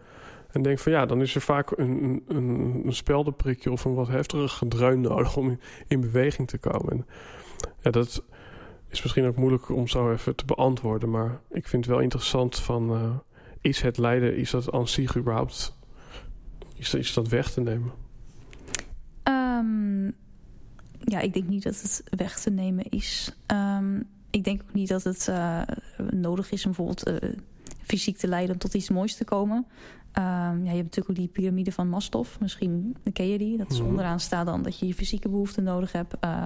en 0.57 0.63
denk 0.63 0.79
van 0.79 0.91
ja, 0.91 1.05
dan 1.05 1.21
is 1.21 1.35
er 1.35 1.41
vaak 1.41 1.77
een, 1.77 2.23
een, 2.27 2.81
een 2.85 2.93
speldenprikje 2.93 3.71
of 3.71 3.85
een 3.85 3.93
wat 3.93 4.07
heftiger 4.07 4.49
gedreun 4.49 5.01
nodig 5.01 5.37
om 5.37 5.59
in, 5.87 6.01
beweging 6.01 6.47
te 6.47 6.57
komen. 6.57 6.91
En 6.91 7.05
ja, 7.81 7.91
dat 7.91 8.23
is 8.89 9.01
misschien 9.01 9.25
ook 9.25 9.35
moeilijk 9.35 9.69
om 9.69 9.87
zo 9.87 10.11
even 10.11 10.35
te 10.35 10.45
beantwoorden. 10.45 11.09
Maar 11.09 11.39
ik 11.49 11.67
vind 11.67 11.85
het 11.85 11.93
wel 11.93 12.03
interessant 12.03 12.59
van 12.59 12.91
uh, 12.91 13.15
is 13.61 13.81
het 13.81 13.97
lijden, 13.97 14.37
is 14.37 14.51
dat 14.51 14.71
aan 14.71 14.87
zich 14.87 15.17
überhaupt, 15.17 15.77
is, 16.75 16.93
is 16.93 17.13
dat 17.13 17.27
weg 17.27 17.51
te 17.51 17.61
nemen? 17.61 17.91
Um, 19.23 20.15
ja, 20.99 21.19
ik 21.19 21.33
denk 21.33 21.47
niet 21.47 21.63
dat 21.63 21.81
het 21.81 22.03
weg 22.09 22.39
te 22.39 22.49
nemen 22.49 22.89
is. 22.89 23.37
Um, 23.47 24.07
ik 24.29 24.43
denk 24.43 24.61
ook 24.61 24.73
niet 24.73 24.89
dat 24.89 25.03
het 25.03 25.27
uh, 25.29 25.61
nodig 26.11 26.51
is 26.51 26.65
om 26.65 26.71
bijvoorbeeld 26.71 27.23
uh, 27.23 27.29
fysiek 27.83 28.17
te 28.17 28.27
lijden 28.27 28.51
om 28.51 28.57
tot 28.57 28.73
iets 28.73 28.89
moois 28.89 29.15
te 29.15 29.25
komen. 29.25 29.65
Um, 30.17 30.23
ja, 30.23 30.71
je 30.71 30.77
hebt 30.77 30.83
natuurlijk 30.83 31.09
ook 31.09 31.15
die 31.15 31.27
piramide 31.27 31.71
van 31.71 31.89
Maslow. 31.89 32.25
Misschien 32.39 32.97
ken 33.13 33.27
je 33.27 33.37
die. 33.37 33.57
Dat 33.57 33.71
is 33.71 33.79
mhm. 33.79 33.87
onderaan 33.87 34.19
staat 34.19 34.45
dan 34.45 34.61
dat 34.61 34.79
je 34.79 34.87
je 34.87 34.93
fysieke 34.93 35.29
behoeften 35.29 35.63
nodig 35.63 35.91
hebt. 35.91 36.13
Uh, 36.23 36.45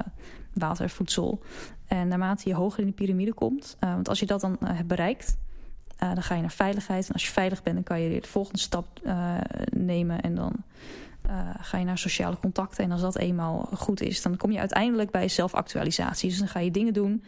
water, 0.53 0.89
voedsel. 0.89 1.41
En 1.87 2.07
naarmate 2.07 2.49
je 2.49 2.55
hoger 2.55 2.79
in 2.79 2.85
de 2.85 2.93
piramide 2.93 3.33
komt... 3.33 3.77
Uh, 3.83 3.93
want 3.93 4.09
als 4.09 4.19
je 4.19 4.25
dat 4.25 4.41
dan 4.41 4.57
uh, 4.63 4.69
hebt 4.69 4.87
bereikt... 4.87 5.37
dan 5.97 6.23
ga 6.23 6.35
je 6.35 6.41
naar 6.41 6.51
veiligheid. 6.51 7.07
En 7.07 7.13
als 7.13 7.25
je 7.25 7.31
veilig 7.31 7.63
bent, 7.63 7.75
dan 7.75 7.83
kan 7.83 8.01
je 8.01 8.21
de 8.21 8.27
volgende 8.27 8.59
stap 8.59 9.01
nemen. 9.71 10.21
En 10.21 10.35
dan 10.35 10.53
ga 11.59 11.77
je 11.77 11.85
naar 11.85 11.97
sociale 11.97 12.39
contacten. 12.39 12.83
En 12.83 12.91
als 12.91 13.01
dat 13.01 13.17
eenmaal 13.17 13.69
goed 13.73 14.01
is... 14.01 14.21
dan 14.21 14.37
kom 14.37 14.51
je 14.51 14.59
uiteindelijk 14.59 15.11
bij 15.11 15.27
zelfactualisatie. 15.27 16.29
Dus 16.29 16.39
dan 16.39 16.47
ga 16.47 16.59
je 16.59 16.71
dingen 16.71 16.93
doen... 16.93 17.23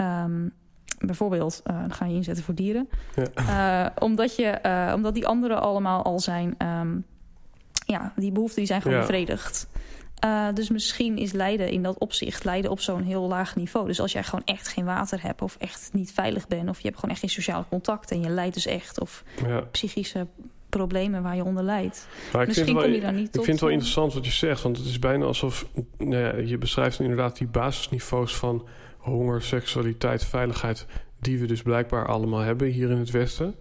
Um, 0.00 0.52
bijvoorbeeld, 0.98 1.62
uh, 1.70 1.80
dan 1.80 1.92
ga 1.92 2.04
je 2.04 2.14
inzetten 2.14 2.44
voor 2.44 2.54
dieren. 2.54 2.88
Ja. 3.14 3.86
Uh, 3.86 3.90
omdat, 3.98 4.36
je, 4.36 4.58
uh, 4.66 4.92
omdat 4.94 5.14
die 5.14 5.26
anderen 5.26 5.60
allemaal 5.60 6.02
al 6.02 6.20
zijn... 6.20 6.54
Um, 6.62 7.04
ja, 7.86 8.12
die 8.16 8.32
behoeften 8.32 8.58
die 8.58 8.66
zijn 8.66 8.82
gewoon 8.82 8.96
ja. 8.96 9.02
bevredigd. 9.02 9.68
dus 10.54 10.70
misschien 10.70 11.18
is 11.18 11.32
lijden 11.32 11.70
in 11.70 11.82
dat 11.82 11.98
opzicht... 11.98 12.44
lijden 12.44 12.70
op 12.70 12.80
zo'n 12.80 13.02
heel 13.02 13.28
laag 13.28 13.56
niveau. 13.56 13.86
Dus 13.86 14.00
als 14.00 14.12
jij 14.12 14.22
gewoon 14.22 14.44
echt 14.44 14.68
geen 14.68 14.84
water 14.84 15.22
hebt... 15.22 15.42
of 15.42 15.56
echt 15.58 15.90
niet 15.92 16.12
veilig 16.12 16.48
bent... 16.48 16.68
of 16.68 16.76
je 16.76 16.86
hebt 16.86 16.94
gewoon 16.94 17.10
echt 17.10 17.20
geen 17.20 17.30
sociale 17.30 17.64
contact... 17.68 18.10
en 18.10 18.20
je 18.20 18.28
lijdt 18.28 18.54
dus 18.54 18.66
echt... 18.66 19.00
of 19.00 19.24
ja. 19.46 19.60
psychische 19.60 20.26
problemen 20.68 21.22
waar 21.22 21.36
je 21.36 21.44
onder 21.44 21.64
lijdt. 21.64 22.08
Misschien 22.46 22.74
kom 22.74 22.90
je 22.90 23.00
daar 23.00 23.12
niet 23.12 23.26
Ik 23.26 23.32
vind 23.32 23.46
het 23.46 23.60
wel 23.60 23.70
interessant 23.70 24.14
wat 24.14 24.24
je 24.24 24.30
zegt. 24.30 24.62
Want 24.62 24.76
het 24.76 24.86
is 24.86 24.98
bijna 24.98 25.24
alsof... 25.24 25.66
Nou 25.98 26.16
ja, 26.16 26.36
je 26.36 26.58
beschrijft 26.58 27.00
inderdaad 27.00 27.38
die 27.38 27.46
basisniveaus 27.46 28.36
van 28.36 28.66
honger, 29.08 29.42
seksualiteit, 29.42 30.24
veiligheid, 30.24 30.86
die 31.20 31.38
we 31.38 31.46
dus 31.46 31.62
blijkbaar 31.62 32.06
allemaal 32.06 32.40
hebben 32.40 32.68
hier 32.68 32.90
in 32.90 32.98
het 32.98 33.10
Westen. 33.10 33.54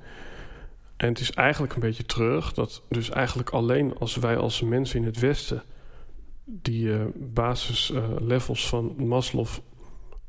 En 0.97 1.07
het 1.07 1.19
is 1.19 1.31
eigenlijk 1.31 1.73
een 1.73 1.79
beetje 1.79 2.05
terug 2.05 2.53
dat 2.53 2.83
dus 2.89 3.09
eigenlijk 3.09 3.49
alleen 3.49 3.97
als 3.97 4.15
wij 4.15 4.37
als 4.37 4.61
mensen 4.61 4.99
in 4.99 5.05
het 5.05 5.19
Westen 5.19 5.63
die 6.43 6.85
uh, 6.85 7.01
basislevels 7.15 8.69
van 8.69 8.95
Maslow 8.97 9.47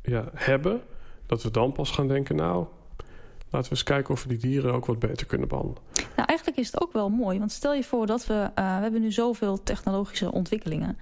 ja, 0.02 0.30
hebben, 0.34 0.80
dat 1.26 1.42
we 1.42 1.50
dan 1.50 1.72
pas 1.72 1.90
gaan 1.90 2.08
denken, 2.08 2.36
nou, 2.36 2.66
laten 3.51 3.70
we 3.70 3.76
eens 3.76 3.82
kijken 3.82 4.14
of 4.14 4.22
we 4.22 4.28
die 4.28 4.38
dieren 4.38 4.74
ook 4.74 4.86
wat 4.86 4.99
beter 4.99 5.26
kunnen 5.26 5.49
behandelen. 5.49 5.82
Nou, 6.16 6.28
eigenlijk 6.28 6.59
is 6.59 6.66
het 6.66 6.80
ook 6.80 6.92
wel 6.92 7.09
mooi. 7.09 7.38
Want 7.38 7.53
stel 7.53 7.74
je 7.74 7.84
voor 7.84 8.07
dat 8.07 8.26
we... 8.26 8.34
Uh, 8.34 8.76
we 8.76 8.82
hebben 8.82 9.01
nu 9.01 9.12
zoveel 9.12 9.62
technologische 9.62 10.32
ontwikkelingen. 10.32 10.99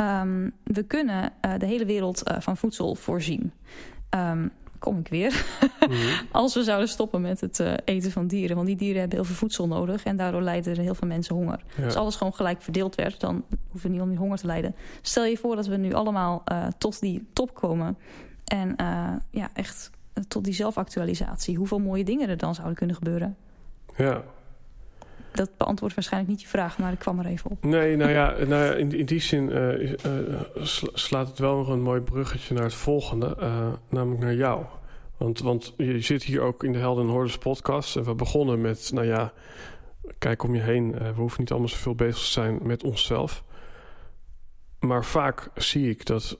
Um, 0.00 0.52
we 0.64 0.82
kunnen 0.82 1.32
uh, 1.44 1.52
de 1.58 1.66
hele 1.66 1.84
wereld 1.84 2.28
uh, 2.28 2.40
van 2.40 2.56
voedsel 2.56 2.94
voorzien. 2.94 3.52
Um, 4.10 4.52
kom 4.78 4.98
ik 4.98 5.08
weer. 5.08 5.44
Mm 5.88 5.94
-hmm. 5.94 6.26
Als 6.32 6.54
we 6.54 6.62
zouden 6.62 6.88
stoppen 6.88 7.20
met 7.20 7.40
het 7.40 7.62
eten 7.84 8.10
van 8.10 8.26
dieren. 8.26 8.56
Want 8.56 8.68
die 8.68 8.76
dieren 8.76 9.00
hebben 9.00 9.18
heel 9.18 9.26
veel 9.26 9.36
voedsel 9.36 9.66
nodig. 9.66 10.04
En 10.04 10.16
daardoor 10.16 10.42
lijden 10.42 10.76
er 10.76 10.82
heel 10.82 10.94
veel 10.94 11.08
mensen 11.08 11.34
honger. 11.34 11.60
Ja. 11.76 11.84
Als 11.84 11.94
alles 11.94 12.16
gewoon 12.16 12.34
gelijk 12.34 12.62
verdeeld 12.62 12.94
werd... 12.94 13.20
dan 13.20 13.44
hoeven 13.68 13.82
we 13.82 13.88
niemand 13.88 14.10
meer 14.10 14.18
honger 14.18 14.38
te 14.38 14.46
lijden. 14.46 14.74
Stel 15.02 15.24
je 15.24 15.36
voor 15.36 15.56
dat 15.56 15.66
we 15.66 15.76
nu 15.76 15.92
allemaal 15.92 16.44
tot 16.78 17.00
die 17.00 17.26
top 17.32 17.54
komen. 17.54 17.98
En 18.44 18.76
ja, 19.30 19.50
echt 19.52 19.90
tot 20.28 20.44
die 20.44 20.54
zelfactualisatie. 20.54 21.56
Hoeveel 21.56 21.78
mooie 21.78 22.04
dingen 22.04 22.28
er 22.28 22.36
dan 22.36 22.54
zouden 22.54 22.76
kunnen 22.76 22.96
gebeuren. 22.96 23.36
Ja, 23.96 24.24
dat 25.38 25.50
beantwoordt 25.56 25.94
waarschijnlijk 25.94 26.32
niet 26.32 26.42
je 26.42 26.48
vraag, 26.48 26.78
maar 26.78 26.92
ik 26.92 26.98
kwam 26.98 27.18
er 27.18 27.26
even 27.26 27.50
op. 27.50 27.64
Nee, 27.64 27.96
nou 27.96 28.10
ja, 28.10 28.34
nou 28.52 28.64
ja 28.64 28.72
in, 28.72 28.92
in 28.92 29.06
die 29.06 29.20
zin 29.20 29.48
uh, 29.48 29.90
uh, 29.90 29.96
slaat 30.92 31.28
het 31.28 31.38
wel 31.38 31.56
nog 31.56 31.68
een 31.68 31.82
mooi 31.82 32.00
bruggetje 32.00 32.54
naar 32.54 32.64
het 32.64 32.74
volgende, 32.74 33.36
uh, 33.40 33.72
namelijk 33.88 34.20
naar 34.20 34.34
jou. 34.34 34.64
Want, 35.16 35.40
want 35.40 35.74
je 35.76 36.00
zit 36.00 36.22
hier 36.22 36.40
ook 36.40 36.64
in 36.64 36.72
de 36.72 36.78
Helden 36.78 37.04
en 37.04 37.10
Hordes 37.10 37.38
podcast. 37.38 37.96
En 37.96 38.04
we 38.04 38.14
begonnen 38.14 38.60
met, 38.60 38.90
nou 38.92 39.06
ja, 39.06 39.32
kijk 40.18 40.42
om 40.42 40.54
je 40.54 40.60
heen. 40.60 40.92
we 40.92 41.12
hoeven 41.14 41.40
niet 41.40 41.50
allemaal 41.50 41.68
zoveel 41.68 41.94
bezig 41.94 42.18
te 42.24 42.30
zijn 42.30 42.58
met 42.62 42.84
onszelf. 42.84 43.44
Maar 44.80 45.04
vaak 45.04 45.50
zie 45.54 45.90
ik 45.90 46.06
dat 46.06 46.38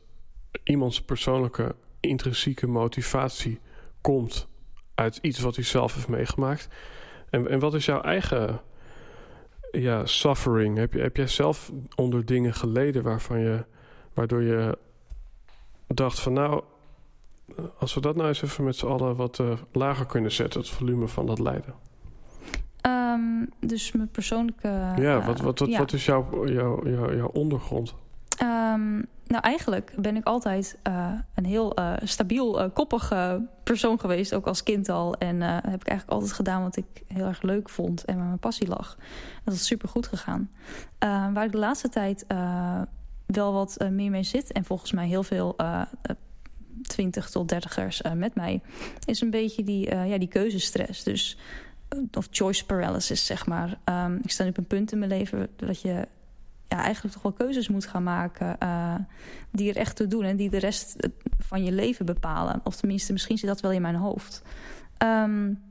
iemands 0.65 1.03
persoonlijke 1.03 1.75
intrinsieke 2.01 2.67
motivatie 2.67 3.61
komt 4.01 4.49
uit 4.95 5.19
iets 5.23 5.39
wat 5.39 5.55
hij 5.55 5.65
zelf 5.65 5.95
heeft 5.95 6.09
meegemaakt. 6.09 6.69
En, 7.31 7.49
en 7.49 7.59
wat 7.59 7.75
is 7.75 7.85
jouw 7.87 8.01
eigen 8.01 8.61
ja, 9.71 10.07
suffering? 10.07 10.77
Heb, 10.77 10.93
je, 10.93 11.01
heb 11.01 11.17
jij 11.17 11.27
zelf 11.27 11.73
onder 11.95 12.25
dingen 12.25 12.55
geleden 12.55 13.03
waarvan 13.03 13.39
je, 13.39 13.65
waardoor 14.15 14.43
je 14.43 14.79
dacht 15.87 16.21
van 16.21 16.33
nou, 16.33 16.63
als 17.79 17.95
we 17.95 18.01
dat 18.01 18.17
nou 18.17 18.29
eens 18.29 18.43
even 18.43 18.65
met 18.65 18.77
z'n 18.77 18.87
allen 18.87 19.17
wat 19.17 19.39
uh, 19.39 19.53
lager 19.73 20.07
kunnen 20.07 20.33
zetten, 20.33 20.61
het 20.61 20.71
volume 20.71 21.09
van 21.09 21.27
dat 21.27 21.39
lijden? 21.39 21.75
Um, 22.87 23.49
dus 23.61 23.93
mijn 23.93 24.11
persoonlijke. 24.11 24.69
Ja, 24.97 25.27
wat, 25.27 25.41
wat, 25.41 25.59
wat, 25.59 25.69
ja. 25.69 25.79
wat 25.79 25.93
is 25.93 26.05
jouw, 26.05 26.49
jouw, 26.49 26.89
jouw, 26.89 27.15
jouw 27.15 27.29
ondergrond? 27.29 27.95
Um, 28.43 29.07
nou, 29.29 29.43
eigenlijk 29.43 29.93
ben 29.97 30.17
ik 30.17 30.25
altijd 30.25 30.79
uh, 30.89 31.13
een 31.35 31.45
heel 31.45 31.79
uh, 31.79 31.93
stabiel, 32.03 32.61
uh, 32.61 32.71
koppig 32.73 33.13
persoon 33.65 34.01
geweest, 34.01 34.35
ook 34.35 34.47
als 34.47 34.63
kind 34.63 34.89
al. 34.89 35.15
En 35.15 35.41
heb 35.41 35.81
ik 35.81 35.89
eigenlijk 35.89 36.11
altijd 36.11 36.33
gedaan 36.33 36.63
wat 36.63 36.77
ik 36.77 36.87
heel 37.07 37.27
erg 37.27 37.43
leuk 37.43 37.69
vond 37.69 38.05
en 38.05 38.17
waar 38.17 38.27
mijn 38.27 38.39
passie 38.39 38.69
lag. 38.69 38.97
Dat 39.45 39.55
is 39.55 39.67
super 39.67 39.89
goed 39.89 40.07
gegaan. 40.07 40.51
waar 40.99 41.45
ik 41.45 41.53
de 41.53 41.59
laatste 41.59 41.89
tijd 41.89 42.27
wel 43.27 43.53
wat 43.53 43.77
meer 43.91 44.11
mee 44.11 44.23
zit, 44.23 44.53
en 44.53 44.65
volgens 44.65 44.93
mij 44.93 45.07
heel 45.07 45.23
veel 45.23 45.57
20 46.83 47.31
tot 47.31 47.55
30ers 47.55 48.17
met 48.17 48.35
mij, 48.35 48.63
is 49.05 49.21
een 49.21 49.31
beetje 49.31 49.65
die, 49.65 49.95
ja, 49.95 50.19
die 50.19 50.29
keuzestress. 50.29 51.03
Dus, 51.03 51.39
of 52.13 52.29
choice 52.31 52.67
paralysis, 52.67 53.27
zeg 53.27 53.47
maar. 53.47 53.79
Um, 53.85 54.21
ik 54.23 54.31
sta 54.31 54.45
nu 54.45 54.51
op 54.51 54.57
een 54.57 54.67
punt 54.67 54.93
in 54.93 54.99
mijn 54.99 55.11
leven 55.11 55.49
dat 55.57 55.81
je 55.81 56.07
ja, 56.69 56.83
eigenlijk 56.83 57.15
toch 57.15 57.23
wel 57.23 57.33
keuzes 57.33 57.69
moet 57.69 57.87
gaan 57.87 58.03
maken 58.03 58.57
uh, 58.63 58.95
die 59.51 59.71
er 59.71 59.77
echt 59.77 59.97
toe 59.97 60.07
doen 60.07 60.25
en 60.25 60.37
die 60.37 60.51
de 60.51 60.59
rest 60.59 61.09
van 61.39 61.65
je 61.65 61.73
leven 61.73 62.07
bepalen. 62.07 62.61
Of 62.65 62.77
tenminste, 62.77 63.13
misschien 63.13 63.39
zit 63.39 63.49
dat 63.49 63.61
wel 63.61 63.73
in 63.73 63.83
mijn 63.83 63.95
hoofd. 63.95 64.43
Um, 65.03 65.63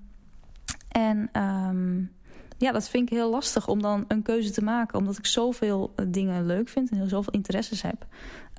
en 0.88 1.41
um, 1.41 2.12
ja, 2.58 2.72
dat 2.72 2.89
vind 2.89 3.12
ik 3.12 3.18
heel 3.18 3.30
lastig 3.30 3.68
om 3.68 3.82
dan 3.82 4.06
een 4.08 4.22
keuze 4.22 4.52
te 4.52 4.64
maken, 4.64 5.00
omdat 5.00 5.18
ik 5.18 5.26
zoveel 5.26 5.93
dingen 6.08 6.45
leuk 6.45 6.70
vind 6.70 6.89
en 6.89 7.10
zoveel 7.10 7.34
interesses 7.34 7.82
heb. 7.82 8.06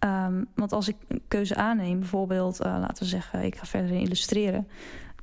Um, 0.04 0.46
want 0.54 0.72
als 0.72 0.88
ik 0.88 0.96
een 1.08 1.22
keuze 1.28 1.54
aanneem, 1.54 1.98
bijvoorbeeld, 1.98 2.58
laten 2.58 3.02
we 3.02 3.08
zeggen, 3.08 3.44
ik 3.44 3.56
ga 3.56 3.64
verder 3.64 3.90
illustreren 3.90 4.68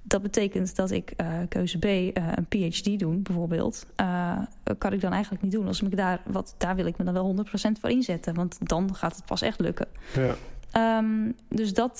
dat 0.08 0.22
betekent 0.22 0.76
dat 0.76 0.91
ik 0.91 1.14
uh, 1.22 1.28
keuze 1.49 1.78
B 1.78 1.86
uh, 1.86 2.10
een 2.14 2.45
PhD 2.47 2.99
doen, 2.99 3.22
bijvoorbeeld. 3.22 3.86
Uh, 4.01 4.39
kan 4.78 4.93
ik 4.93 5.01
dan 5.01 5.12
eigenlijk 5.12 5.43
niet 5.43 5.51
doen. 5.51 5.68
Als 5.68 5.82
ik 5.82 5.97
daar, 5.97 6.22
wat, 6.26 6.56
daar 6.58 6.76
wil 6.76 6.86
ik 6.86 6.97
me 6.97 7.03
dan 7.03 7.14
wel 7.14 7.36
100% 7.36 7.72
voor 7.80 7.89
inzetten. 7.89 8.34
Want 8.34 8.58
dan 8.60 8.95
gaat 8.95 9.16
het 9.16 9.26
pas 9.26 9.41
echt 9.41 9.60
lukken. 9.60 9.88
Ja. 10.14 10.36
Um, 10.97 11.36
dus 11.49 11.74
dat, 11.74 11.99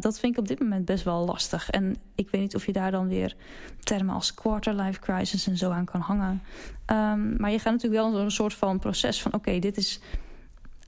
dat 0.00 0.18
vind 0.18 0.32
ik 0.32 0.38
op 0.38 0.48
dit 0.48 0.60
moment 0.60 0.84
best 0.84 1.04
wel 1.04 1.24
lastig. 1.24 1.70
En 1.70 1.96
ik 2.14 2.30
weet 2.30 2.40
niet 2.40 2.54
of 2.54 2.66
je 2.66 2.72
daar 2.72 2.90
dan 2.90 3.08
weer 3.08 3.36
termen 3.80 4.14
als 4.14 4.34
quarter-life 4.34 5.00
crisis 5.00 5.46
en 5.46 5.56
zo 5.56 5.70
aan 5.70 5.84
kan 5.84 6.00
hangen. 6.00 6.42
Um, 6.86 7.34
maar 7.38 7.50
je 7.50 7.58
gaat 7.58 7.72
natuurlijk 7.72 8.02
wel 8.02 8.12
door 8.12 8.20
een 8.20 8.30
soort 8.30 8.54
van 8.54 8.78
proces 8.78 9.22
van... 9.22 9.32
oké, 9.34 9.48
okay, 9.48 9.60
dit 9.60 9.76
is 9.76 10.00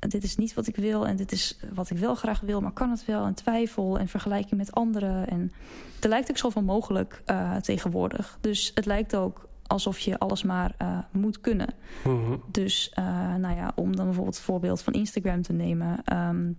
dit 0.09 0.25
is 0.25 0.37
niet 0.37 0.55
wat 0.55 0.67
ik 0.67 0.77
wil 0.77 1.07
en 1.07 1.17
dit 1.17 1.33
is 1.33 1.59
wat 1.75 1.91
ik 1.91 1.99
wel 1.99 2.15
graag 2.15 2.41
wil, 2.41 2.61
maar 2.61 2.73
kan 2.73 2.91
het 2.91 3.05
wel? 3.05 3.25
En 3.25 3.35
twijfel 3.35 3.99
en 3.99 4.09
vergelijking 4.09 4.61
met 4.61 4.73
anderen. 4.73 5.29
En 5.29 5.53
er 6.01 6.09
lijkt 6.09 6.31
ook 6.31 6.37
zoveel 6.37 6.63
mogelijk 6.63 7.23
uh, 7.27 7.57
tegenwoordig. 7.57 8.39
Dus 8.41 8.71
het 8.75 8.87
lijkt 8.87 9.17
ook 9.17 9.49
alsof 9.67 9.99
je 9.99 10.19
alles 10.19 10.43
maar 10.43 10.75
uh, 10.83 10.99
moet 11.11 11.41
kunnen. 11.41 11.75
Mm 12.05 12.25
-hmm. 12.25 12.43
Dus 12.51 12.93
uh, 12.99 13.35
nou 13.35 13.57
ja, 13.57 13.73
om 13.75 13.97
dan 13.97 14.05
bijvoorbeeld 14.05 14.37
het 14.37 14.45
voorbeeld 14.45 14.83
van 14.83 14.93
Instagram 14.93 15.43
te 15.43 15.53
nemen. 15.53 16.03
Um, 16.13 16.59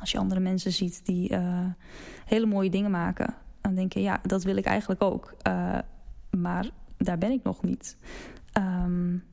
als 0.00 0.10
je 0.10 0.18
andere 0.18 0.40
mensen 0.40 0.72
ziet 0.72 1.00
die 1.04 1.36
hele 2.24 2.46
mooie 2.46 2.70
dingen 2.70 2.90
maken, 2.90 3.34
dan 3.60 3.74
denk 3.74 3.92
je, 3.92 4.00
ja, 4.00 4.20
dat 4.22 4.44
wil 4.44 4.56
ik 4.56 4.64
eigenlijk 4.64 5.02
ook. 5.02 5.34
maar 6.30 6.70
daar 6.96 7.18
ben 7.18 7.30
ik 7.30 7.42
nog 7.42 7.62
niet. 7.62 7.96
Um, 8.58 9.24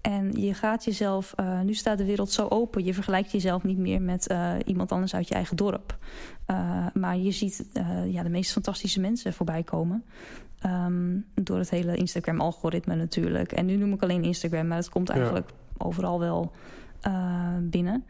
en 0.00 0.32
je 0.32 0.54
gaat 0.54 0.84
jezelf, 0.84 1.34
uh, 1.40 1.60
nu 1.60 1.74
staat 1.74 1.98
de 1.98 2.04
wereld 2.04 2.30
zo 2.30 2.46
open, 2.48 2.84
je 2.84 2.94
vergelijkt 2.94 3.32
jezelf 3.32 3.62
niet 3.62 3.78
meer 3.78 4.02
met 4.02 4.30
uh, 4.30 4.52
iemand 4.64 4.92
anders 4.92 5.14
uit 5.14 5.28
je 5.28 5.34
eigen 5.34 5.56
dorp. 5.56 5.98
Uh, 6.50 6.86
maar 6.94 7.16
je 7.16 7.30
ziet 7.30 7.64
ja, 8.06 8.22
de 8.22 8.28
meest 8.28 8.52
fantastische 8.52 9.00
mensen 9.00 9.32
voorbij 9.32 9.62
komen. 9.62 10.04
Um, 10.66 11.26
door 11.34 11.58
het 11.58 11.70
hele 11.70 11.96
Instagram-algoritme 11.96 12.94
natuurlijk. 12.94 13.52
En 13.52 13.66
nu 13.66 13.76
noem 13.76 13.92
ik 13.92 14.02
alleen 14.02 14.24
Instagram, 14.24 14.66
maar 14.66 14.76
het 14.76 14.88
komt 14.88 15.08
eigenlijk 15.08 15.50
ja. 15.50 15.84
overal 15.86 16.18
wel 16.18 16.52
binnen. 17.60 18.04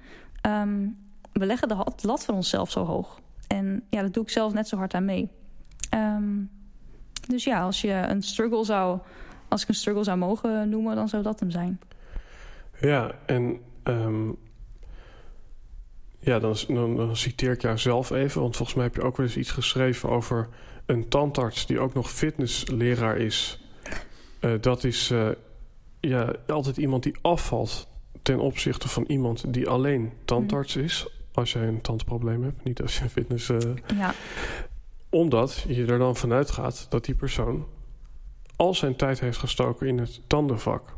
Um, 0.46 0.96
we 1.32 1.46
leggen 1.46 1.68
de 1.68 1.84
lat 2.02 2.24
voor 2.24 2.34
onszelf 2.34 2.70
zo 2.70 2.84
hoog. 2.84 3.20
En 3.46 3.82
ja, 3.90 4.02
dat 4.02 4.14
doe 4.14 4.22
ik 4.22 4.30
zelf 4.30 4.52
net 4.52 4.68
zo 4.68 4.76
hard 4.76 4.94
aan 4.94 5.04
mee. 5.04 5.28
Um, 5.94 6.50
dus 7.28 7.44
ja, 7.44 7.62
als 7.62 7.80
je 7.80 7.92
een 7.92 8.22
struggle 8.22 8.64
zou 8.64 8.98
als 9.48 9.62
ik 9.62 9.68
een 9.68 9.74
struggle 9.74 10.04
zou 10.04 10.18
mogen 10.18 10.68
noemen, 10.68 10.96
dan 10.96 11.08
zou 11.08 11.22
dat 11.22 11.40
hem 11.40 11.50
zijn. 11.50 11.80
Ja, 12.80 13.14
en 13.26 13.60
um, 13.84 14.36
ja, 16.20 16.38
dan, 16.38 16.56
dan, 16.68 16.96
dan, 16.96 17.16
citeer 17.16 17.52
ik 17.52 17.62
jou 17.62 17.78
zelf 17.78 18.10
even. 18.10 18.40
Want 18.40 18.56
volgens 18.56 18.76
mij 18.76 18.86
heb 18.86 18.94
je 18.94 19.02
ook 19.02 19.16
wel 19.16 19.26
eens 19.26 19.36
iets 19.36 19.50
geschreven 19.50 20.08
over 20.08 20.48
een 20.86 21.08
tandarts 21.08 21.66
die 21.66 21.80
ook 21.80 21.94
nog 21.94 22.10
fitnessleraar 22.10 23.16
is. 23.16 23.62
Uh, 24.40 24.52
dat 24.60 24.84
is 24.84 25.10
uh, 25.10 25.28
ja, 26.00 26.32
altijd 26.46 26.76
iemand 26.76 27.02
die 27.02 27.16
afvalt 27.22 27.88
ten 28.22 28.38
opzichte 28.38 28.88
van 28.88 29.04
iemand 29.06 29.52
die 29.52 29.68
alleen 29.68 30.12
tandarts 30.24 30.76
is. 30.76 31.08
Als 31.32 31.52
jij 31.52 31.68
een 31.68 31.80
tandprobleem 31.80 32.42
hebt, 32.42 32.64
niet 32.64 32.82
als 32.82 32.98
je 32.98 33.08
fitness. 33.08 33.48
Uh, 33.48 33.58
ja. 33.96 34.14
Omdat 35.10 35.64
je 35.68 35.86
er 35.86 35.98
dan 35.98 36.16
vanuit 36.16 36.50
gaat 36.50 36.86
dat 36.88 37.04
die 37.04 37.14
persoon 37.14 37.66
al 38.58 38.74
zijn 38.74 38.96
tijd 38.96 39.20
heeft 39.20 39.38
gestoken 39.38 39.86
in 39.86 39.98
het 39.98 40.20
tandenvak. 40.26 40.96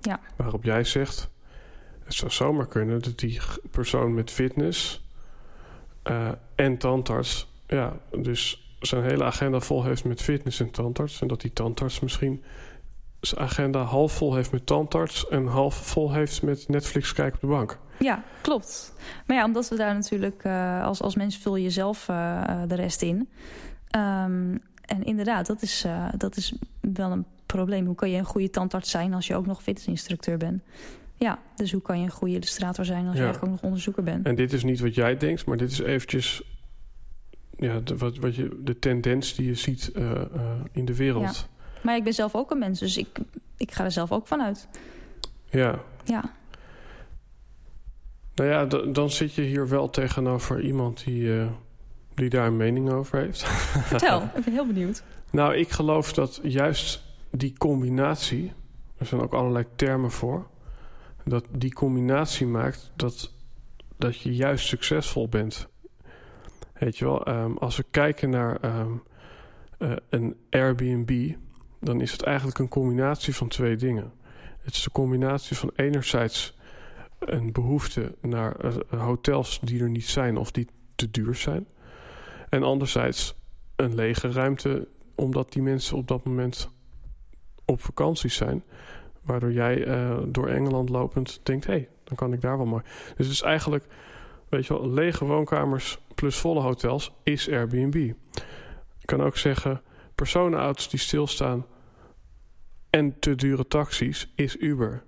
Ja. 0.00 0.20
Waarop 0.36 0.64
jij 0.64 0.84
zegt, 0.84 1.30
het 2.04 2.14
zou 2.14 2.30
zomaar 2.30 2.66
kunnen 2.66 3.02
dat 3.02 3.18
die 3.18 3.40
persoon 3.70 4.14
met 4.14 4.30
fitness 4.30 5.04
uh, 6.04 6.28
en 6.54 6.78
tandarts, 6.78 7.48
ja, 7.66 7.96
dus 8.12 8.74
zijn 8.80 9.02
hele 9.02 9.24
agenda 9.24 9.60
vol 9.60 9.84
heeft 9.84 10.04
met 10.04 10.22
fitness 10.22 10.60
en 10.60 10.70
tandarts. 10.70 11.20
En 11.20 11.28
dat 11.28 11.40
die 11.40 11.52
tandarts 11.52 12.00
misschien 12.00 12.44
zijn 13.20 13.40
agenda 13.40 13.82
half 13.82 14.12
vol 14.12 14.34
heeft 14.34 14.52
met 14.52 14.66
tandarts 14.66 15.28
en 15.28 15.46
half 15.46 15.74
vol 15.74 16.12
heeft 16.12 16.42
met 16.42 16.68
Netflix 16.68 17.12
kijken 17.12 17.34
op 17.34 17.40
de 17.40 17.46
bank. 17.46 17.78
Ja, 17.98 18.22
klopt. 18.40 18.94
Maar 19.26 19.36
ja, 19.36 19.44
omdat 19.44 19.68
we 19.68 19.76
daar 19.76 19.94
natuurlijk 19.94 20.44
uh, 20.44 20.84
als, 20.84 21.02
als 21.02 21.14
mens 21.14 21.38
vul 21.38 21.56
je 21.56 21.70
zelf 21.70 22.08
uh, 22.08 22.62
de 22.66 22.74
rest 22.74 23.02
in. 23.02 23.28
Um, 23.96 24.62
en 24.86 25.04
inderdaad, 25.04 25.46
dat 25.46 25.62
is, 25.62 25.84
uh, 25.86 26.08
dat 26.16 26.36
is 26.36 26.54
wel 26.80 27.10
een 27.10 27.24
probleem. 27.46 27.86
Hoe 27.86 27.94
kan 27.94 28.10
je 28.10 28.18
een 28.18 28.24
goede 28.24 28.50
tandarts 28.50 28.90
zijn 28.90 29.14
als 29.14 29.26
je 29.26 29.34
ook 29.34 29.46
nog 29.46 29.62
fitnessinstructeur 29.62 30.36
bent? 30.36 30.62
Ja, 31.16 31.38
dus 31.56 31.72
hoe 31.72 31.82
kan 31.82 31.98
je 31.98 32.04
een 32.04 32.10
goede 32.10 32.34
illustrator 32.34 32.84
zijn 32.84 33.06
als 33.06 33.14
ja. 33.14 33.18
je 33.18 33.24
eigenlijk 33.24 33.44
ook 33.52 33.60
nog 33.60 33.70
onderzoeker 33.70 34.02
bent? 34.02 34.26
En 34.26 34.34
dit 34.34 34.52
is 34.52 34.64
niet 34.64 34.80
wat 34.80 34.94
jij 34.94 35.16
denkt, 35.16 35.46
maar 35.46 35.56
dit 35.56 35.70
is 35.70 35.78
eventjes 35.78 36.42
ja, 37.56 37.80
de, 37.80 37.96
wat, 37.96 38.16
wat 38.16 38.34
je, 38.34 38.60
de 38.64 38.78
tendens 38.78 39.34
die 39.34 39.46
je 39.46 39.54
ziet 39.54 39.90
uh, 39.94 40.10
uh, 40.10 40.20
in 40.72 40.84
de 40.84 40.96
wereld. 40.96 41.36
Ja. 41.36 41.64
Maar 41.82 41.96
ik 41.96 42.04
ben 42.04 42.14
zelf 42.14 42.34
ook 42.34 42.50
een 42.50 42.58
mens, 42.58 42.78
dus 42.78 42.96
ik, 42.96 43.18
ik 43.56 43.72
ga 43.72 43.84
er 43.84 43.92
zelf 43.92 44.12
ook 44.12 44.26
vanuit. 44.26 44.68
Ja. 45.50 45.78
Ja. 46.04 46.32
Nou 48.34 48.50
ja, 48.50 48.64
dan 48.92 49.10
zit 49.10 49.34
je 49.34 49.42
hier 49.42 49.68
wel 49.68 49.90
tegenover 49.90 50.60
iemand 50.60 51.04
die, 51.04 51.22
uh, 51.22 51.46
die 52.14 52.28
daar 52.28 52.46
een 52.46 52.56
mening 52.56 52.90
over 52.90 53.18
heeft. 53.18 53.44
Vertel, 53.92 54.22
ik 54.22 54.44
ben 54.44 54.52
heel 54.52 54.66
benieuwd. 54.66 55.02
Nou, 55.30 55.54
ik 55.54 55.70
geloof 55.70 56.12
dat 56.12 56.40
juist 56.42 57.04
die 57.30 57.58
combinatie, 57.58 58.52
er 58.98 59.06
zijn 59.06 59.20
ook 59.20 59.32
allerlei 59.32 59.64
termen 59.76 60.10
voor, 60.10 60.46
dat 61.24 61.44
die 61.50 61.72
combinatie 61.72 62.46
maakt 62.46 62.92
dat, 62.96 63.32
dat 63.96 64.20
je 64.20 64.34
juist 64.34 64.66
succesvol 64.66 65.28
bent. 65.28 65.68
Weet 66.74 66.98
je 66.98 67.04
wel, 67.04 67.28
um, 67.28 67.58
als 67.58 67.76
we 67.76 67.84
kijken 67.90 68.30
naar 68.30 68.64
um, 68.64 69.02
uh, 69.78 69.92
een 70.08 70.36
Airbnb, 70.50 71.34
dan 71.80 72.00
is 72.00 72.12
het 72.12 72.22
eigenlijk 72.22 72.58
een 72.58 72.68
combinatie 72.68 73.34
van 73.34 73.48
twee 73.48 73.76
dingen. 73.76 74.12
Het 74.60 74.74
is 74.74 74.82
de 74.82 74.90
combinatie 74.90 75.56
van 75.56 75.70
enerzijds 75.76 76.56
een 77.18 77.52
behoefte 77.52 78.14
naar 78.20 78.64
uh, 78.64 79.02
hotels 79.02 79.60
die 79.62 79.82
er 79.82 79.90
niet 79.90 80.08
zijn 80.08 80.36
of 80.36 80.50
die 80.50 80.68
te 80.94 81.10
duur 81.10 81.34
zijn. 81.34 81.66
En 82.54 82.62
anderzijds 82.62 83.34
een 83.76 83.94
lege 83.94 84.32
ruimte 84.32 84.88
omdat 85.14 85.52
die 85.52 85.62
mensen 85.62 85.96
op 85.96 86.08
dat 86.08 86.24
moment 86.24 86.70
op 87.64 87.80
vakantie 87.80 88.30
zijn. 88.30 88.64
Waardoor 89.22 89.52
jij 89.52 89.86
uh, 89.86 90.18
door 90.26 90.48
Engeland 90.48 90.88
lopend 90.88 91.40
denkt: 91.42 91.66
hé, 91.66 91.72
hey, 91.72 91.88
dan 92.04 92.16
kan 92.16 92.32
ik 92.32 92.40
daar 92.40 92.56
wel 92.56 92.66
mooi. 92.66 92.82
Dus 93.16 93.26
het 93.26 93.34
is 93.34 93.42
eigenlijk, 93.42 93.84
weet 94.48 94.66
je 94.66 94.78
wel, 94.78 94.90
lege 94.90 95.24
woonkamers 95.24 95.98
plus 96.14 96.36
volle 96.36 96.60
hotels 96.60 97.12
is 97.22 97.50
Airbnb. 97.50 97.94
Ik 99.00 99.06
kan 99.06 99.22
ook 99.22 99.36
zeggen: 99.36 99.82
personenauto's 100.14 100.88
die 100.88 101.00
stilstaan 101.00 101.66
en 102.90 103.18
te 103.18 103.34
dure 103.34 103.66
taxis 103.66 104.32
is 104.34 104.56
Uber. 104.56 105.02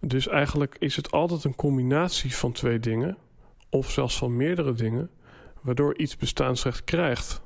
Dus 0.00 0.28
eigenlijk 0.28 0.76
is 0.78 0.96
het 0.96 1.10
altijd 1.10 1.44
een 1.44 1.54
combinatie 1.54 2.36
van 2.36 2.52
twee 2.52 2.80
dingen, 2.80 3.16
of 3.70 3.90
zelfs 3.90 4.18
van 4.18 4.36
meerdere 4.36 4.72
dingen, 4.72 5.10
waardoor 5.64 5.98
iets 5.98 6.16
bestaansrecht 6.16 6.84
krijgt. 6.84 7.42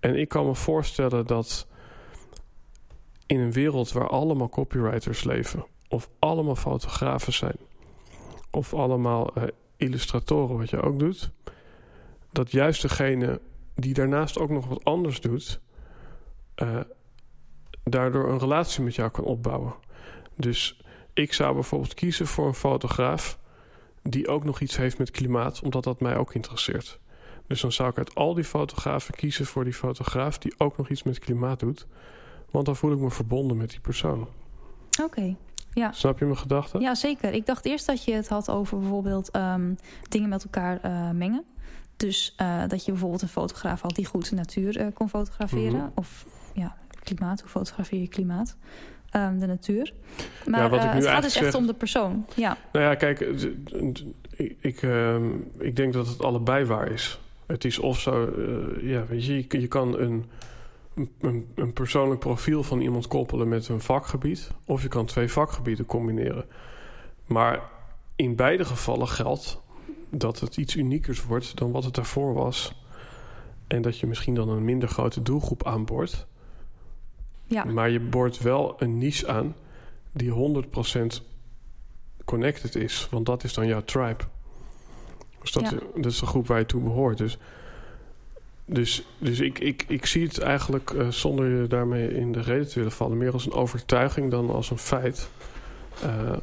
En 0.00 0.16
ik 0.16 0.28
kan 0.28 0.46
me 0.46 0.54
voorstellen 0.54 1.26
dat 1.26 1.66
in 3.26 3.40
een 3.40 3.52
wereld 3.52 3.92
waar 3.92 4.08
allemaal 4.08 4.48
copywriters 4.48 5.24
leven, 5.24 5.66
of 5.88 6.08
allemaal 6.18 6.56
fotografen 6.56 7.32
zijn, 7.32 7.56
of 8.50 8.74
allemaal 8.74 9.38
uh, 9.38 9.44
illustratoren, 9.76 10.56
wat 10.58 10.70
je 10.70 10.80
ook 10.80 10.98
doet, 10.98 11.30
dat 12.32 12.50
juist 12.50 12.82
degene 12.82 13.40
die 13.74 13.94
daarnaast 13.94 14.38
ook 14.38 14.50
nog 14.50 14.66
wat 14.66 14.84
anders 14.84 15.20
doet, 15.20 15.60
uh, 16.56 16.80
daardoor 17.84 18.30
een 18.30 18.38
relatie 18.38 18.84
met 18.84 18.94
jou 18.94 19.10
kan 19.10 19.24
opbouwen. 19.24 19.74
Dus 20.36 20.80
ik 21.12 21.32
zou 21.32 21.54
bijvoorbeeld 21.54 21.94
kiezen 21.94 22.26
voor 22.26 22.46
een 22.46 22.54
fotograaf 22.54 23.38
die 24.10 24.28
ook 24.28 24.44
nog 24.44 24.60
iets 24.60 24.76
heeft 24.76 24.98
met 24.98 25.10
klimaat, 25.10 25.60
omdat 25.62 25.84
dat 25.84 26.00
mij 26.00 26.16
ook 26.16 26.34
interesseert. 26.34 26.98
Dus 27.46 27.60
dan 27.60 27.72
zou 27.72 27.90
ik 27.90 27.98
uit 27.98 28.14
al 28.14 28.34
die 28.34 28.44
fotografen 28.44 29.14
kiezen 29.14 29.46
voor 29.46 29.64
die 29.64 29.72
fotograaf 29.72 30.38
die 30.38 30.54
ook 30.58 30.76
nog 30.76 30.88
iets 30.88 31.02
met 31.02 31.18
klimaat 31.18 31.60
doet. 31.60 31.86
Want 32.50 32.66
dan 32.66 32.76
voel 32.76 32.92
ik 32.92 32.98
me 32.98 33.10
verbonden 33.10 33.56
met 33.56 33.70
die 33.70 33.80
persoon. 33.80 34.28
Oké. 35.02 35.36
Ja. 35.72 35.92
Snap 35.92 36.18
je 36.18 36.24
mijn 36.24 36.36
gedachten? 36.36 36.80
Ja, 36.80 36.94
zeker. 36.94 37.32
Ik 37.32 37.46
dacht 37.46 37.64
eerst 37.64 37.86
dat 37.86 38.04
je 38.04 38.12
het 38.12 38.28
had 38.28 38.50
over 38.50 38.78
bijvoorbeeld 38.78 39.36
um, 39.36 39.76
dingen 40.08 40.28
met 40.28 40.44
elkaar 40.44 40.80
uh, 40.84 41.10
mengen. 41.10 41.44
Dus 41.96 42.34
uh, 42.40 42.62
dat 42.68 42.84
je 42.84 42.90
bijvoorbeeld 42.90 43.22
een 43.22 43.28
fotograaf 43.28 43.80
had 43.80 43.94
die 43.94 44.06
goed 44.06 44.28
de 44.28 44.34
natuur 44.34 44.80
uh, 44.80 44.86
kon 44.94 45.08
fotograferen. 45.08 45.72
Mm 45.72 45.80
-hmm. 45.80 45.92
Of 45.94 46.26
ja, 46.54 46.76
klimaat. 47.02 47.40
Hoe 47.40 47.50
fotografeer 47.50 48.00
je 48.00 48.08
klimaat? 48.08 48.56
Um, 49.16 49.38
de 49.38 49.46
natuur. 49.46 49.92
Maar 50.46 50.60
ja, 50.60 50.68
wat 50.68 50.84
ik 50.84 50.90
nu 50.90 50.96
het 50.96 51.06
gaat 51.06 51.22
dus 51.22 51.36
echt 51.36 51.44
zeg... 51.44 51.54
om 51.54 51.66
de 51.66 51.74
persoon. 51.74 52.26
Ja. 52.34 52.56
Nou 52.72 52.84
ja, 52.84 52.94
kijk, 52.94 53.20
ik, 53.20 54.54
ik, 54.60 54.82
uh, 54.82 55.16
ik 55.58 55.76
denk 55.76 55.92
dat 55.92 56.06
het 56.06 56.22
allebei 56.22 56.64
waar 56.64 56.90
is. 56.90 57.20
Het 57.46 57.64
is 57.64 57.78
of 57.78 58.00
zo, 58.00 58.34
uh, 58.36 58.90
ja, 58.90 59.06
weet 59.06 59.24
je, 59.24 59.34
je, 59.36 59.60
je 59.60 59.66
kan 59.66 59.98
een, 59.98 60.24
een, 61.20 61.46
een, 61.54 61.72
persoonlijk 61.72 62.20
profiel 62.20 62.62
van 62.62 62.80
iemand 62.80 63.06
koppelen 63.06 63.48
met 63.48 63.68
een 63.68 63.80
vakgebied, 63.80 64.50
of 64.64 64.82
je 64.82 64.88
kan 64.88 65.06
twee 65.06 65.28
vakgebieden 65.28 65.86
combineren. 65.86 66.44
Maar 67.26 67.60
in 68.16 68.36
beide 68.36 68.64
gevallen 68.64 69.08
geldt 69.08 69.60
dat 70.10 70.40
het 70.40 70.56
iets 70.56 70.76
uniekers 70.76 71.24
wordt 71.24 71.56
dan 71.56 71.70
wat 71.70 71.84
het 71.84 71.94
daarvoor 71.94 72.34
was. 72.34 72.82
En 73.66 73.82
dat 73.82 73.98
je 73.98 74.06
misschien 74.06 74.34
dan 74.34 74.48
een 74.48 74.64
minder 74.64 74.88
grote 74.88 75.22
doelgroep 75.22 75.66
aanboort. 75.66 76.26
Ja. 77.48 77.64
Maar 77.64 77.90
je 77.90 78.00
boort 78.00 78.38
wel 78.38 78.74
een 78.78 78.98
niche 78.98 79.28
aan 79.28 79.54
die 80.12 80.30
100% 80.30 81.22
connected 82.24 82.74
is. 82.74 83.08
Want 83.10 83.26
dat 83.26 83.44
is 83.44 83.54
dan 83.54 83.66
jouw 83.66 83.84
tribe. 83.84 84.24
Dus 85.40 85.52
dat, 85.52 85.70
ja. 85.70 85.78
dat 85.94 86.12
is 86.12 86.18
de 86.18 86.26
groep 86.26 86.46
waar 86.46 86.58
je 86.58 86.66
toe 86.66 86.82
behoort. 86.82 87.18
Dus, 87.18 87.38
dus, 88.64 89.06
dus 89.18 89.40
ik, 89.40 89.58
ik, 89.58 89.84
ik 89.88 90.06
zie 90.06 90.26
het 90.26 90.38
eigenlijk 90.38 90.90
uh, 90.90 91.08
zonder 91.08 91.60
je 91.60 91.66
daarmee 91.66 92.14
in 92.14 92.32
de 92.32 92.40
reden 92.40 92.68
te 92.68 92.74
willen 92.74 92.92
vallen... 92.92 93.18
meer 93.18 93.32
als 93.32 93.46
een 93.46 93.52
overtuiging 93.52 94.30
dan 94.30 94.50
als 94.50 94.70
een 94.70 94.78
feit. 94.78 95.28
Uh, 96.04 96.36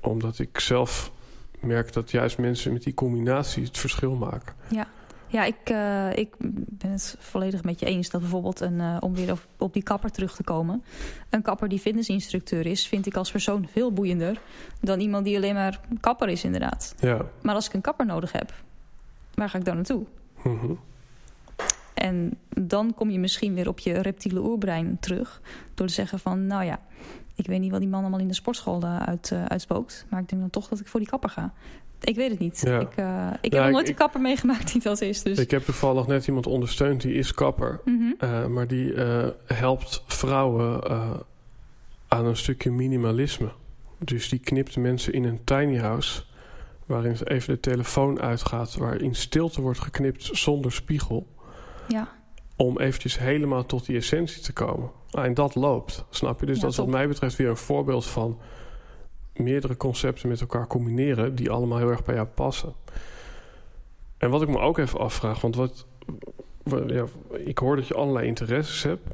omdat 0.00 0.38
ik 0.38 0.60
zelf 0.60 1.12
merk 1.60 1.92
dat 1.92 2.10
juist 2.10 2.38
mensen 2.38 2.72
met 2.72 2.82
die 2.82 2.94
combinatie 2.94 3.64
het 3.64 3.78
verschil 3.78 4.14
maken. 4.14 4.54
Ja. 4.68 4.88
Ja, 5.28 5.44
ik, 5.44 5.70
uh, 5.70 6.16
ik 6.16 6.34
ben 6.68 6.90
het 6.90 7.16
volledig 7.18 7.62
met 7.62 7.80
je 7.80 7.86
eens 7.86 8.10
dat 8.10 8.20
bijvoorbeeld, 8.20 8.60
een, 8.60 8.78
uh, 8.78 8.96
om 9.00 9.14
weer 9.14 9.32
op, 9.32 9.46
op, 9.58 9.72
die 9.72 9.82
kapper 9.82 10.10
terug 10.10 10.36
te 10.36 10.42
komen... 10.42 10.84
een 11.30 11.42
kapper 11.42 11.68
die 11.68 11.78
fitnessinstructeur 11.78 12.66
is, 12.66 12.86
vind 12.86 13.06
ik 13.06 13.16
als 13.16 13.30
persoon 13.30 13.68
veel 13.72 13.92
boeiender... 13.92 14.40
dan 14.80 15.00
iemand 15.00 15.24
die 15.24 15.36
alleen 15.36 15.54
maar 15.54 15.80
kapper 16.00 16.28
is, 16.28 16.44
inderdaad. 16.44 16.94
Ja. 17.00 17.20
Maar 17.42 17.54
als 17.54 17.66
ik 17.66 17.72
een 17.72 17.80
kapper 17.80 18.06
nodig 18.06 18.32
heb, 18.32 18.54
waar 19.34 19.48
ga 19.48 19.58
ik 19.58 19.64
dan 19.64 19.74
naartoe? 19.74 20.04
Mm 20.42 20.58
-hmm. 20.58 20.78
En 21.94 22.38
dan 22.48 22.94
kom 22.94 23.10
je 23.10 23.18
misschien 23.18 23.54
weer 23.54 23.68
op 23.68 23.78
je 23.78 23.92
reptiele 23.92 24.40
oerbrein 24.40 24.96
terug... 25.00 25.40
door 25.74 25.86
te 25.86 25.92
zeggen 25.92 26.18
van, 26.18 26.46
nou 26.46 26.64
ja, 26.64 26.80
ik 27.34 27.46
weet 27.46 27.60
niet 27.60 27.70
wat 27.70 27.80
die 27.80 27.88
man 27.88 28.00
allemaal 28.00 28.20
in 28.20 28.28
de 28.28 28.34
sportschool 28.34 28.84
uit, 28.84 29.30
uh, 29.30 29.44
uitspookt... 29.44 30.06
maar 30.08 30.20
ik 30.20 30.28
denk 30.28 30.40
dan 30.40 30.50
toch 30.50 30.68
dat 30.68 30.80
ik 30.80 30.88
voor 30.88 31.00
die 31.00 31.08
kapper 31.08 31.30
ga. 31.30 31.52
Ik 32.06 32.16
weet 32.16 32.30
het 32.30 32.38
niet. 32.38 32.60
Ja. 32.64 32.80
Ik, 32.80 32.96
uh, 32.96 33.30
ik 33.40 33.52
ja, 33.52 33.58
heb 33.58 33.64
nog 33.64 33.72
nooit 33.72 33.84
ik, 33.84 33.88
een 33.88 33.94
kapper 33.94 34.20
meegemaakt 34.20 34.72
die 34.72 34.82
dat 34.82 35.00
is. 35.00 35.22
Dus. 35.22 35.38
Ik 35.38 35.50
heb 35.50 35.64
toevallig 35.64 36.06
net 36.06 36.26
iemand 36.26 36.46
ondersteund 36.46 37.00
die 37.00 37.14
is 37.14 37.34
kapper. 37.34 37.80
Mm 37.84 37.98
-hmm. 37.98 38.28
uh, 38.28 38.46
maar 38.46 38.66
die 38.66 38.92
uh, 38.92 39.26
helpt 39.46 40.04
vrouwen 40.06 40.82
aan 42.08 42.26
een 42.26 42.36
stukje 42.36 42.70
minimalisme. 42.70 43.48
Dus 43.98 44.28
die 44.28 44.38
knipt 44.38 44.76
mensen 44.76 45.12
in 45.12 45.24
een 45.24 45.44
tiny 45.44 45.78
house... 45.78 46.22
waarin 46.86 47.16
even 47.24 47.54
de 47.54 47.60
telefoon 47.60 48.20
uitgaat... 48.20 48.74
waarin 48.74 49.14
stilte 49.14 49.60
wordt 49.60 49.80
geknipt 49.80 50.28
zonder 50.32 50.72
spiegel. 50.72 51.26
Ja. 51.88 52.08
Om 52.56 52.78
eventjes 52.78 53.18
helemaal 53.18 53.66
tot 53.66 53.86
die 53.86 53.96
essentie 53.96 54.42
te 54.42 54.52
komen. 54.52 54.90
Ah, 55.10 55.24
en 55.24 55.34
dat 55.34 55.54
loopt, 55.54 56.04
snap 56.10 56.40
je? 56.40 56.46
Dus 56.46 56.56
Ja, 56.56 56.62
dat 56.62 56.70
is 56.70 56.76
wat 56.76 56.86
mij 56.86 57.08
betreft 57.08 57.36
weer 57.36 57.48
een 57.48 57.56
voorbeeld 57.56 58.06
van 58.06 58.38
meerdere 59.38 59.76
concepten 59.76 60.28
met 60.28 60.40
elkaar 60.40 60.66
combineren 60.66 61.34
die 61.34 61.50
allemaal 61.50 61.78
heel 61.78 61.90
erg 61.90 62.04
bij 62.04 62.14
jou 62.14 62.26
passen. 62.26 62.72
En 64.18 64.30
wat 64.30 64.42
ik 64.42 64.48
me 64.48 64.58
ook 64.58 64.78
even 64.78 64.98
afvraag, 64.98 65.40
want 65.40 65.56
wat, 65.56 65.86
wat- 66.62 66.90
ja, 66.90 67.04
ik 67.30 67.58
hoor 67.58 67.76
dat 67.76 67.86
je 67.88 67.94
allerlei 67.94 68.26
interesses 68.26 68.82
hebt 68.82 69.08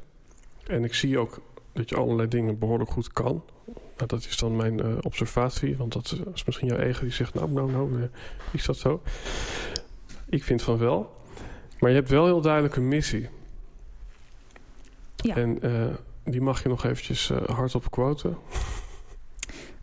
en 0.66 0.84
ik 0.84 0.94
zie 0.94 1.18
ook 1.18 1.40
dat 1.72 1.88
je 1.88 1.96
allerlei 1.96 2.28
dingen 2.28 2.58
behoorlijk 2.58 2.90
goed 2.90 3.12
kan. 3.12 3.42
Nou, 3.96 4.06
dat 4.06 4.20
is 4.28 4.36
dan 4.36 4.56
mijn 4.56 4.80
eh, 4.80 4.88
observatie, 5.00 5.76
want 5.76 5.92
dat 5.92 6.18
is 6.34 6.44
misschien 6.44 6.68
jouw 6.68 6.78
ego 6.78 7.00
die 7.00 7.12
zegt, 7.12 7.34
nou, 7.34 7.50
nou, 7.50 7.70
nou, 7.70 8.02
eh, 8.02 8.08
is 8.50 8.64
dat 8.64 8.76
zo? 8.76 9.02
Ik 10.28 10.44
vind 10.44 10.62
van 10.62 10.78
wel. 10.78 11.16
Maar 11.78 11.90
je 11.90 11.96
hebt 11.96 12.08
wel 12.10 12.24
heel 12.24 12.40
duidelijk 12.40 12.76
een 12.76 12.88
missie. 12.88 13.28
Ja. 15.16 15.36
En 15.36 15.62
eh, 15.62 15.86
die 16.24 16.40
mag 16.40 16.62
je 16.62 16.68
nog 16.68 16.84
eventjes 16.84 17.28
hardop 17.46 17.90
quoten. 17.90 18.36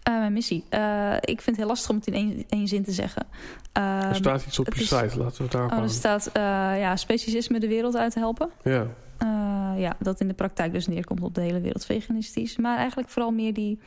Eh, 0.04 0.14
mijn 0.18 0.34
missie. 0.34 0.64
Eh, 0.70 1.14
ik 1.22 1.42
vind 1.42 1.46
het 1.46 1.56
heel 1.58 1.68
lastig 1.68 1.90
om 1.90 1.96
het 1.96 2.08
in 2.08 2.14
één, 2.14 2.44
één 2.50 2.68
zin 2.68 2.84
te 2.84 2.92
zeggen. 2.92 3.24
Er 3.74 3.82
Ehm, 3.82 4.14
staat 4.14 4.46
iets 4.46 4.60
op 4.60 4.74
je 4.74 4.82
is- 4.82 4.88
site, 4.88 5.18
laten 5.18 5.38
we 5.38 5.44
het 5.44 5.52
daarop 5.52 5.72
oh, 5.72 5.78
er 5.84 5.90
staat 5.90 6.26
eh, 6.28 6.42
ja, 6.80 6.96
specialisme 6.96 7.60
de 7.60 7.68
wereld 7.68 7.96
uit 7.96 8.12
te 8.12 8.20
helpen. 8.20 8.50
Ja, 8.64 8.88
ja, 9.78 9.96
dat 10.00 10.20
in 10.20 10.28
de 10.28 10.34
praktijk 10.34 10.72
dus 10.74 10.88
neerkomt 10.88 11.22
op 11.22 11.36
de 11.36 11.42
hele 11.42 11.62
wereld 11.62 11.86
veganistisch. 11.86 12.58
Maar 12.58 12.78
eigenlijk 12.78 13.10
vooral 13.10 13.32
meer 13.32 13.54
die 13.54 13.80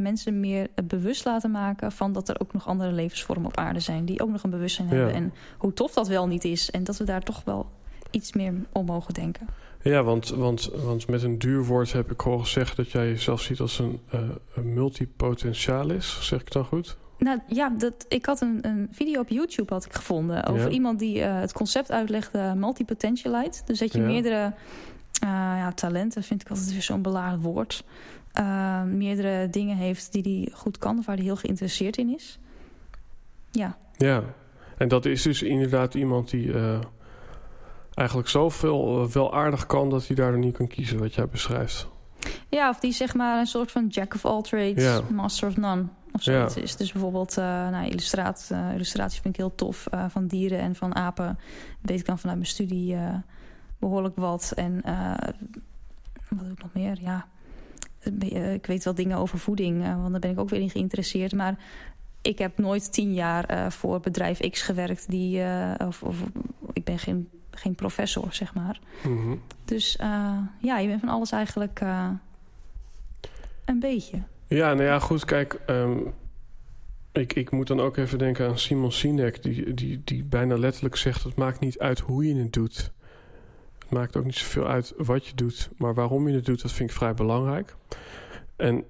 mensen 0.00 0.40
meer 0.40 0.68
bewust 0.84 1.24
laten 1.24 1.50
maken... 1.50 1.92
van 1.92 2.12
dat 2.12 2.28
er 2.28 2.40
ook 2.40 2.52
nog 2.52 2.66
andere 2.66 2.92
levensvormen 2.92 3.46
op 3.46 3.56
aarde 3.56 3.80
zijn... 3.80 4.04
die 4.04 4.22
ook 4.22 4.30
nog 4.30 4.42
een 4.42 4.50
bewustzijn 4.50 4.88
Ja. 4.88 4.94
hebben. 4.94 5.14
En 5.14 5.32
hoe 5.58 5.72
tof 5.72 5.92
dat 5.92 6.08
wel 6.08 6.26
niet 6.26 6.44
is. 6.44 6.70
En 6.70 6.84
dat 6.84 6.96
we 6.96 7.04
daar 7.04 7.22
toch 7.22 7.42
wel 7.44 7.66
iets 8.10 8.32
meer 8.32 8.54
om 8.72 8.84
mogen 8.86 9.14
denken. 9.14 9.46
Ja 9.82 10.02
want, 10.02 10.28
want, 10.28 10.70
want 10.84 11.08
met 11.08 11.22
een 11.22 11.38
duur 11.38 11.64
woord 11.64 11.92
heb 11.92 12.10
ik 12.10 12.20
horen 12.20 12.46
zeggen... 12.46 12.76
dat 12.76 12.90
jij 12.90 13.08
jezelf 13.08 13.40
ziet 13.40 13.60
als 13.60 13.78
een, 13.78 14.00
eh 14.10 14.20
een 14.54 14.74
multipotentialis. 14.74 16.18
Zeg 16.28 16.38
ik 16.38 16.44
het 16.44 16.52
dan 16.54 16.64
goed? 16.64 16.96
Nou 17.18 17.38
ja, 17.48 17.68
dat, 17.78 18.06
ik 18.08 18.26
had 18.26 18.40
een, 18.40 18.58
een 18.62 18.88
video 18.92 19.20
op 19.20 19.28
YouTube 19.28 19.72
had 19.72 19.84
ik 19.84 19.92
gevonden... 19.92 20.44
over 20.46 20.62
Ja. 20.62 20.68
iemand 20.68 20.98
die 20.98 21.22
eh, 21.22 21.40
het 21.40 21.52
concept 21.52 21.90
uitlegde 21.90 22.54
multipotentialite. 22.56 23.62
Dus 23.64 23.78
dat 23.78 23.92
je 23.92 23.98
Ja. 23.98 24.06
meerdere 24.06 24.52
ja, 25.20 25.72
talenten 25.72 26.22
vind 26.22 26.40
ik 26.42 26.48
altijd 26.48 26.72
weer 26.72 26.82
zo'n 26.82 27.02
belaagd 27.02 27.42
woord. 27.42 27.84
meerdere 28.86 29.50
dingen 29.50 29.76
heeft 29.76 30.12
die 30.12 30.22
hij 30.22 30.52
goed 30.58 30.78
kan... 30.78 30.98
of 30.98 31.06
waar 31.06 31.16
hij 31.16 31.24
heel 31.24 31.36
geïnteresseerd 31.36 31.96
in 31.96 32.14
is. 32.14 32.38
Ja. 33.50 33.76
Ja, 33.96 34.22
en 34.76 34.88
dat 34.88 35.04
is 35.04 35.22
dus 35.22 35.42
inderdaad 35.42 35.94
iemand 35.94 36.30
die 36.30 36.52
eigenlijk 37.94 38.28
zoveel 38.28 39.10
wel 39.12 39.34
aardig 39.34 39.66
kan... 39.66 39.90
dat 39.90 40.06
hij 40.06 40.16
daar 40.16 40.38
niet 40.38 40.56
kan 40.56 40.66
kiezen 40.66 40.98
wat 40.98 41.14
jij 41.14 41.28
beschrijft. 41.28 41.88
Ja, 42.48 42.68
of 42.68 42.78
die 42.78 42.92
zeg 42.92 43.14
maar 43.14 43.38
een 43.38 43.46
soort 43.46 43.70
van 43.70 43.86
jack 43.86 44.14
of 44.14 44.24
all 44.24 44.42
trades, 44.42 45.00
master 45.10 45.48
of 45.48 45.56
none. 45.56 45.84
Of 46.12 46.22
zoiets 46.22 46.56
is. 46.56 46.76
Dus 46.76 46.92
bijvoorbeeld 46.92 47.38
uh, 47.38 47.44
nou, 47.44 47.86
illustratie, 47.86 48.56
uh, 48.56 48.72
illustratie 48.74 49.20
vind 49.20 49.34
ik 49.34 49.40
heel 49.40 49.54
tof. 49.54 49.86
Uh, 49.94 50.04
van 50.08 50.26
dieren 50.26 50.58
en 50.58 50.74
van 50.74 50.94
apen 50.94 51.38
weet 51.80 51.98
ik 51.98 52.06
dan 52.06 52.18
vanuit 52.18 52.38
mijn 52.38 52.50
studie 52.50 52.96
behoorlijk 53.78 54.16
wat. 54.16 54.52
En 54.56 54.80
wat 56.28 56.44
doe 56.44 56.52
ik 56.52 56.62
nog 56.62 56.72
meer? 56.72 56.98
Ja, 57.00 57.26
ik 58.52 58.66
weet 58.66 58.84
wel 58.84 58.94
dingen 58.94 59.18
over 59.18 59.38
voeding. 59.38 59.84
want 59.84 60.10
daar 60.10 60.20
ben 60.20 60.30
ik 60.30 60.40
ook 60.40 60.48
weer 60.48 60.60
in 60.60 60.70
geïnteresseerd. 60.70 61.32
Maar 61.32 61.58
ik 62.22 62.38
heb 62.38 62.58
nooit 62.58 62.92
tien 62.92 63.14
jaar 63.14 63.72
voor 63.72 64.00
bedrijf 64.00 64.50
X 64.50 64.62
gewerkt. 64.62 65.10
Die, 65.10 65.42
of, 65.78 66.02
of, 66.02 66.16
ik 66.72 66.84
ben 66.84 66.98
geen 66.98 67.28
geen 67.54 67.74
professor, 67.74 68.26
zeg 68.30 68.54
maar. 68.54 68.80
Mhm. 69.02 69.36
Dus 69.64 69.96
uh, 70.00 70.38
ja, 70.60 70.78
je 70.78 70.88
bent 70.88 71.00
van 71.00 71.08
alles 71.08 71.30
eigenlijk 71.30 71.80
uh, 71.80 72.08
een 73.64 73.80
beetje. 73.80 74.22
Ja, 74.46 74.74
nou 74.74 74.86
ja, 74.86 74.98
goed, 74.98 75.24
kijk... 75.24 75.60
Um, 75.66 76.12
ik, 77.12 77.32
ik 77.32 77.50
moet 77.50 77.66
dan 77.66 77.80
ook 77.80 77.96
even 77.96 78.18
denken 78.18 78.48
aan 78.48 78.58
Simon 78.58 78.92
Sinek... 78.92 79.42
Die, 79.42 79.74
die, 79.74 80.00
die 80.04 80.24
bijna 80.24 80.56
letterlijk 80.56 80.96
zegt... 80.96 81.24
het 81.24 81.36
maakt 81.36 81.60
niet 81.60 81.78
uit 81.78 81.98
hoe 81.98 82.26
je 82.26 82.34
het 82.34 82.52
doet. 82.52 82.92
Het 83.78 83.90
maakt 83.90 84.16
ook 84.16 84.24
niet 84.24 84.34
zoveel 84.34 84.66
uit 84.66 84.94
wat 84.96 85.26
je 85.26 85.34
doet. 85.34 85.70
Maar 85.76 85.94
waarom 85.94 86.28
je 86.28 86.34
het 86.34 86.44
doet, 86.44 86.62
dat 86.62 86.72
vind 86.72 86.90
ik 86.90 86.96
vrij 86.96 87.14
belangrijk. 87.14 87.76
En 88.56 88.84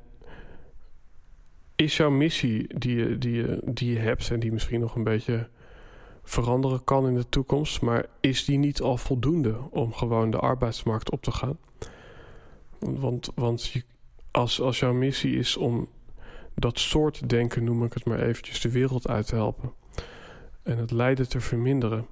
is 1.77 1.97
jouw 1.97 2.11
missie 2.11 2.79
die 2.79 2.97
je, 2.97 3.19
die 3.19 3.35
je, 3.35 3.61
die 3.65 3.93
je 3.93 3.99
hebt... 3.99 4.31
en 4.31 4.41
die 4.41 4.53
misschien 4.53 4.81
nog 4.81 4.97
een 4.97 5.05
beetje 5.05 5.49
veranderen 6.23 6.85
kan 6.85 7.07
in 7.07 7.15
de 7.15 7.29
toekomst. 7.29 7.81
Maar 7.81 8.07
is 8.21 8.45
die 8.45 8.59
niet 8.59 8.81
al 8.81 8.97
voldoende 8.97 9.59
om 9.71 9.93
gewoon 9.93 10.31
de 10.31 10.39
arbeidsmarkt 10.39 11.11
op 11.11 11.23
te 11.23 11.33
gaan? 11.33 11.59
Want, 12.79 13.31
want 13.35 13.73
als, 14.31 14.61
als 14.61 14.79
jouw 14.79 14.93
missie 14.93 15.37
is 15.37 15.57
om 15.57 15.89
dat 16.55 16.79
soort 16.79 17.29
denken, 17.29 17.65
noem 17.65 17.85
ik 17.85 17.93
het 17.93 18.05
maar 18.05 18.21
eventjes, 18.21 18.61
de 18.61 18.71
wereld 18.71 19.09
uit 19.09 19.27
te 19.27 19.35
helpen. 19.35 19.73
En 20.63 20.79
het 20.79 20.91
lijden 20.91 21.29
te 21.29 21.41
verminderen. 21.41 22.07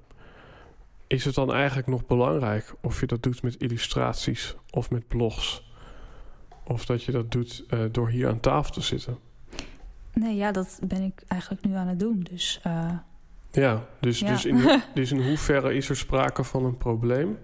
Is 1.06 1.24
het 1.24 1.34
dan 1.34 1.52
eigenlijk 1.52 1.86
nog 1.86 2.06
belangrijk 2.06 2.74
of 2.82 3.00
je 3.00 3.06
dat 3.06 3.22
doet 3.22 3.42
met 3.42 3.56
illustraties 3.56 4.56
of 4.70 4.90
met 4.90 5.08
blogs? 5.08 5.68
Of 6.64 6.86
dat 6.86 7.02
je 7.02 7.12
dat 7.12 7.30
doet 7.30 7.64
uh, 7.70 7.84
door 7.90 8.08
hier 8.08 8.28
aan 8.28 8.40
tafel 8.40 8.72
te 8.72 8.80
zitten? 8.80 9.18
Nee, 10.12 10.36
ja, 10.36 10.52
dat 10.52 10.80
ben 10.82 11.02
ik 11.02 11.22
eigenlijk 11.28 11.64
nu 11.64 11.74
aan 11.74 11.88
het 11.88 11.98
doen. 11.98 12.20
Dus 12.30 12.60
uh, 12.66 12.92
ja, 13.50 13.86
dus, 14.00 14.18
Dus, 14.18 14.44
in, 14.44 14.80
dus 14.94 15.12
in 15.12 15.22
hoeverre 15.22 15.74
is 15.74 15.88
er 15.88 15.96
sprake 15.96 16.44
van 16.44 16.64
een 16.64 16.76
probleem? 16.76 17.38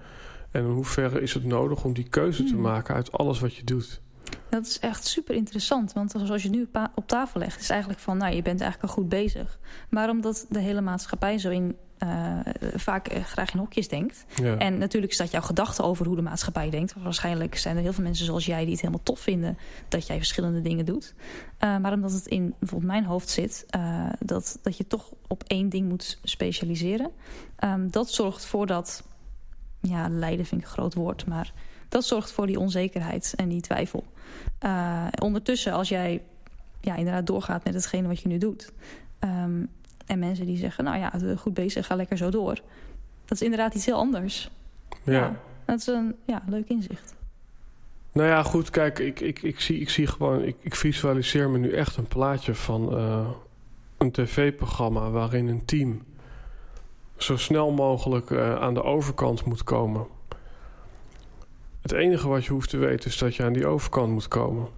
En 0.50 0.64
in 0.64 0.70
hoeverre 0.70 1.20
is 1.20 1.34
het 1.34 1.44
nodig 1.44 1.84
om 1.84 1.94
die 1.94 2.08
keuze 2.08 2.44
te 2.44 2.52
hmm. 2.52 2.62
maken 2.62 2.94
uit 2.94 3.12
alles 3.12 3.40
wat 3.40 3.54
je 3.54 3.64
doet? 3.64 4.00
Dat 4.48 4.66
is 4.66 4.78
echt 4.78 5.06
super 5.06 5.34
interessant. 5.34 5.92
Want 5.92 6.14
zoals 6.24 6.42
je 6.42 6.48
nu 6.48 6.68
op 6.94 7.06
tafel 7.06 7.40
legt, 7.40 7.60
is 7.60 7.70
eigenlijk 7.70 8.00
van... 8.00 8.16
nou, 8.16 8.34
je 8.34 8.42
bent 8.42 8.60
eigenlijk 8.60 8.90
al 8.90 8.96
goed 8.96 9.08
bezig. 9.08 9.58
Maar 9.90 10.08
omdat 10.08 10.46
de 10.48 10.58
hele 10.58 10.80
maatschappij 10.80 11.38
zo 11.38 11.50
in 11.50 11.76
uh, 12.02 12.38
vaak 12.74 13.12
uh, 13.12 13.24
graag 13.24 13.52
in 13.52 13.58
hokjes 13.58 13.88
denkt. 13.88 14.24
En 14.58 14.78
natuurlijk 14.78 15.12
is 15.12 15.18
dat 15.18 15.30
jouw 15.30 15.40
gedachte 15.40 15.82
over 15.82 16.06
hoe 16.06 16.16
de 16.16 16.22
maatschappij 16.22 16.70
denkt. 16.70 16.94
Waarschijnlijk 17.02 17.56
zijn 17.56 17.76
er 17.76 17.82
heel 17.82 17.92
veel 17.92 18.04
mensen 18.04 18.26
zoals 18.26 18.46
jij 18.46 18.62
die 18.62 18.70
het 18.70 18.80
helemaal 18.80 19.02
tof 19.02 19.20
vinden 19.20 19.58
dat 19.88 20.06
jij 20.06 20.16
verschillende 20.16 20.60
dingen 20.60 20.84
doet. 20.84 21.14
Uh, 21.64 21.78
maar 21.78 21.92
omdat 21.92 22.12
het 22.12 22.26
in 22.26 22.54
bijvoorbeeld 22.58 22.92
mijn 22.92 23.04
hoofd 23.04 23.28
zit, 23.28 23.66
dat, 24.18 24.58
dat 24.62 24.76
je 24.76 24.86
toch 24.86 25.12
op 25.26 25.42
één 25.46 25.68
ding 25.68 25.88
moet 25.88 26.18
specialiseren. 26.22 27.10
Um, 27.64 27.90
dat 27.90 28.10
zorgt 28.10 28.46
voor 28.46 28.66
dat, 28.66 29.02
ja, 29.80 30.08
lijden 30.08 30.46
vind 30.46 30.60
ik 30.60 30.66
een 30.66 30.72
groot 30.72 30.94
woord, 30.94 31.26
maar 31.26 31.52
dat 31.88 32.04
zorgt 32.04 32.32
voor 32.32 32.46
die 32.46 32.58
onzekerheid 32.58 33.32
en 33.36 33.48
die 33.48 33.60
twijfel. 33.60 34.04
ondertussen, 35.18 35.72
als 35.72 35.88
jij 35.88 36.22
ja, 36.80 36.94
inderdaad 36.94 37.26
doorgaat 37.26 37.64
met 37.64 37.74
hetgene 37.74 38.08
wat 38.08 38.20
je 38.20 38.28
nu 38.28 38.38
doet. 38.38 38.72
Um, 39.20 39.68
en 40.06 40.18
mensen 40.18 40.46
die 40.46 40.56
zeggen, 40.56 40.84
nou 40.84 40.98
ja, 40.98 41.12
goed 41.36 41.54
bezig, 41.54 41.86
ga 41.86 41.94
lekker 41.94 42.16
zo 42.16 42.30
door. 42.30 42.60
Dat 43.24 43.38
is 43.38 43.42
inderdaad 43.42 43.74
iets 43.74 43.86
heel 43.86 43.96
anders. 43.96 44.50
Ja. 45.02 45.36
dat 45.64 45.78
is 45.78 45.86
een 45.86 46.14
ja, 46.24 46.42
leuk 46.46 46.68
inzicht. 46.68 47.14
Nou 48.12 48.28
ja, 48.28 48.42
goed, 48.42 48.70
kijk, 48.70 48.98
ik, 48.98 49.20
ik, 49.20 49.42
ik, 49.42 49.60
zie, 49.60 49.80
ik 49.80 49.90
zie 49.90 50.06
gewoon, 50.06 50.42
ik, 50.42 50.56
ik 50.60 50.74
visualiseer 50.74 51.50
me 51.50 51.58
nu 51.58 51.72
echt 51.72 51.96
een 51.96 52.06
plaatje 52.06 52.54
van 52.54 52.98
uh, 52.98 53.28
een 53.98 54.10
tv-programma 54.10 55.10
waarin 55.10 55.48
een 55.48 55.64
team 55.64 56.02
zo 57.16 57.36
snel 57.36 57.70
mogelijk 57.70 58.30
uh, 58.30 58.60
aan 58.60 58.74
de 58.74 58.82
overkant 58.82 59.44
moet 59.44 59.64
komen. 59.64 60.06
Het 61.80 61.92
enige 61.92 62.28
wat 62.28 62.44
je 62.44 62.52
hoeft 62.52 62.70
te 62.70 62.76
weten 62.76 63.10
is 63.10 63.18
dat 63.18 63.34
je 63.34 63.42
aan 63.42 63.52
die 63.52 63.66
overkant 63.66 64.12
moet 64.12 64.28
komen. 64.28 64.68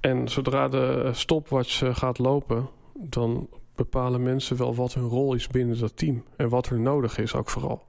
En 0.00 0.28
zodra 0.28 0.68
de 0.68 1.10
stopwatch 1.12 1.82
uh, 1.82 1.94
gaat 1.94 2.18
lopen, 2.18 2.68
dan 2.94 3.48
bepalen 3.84 4.22
mensen 4.22 4.56
wel 4.56 4.74
wat 4.74 4.94
hun 4.94 5.08
rol 5.08 5.34
is 5.34 5.46
binnen 5.46 5.78
dat 5.78 5.96
team. 5.96 6.24
En 6.36 6.48
wat 6.48 6.66
er 6.66 6.80
nodig 6.80 7.18
is 7.18 7.34
ook 7.34 7.50
vooral. 7.50 7.86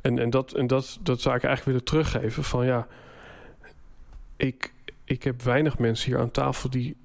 En, 0.00 0.18
en, 0.18 0.30
dat, 0.30 0.52
en 0.52 0.66
dat, 0.66 0.98
dat 1.02 1.20
zou 1.20 1.36
ik 1.36 1.44
eigenlijk 1.44 1.64
willen 1.64 1.84
teruggeven. 1.84 2.44
Van 2.44 2.66
ja, 2.66 2.86
ik, 4.36 4.72
ik 5.04 5.22
heb 5.22 5.42
weinig 5.42 5.78
mensen 5.78 6.10
hier 6.10 6.20
aan 6.20 6.30
tafel 6.30 6.70
die, 6.70 6.96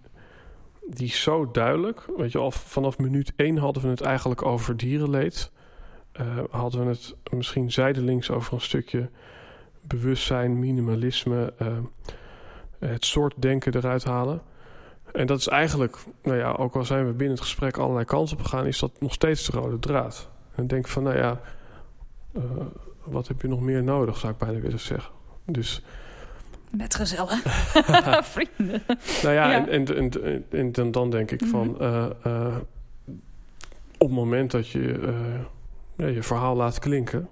die 0.90 1.10
zo 1.10 1.52
duidelijk... 1.52 2.06
Weet 2.18 2.32
je, 2.32 2.38
al 2.38 2.52
vanaf 2.52 2.98
minuut 2.98 3.34
één 3.36 3.58
hadden 3.58 3.84
we 3.84 3.90
het 3.90 4.02
eigenlijk 4.02 4.46
over 4.46 4.78
dierenleed. 4.78 5.52
Uh, 6.22 6.40
hadden 6.50 6.86
we 6.86 6.90
het 6.90 7.16
misschien 7.32 7.72
zijdelings 7.72 8.30
over 8.30 8.54
een 8.54 8.62
stukje 8.62 9.10
bewustzijn, 9.82 10.60
minimalisme... 10.60 11.54
Uh, 11.62 11.68
het 12.80 13.06
soort 13.06 13.34
denken 13.38 13.76
eruit 13.76 14.04
halen... 14.04 14.42
En 15.16 15.28
dat 15.28 15.40
is 15.40 15.48
eigenlijk, 15.48 15.98
nou 16.24 16.38
ja, 16.38 16.52
ook 16.52 16.76
al 16.76 16.86
zijn 16.86 17.06
we 17.06 17.12
binnen 17.12 17.36
het 17.36 17.46
gesprek 17.46 17.78
allerlei 17.78 18.06
kansen 18.06 18.38
op 18.38 18.44
gegaan, 18.44 18.66
is 18.66 18.80
dat 18.80 18.92
nog 19.00 19.14
steeds 19.14 19.46
de 19.46 19.58
rode 19.58 19.80
draad. 19.80 20.30
En 20.56 20.68
denk 20.68 20.88
van, 20.88 21.04
nou 21.04 21.18
ja, 21.18 21.40
uh, 22.34 22.44
wat 23.04 23.28
heb 23.28 23.42
je 23.42 23.48
nog 23.48 23.62
meer 23.62 23.84
nodig, 23.84 24.18
zou 24.18 24.34
ik 24.34 24.40
bijna 24.40 24.60
willen 24.60 24.80
zeggen. 24.80 25.14
Dus. 25.46 25.84
Met 26.70 26.96
gezellen. 26.96 27.38
Vrienden. 28.36 28.84
Nou 29.24 29.34
ja, 29.34 29.52
ja. 29.52 29.68
En, 29.68 29.88
en, 29.96 30.24
en, 30.52 30.74
en, 30.74 30.92
dan 30.92 31.10
denk 31.10 31.32
ik 31.32 31.46
van, 31.46 31.68
mm 31.68 31.76
-hmm. 31.76 32.14
uh, 32.26 32.56
op 33.98 34.08
het 34.08 34.18
moment 34.18 34.52
dat 34.52 34.68
je 34.68 35.14
ja, 35.96 36.06
je 36.06 36.24
verhaal 36.24 36.56
laat 36.56 36.80
klinken, 36.80 37.30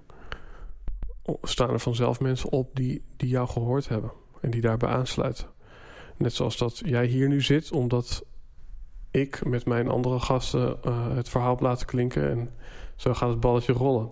staan 1.41 1.69
er 1.69 1.79
vanzelf 1.79 2.19
mensen 2.19 2.51
op 2.51 2.75
die, 2.75 3.03
die 3.17 3.29
jou 3.29 3.47
gehoord 3.47 3.87
hebben 3.87 4.11
en 4.41 4.51
die 4.51 4.61
daarbij 4.61 4.89
aansluiten. 4.89 5.47
Net 6.17 6.33
zoals 6.33 6.57
dat 6.57 6.81
jij 6.85 7.05
hier 7.05 7.27
nu 7.27 7.41
zit, 7.41 7.71
omdat 7.71 8.23
ik 9.11 9.45
met 9.45 9.65
mijn 9.65 9.87
andere 9.87 10.19
gasten 10.19 10.77
uh, 10.85 11.15
het 11.15 11.29
verhaal 11.29 11.57
laten 11.59 11.85
klinken. 11.85 12.29
En 12.29 12.49
zo 12.95 13.13
gaat 13.13 13.29
het 13.29 13.39
balletje 13.39 13.73
rollen. 13.73 14.09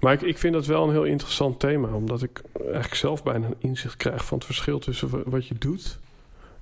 Maar 0.00 0.12
ik, 0.12 0.22
ik 0.22 0.38
vind 0.38 0.54
dat 0.54 0.66
wel 0.66 0.84
een 0.84 0.90
heel 0.90 1.04
interessant 1.04 1.60
thema, 1.60 1.88
omdat 1.94 2.22
ik 2.22 2.42
eigenlijk 2.64 2.94
zelf 2.94 3.22
bijna 3.22 3.46
een 3.46 3.56
inzicht 3.58 3.96
krijg 3.96 4.24
van 4.24 4.38
het 4.38 4.46
verschil 4.46 4.78
tussen 4.78 5.30
wat 5.30 5.46
je 5.46 5.54
doet 5.58 5.98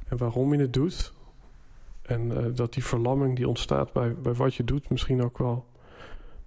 en 0.08 0.16
waarom 0.16 0.54
je 0.54 0.60
het 0.60 0.72
doet. 0.72 1.12
En 2.02 2.30
uh, 2.30 2.44
dat 2.54 2.72
die 2.72 2.84
verlamming 2.84 3.36
die 3.36 3.48
ontstaat 3.48 3.92
bij, 3.92 4.14
bij 4.14 4.34
wat 4.34 4.54
je 4.54 4.64
doet, 4.64 4.90
misschien 4.90 5.22
ook 5.22 5.38
wel. 5.38 5.66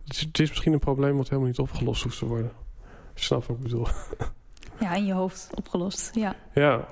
Het 0.04 0.14
is, 0.14 0.20
het 0.22 0.40
is 0.40 0.50
misschien 0.50 0.74
een 0.74 0.80
probleem 0.80 1.18
wat 1.18 1.30
helemaal 1.30 1.48
niet 1.48 1.60
opgelost 1.60 2.04
hoeft 2.04 2.18
te 2.18 2.26
worden. 2.26 2.52
Je 3.14 3.22
snapt 3.22 3.48
wat 3.48 3.58
ik 3.58 3.64
bedoel. 3.64 3.88
Ja, 4.80 4.94
in 4.94 5.06
je 5.06 5.14
hoofd 5.14 5.50
opgelost. 5.56 6.16
Ja. 6.16 6.36
Ja, 6.54 6.88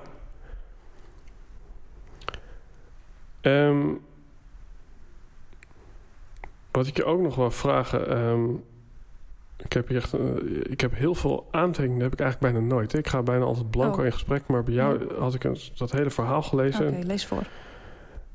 Um, 3.41 4.01
wat 6.71 6.87
ik 6.87 6.97
je 6.97 7.05
ook 7.05 7.21
nog 7.21 7.35
wil 7.35 7.51
vragen. 7.51 8.17
Um, 8.17 8.63
ik 9.57 9.73
heb 9.73 9.87
hier 9.87 9.97
echt, 9.97 10.13
uh, 10.13 10.21
ik 10.63 10.81
heb 10.81 10.95
heel 10.95 11.15
veel 11.15 11.47
aantekeningen, 11.51 12.03
heb 12.03 12.13
ik 12.13 12.19
eigenlijk 12.19 12.53
bijna 12.53 12.67
nooit. 12.67 12.93
Ik 12.93 13.07
ga 13.07 13.23
bijna 13.23 13.45
altijd 13.45 13.69
blanco 13.69 13.99
oh. 13.99 14.05
in 14.05 14.11
gesprek, 14.11 14.47
maar 14.47 14.63
bij 14.63 14.73
jou 14.73 15.15
had 15.19 15.33
ik 15.33 15.43
een, 15.43 15.57
dat 15.75 15.91
hele 15.91 16.09
verhaal 16.09 16.41
gelezen. 16.41 16.87
Oké, 16.87 17.05
lees 17.05 17.25
voor. 17.25 17.43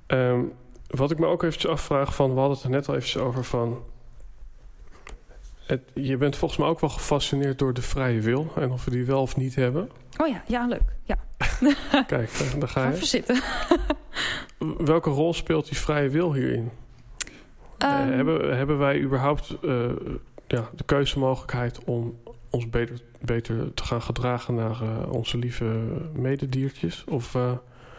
Um, 0.07 0.53
wat 0.87 1.11
ik 1.11 1.19
me 1.19 1.27
ook 1.27 1.43
eventjes 1.43 1.71
afvraag 1.71 2.15
van, 2.15 2.33
we 2.33 2.39
hadden 2.39 2.57
het 2.57 2.65
er 2.65 2.71
net 2.71 2.89
al 2.89 2.95
eventjes 2.95 3.23
over 3.23 3.45
van... 3.45 3.83
Het, 5.67 5.83
je 5.95 6.17
bent 6.17 6.37
volgens 6.37 6.61
mij 6.61 6.69
ook 6.69 6.81
wel 6.81 6.91
gefascineerd 6.91 7.59
door 7.59 7.75
de 7.75 7.83
vrije 7.83 8.21
wil 8.21 8.53
en 8.57 8.71
of 8.71 8.85
we 8.85 8.91
die 8.91 9.05
wel 9.05 9.21
of 9.21 9.37
niet 9.37 9.55
hebben. 9.55 9.91
Oh 10.17 10.29
ja, 10.29 10.43
ja, 10.47 10.67
leuk. 10.67 10.95
Ja. 11.03 11.17
Kijk, 12.07 12.31
daar 12.59 12.69
ga 12.69 12.89
je. 12.89 12.95
Even 12.95 13.07
zitten. 13.07 13.41
Welke 14.79 15.11
rol 15.11 15.35
speelt 15.35 15.69
die 15.69 15.77
vrije 15.77 16.09
wil 16.09 16.35
hierin? 16.35 16.71
Um, 17.79 18.12
hebben, 18.12 18.57
hebben 18.57 18.79
wij 18.79 19.01
überhaupt 19.01 19.57
uh, 19.62 19.91
ja, 20.47 20.69
de 20.75 20.85
keuzemogelijkheid 20.85 21.85
om 21.85 22.19
ons 22.51 22.71
beter, 22.71 23.01
beter 23.21 23.75
te 23.75 23.85
gaan 23.85 24.03
gedragen 24.03 24.55
naar 24.55 25.09
onze 25.09 25.39
lieve 25.39 25.64
medediertjes? 26.12 27.05
Of, 27.05 27.37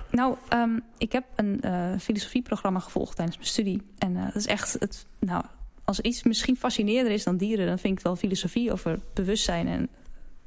Nou, 0.09 0.35
um, 0.53 0.83
ik 0.97 1.11
heb 1.11 1.23
een 1.35 1.61
filosofieprogramma 1.99 2.79
gevolgd 2.79 3.15
tijdens 3.15 3.37
mijn 3.37 3.49
studie. 3.49 3.81
En 3.97 4.13
dat 4.13 4.35
is 4.35 4.47
echt 4.47 4.75
het. 4.79 5.05
Nou, 5.19 5.43
als 5.87 5.99
iets 5.99 6.23
misschien 6.23 6.57
fascinerender 6.57 7.13
is 7.13 7.23
dan 7.23 7.37
dieren, 7.37 7.67
dan 7.67 7.79
vind 7.79 7.97
ik 7.97 8.03
wel 8.03 8.15
filosofie 8.15 8.71
over 8.71 8.99
bewustzijn 9.13 9.67
en 9.67 9.89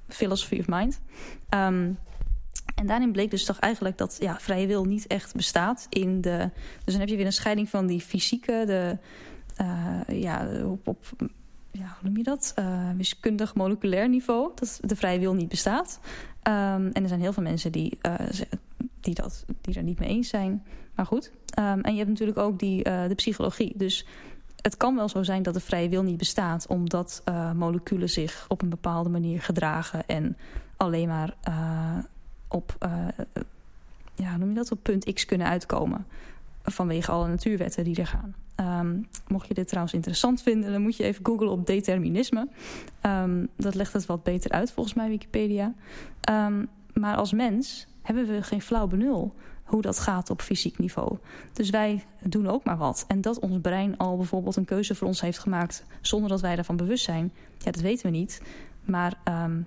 philosophy 0.08 0.58
of 0.58 0.66
mind. 0.68 1.00
Um, 1.50 1.98
en 2.74 2.86
daarin 2.86 3.12
bleek 3.12 3.30
dus 3.30 3.44
toch 3.44 3.58
eigenlijk 3.58 3.98
dat 3.98 4.16
ja, 4.20 4.40
vrije 4.40 4.66
wil 4.66 4.84
niet 4.84 5.06
echt 5.06 5.34
bestaat 5.34 5.86
in 5.88 6.20
de. 6.20 6.50
Dus 6.84 6.92
dan 6.92 7.00
heb 7.00 7.08
je 7.08 7.16
weer 7.16 7.26
een 7.26 7.32
scheiding 7.32 7.68
van 7.68 7.86
die 7.86 8.00
fysieke, 8.00 8.62
de. 8.66 8.98
Uh, 9.60 10.20
ja, 10.20 10.64
op, 10.64 10.88
op 10.88 11.04
ja, 11.70 11.96
hoe 12.00 12.08
noem 12.08 12.16
je 12.16 12.22
dat? 12.22 12.54
Uh, 12.58 12.90
wiskundig 12.96 13.54
moleculair 13.54 14.08
niveau. 14.08 14.50
Dat 14.54 14.80
de 14.82 14.96
vrije 14.96 15.18
wil 15.18 15.34
niet 15.34 15.48
bestaat. 15.48 16.00
Um, 16.42 16.88
en 16.92 17.02
er 17.02 17.08
zijn 17.08 17.20
heel 17.20 17.32
veel 17.32 17.42
mensen 17.42 17.72
die, 17.72 17.98
uh, 18.02 18.14
die, 19.00 19.14
dat, 19.14 19.44
die 19.60 19.74
daar 19.74 19.82
niet 19.82 19.98
mee 19.98 20.08
eens 20.08 20.28
zijn. 20.28 20.64
Maar 20.94 21.06
goed. 21.06 21.32
Um, 21.58 21.80
en 21.80 21.92
je 21.92 21.98
hebt 21.98 22.10
natuurlijk 22.10 22.38
ook 22.38 22.58
die, 22.58 22.82
de 22.82 23.14
psychologie. 23.14 23.72
Dus 23.76 24.06
het 24.62 24.76
kan 24.76 24.96
wel 24.96 25.08
zo 25.08 25.22
zijn 25.22 25.42
dat 25.42 25.54
de 25.54 25.60
vrije 25.60 25.88
wil 25.88 26.02
niet 26.02 26.16
bestaat, 26.16 26.66
omdat 26.66 27.22
uh, 27.28 27.52
moleculen 27.52 28.10
zich 28.10 28.44
op 28.48 28.62
een 28.62 28.68
bepaalde 28.68 29.08
manier 29.08 29.42
gedragen 29.42 30.06
en 30.06 30.36
alleen 30.76 31.08
maar 31.08 31.34
uh, 31.48 31.98
op, 32.48 32.76
uh, 32.86 33.08
ja, 34.14 34.36
noem 34.36 34.48
je 34.48 34.54
dat, 34.54 34.72
op 34.72 34.78
punt 34.82 35.12
X 35.12 35.24
kunnen 35.24 35.46
uitkomen. 35.46 36.06
Vanwege 36.62 37.10
alle 37.10 37.28
natuurwetten 37.28 37.84
die 37.84 37.96
er 37.96 38.06
gaan. 38.06 38.34
Um, 38.80 39.08
mocht 39.28 39.48
je 39.48 39.54
dit 39.54 39.68
trouwens 39.68 39.94
interessant 39.94 40.42
vinden, 40.42 40.72
dan 40.72 40.82
moet 40.82 40.96
je 40.96 41.04
even 41.04 41.26
googlen 41.26 41.50
op 41.50 41.66
determinisme. 41.66 42.48
Um, 43.02 43.48
dat 43.56 43.74
legt 43.74 43.92
het 43.92 44.06
wat 44.06 44.22
beter 44.22 44.50
uit 44.50 44.72
volgens 44.72 44.94
mij, 44.94 45.08
Wikipedia. 45.08 45.74
Um, 46.30 46.68
maar 46.92 47.16
als 47.16 47.32
mens 47.32 47.86
hebben 48.02 48.26
we 48.26 48.42
geen 48.42 48.62
flauw 48.62 48.86
benul 48.86 49.34
hoe 49.70 49.82
dat 49.82 49.98
gaat 49.98 50.30
op 50.30 50.42
fysiek 50.42 50.78
niveau. 50.78 51.16
Dus 51.52 51.70
wij 51.70 52.04
doen 52.22 52.48
ook 52.48 52.64
maar 52.64 52.76
wat. 52.76 53.04
En 53.08 53.20
dat 53.20 53.38
ons 53.38 53.60
brein 53.60 53.96
al 53.96 54.16
bijvoorbeeld 54.16 54.56
een 54.56 54.64
keuze 54.64 54.94
voor 54.94 55.06
ons 55.06 55.20
heeft 55.20 55.38
gemaakt 55.38 55.84
zonder 56.00 56.28
dat 56.28 56.40
wij 56.40 56.54
daarvan 56.54 56.76
bewust 56.76 57.04
zijn, 57.04 57.32
ja, 57.58 57.70
dat 57.70 57.80
weten 57.80 58.10
we 58.10 58.16
niet. 58.16 58.42
Maar 58.84 59.14
um, 59.24 59.66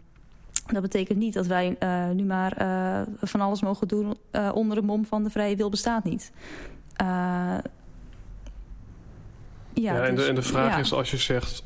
dat 0.66 0.82
betekent 0.82 1.18
niet 1.18 1.34
dat 1.34 1.48
wij 1.48 1.76
uh, 1.80 2.10
nu 2.10 2.24
maar 2.24 2.62
uh, 2.62 3.02
van 3.22 3.42
alles 3.42 3.62
mogen 3.62 3.88
doen 3.88 4.18
uh, 4.32 4.52
onder 4.54 4.76
de 4.76 4.84
mom 4.84 5.06
van 5.06 5.24
de 5.24 5.30
vrije 5.30 5.56
wil 5.56 5.70
bestaat 5.70 6.04
niet. 6.04 6.32
ja, 6.98 7.62
ja 9.74 10.04
en, 10.04 10.16
de, 10.16 10.22
dus, 10.22 10.28
en 10.28 10.36
de 10.36 10.42
vraag 10.42 10.72
ja. 10.72 10.78
is 10.78 10.94
als 10.94 11.12
je 11.12 11.18
zegt 11.18 11.64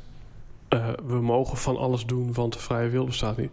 we 1.06 1.22
mogen 1.22 1.58
van 1.58 1.78
alles 1.78 2.06
doen, 2.06 2.34
want 2.34 2.54
de 2.54 2.60
vrije 2.60 2.90
wil 2.90 3.06
bestaat 3.06 3.38
niet. 3.38 3.52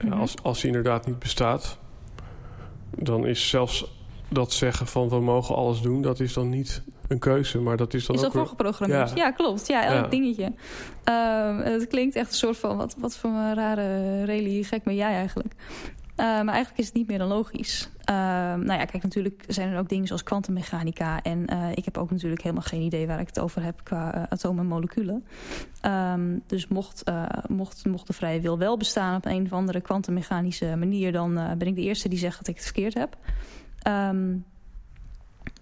Mm 0.00 0.10
-hmm. 0.10 0.20
als, 0.20 0.34
als 0.42 0.60
die 0.60 0.66
inderdaad 0.66 1.06
niet 1.06 1.18
bestaat, 1.18 1.78
dan 2.90 3.26
is 3.26 3.48
zelfs 3.48 3.94
dat 4.28 4.52
zeggen 4.52 4.86
van 4.86 5.08
we 5.08 5.20
mogen 5.20 5.54
alles 5.54 5.80
doen, 5.80 6.02
dat 6.02 6.20
is 6.20 6.32
dan 6.32 6.48
niet 6.48 6.82
een 7.08 7.18
keuze, 7.18 7.58
maar 7.58 7.76
dat 7.76 7.94
is 7.94 8.06
dan 8.06 8.16
is 8.16 8.24
ook... 8.24 8.28
Is 8.28 8.38
voorgeprogrammeerd? 8.38 9.08
Ja. 9.08 9.16
ja. 9.16 9.30
klopt. 9.30 9.66
Ja, 9.66 9.84
elk 9.84 10.04
ja. 10.04 10.08
dingetje. 10.08 10.52
Uh, 11.08 11.62
het 11.62 11.86
klinkt 11.86 12.16
echt 12.16 12.28
een 12.28 12.34
soort 12.34 12.56
van, 12.56 12.76
wat, 12.76 12.94
wat 12.98 13.16
voor 13.16 13.30
een 13.30 13.54
rare 13.54 14.24
religie 14.24 14.64
gek 14.64 14.82
ben 14.82 14.94
jij 14.94 15.12
eigenlijk? 15.12 15.54
Uh, 16.16 16.26
maar 16.26 16.54
eigenlijk 16.54 16.78
is 16.78 16.86
het 16.86 16.94
niet 16.94 17.06
meer 17.06 17.18
dan 17.18 17.28
logisch. 17.28 17.90
Uh, 18.10 18.16
nou 18.54 18.72
ja, 18.72 18.84
kijk, 18.84 19.02
natuurlijk 19.02 19.44
zijn 19.48 19.72
er 19.72 19.78
ook 19.78 19.88
dingen 19.88 20.06
zoals 20.06 20.22
kwantummechanica. 20.22 21.22
En 21.22 21.52
uh, 21.52 21.70
ik 21.74 21.84
heb 21.84 21.98
ook 21.98 22.10
natuurlijk 22.10 22.42
helemaal 22.42 22.62
geen 22.62 22.80
idee 22.80 23.06
waar 23.06 23.20
ik 23.20 23.26
het 23.26 23.40
over 23.40 23.62
heb 23.62 23.80
qua 23.84 24.26
atomen 24.28 24.62
en 24.62 24.68
moleculen. 24.68 25.24
Um, 25.82 26.42
dus 26.46 26.68
mocht, 26.68 27.02
mocht, 27.48 27.84
mocht 27.84 28.06
de 28.06 28.12
vrije 28.12 28.40
wil 28.40 28.58
wel 28.58 28.76
bestaan 28.76 29.16
op 29.16 29.24
een 29.24 29.44
of 29.44 29.52
andere 29.52 29.80
kwantummechanische 29.80 30.76
manier... 30.76 31.12
dan 31.12 31.34
ben 31.34 31.66
ik 31.66 31.74
de 31.74 31.82
eerste 31.82 32.08
die 32.08 32.18
zegt 32.18 32.38
dat 32.38 32.48
ik 32.48 32.54
het 32.54 32.64
verkeerd 32.64 32.94
heb. 32.94 33.16
Um, 33.88 34.44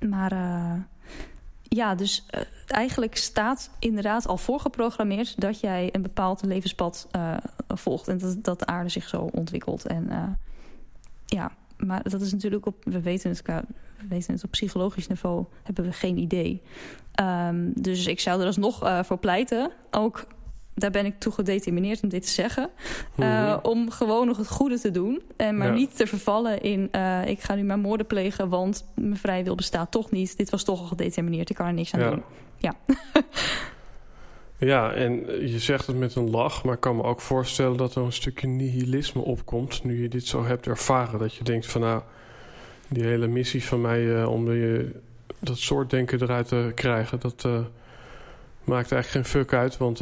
maar 0.08 0.32
ja, 1.74 1.94
dus 1.94 2.26
uh, 2.34 2.40
eigenlijk 2.66 3.16
staat 3.16 3.70
inderdaad 3.78 4.26
al 4.26 4.36
voorgeprogrammeerd 4.36 5.40
dat 5.40 5.60
jij 5.60 5.88
een 5.92 6.02
bepaald 6.02 6.42
levenspad 6.44 7.08
uh, 7.16 7.36
volgt 7.68 8.08
en 8.08 8.18
dat, 8.18 8.44
dat 8.44 8.58
de 8.58 8.66
aarde 8.66 8.88
zich 8.88 9.08
zo 9.08 9.28
ontwikkelt. 9.32 9.86
En 9.86 10.06
uh, 10.10 10.22
ja, 11.26 11.52
maar 11.76 12.02
dat 12.02 12.20
is 12.20 12.32
natuurlijk 12.32 12.66
op, 12.66 12.84
we 12.84 13.00
weten 13.00 13.30
het, 13.30 13.42
we 13.42 13.62
weten 14.08 14.34
het 14.34 14.44
op 14.44 14.50
psychologisch 14.50 15.06
niveau, 15.06 15.44
hebben 15.62 15.84
we 15.84 15.92
geen 15.92 16.18
idee. 16.18 16.62
Um, 17.20 17.72
dus 17.74 18.06
ik 18.06 18.20
zou 18.20 18.40
er 18.40 18.46
alsnog 18.46 19.04
voor 19.06 19.18
pleiten, 19.18 19.70
ook 19.90 20.26
daar 20.74 20.90
ben 20.90 21.06
ik 21.06 21.18
toe 21.18 21.32
gedetermineerd 21.32 22.02
om 22.02 22.08
dit 22.08 22.22
te 22.22 22.28
zeggen. 22.28 22.70
Uh, 23.16 23.56
om 23.62 23.90
gewoon 23.90 24.26
nog 24.26 24.36
het 24.36 24.48
goede 24.48 24.80
te 24.80 24.90
doen. 24.90 25.22
En 25.36 25.56
maar 25.56 25.66
ja. 25.66 25.72
niet 25.72 25.96
te 25.96 26.06
vervallen 26.06 26.62
in... 26.62 26.88
Uh, 26.92 27.26
ik 27.26 27.40
ga 27.40 27.54
nu 27.54 27.62
maar 27.62 27.78
moorden 27.78 28.06
plegen, 28.06 28.48
want 28.48 28.86
mijn 28.94 29.16
vrije 29.16 29.44
wil 29.44 29.54
bestaat 29.54 29.90
toch 29.90 30.10
niet. 30.10 30.36
Dit 30.36 30.50
was 30.50 30.64
toch 30.64 30.80
al 30.80 30.86
gedetermineerd, 30.86 31.50
ik 31.50 31.56
kan 31.56 31.66
er 31.66 31.72
niks 31.72 31.94
aan 31.94 32.00
ja. 32.00 32.10
doen. 32.10 32.22
Ja. 32.56 32.74
ja, 34.72 34.92
en 34.92 35.12
je 35.48 35.58
zegt 35.58 35.86
het 35.86 35.96
met 35.96 36.14
een 36.14 36.30
lach... 36.30 36.64
maar 36.64 36.74
ik 36.74 36.80
kan 36.80 36.96
me 36.96 37.02
ook 37.02 37.20
voorstellen 37.20 37.76
dat 37.76 37.94
er 37.94 38.02
een 38.02 38.12
stukje 38.12 38.46
nihilisme 38.46 39.22
opkomt... 39.22 39.84
nu 39.84 40.02
je 40.02 40.08
dit 40.08 40.26
zo 40.26 40.44
hebt 40.44 40.66
ervaren. 40.66 41.18
Dat 41.18 41.34
je 41.34 41.44
denkt 41.44 41.66
van 41.66 41.80
nou, 41.80 42.02
die 42.88 43.04
hele 43.04 43.26
missie 43.26 43.64
van 43.64 43.80
mij... 43.80 44.00
Uh, 44.00 44.30
om 44.30 44.44
de, 44.44 44.90
dat 45.38 45.58
soort 45.58 45.90
denken 45.90 46.22
eruit 46.22 46.48
te 46.48 46.72
krijgen... 46.74 47.20
dat 47.20 47.48
maakt 48.64 48.92
eigenlijk 48.92 49.06
geen 49.06 49.24
fuck 49.24 49.52
uit, 49.52 49.76
want 49.76 50.00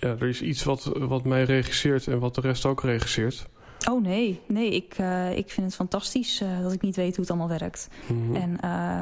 ja, 0.00 0.08
er 0.08 0.28
is 0.28 0.42
iets 0.42 0.64
wat, 0.64 0.84
wat 0.84 1.24
mij 1.24 1.44
regisseert 1.44 2.06
en 2.06 2.18
wat 2.18 2.34
de 2.34 2.40
rest 2.40 2.66
ook 2.66 2.82
regisseert. 2.82 3.46
Oh 3.90 4.02
nee, 4.02 4.40
nee, 4.48 4.70
ik, 4.70 4.98
uh, 4.98 5.36
ik 5.36 5.50
vind 5.50 5.66
het 5.66 5.74
fantastisch 5.74 6.40
uh, 6.40 6.60
dat 6.62 6.72
ik 6.72 6.80
niet 6.80 6.96
weet 6.96 7.16
hoe 7.16 7.24
het 7.24 7.30
allemaal 7.30 7.58
werkt. 7.58 7.88
Mm 8.06 8.24
-hmm. 8.24 8.36
En 8.36 8.58
uh, 8.64 9.00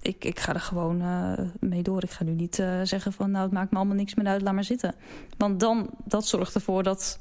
ik, 0.00 0.24
ik 0.24 0.40
ga 0.40 0.54
er 0.54 0.60
gewoon 0.60 1.02
mee 1.60 1.82
door. 1.82 2.02
Ik 2.02 2.10
ga 2.10 2.24
nu 2.24 2.32
niet 2.32 2.54
zeggen 2.82 3.12
van 3.12 3.30
nou 3.30 3.44
het 3.44 3.52
maakt 3.52 3.70
me 3.70 3.76
allemaal 3.76 3.96
niks 3.96 4.14
meer 4.14 4.26
uit, 4.26 4.42
laat 4.42 4.54
maar 4.54 4.64
zitten. 4.64 4.94
Want 5.36 5.60
dan, 5.60 5.90
dat 6.04 6.26
zorgt 6.26 6.54
ervoor 6.54 6.82
dat, 6.82 7.18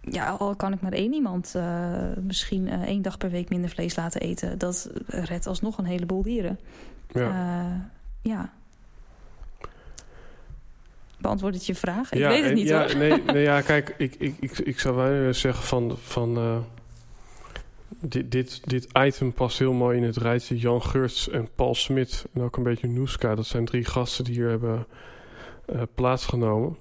ja, 0.00 0.30
al 0.30 0.56
kan 0.56 0.72
ik 0.72 0.80
maar 0.80 0.92
één 0.92 1.12
iemand 1.12 1.54
misschien 2.22 2.68
één 2.68 3.02
dag 3.02 3.18
per 3.18 3.30
week 3.30 3.48
minder 3.48 3.70
vlees 3.70 3.96
laten 3.96 4.20
eten. 4.20 4.58
Dat 4.58 4.90
redt 5.06 5.46
alsnog 5.46 5.78
een 5.78 5.84
heleboel 5.84 6.22
dieren. 6.22 6.58
Ja. 7.12 7.90
ja 8.22 8.52
beantwoord 11.22 11.54
het 11.54 11.66
je 11.66 11.74
vraag? 11.74 12.12
Ik 12.12 12.18
ja, 12.18 12.28
weet 12.28 12.44
het 12.44 12.54
niet 12.54 12.68
ja, 12.68 12.86
hoor. 12.86 12.96
Nee, 12.96 13.22
nee, 13.22 13.42
ja, 13.42 13.60
kijk, 13.72 13.94
ik, 13.98 14.14
ik, 14.18 14.34
ik, 14.40 14.58
ik 14.58 14.78
zou 14.78 14.96
wel 14.96 15.34
zeggen 15.34 15.64
van... 15.64 15.96
van 16.02 16.38
uh, 16.38 16.56
dit, 18.00 18.30
dit, 18.30 18.60
dit 18.64 18.88
item 18.92 19.32
past 19.32 19.58
heel 19.58 19.72
mooi 19.72 19.96
in 19.96 20.02
het 20.02 20.16
rijtje 20.16 20.58
Jan 20.58 20.82
Geurts 20.82 21.28
en 21.28 21.48
Paul 21.54 21.74
Smit. 21.74 22.26
En 22.34 22.42
ook 22.42 22.56
een 22.56 22.62
beetje 22.62 22.88
Noeska. 22.88 23.34
Dat 23.34 23.46
zijn 23.46 23.64
drie 23.64 23.84
gasten 23.84 24.24
die 24.24 24.34
hier 24.34 24.48
hebben 24.48 24.86
uh, 25.72 25.82
plaatsgenomen. 25.94 26.76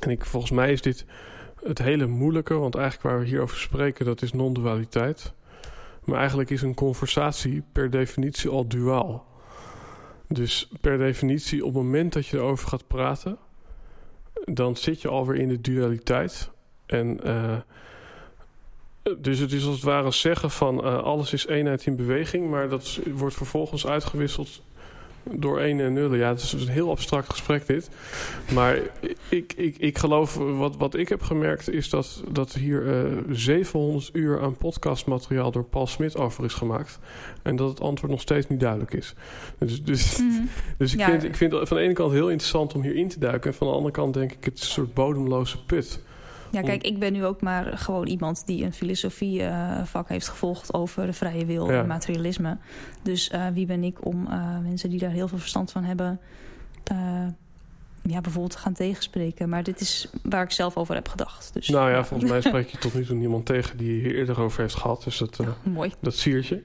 En 0.00 0.10
ik, 0.10 0.24
volgens 0.24 0.52
mij 0.52 0.72
is 0.72 0.82
dit 0.82 1.04
het 1.62 1.78
hele 1.78 2.06
moeilijke. 2.06 2.54
Want 2.54 2.74
eigenlijk 2.74 3.08
waar 3.08 3.20
we 3.20 3.26
hier 3.26 3.40
over 3.40 3.58
spreken, 3.58 4.04
dat 4.04 4.22
is 4.22 4.32
non-dualiteit. 4.32 5.32
Maar 6.04 6.18
eigenlijk 6.18 6.50
is 6.50 6.62
een 6.62 6.74
conversatie 6.74 7.62
per 7.72 7.90
definitie 7.90 8.50
al 8.50 8.68
duaal. 8.68 9.26
Dus 10.28 10.72
per 10.80 10.98
definitie, 10.98 11.64
op 11.64 11.74
het 11.74 11.82
moment 11.82 12.12
dat 12.12 12.26
je 12.26 12.36
erover 12.36 12.68
gaat 12.68 12.86
praten 12.86 13.38
dan 14.54 14.76
zit 14.76 15.02
je 15.02 15.08
alweer 15.08 15.36
in 15.36 15.48
de 15.48 15.60
dualiteit. 15.60 16.50
En 16.86 17.20
uh, 17.24 17.56
dus 19.18 19.38
het 19.38 19.52
is 19.52 19.64
als 19.64 19.74
het 19.74 19.84
ware 19.84 20.10
zeggen 20.10 20.50
van 20.50 20.84
uh, 20.84 21.02
alles 21.02 21.32
is 21.32 21.46
eenheid 21.46 21.86
in 21.86 21.96
beweging, 21.96 22.50
maar 22.50 22.68
dat 22.68 23.00
wordt 23.14 23.34
vervolgens 23.34 23.86
uitgewisseld 23.86 24.62
door 25.22 25.60
1 25.60 25.80
en 25.80 25.92
nullen. 25.92 26.18
Ja, 26.18 26.28
het 26.28 26.42
is 26.42 26.52
een 26.52 26.68
heel 26.68 26.90
abstract 26.90 27.30
gesprek 27.30 27.66
dit. 27.66 27.90
Maar 28.54 28.78
ik, 29.28 29.52
ik, 29.56 29.76
ik 29.78 29.98
geloof, 29.98 30.34
wat, 30.34 30.76
wat 30.76 30.94
ik 30.94 31.08
heb 31.08 31.22
gemerkt... 31.22 31.70
is 31.70 31.90
dat, 31.90 32.22
dat 32.30 32.52
hier 32.52 32.82
uh, 32.82 33.18
eh, 33.18 33.24
700 33.30 34.10
uur 34.12 34.40
aan 34.40 34.56
podcastmateriaal... 34.56 35.50
door 35.50 35.64
Paul 35.64 35.86
Smit 35.86 36.16
over 36.16 36.44
is 36.44 36.54
gemaakt. 36.54 36.98
En 37.42 37.56
dat 37.56 37.68
het 37.68 37.80
antwoord 37.80 38.12
nog 38.12 38.20
steeds 38.20 38.48
niet 38.48 38.60
duidelijk 38.60 38.92
is. 38.92 39.14
Dus, 39.58 39.82
dus, 39.82 40.18
mm 40.18 40.30
-hmm. 40.30 40.48
dus 40.78 40.92
ik, 40.92 40.98
ja. 40.98 41.10
vind, 41.10 41.24
ik 41.24 41.36
vind 41.36 41.52
het 41.52 41.68
van 41.68 41.76
de 41.76 41.82
ene 41.82 41.92
kant 41.92 42.12
heel 42.12 42.30
interessant 42.30 42.74
om 42.74 42.82
hier 42.82 42.94
in 42.94 43.08
te 43.08 43.18
duiken... 43.18 43.50
en 43.50 43.56
van 43.56 43.66
de 43.66 43.72
andere 43.72 43.92
kant 43.92 44.14
denk 44.14 44.32
ik, 44.32 44.44
het 44.44 44.54
is 44.54 44.62
een 44.62 44.68
soort 44.68 44.94
bodemloze 44.94 45.64
put... 45.64 46.06
Ja, 46.50 46.62
kijk, 46.62 46.82
ik 46.82 46.98
ben 46.98 47.12
nu 47.12 47.24
ook 47.24 47.40
maar 47.40 47.78
gewoon 47.78 48.06
iemand 48.06 48.46
die 48.46 48.64
een 48.64 48.72
filosofievak 48.72 50.04
uh, 50.04 50.10
heeft 50.10 50.28
gevolgd 50.28 50.74
over 50.74 51.06
de 51.06 51.12
vrije 51.12 51.44
wil 51.44 51.70
ja. 51.70 51.80
en 51.80 51.86
materialisme. 51.86 52.56
Dus 53.02 53.30
uh, 53.32 53.46
wie 53.52 53.66
ben 53.66 53.84
ik 53.84 54.04
om 54.06 54.26
uh, 54.26 54.58
mensen 54.58 54.90
die 54.90 54.98
daar 54.98 55.10
heel 55.10 55.28
veel 55.28 55.38
verstand 55.38 55.70
van 55.70 55.84
hebben, 55.84 56.20
ja, 58.02 58.20
bijvoorbeeld 58.20 58.52
te 58.52 58.58
gaan 58.58 58.72
tegenspreken. 58.72 59.48
Maar 59.48 59.62
dit 59.62 59.80
is 59.80 60.10
waar 60.22 60.42
ik 60.42 60.50
zelf 60.50 60.76
over 60.76 60.94
heb 60.94 61.08
gedacht. 61.08 61.50
Dus, 61.52 61.68
nou 61.68 61.90
ja, 61.90 62.04
volgens 62.04 62.30
mij 62.30 62.40
spreek 62.50 62.68
je 62.68 62.78
tot 62.78 62.94
nu 62.94 63.04
toe 63.04 63.16
niemand 63.16 63.46
tegen 63.46 63.76
die 63.76 64.00
hier 64.00 64.14
eerder 64.14 64.40
over 64.40 64.60
heeft 64.60 64.74
gehad. 64.74 65.04
Dus 65.04 65.18
dat, 65.18 65.36
ja, 65.36 65.56
mooi. 65.62 65.92
dat 66.00 66.14
siertje. 66.14 66.62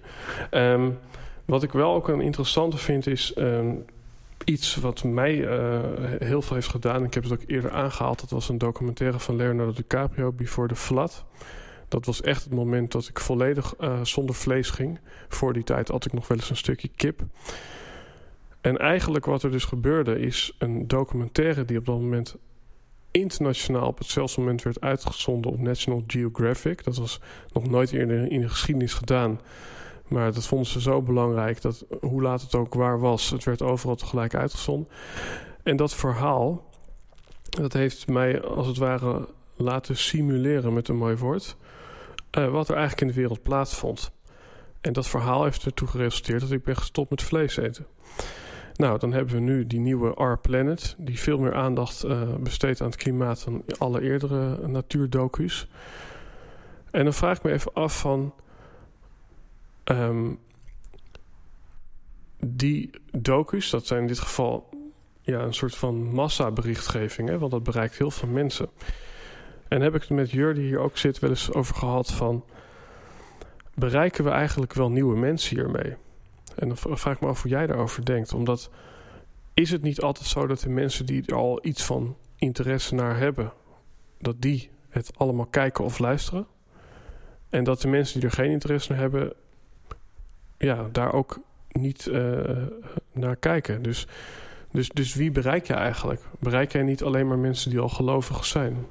Um, 0.51 0.99
wat 1.45 1.63
ik 1.63 1.71
wel 1.71 1.93
ook 1.93 2.07
een 2.07 2.21
interessante 2.21 2.77
vind 2.77 3.07
is... 3.07 3.34
Um, 3.38 3.86
iets 4.45 4.75
wat 4.75 5.03
mij 5.03 5.47
eh, 5.47 5.79
heel 6.19 6.41
veel 6.41 6.55
heeft 6.55 6.67
gedaan. 6.69 7.03
Ik 7.03 7.13
heb 7.13 7.23
het 7.23 7.31
ook 7.33 7.43
eerder 7.47 7.71
aangehaald. 7.71 8.19
Dat 8.19 8.29
was 8.29 8.49
een 8.49 8.57
documentaire 8.57 9.19
van 9.19 9.35
Leonardo 9.35 9.73
DiCaprio, 9.73 10.31
Before 10.31 10.67
the 10.67 10.75
Flood. 10.75 11.25
Dat 11.87 12.05
was 12.05 12.21
echt 12.21 12.43
het 12.43 12.53
moment 12.53 12.91
dat 12.91 13.07
ik 13.07 13.19
volledig 13.19 13.73
uh, 13.79 13.99
zonder 14.03 14.35
vlees 14.35 14.69
ging. 14.69 14.99
Voor 15.29 15.53
die 15.53 15.63
tijd 15.63 15.87
had 15.87 16.05
ik 16.05 16.13
nog 16.13 16.27
wel 16.27 16.37
eens 16.37 16.49
een 16.49 16.57
stukje 16.57 16.89
kip. 16.95 17.21
En 18.61 18.77
eigenlijk 18.77 19.25
wat 19.25 19.43
er 19.43 19.51
dus 19.51 19.65
gebeurde 19.65 20.19
is 20.19 20.55
een 20.57 20.87
documentaire 20.87 21.65
die 21.65 21.77
op 21.77 21.85
dat 21.85 21.99
moment 21.99 22.35
internationaal 23.11 23.87
op 23.87 23.97
hetzelfde 23.97 24.39
moment 24.39 24.63
werd 24.63 24.81
uitgezonden 24.81 25.51
op 25.51 25.59
National 25.59 26.03
Geographic. 26.07 26.83
Dat 26.83 26.97
was 26.97 27.19
nog 27.51 27.69
nooit 27.69 27.91
eerder 27.91 28.31
in 28.31 28.41
de 28.41 28.49
geschiedenis 28.49 28.93
gedaan. 28.93 29.39
Maar 30.07 30.33
dat 30.33 30.45
vonden 30.45 30.67
ze 30.67 30.81
zo 30.81 31.01
belangrijk 31.01 31.61
dat 31.61 31.85
hoe 32.01 32.21
laat 32.21 32.41
het 32.41 32.55
ook 32.55 32.73
waar 32.73 32.99
was, 32.99 33.29
het 33.29 33.43
werd 33.43 33.61
overal 33.61 33.95
tegelijk 33.95 34.35
uitgezonden. 34.35 34.89
En 35.63 35.75
dat 35.75 35.93
verhaal, 35.93 36.69
dat 37.49 37.73
heeft 37.73 38.07
mij 38.07 38.41
als 38.41 38.67
het 38.67 38.77
ware 38.77 39.27
laten 39.55 39.97
simuleren 39.97 40.73
met 40.73 40.87
een 40.87 40.95
mooi 40.95 41.15
woord. 41.15 41.55
Uh, 42.37 42.51
wat 42.51 42.69
er 42.69 42.75
eigenlijk 42.75 43.01
in 43.01 43.07
de 43.07 43.19
wereld 43.19 43.43
plaatsvond. 43.43 44.11
En 44.81 44.93
dat 44.93 45.07
verhaal 45.07 45.43
heeft 45.43 45.65
ertoe 45.65 45.87
geresulteerd 45.87 46.41
dat 46.41 46.51
ik 46.51 46.63
ben 46.63 46.77
gestopt 46.77 47.09
met 47.09 47.21
vlees 47.21 47.57
eten. 47.57 47.85
Nou, 48.75 48.99
dan 48.99 49.13
hebben 49.13 49.33
we 49.33 49.39
nu 49.39 49.67
die 49.67 49.79
nieuwe 49.79 50.13
Our 50.13 50.39
Planet, 50.39 50.95
die 50.97 51.19
veel 51.19 51.37
meer 51.37 51.53
aandacht 51.55 52.05
uh, 52.05 52.35
besteedt 52.35 52.81
aan 52.81 52.87
het 52.87 52.95
klimaat 52.95 53.43
dan 53.45 53.63
alle 53.77 54.01
eerdere 54.01 54.67
natuurdocus. 54.67 55.67
En 56.91 57.03
dan 57.03 57.13
vraag 57.13 57.37
ik 57.37 57.43
me 57.43 57.51
even 57.51 57.73
af 57.73 57.99
van. 57.99 58.33
Um, 59.86 60.39
die 62.39 62.89
docus, 63.11 63.69
dat 63.69 63.88
zijn 63.88 64.01
in 64.01 64.07
dit 64.07 64.19
geval 64.19 64.69
ja, 65.21 65.39
een 65.39 65.53
soort 65.53 65.75
van 65.75 66.13
massaberichtgeving, 66.13 67.29
hè, 67.29 67.39
want 67.39 67.51
dat 67.51 67.63
bereikt 67.63 67.97
heel 67.97 68.11
veel 68.11 68.27
mensen. 68.27 68.69
En 69.67 69.81
heb 69.81 69.95
ik 69.95 70.01
het 70.01 70.09
met 70.09 70.31
Jur, 70.31 70.53
die 70.53 70.63
hier 70.63 70.79
ook 70.79 70.97
zit, 70.97 71.19
wel 71.19 71.29
eens 71.29 71.53
over 71.53 71.75
gehad 71.75 72.11
van... 72.11 72.45
bereiken 73.73 74.23
we 74.23 74.29
eigenlijk 74.29 74.73
wel 74.73 74.91
nieuwe 74.91 75.17
mensen 75.17 75.55
hiermee? 75.55 75.95
En 76.55 76.67
dan 76.67 76.77
vraag 76.77 77.15
ik 77.15 77.21
me 77.21 77.27
af 77.27 77.41
hoe 77.41 77.51
jij 77.51 77.67
daarover 77.67 78.05
denkt. 78.05 78.34
Omdat 78.34 78.69
is 79.53 79.71
het 79.71 79.81
niet 79.81 80.01
altijd 80.01 80.27
zo 80.27 80.47
dat 80.47 80.59
de 80.59 80.69
mensen 80.69 81.05
die 81.05 81.25
er 81.25 81.36
al 81.36 81.65
iets 81.65 81.84
van 81.84 82.17
interesse 82.36 82.95
naar 82.95 83.17
hebben... 83.17 83.53
dat 84.19 84.41
die 84.41 84.69
het 84.89 85.11
allemaal 85.17 85.45
kijken 85.45 85.84
of 85.84 85.99
luisteren? 85.99 86.47
En 87.49 87.63
dat 87.63 87.81
de 87.81 87.88
mensen 87.88 88.19
die 88.19 88.29
er 88.29 88.36
geen 88.36 88.51
interesse 88.51 88.91
naar 88.91 89.01
hebben... 89.01 89.34
ja, 90.57 90.87
daar 90.91 91.13
ook 91.13 91.39
niet 91.71 92.05
uh, 92.05 92.39
naar 93.11 93.35
kijken. 93.35 93.81
Dus, 93.81 94.07
dus, 94.71 94.89
dus 94.89 95.13
wie 95.13 95.31
bereik 95.31 95.67
je 95.67 95.73
eigenlijk? 95.73 96.21
Bereik 96.39 96.71
jij 96.71 96.83
niet 96.83 97.03
alleen 97.03 97.27
maar 97.27 97.37
mensen 97.37 97.69
die 97.69 97.79
al 97.79 97.89
gelovig 97.89 98.45
zijn? 98.45 98.85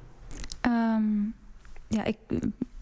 Um, 0.67 1.35
ja, 1.89 2.05
ik 2.05 2.17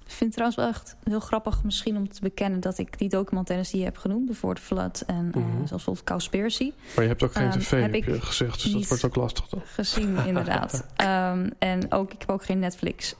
vind 0.06 0.20
het 0.20 0.32
trouwens 0.32 0.56
wel 0.56 0.68
echt 0.68 0.96
heel 1.04 1.20
grappig 1.20 1.64
misschien 1.64 1.96
om 1.96 2.08
te 2.08 2.20
bekennen... 2.20 2.60
dat 2.60 2.78
ik 2.78 2.98
die 2.98 3.08
documentaires 3.08 3.70
die 3.70 3.78
je 3.78 3.84
hebt 3.84 3.98
genoemd... 3.98 4.26
The 4.26 4.54
Flood 4.60 5.00
en 5.00 5.24
mm 5.24 5.32
-hmm. 5.32 5.42
uh, 5.42 5.54
zelfs 5.56 5.70
bijvoorbeeld 5.70 6.04
Cowspiracy... 6.04 6.72
Maar 6.94 7.04
je 7.04 7.10
hebt 7.10 7.22
ook 7.22 7.32
geen 7.32 7.52
um, 7.52 7.58
tv, 7.58 7.70
heb, 7.80 7.92
heb 7.92 8.04
je 8.04 8.20
gezegd. 8.20 8.62
Dus 8.62 8.72
dat 8.72 8.86
wordt 8.86 9.04
ook 9.04 9.16
lastig 9.16 9.48
dan. 9.48 9.62
Gezien, 9.64 10.16
inderdaad. 10.26 10.86
um, 10.96 11.50
en 11.58 11.92
ook, 11.92 12.12
ik 12.12 12.20
heb 12.20 12.30
ook 12.30 12.44
geen 12.44 12.58
Netflix. 12.58 13.14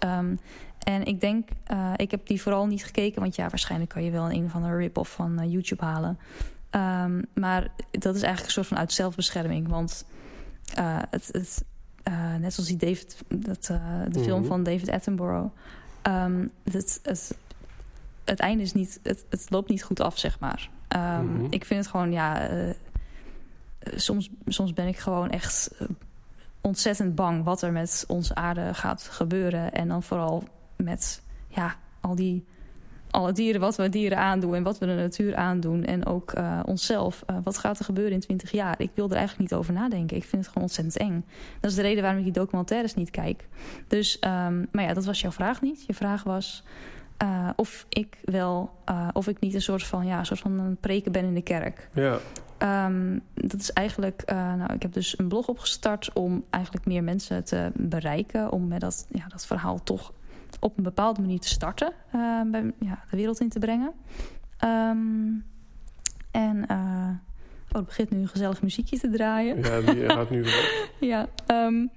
En 0.84 1.04
ik 1.04 1.20
denk, 1.20 1.48
uh, 1.72 1.92
ik 1.96 2.10
heb 2.10 2.26
die 2.26 2.42
vooral 2.42 2.66
niet 2.66 2.84
gekeken... 2.84 3.20
want 3.20 3.36
ja, 3.36 3.48
waarschijnlijk 3.48 3.90
kan 3.90 4.04
je 4.04 4.10
wel 4.10 4.30
een 4.30 4.44
of 4.44 4.54
andere 4.54 4.76
rip-off 4.76 5.12
van 5.12 5.42
uh, 5.42 5.52
YouTube 5.52 5.84
halen... 5.84 6.18
maar 7.34 7.68
dat 7.90 8.14
is 8.14 8.22
eigenlijk 8.22 8.44
een 8.44 8.50
soort 8.50 8.66
van 8.66 8.78
uit 8.78 8.92
zelfbescherming. 8.92 9.68
Want 9.68 10.04
uh, 10.78 10.98
het, 11.10 11.28
het, 11.32 11.64
net 12.38 12.54
zoals 12.54 12.68
die 12.68 12.76
David, 12.76 13.16
dat, 13.28 13.64
de 13.64 13.72
mm 13.72 14.12
-hmm. 14.12 14.22
film 14.22 14.44
van 14.44 14.62
David 14.62 14.90
Attenborough. 14.90 15.50
Um, 16.02 16.50
het, 16.70 17.00
het, 17.02 17.34
het 18.24 18.40
einde 18.40 18.62
is 18.62 18.72
niet, 18.72 19.00
het, 19.02 19.24
het 19.30 19.46
loopt 19.50 19.68
niet 19.68 19.82
goed 19.82 20.00
af, 20.00 20.18
zeg 20.18 20.38
maar. 20.38 20.70
Um, 20.96 21.00
mm 21.00 21.36
-hmm. 21.36 21.46
Ik 21.50 21.64
vind 21.64 21.80
het 21.80 21.90
gewoon, 21.90 22.12
ja, 22.12 22.48
soms, 23.80 24.30
soms 24.46 24.72
ben 24.72 24.86
ik 24.86 24.98
gewoon 24.98 25.30
echt 25.30 25.70
ontzettend 26.60 27.14
bang 27.14 27.44
wat 27.44 27.62
er 27.62 27.72
met 27.72 28.04
onze 28.08 28.34
aarde 28.34 28.74
gaat 28.74 29.02
gebeuren. 29.02 29.72
En 29.72 29.88
dan 29.88 30.02
vooral 30.02 30.44
met, 30.84 31.22
ja, 31.48 31.76
al 32.00 32.14
die 32.14 32.44
alle 33.10 33.32
dieren, 33.32 33.60
wat 33.60 33.76
we 33.76 33.88
dieren 33.88 34.18
aandoen 34.18 34.54
en 34.54 34.62
wat 34.62 34.78
we 34.78 34.86
de 34.86 34.94
natuur 34.94 35.36
aandoen. 35.36 35.84
En 35.84 36.06
ook 36.06 36.38
uh, 36.38 36.60
onszelf. 36.64 37.22
Uh, 37.30 37.36
wat 37.44 37.58
gaat 37.58 37.78
er 37.78 37.84
gebeuren 37.84 38.12
in 38.12 38.20
20 38.20 38.50
jaar? 38.50 38.74
Ik 38.78 38.90
wil 38.94 39.10
er 39.10 39.16
eigenlijk 39.16 39.50
niet 39.50 39.58
over 39.58 39.72
nadenken. 39.72 40.16
Ik 40.16 40.24
vind 40.24 40.42
het 40.42 40.52
gewoon 40.52 40.62
ontzettend 40.62 40.96
eng. 40.96 41.24
Dat 41.60 41.70
is 41.70 41.76
de 41.76 41.82
reden 41.82 42.02
waarom 42.02 42.18
ik 42.18 42.24
die 42.24 42.42
documentaires 42.42 42.94
niet 42.94 43.10
kijk. 43.10 43.48
Dus, 43.86 44.16
um, 44.24 44.68
maar 44.72 44.84
ja, 44.84 44.94
dat 44.94 45.04
was 45.04 45.20
jouw 45.20 45.30
vraag 45.30 45.62
niet. 45.62 45.84
Je 45.86 45.94
vraag 45.94 46.22
was 46.22 46.64
uh, 47.22 47.48
of 47.56 47.86
ik 47.88 48.18
wel, 48.24 48.70
of 49.12 49.28
ik 49.28 49.40
niet 49.40 49.54
een 49.54 49.62
soort 49.62 49.84
van, 49.84 50.06
ja, 50.06 50.18
een 50.18 50.26
soort 50.26 50.40
van 50.40 50.58
een 50.58 50.76
preken 50.76 51.12
ben 51.12 51.24
in 51.24 51.34
de 51.34 51.42
kerk. 51.42 51.88
Ja. 51.94 52.18
Um, 52.86 53.22
dat 53.34 53.60
is 53.60 53.72
eigenlijk, 53.72 54.22
nou, 54.26 54.72
ik 54.72 54.82
heb 54.82 54.92
dus 54.92 55.18
een 55.18 55.28
blog 55.28 55.48
opgestart 55.48 56.12
om 56.12 56.44
eigenlijk 56.50 56.86
meer 56.86 57.04
mensen 57.04 57.44
te 57.44 57.70
bereiken. 57.74 58.52
Om 58.52 58.68
met 58.68 58.80
dat, 58.80 59.06
ja, 59.10 59.26
dat 59.28 59.46
verhaal 59.46 59.82
toch 59.82 60.12
op 60.60 60.76
een 60.76 60.82
bepaalde 60.82 61.20
manier 61.20 61.40
te 61.40 61.48
starten, 61.48 61.92
uh, 62.14 62.40
bij, 62.46 62.72
ja, 62.78 63.04
de 63.10 63.16
wereld 63.16 63.40
in 63.40 63.48
te 63.48 63.58
brengen. 63.58 63.92
Um, 64.64 65.44
en 66.30 66.56
uh, 66.70 67.08
oh, 67.68 67.76
het 67.76 67.86
begint 67.86 68.10
nu 68.10 68.18
een 68.18 68.28
gezellig 68.28 68.62
muziekje 68.62 68.98
te 68.98 69.10
draaien. 69.10 69.62
Ja, 69.62 69.80
die 69.80 70.08
gaat 70.08 70.30
nu 70.30 70.44
ja, 71.12 71.28
um, 71.46 71.90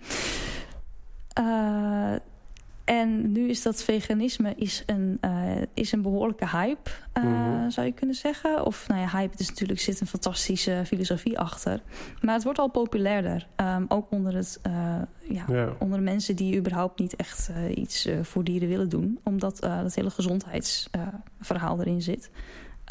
en 2.83 3.31
nu 3.31 3.49
is 3.49 3.61
dat 3.61 3.83
veganisme 3.83 4.53
is 4.55 4.83
een, 4.85 5.17
uh, 5.21 5.61
is 5.73 5.91
een 5.91 6.01
behoorlijke 6.01 6.47
hype, 6.47 6.89
uh, 7.17 7.23
mm 7.23 7.33
-hmm. 7.33 7.71
zou 7.71 7.87
je 7.87 7.93
kunnen 7.93 8.15
zeggen. 8.15 8.65
Of 8.65 8.87
nou 8.87 9.01
ja, 9.01 9.09
hype 9.17 9.37
is 9.37 9.49
natuurlijk 9.49 9.79
zit 9.79 10.01
een 10.01 10.07
fantastische 10.07 10.81
filosofie 10.85 11.39
achter. 11.39 11.81
Maar 12.21 12.33
het 12.33 12.43
wordt 12.43 12.59
al 12.59 12.69
populairder. 12.69 13.47
Um, 13.55 13.85
ook 13.87 14.11
onder, 14.11 14.35
het, 14.35 14.59
uh, 14.67 14.95
ja, 15.21 15.73
onder 15.79 15.97
de 15.97 16.03
mensen 16.03 16.35
die 16.35 16.57
überhaupt 16.57 16.99
niet 16.99 17.15
echt 17.15 17.51
iets 17.75 18.09
voor 18.21 18.43
dieren 18.43 18.69
willen 18.69 18.89
doen. 18.89 19.19
Omdat 19.23 19.59
dat 19.59 19.95
hele 19.95 20.09
gezondheidsverhaal 20.09 21.79
erin 21.79 22.01
zit. 22.01 22.29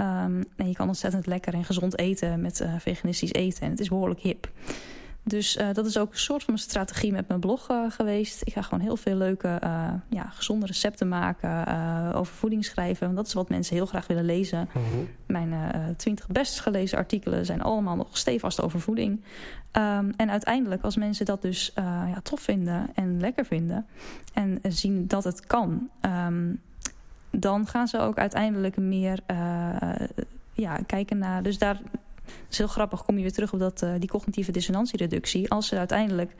Um, 0.00 0.44
en 0.56 0.68
je 0.68 0.74
kan 0.74 0.88
ontzettend 0.88 1.26
lekker 1.26 1.54
en 1.54 1.64
gezond 1.64 1.98
eten 1.98 2.40
met 2.40 2.66
veganistisch 2.78 3.32
eten. 3.32 3.62
En 3.62 3.70
het 3.70 3.80
is 3.80 3.88
behoorlijk 3.88 4.20
hip. 4.20 4.50
Dus 5.24 5.56
uh, 5.56 5.66
dat 5.72 5.86
is 5.86 5.98
ook 5.98 6.12
een 6.12 6.18
soort 6.18 6.42
van 6.42 6.54
een 6.54 6.60
strategie 6.60 7.12
met 7.12 7.28
mijn 7.28 7.40
blog 7.40 7.70
uh, 7.70 7.90
geweest. 7.90 8.40
Ik 8.44 8.52
ga 8.52 8.62
gewoon 8.62 8.80
heel 8.80 8.96
veel 8.96 9.14
leuke, 9.14 9.58
uh, 9.64 9.92
ja, 10.08 10.28
gezonde 10.28 10.66
recepten 10.66 11.08
maken, 11.08 11.66
over 12.14 12.34
voeding 12.34 12.64
schrijven. 12.64 13.04
Want 13.04 13.16
dat 13.16 13.26
is 13.26 13.32
wat 13.32 13.48
mensen 13.48 13.76
heel 13.76 13.86
graag 13.86 14.06
willen 14.06 14.24
lezen. 14.24 14.68
-huh. 14.72 14.82
Mijn 15.26 15.54
twintig 15.96 16.26
best 16.26 16.60
gelezen 16.60 16.98
artikelen 16.98 17.46
zijn 17.46 17.62
allemaal 17.62 17.96
nog 17.96 18.18
stevast 18.18 18.62
over 18.62 18.80
voeding. 18.80 19.20
Um, 19.72 20.12
en 20.16 20.30
uiteindelijk, 20.30 20.82
als 20.82 20.96
mensen 20.96 21.26
dat 21.26 21.42
dus 21.42 21.72
ja, 21.74 22.20
tof 22.22 22.40
vinden 22.40 22.90
en 22.94 23.20
lekker 23.20 23.44
vinden... 23.44 23.86
en 24.32 24.60
zien 24.68 25.06
dat 25.06 25.24
het 25.24 25.46
kan... 25.46 25.88
Um, 26.26 26.60
dan 27.30 27.66
gaan 27.66 27.88
ze 27.88 27.98
ook 27.98 28.18
uiteindelijk 28.18 28.76
meer 28.76 29.18
ja, 30.52 30.76
kijken 30.86 31.18
naar... 31.18 31.42
Dus 31.42 31.58
daar 31.58 31.80
dat 32.40 32.50
is 32.50 32.58
heel 32.58 32.66
grappig, 32.66 33.04
kom 33.04 33.16
je 33.16 33.22
weer 33.22 33.32
terug 33.32 33.52
op 33.52 33.58
dat, 33.58 33.82
uh, 33.82 33.90
die 33.98 34.08
cognitieve 34.08 34.52
dissonantiereductie. 34.52 35.50
Als 35.50 35.66
ze 35.66 35.78
uiteindelijk 35.78 36.32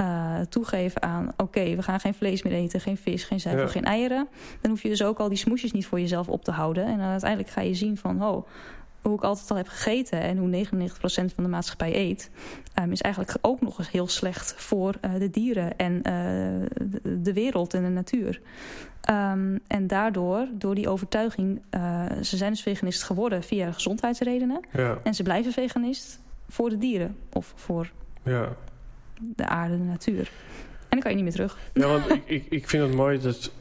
uh, 0.00 0.40
toegeven 0.40 1.02
aan... 1.02 1.28
oké, 1.28 1.42
okay, 1.42 1.76
we 1.76 1.82
gaan 1.82 2.00
geen 2.00 2.14
vlees 2.14 2.42
meer 2.42 2.52
eten, 2.52 2.80
geen 2.80 2.96
vis, 2.96 3.24
geen 3.24 3.40
zuivel, 3.40 3.64
ja. 3.64 3.70
geen 3.70 3.84
eieren... 3.84 4.28
dan 4.60 4.70
hoef 4.70 4.82
je 4.82 4.88
dus 4.88 5.02
ook 5.02 5.18
al 5.18 5.28
die 5.28 5.38
smoesjes 5.38 5.72
niet 5.72 5.86
voor 5.86 6.00
jezelf 6.00 6.28
op 6.28 6.44
te 6.44 6.50
houden. 6.50 6.86
En 6.86 7.00
uiteindelijk 7.00 7.50
ga 7.50 7.60
je 7.60 7.74
zien 7.74 7.96
van... 7.96 8.24
Oh, 8.24 8.46
hoe 9.02 9.14
ik 9.14 9.22
altijd 9.22 9.50
al 9.50 9.56
heb 9.56 9.68
gegeten 9.68 10.20
en 10.20 10.36
hoe 10.36 10.66
99% 10.66 10.70
van 11.34 11.44
de 11.44 11.48
maatschappij 11.48 11.94
eet... 11.94 12.30
Um, 12.82 12.92
is 12.92 13.00
eigenlijk 13.00 13.36
ook 13.40 13.60
nog 13.60 13.78
eens 13.78 13.90
heel 13.90 14.08
slecht 14.08 14.54
voor 14.56 14.94
uh, 15.04 15.14
de 15.18 15.30
dieren 15.30 15.76
en 15.76 15.94
uh, 15.96 16.02
de, 17.02 17.22
de, 17.22 17.32
wereld 17.32 17.74
en 17.74 17.82
de 17.82 17.88
natuur. 17.88 18.40
Um, 19.10 19.60
en 19.66 19.86
daardoor, 19.86 20.48
door 20.52 20.74
die 20.74 20.88
overtuiging... 20.88 21.62
Uh, 21.70 22.04
ze 22.22 22.36
zijn 22.36 22.50
dus 22.50 22.62
veganist 22.62 23.02
geworden 23.02 23.42
via 23.42 23.72
gezondheidsredenen. 23.72 24.60
Ja. 24.72 24.98
En 25.02 25.14
ze 25.14 25.22
blijven 25.22 25.52
veganist 25.52 26.20
voor 26.48 26.68
de 26.68 26.78
dieren 26.78 27.16
of 27.32 27.52
voor 27.56 27.90
ja. 28.22 28.56
de 29.20 29.46
aarde, 29.46 29.78
de 29.78 29.84
natuur. 29.84 30.30
En 30.78 30.88
dan 30.88 31.00
kan 31.00 31.10
je 31.10 31.16
niet 31.16 31.24
meer 31.24 31.46
terug. 31.46 31.58
Ja, 31.72 31.86
want 31.86 32.10
ik, 32.10 32.22
ik, 32.26 32.46
ik 32.48 32.68
vind 32.68 32.82
het 32.82 32.94
mooi 32.94 33.20
dat 33.20 33.52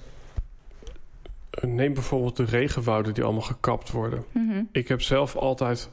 neem 1.62 1.94
bijvoorbeeld 1.94 2.36
de 2.36 2.46
regenwouden 2.46 3.14
die 3.14 3.24
allemaal 3.24 3.42
gekapt 3.42 3.92
worden. 3.92 4.24
Mm 4.32 4.50
-hmm. 4.50 4.70
Ik 4.72 4.88
heb 4.88 5.02
zelf 5.02 5.36
altijd 5.36 5.90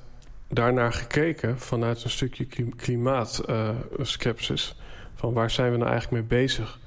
daarnaar 0.49 0.93
gekeken 0.93 1.59
vanuit 1.59 2.05
een 2.05 2.11
stukje 2.11 2.47
klimaatskepsis. 2.77 4.77
Uh, 4.77 4.83
van 5.15 5.33
waar 5.33 5.51
zijn 5.51 5.73
we 5.73 5.77
nou 5.77 5.91
eigenlijk 5.91 6.29
mee 6.29 6.41
bezig? 6.41 6.81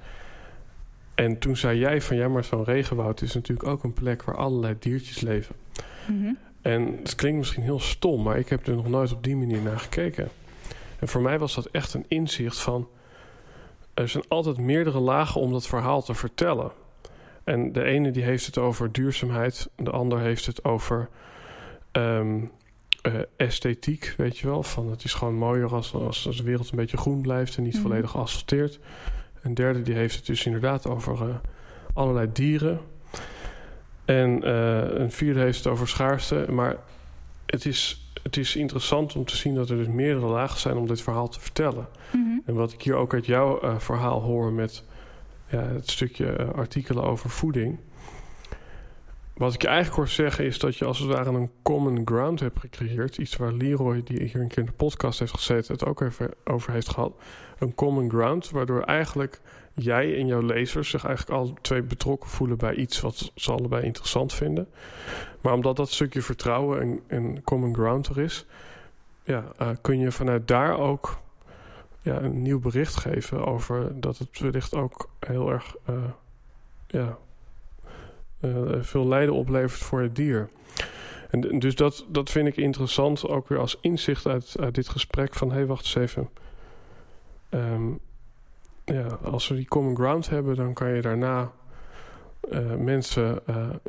En 1.16 1.40
toen 1.40 1.58
zei 1.58 1.80
jij 1.80 2.02
van 2.02 2.18
ja, 2.18 2.28
maar 2.28 2.44
zo'n 2.44 2.64
regenwoud 2.64 3.22
is 3.22 3.34
natuurlijk 3.34 3.68
ook 3.68 3.84
een 3.84 3.94
plek 3.94 4.24
waar 4.24 4.36
allerlei 4.36 4.76
diertjes 4.80 5.20
leven. 5.20 5.56
Mm 6.08 6.24
-hmm. 6.24 6.38
En 6.62 7.00
het 7.04 7.16
klinkt 7.16 7.38
misschien 7.38 7.64
heel 7.64 7.80
stom, 7.80 8.24
maar 8.24 8.38
ik 8.38 8.50
heb 8.50 8.68
er 8.68 8.76
nog 8.76 8.88
nooit 8.88 9.12
op 9.12 9.24
die 9.24 9.36
manier 9.36 9.62
naar 9.62 9.80
gekeken. 9.80 10.30
En 11.00 11.08
voor 11.08 11.22
mij 11.22 11.40
was 11.40 11.56
dat 11.56 11.66
echt 11.66 11.94
een 11.94 12.06
inzicht 12.08 12.60
van... 12.60 12.88
er 13.94 14.10
zijn 14.10 14.24
altijd 14.28 14.58
meerdere 14.58 15.00
lagen 15.00 15.42
om 15.42 15.52
dat 15.52 15.68
verhaal 15.68 16.02
te 16.02 16.14
vertellen. 16.14 16.72
En 17.48 17.72
de 17.72 17.84
ene 17.84 18.12
die 18.12 18.24
heeft 18.24 18.46
het 18.46 18.58
over 18.58 18.92
duurzaamheid, 18.92 19.70
de 19.76 19.90
ander 19.90 20.20
heeft 20.20 20.46
het 20.46 20.64
over 20.64 21.10
ehm, 21.92 22.40
eh, 23.02 23.14
esthetiek, 23.38 24.14
weet 24.18 24.38
je 24.38 24.48
wel. 24.48 24.64
Van 24.64 24.90
het 24.90 25.04
is 25.04 25.14
gewoon 25.14 25.36
mooier 25.36 25.74
als, 25.74 25.94
als, 25.94 26.24
de 26.38 26.44
wereld 26.44 26.70
een 26.70 26.78
beetje 26.78 26.98
groen 26.98 27.22
blijft 27.22 27.58
en 27.58 27.64
niet 27.64 27.74
mhm. 27.74 27.82
volledig 27.82 28.12
geasfalteerd. 28.12 28.80
Een 29.42 29.54
derde 29.54 29.82
die 29.82 29.94
heeft 29.94 30.16
het 30.16 30.26
dus 30.26 30.46
inderdaad 30.46 30.88
over 30.88 31.28
uh, 31.28 31.36
allerlei 31.94 32.30
dieren. 32.34 32.80
En 34.06 34.48
uh, 34.48 35.00
een 35.00 35.12
vierde 35.12 35.40
heeft 35.40 35.58
het 35.58 35.68
over 35.68 35.88
schaarste. 35.88 36.46
Maar 36.50 36.76
het 37.46 37.66
is, 37.66 38.12
het 38.24 38.38
is 38.38 38.56
interessant 38.56 39.16
om 39.16 39.26
te 39.26 39.36
zien 39.36 39.56
dat 39.56 39.70
er 39.70 39.78
dus 39.78 39.88
meerdere 39.88 40.28
lagen 40.28 40.60
zijn 40.60 40.78
om 40.78 40.88
dit 40.88 41.02
verhaal 41.02 41.30
te 41.30 41.40
vertellen. 41.40 41.88
Mhm. 42.12 42.40
En 42.46 42.54
wat 42.54 42.72
ik 42.72 42.82
hier 42.82 42.96
ook 42.96 43.14
uit 43.14 43.26
jouw 43.26 43.80
verhaal 43.80 44.22
hoor 44.22 44.54
met 44.54 44.84
ja, 45.50 45.62
het 45.62 45.90
stukje 45.90 46.54
artikelen 46.54 47.04
over 47.04 47.30
voeding 47.30 47.80
wat 49.38 49.54
ik 49.54 49.62
je 49.62 49.68
eigenlijk 49.68 49.98
hoor 49.98 50.08
zeggen 50.08 50.46
is 50.46 50.60
dat 50.60 50.78
je 50.78 50.86
als 50.86 51.00
het 51.00 51.08
ware 51.08 51.30
een 51.30 51.52
common 51.62 52.02
ground 52.06 52.40
hebt 52.40 52.60
gecreëerd. 52.60 53.18
Iets 53.18 53.36
waar 53.36 53.52
Leroy, 53.52 54.04
die 54.04 54.24
hier 54.24 54.42
een 54.42 54.48
keer 54.48 54.58
in 54.58 54.66
de 54.66 54.72
podcast 54.72 55.20
heeft 55.20 55.34
gezeten, 55.34 55.74
het 55.74 55.86
ook 55.86 56.02
even 56.02 56.32
over 56.44 56.72
heeft 56.72 56.90
gehad. 56.90 57.14
Een 57.60 57.76
common 57.76 58.10
ground, 58.10 58.50
waardoor 58.50 58.82
eigenlijk 58.82 59.42
jij 59.74 60.18
en 60.18 60.28
jouw 60.28 60.42
lezers 60.42 60.90
zich 60.90 61.06
eigenlijk 61.06 61.40
al 61.40 61.58
twee 61.62 61.82
betrokken 61.82 62.30
voelen 62.30 62.58
bij 62.58 62.76
iets 62.76 63.00
wat 63.02 63.32
ze 63.36 63.52
allebei 63.52 63.84
interessant 63.84 64.34
vinden. 64.34 64.68
Maar 65.42 65.54
omdat 65.54 65.76
dat 65.76 65.92
stukje 65.92 66.22
vertrouwen 66.22 67.02
en, 67.08 67.44
common 67.44 67.74
ground 67.74 68.08
er 68.08 68.20
is, 68.20 68.46
ja, 69.24 69.44
uh, 69.62 69.70
kun 69.82 70.00
je 70.00 70.12
vanuit 70.12 70.48
daar 70.48 70.78
ook 70.78 71.20
ja, 72.08 72.22
een 72.22 72.42
nieuw 72.42 72.60
bericht 72.60 72.96
geven 72.96 73.46
over 73.46 74.00
dat 74.00 74.18
het 74.18 74.40
wellicht 74.40 74.74
ook 74.76 75.10
heel 75.20 75.52
erg 75.52 75.76
uh, 75.90 75.96
ja, 76.88 77.18
uh, 78.42 78.82
veel 78.82 79.08
lijden 79.08 79.34
oplevert 79.34 79.82
voor 79.82 80.02
het 80.02 80.16
dier. 80.16 80.50
En 81.30 81.60
dus 81.60 81.76
dat, 81.76 82.06
dat 82.10 82.30
vind 82.30 82.48
ik 82.48 82.58
interessant, 82.58 83.28
ook 83.28 83.48
weer 83.48 83.60
als 83.60 83.78
inzicht 83.82 84.28
uit, 84.28 84.56
uit 84.60 84.76
dit 84.76 84.90
gesprek 84.90 85.36
van 85.36 85.50
hé, 85.50 85.56
hey, 85.56 85.66
wacht 85.66 85.86
eens 85.86 85.96
even. 85.96 86.30
Ehm, 87.50 87.90
ja, 88.86 89.08
als 89.24 89.48
we 89.48 89.56
die 89.56 89.68
common 89.68 89.96
ground 89.96 90.30
hebben, 90.30 90.56
dan 90.56 90.74
kan 90.74 90.90
je 90.90 91.02
daarna 91.02 91.52
uh, 92.52 92.76
mensen 92.76 93.40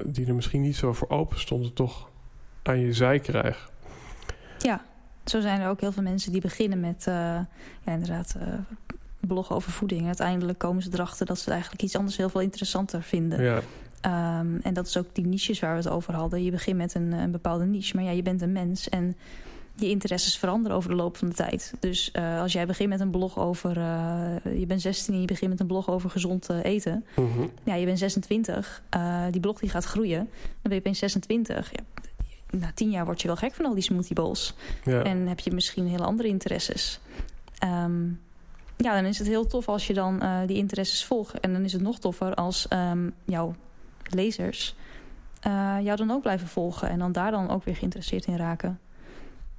die 0.05 0.27
er 0.27 0.35
misschien 0.35 0.61
niet 0.61 0.77
zo 0.77 0.93
voor 0.93 1.09
open 1.09 1.41
stonden, 1.41 1.73
toch 1.73 2.09
aan 2.63 2.79
je 2.79 2.93
zij 2.93 3.19
krijgen. 3.19 3.71
Ja, 4.59 4.85
zo 5.31 5.41
zijn 5.41 5.61
er 5.61 5.69
ook 5.69 5.81
heel 5.81 5.93
veel 5.93 6.03
mensen 6.03 6.33
die 6.33 6.41
beginnen 6.41 6.81
met 6.81 7.05
ja, 7.05 7.47
inderdaad 7.85 8.37
bloggen 9.21 9.57
over 9.57 9.73
voeding. 9.73 10.07
Uiteindelijk 10.07 10.59
komen 10.59 10.83
ze 10.83 10.91
erachter 10.93 11.27
dat 11.27 11.39
ze 11.39 11.51
eigenlijk 11.51 11.83
iets 11.83 11.97
anders 11.97 12.17
heel 12.17 12.29
veel 12.29 12.41
interessanter 12.41 13.03
vinden. 13.03 13.43
Ja. 13.43 13.61
Ehm, 14.01 14.57
en 14.63 14.75
dat 14.75 14.87
is 14.87 14.97
ook 14.97 15.07
die 15.13 15.27
niches 15.27 15.61
waar 15.61 15.71
we 15.71 15.77
het 15.77 15.89
over 15.89 16.15
hadden. 16.15 16.45
Je 16.45 16.51
begint 16.51 16.77
met 16.77 16.95
een, 16.95 17.13
een, 17.13 17.31
bepaalde 17.31 17.65
niche, 17.65 17.97
maar 17.97 18.05
ja, 18.05 18.11
je 18.11 18.23
bent 18.23 18.43
een 18.43 18.53
mens. 18.53 18.89
En 18.89 19.17
je 19.75 19.89
interesses 19.89 20.39
veranderen 20.39 20.77
over 20.77 20.91
de 20.91 20.97
loop 20.97 21.17
van 21.17 21.29
de 21.29 21.35
tijd. 21.35 21.75
Dus 21.81 22.11
uh, 22.17 22.41
als 22.41 22.53
jij 22.53 22.67
begint 22.67 22.89
met 22.89 23.01
een 23.01 23.11
blog 23.11 23.39
over... 23.39 23.77
Uh, 23.77 24.59
je 24.59 24.67
bent 24.67 24.81
16 24.81 25.15
en 25.15 25.21
je 25.21 25.27
begint 25.27 25.51
met 25.51 25.61
een 25.61 25.67
blog 25.67 25.91
over 25.91 26.11
gezond 26.11 26.51
uh, 26.51 26.57
eten. 26.63 27.05
Mm 27.17 27.33
-hmm. 27.33 27.51
Ja, 27.65 27.75
je 27.75 27.85
bent 27.85 27.99
26. 27.99 28.83
die 29.31 29.41
blog 29.41 29.59
die 29.59 29.71
gaat 29.71 29.85
groeien. 29.85 30.19
Dan 30.19 30.63
ben 30.63 30.73
je 30.73 30.79
opeens 30.79 30.99
26. 30.99 31.71
Ja, 31.73 31.81
na 32.51 32.71
tien 32.75 32.91
jaar 32.91 33.05
word 33.05 33.21
je 33.21 33.27
wel 33.27 33.37
gek 33.37 33.55
van 33.55 33.65
al 33.65 33.75
die 33.75 33.83
smoothie 33.83 34.15
bowls. 34.15 34.55
Ja. 34.85 35.03
En 35.03 35.27
heb 35.27 35.41
je 35.41 35.53
misschien 35.53 35.87
hele 35.87 36.05
andere 36.05 36.29
interesses. 36.29 37.01
Um, 37.65 38.21
ja, 38.77 38.95
dan 38.95 39.05
is 39.05 39.19
het 39.19 39.27
heel 39.27 39.47
tof 39.47 39.69
als 39.69 39.87
je 39.87 39.95
dan 39.95 40.23
die 40.47 40.57
interesses 40.57 41.05
volgt. 41.05 41.41
En 41.41 41.53
dan 41.53 41.65
is 41.65 41.73
het 41.73 41.83
nog 41.83 41.99
toffer 41.99 42.35
als 42.35 42.67
um, 42.73 43.15
jouw 43.25 43.55
lezers 44.03 44.77
uh, 45.47 45.77
jou 45.83 45.97
dan 45.97 46.11
ook 46.11 46.23
blijven 46.23 46.49
volgen 46.49 46.89
en 46.89 46.99
dan 46.99 47.13
daar 47.13 47.31
dan 47.31 47.51
ook 47.51 47.65
weer 47.65 47.77
geïnteresseerd 47.77 48.27
in 48.27 48.37
raken. 48.37 48.81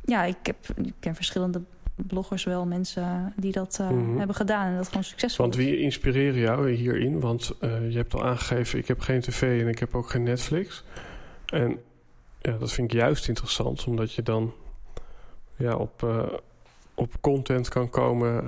Ja, 0.02 0.24
ik, 0.24 0.38
heb, 0.44 0.58
ik 0.84 0.94
ken 1.00 1.16
verschillende 1.16 1.62
bloggers 1.96 2.44
wel, 2.44 2.66
mensen 2.66 3.34
die 3.36 3.52
dat 3.52 3.78
uh, 3.82 3.90
mm 3.90 4.06
-hmm. 4.06 4.18
hebben 4.18 4.36
gedaan 4.36 4.68
en 4.68 4.76
dat 4.76 4.88
gewoon 4.88 5.04
succesvol 5.04 5.46
Want 5.46 5.58
wie 5.58 5.80
inspireren 5.80 6.40
jou 6.40 6.72
hierin? 6.72 7.20
Want 7.20 7.52
uh, 7.62 7.92
je 7.92 7.98
hebt 7.98 8.14
al 8.14 8.26
aangegeven, 8.26 8.80
ik 8.80 8.88
heb 8.88 9.00
geen 9.00 9.22
tv 9.22 9.62
en 9.62 9.68
ik 9.68 9.80
heb 9.80 9.96
ook 9.96 10.10
geen 10.10 10.24
Netflix. 10.24 10.84
En 11.46 11.80
ja, 12.42 12.58
dat 12.58 12.72
vind 12.72 12.94
ik 12.94 13.00
juist 13.00 13.28
interessant, 13.28 13.86
omdat 13.86 14.14
je 14.14 14.24
dan 14.24 14.54
ja, 15.56 15.76
op, 15.76 16.08
op 16.94 17.14
content 17.22 17.70
kan 17.70 17.90
komen 17.90 18.44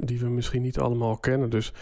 die 0.00 0.18
we 0.18 0.28
misschien 0.28 0.62
niet 0.62 0.78
allemaal 0.78 1.16
kennen. 1.16 1.50
Dus 1.50 1.72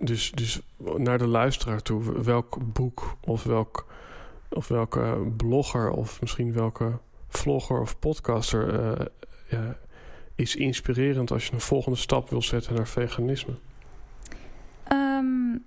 dus, 0.00 0.30
dus 0.30 0.60
naar 0.96 1.18
de 1.18 1.26
luisteraar 1.26 1.82
toe, 1.82 2.22
welk 2.22 2.58
boek 2.72 3.16
of, 3.20 3.42
welk, 3.42 3.86
of 4.48 4.68
welke 4.68 5.32
blogger 5.36 5.90
of 5.90 6.20
misschien 6.20 6.52
welke 6.52 6.98
vlogger 7.28 7.80
of 7.80 7.98
podcaster 7.98 8.80
uh, 8.80 9.06
ja, 9.48 9.76
is 10.34 10.56
inspirerend 10.56 11.30
als 11.30 11.46
je 11.46 11.52
een 11.52 11.60
volgende 11.60 11.98
stap 11.98 12.30
wil 12.30 12.42
zetten 12.42 12.74
naar 12.74 12.88
veganisme? 12.88 13.54
Um, 14.92 15.64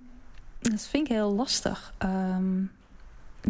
dat 0.60 0.86
vind 0.86 1.06
ik 1.08 1.12
heel 1.12 1.34
lastig. 1.34 1.94
Um, 1.98 2.70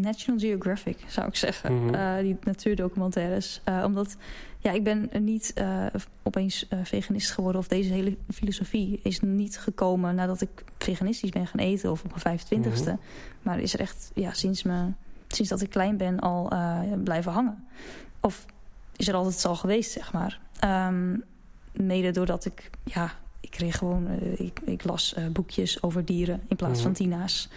National 0.00 0.40
Geographic 0.40 0.98
zou 1.06 1.26
ik 1.26 1.36
zeggen, 1.36 1.72
mm 1.72 1.86
-hmm. 1.86 1.94
uh, 1.94 2.18
die 2.18 2.36
natuurdocumentaires. 2.42 3.60
Uh, 3.68 3.82
omdat 3.84 4.16
ja, 4.58 4.70
ik 4.70 4.84
ben 4.84 5.10
niet 5.20 5.52
uh, 5.58 5.86
opeens 6.22 6.66
veganist 6.82 7.30
geworden. 7.30 7.60
Of 7.60 7.68
deze 7.68 7.92
hele 7.92 8.16
filosofie 8.32 9.00
is 9.02 9.20
niet 9.20 9.58
gekomen 9.58 10.14
nadat 10.14 10.40
ik 10.40 10.64
veganistisch 10.78 11.30
ben 11.30 11.46
gaan 11.46 11.60
eten. 11.60 11.90
Of 11.90 12.04
op 12.04 12.22
mijn 12.24 12.38
25ste. 12.38 12.48
Mm 12.56 12.84
-hmm. 12.84 12.98
Maar 13.42 13.60
is 13.60 13.74
er 13.74 13.80
echt 13.80 14.10
ja, 14.14 14.32
sinds, 14.32 14.62
me, 14.62 14.86
sinds 15.28 15.50
dat 15.50 15.60
ik 15.60 15.70
klein 15.70 15.96
ben 15.96 16.20
al 16.20 16.52
blijven 17.04 17.32
hangen. 17.32 17.64
Of 18.20 18.46
is 18.96 19.08
er 19.08 19.14
altijd 19.14 19.44
al 19.44 19.56
geweest, 19.56 19.90
zeg 19.90 20.12
maar. 20.12 20.40
Um, 20.88 21.24
mede 21.72 22.10
doordat 22.10 22.44
ik... 22.44 22.70
Ja, 22.84 23.12
ik 23.40 23.50
kreeg 23.50 23.78
gewoon... 23.78 24.08
ik, 24.36 24.60
ik 24.64 24.84
las 24.84 25.14
boekjes 25.32 25.82
over 25.82 26.04
dieren 26.04 26.42
in 26.48 26.56
plaats 26.56 26.78
mm 26.78 26.84
-hmm. 26.84 26.96
van 26.96 27.06
tina's. 27.06 27.48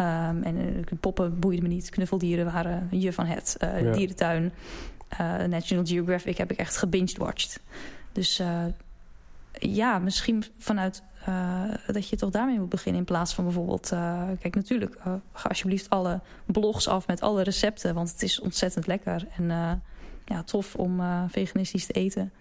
Um, 0.00 0.42
en 0.42 0.86
poppen 1.00 1.38
boeiden 1.38 1.68
me 1.68 1.74
niet. 1.74 1.90
Knuffeldieren 1.90 2.44
waren 2.44 2.88
je 2.90 3.12
van 3.12 3.26
het. 3.26 3.56
Ja. 3.60 3.92
Dierentuin 3.92 4.52
uh, 5.20 5.44
National 5.44 5.86
Geographic 5.86 6.38
heb 6.38 6.50
ik 6.50 6.58
echt 6.58 6.76
gebinged-watched. 6.76 7.60
Dus 8.12 8.40
uh, 8.40 8.64
ja, 9.52 9.98
misschien 9.98 10.44
vanuit 10.58 11.02
dat 11.86 12.08
je 12.08 12.16
toch 12.16 12.30
daarmee 12.30 12.58
moet 12.58 12.68
beginnen... 12.68 13.00
in 13.00 13.06
plaats 13.06 13.34
van 13.34 13.44
bijvoorbeeld... 13.44 13.88
kijk, 14.40 14.54
natuurlijk, 14.54 14.96
ga 15.32 15.48
alsjeblieft 15.48 15.90
alle 15.90 16.20
blogs 16.46 16.88
af 16.88 17.06
met 17.06 17.20
alle 17.20 17.42
recepten... 17.42 17.94
want 17.94 18.10
het 18.10 18.22
is 18.22 18.40
ontzettend 18.40 18.86
lekker 18.86 19.26
en 19.36 19.82
ja, 20.24 20.42
tof 20.44 20.74
om 20.74 21.00
veganistisch 21.28 21.86
te 21.86 21.92
eten. 21.92 22.32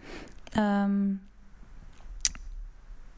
Um, 0.57 1.26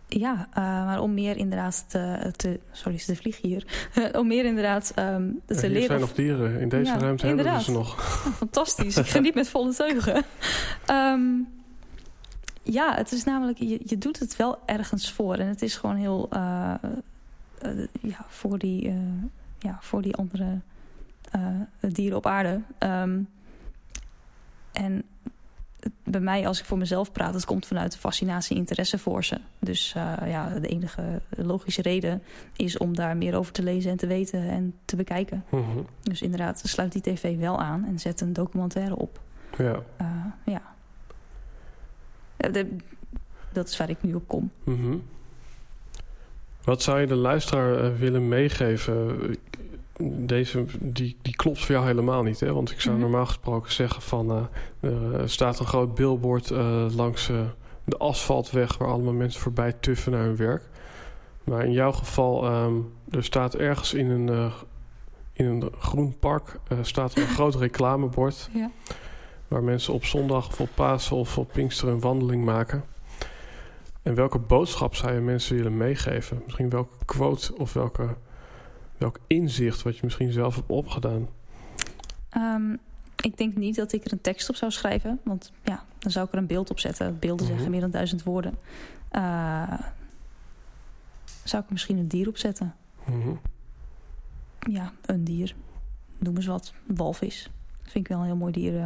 ja, 0.10 0.48
uh, 0.50 0.56
maar 0.86 1.02
om 1.02 1.14
meer 1.14 1.38
inderdaad 1.38 1.86
te... 1.88 2.32
te 2.36 2.60
sorry, 2.72 2.98
ze 2.98 3.16
vliegen 3.16 3.48
hier. 3.50 3.90
om 4.20 4.28
meer 4.28 4.46
inderdaad 4.46 4.94
um, 4.96 5.42
te 5.46 5.70
leren... 5.70 5.76
Er 5.76 5.88
zijn 5.88 6.00
nog 6.00 6.14
dieren. 6.14 6.60
In 6.60 6.70
deze 6.70 6.92
ja, 6.92 6.98
ruimte 6.98 7.28
inderdaad. 7.28 7.66
hebben 7.66 7.84
we 7.84 7.90
ze 7.90 7.96
nog. 7.96 8.24
Ja, 8.26 8.32
fantastisch. 8.46 8.98
Ik 8.98 9.08
geniet 9.08 9.36
met 9.36 9.50
volle 9.50 9.74
teugen. 9.74 10.24
Um, 10.92 11.48
ja, 12.80 12.96
het 12.96 13.12
is 13.12 13.24
namelijk... 13.24 13.58
Je, 13.58 13.82
je 13.84 13.98
doet 13.98 14.20
het 14.20 14.36
wel 14.36 14.60
ergens 14.66 15.12
voor. 15.12 15.36
En 15.36 15.48
het 15.48 15.62
is 15.62 15.76
gewoon 15.76 15.96
heel... 15.96 16.30
Uh, 16.34 16.74
uh, 17.66 17.88
ja, 18.02 18.26
voor 18.28 18.58
die, 18.58 18.94
ja, 19.60 19.78
voor 19.82 20.02
die 20.02 20.16
andere 20.16 20.60
dieren 21.80 22.18
op 22.18 22.26
aarde. 22.26 22.62
Um, 22.80 23.28
en 24.72 25.04
bij 26.04 26.20
mij, 26.20 26.48
als 26.48 26.60
ik 26.60 26.66
voor 26.66 26.78
mezelf 26.78 27.12
praat, 27.12 27.34
het 27.34 27.46
komt 27.46 27.66
vanuit 27.66 27.92
de 27.92 27.98
fascinatie 27.98 28.56
en 28.56 28.62
interesse 28.62 28.98
voor 28.98 29.24
ze. 29.24 29.38
Dus 29.60 29.94
uh, 29.98 30.14
ja, 30.28 30.60
de 30.60 30.68
enige 30.68 31.22
logische 31.30 31.82
reden 31.82 32.24
is 32.56 32.78
om 32.78 32.96
daar 32.96 33.18
meer 33.18 33.36
over 33.36 33.54
te 33.54 33.64
lezen 33.64 33.92
en 33.92 33.98
te 33.98 34.08
weten 34.08 34.50
en 34.50 34.74
te 34.86 34.96
bekijken. 34.96 35.44
Mm 35.50 35.64
-hmm. 35.64 35.86
Dus 36.02 36.22
inderdaad, 36.22 36.62
sluit 36.64 36.92
die 36.92 37.02
tv 37.02 37.38
wel 37.38 37.60
aan 37.60 37.86
en 37.86 38.00
zet 38.00 38.22
een 38.22 38.34
documentaire 38.34 38.96
op. 38.96 39.20
Ja. 39.58 39.84
Uh, 40.02 40.08
ja. 40.46 40.62
De, 42.52 42.76
dat 43.52 43.68
is 43.68 43.78
waar 43.78 43.90
ik 43.90 44.02
nu 44.02 44.14
op 44.14 44.28
kom. 44.28 44.52
Mm 44.64 44.76
-hmm. 44.76 45.04
Wat 46.64 46.82
zou 46.82 47.00
je 47.00 47.08
de 47.08 47.16
luisteraar 47.16 47.84
uh, 47.84 47.96
willen 47.96 48.28
meegeven? 48.28 49.18
Deze, 50.08 50.66
die, 50.80 51.18
die 51.22 51.36
klopt 51.36 51.60
voor 51.66 51.76
jou 51.76 51.88
helemaal 51.88 52.24
niet. 52.24 52.40
Hè? 52.40 52.54
Want 52.54 52.72
ik 52.72 52.82
zou 52.82 52.96
mm 52.96 53.02
-hmm. 53.02 53.12
normaal 53.12 53.28
gesproken 53.28 53.72
zeggen 53.72 54.02
van... 54.02 54.50
Uh, 54.82 55.14
er 55.14 55.30
staat 55.30 55.60
een 55.60 55.66
groot 55.66 55.96
billboard 55.96 56.50
uh, 56.50 56.86
langs 56.96 57.30
uh, 57.30 57.42
de 57.84 57.98
asfaltweg... 57.98 58.78
waar 58.78 58.88
allemaal 58.88 59.14
mensen 59.14 59.42
voorbij 59.42 59.74
tuffen 59.74 60.12
naar 60.12 60.24
hun 60.24 60.36
werk. 60.36 60.64
Maar 61.44 61.66
in 61.66 61.72
jouw 61.72 61.92
geval, 61.92 62.64
um, 62.64 62.94
er 63.10 63.24
staat 63.24 63.56
ergens 63.56 63.94
in 63.94 64.10
een, 64.10 64.52
in 65.34 65.46
een 65.46 65.70
groen 65.80 66.16
park... 66.20 66.60
staat 66.82 67.18
een 67.18 67.28
groot 67.28 67.56
reclamebord... 67.66 68.50
Ja. 68.54 68.72
waar 69.48 69.64
mensen 69.64 69.94
op 69.94 70.06
zondag 70.06 70.48
of 70.48 70.60
op 70.60 70.70
Pasen 70.76 71.16
of 71.16 71.38
op 71.38 71.52
Pinkster 71.52 71.88
een 71.88 72.00
wandeling 72.00 72.46
maken... 72.46 72.84
En 74.02 74.16
welke 74.16 74.40
boodschap 74.40 74.96
zou 74.96 75.14
je 75.14 75.20
mensen 75.20 75.56
willen 75.56 75.78
meegeven? 75.78 76.42
Misschien 76.44 76.70
welke 76.70 77.06
quote 77.06 77.58
of 77.58 77.74
welke, 77.74 78.16
welk 79.00 79.20
inzicht 79.28 79.82
wat 79.82 79.96
je 79.96 80.02
misschien 80.04 80.32
zelf 80.32 80.56
hebt 80.56 80.70
opgedaan? 80.70 81.28
Um, 82.38 82.80
ik 83.22 83.38
denk 83.38 83.56
niet 83.56 83.76
dat 83.76 83.94
ik 83.94 84.06
er 84.06 84.12
een 84.12 84.22
tekst 84.22 84.50
op 84.50 84.56
zou 84.56 84.72
schrijven. 84.72 85.20
Want 85.24 85.52
ja, 85.64 85.84
dan 85.98 86.12
zou 86.12 86.26
ik 86.26 86.32
er 86.32 86.38
een 86.38 86.48
beeld 86.48 86.70
op 86.70 86.80
zetten. 86.80 87.20
Beelden 87.20 87.46
zeggen 87.46 87.64
mhm. 87.64 87.72
meer 87.72 87.82
dan 87.82 87.92
duizend 87.92 88.24
woorden. 88.24 88.58
Uh, 89.12 89.80
zou 91.44 91.64
ik 91.64 91.70
misschien 91.70 91.98
een 91.98 92.08
dier 92.08 92.28
op 92.28 92.38
zetten? 92.38 92.76
Mhm. 93.06 93.30
Ja, 94.60 94.94
een 95.06 95.24
dier. 95.24 95.56
Noem 96.18 96.36
eens 96.36 96.46
wat. 96.46 96.74
walvis. 96.86 97.50
Dat 97.82 97.92
vind 97.92 98.06
ik 98.06 98.12
wel 98.12 98.20
een 98.20 98.26
heel 98.26 98.36
mooi 98.36 98.52
dier. 98.52 98.74
Uh, 98.74 98.84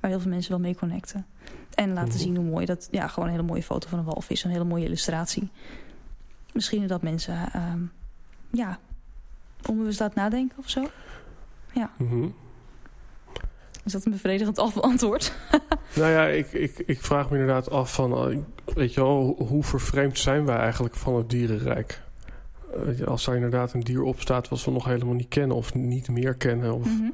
waar 0.00 0.10
heel 0.10 0.20
veel 0.20 0.30
mensen 0.30 0.50
wel 0.50 0.60
mee 0.60 0.76
connecten. 0.76 1.26
En 1.74 1.92
laten 1.92 2.08
mhm. 2.12 2.18
zien 2.18 2.36
hoe 2.36 2.44
mooi 2.44 2.66
dat... 2.66 2.88
Ja, 2.90 3.08
gewoon 3.08 3.28
een 3.28 3.34
hele 3.34 3.46
mooie 3.46 3.62
foto 3.62 3.88
van 3.88 3.98
een 3.98 4.04
walvis. 4.04 4.44
Een 4.44 4.50
hele 4.50 4.64
mooie 4.64 4.84
illustratie. 4.84 5.48
Misschien 6.52 6.86
dat 6.86 7.02
mensen... 7.02 7.48
Uh, 7.56 7.72
ja, 8.50 8.78
onbewust 9.68 10.00
laten 10.00 10.20
nadenken 10.20 10.58
of 10.58 10.68
zo. 10.68 10.86
Ja. 11.72 11.90
Is 13.84 13.92
dat 13.92 14.04
een 14.04 14.12
bevredigend 14.12 14.58
antwoord? 14.58 15.32
nou 15.96 16.10
ja, 16.10 16.26
ik, 16.26 16.52
ik, 16.52 16.78
ik 16.86 17.00
vraag 17.00 17.30
me 17.30 17.38
inderdaad 17.38 17.70
af 17.70 17.94
van... 17.94 18.12
Eh, 18.12 18.38
weet 18.74 18.94
je 18.94 19.00
wel, 19.00 19.44
hoe 19.48 19.64
vervreemd 19.64 20.18
zijn 20.18 20.44
wij 20.44 20.56
eigenlijk 20.56 20.94
van 20.94 21.16
het 21.16 21.30
dierenrijk? 21.30 22.02
Uh, 22.98 23.06
als 23.06 23.26
er 23.26 23.34
inderdaad 23.34 23.72
een 23.72 23.80
dier 23.80 24.02
opstaat 24.02 24.48
wat 24.48 24.64
we 24.64 24.70
nog 24.70 24.84
helemaal 24.84 25.14
niet 25.14 25.28
kennen... 25.28 25.56
of 25.56 25.74
niet 25.74 26.08
meer 26.08 26.34
kennen. 26.34 26.74
Of... 26.74 26.86
Mhm. 26.86 27.10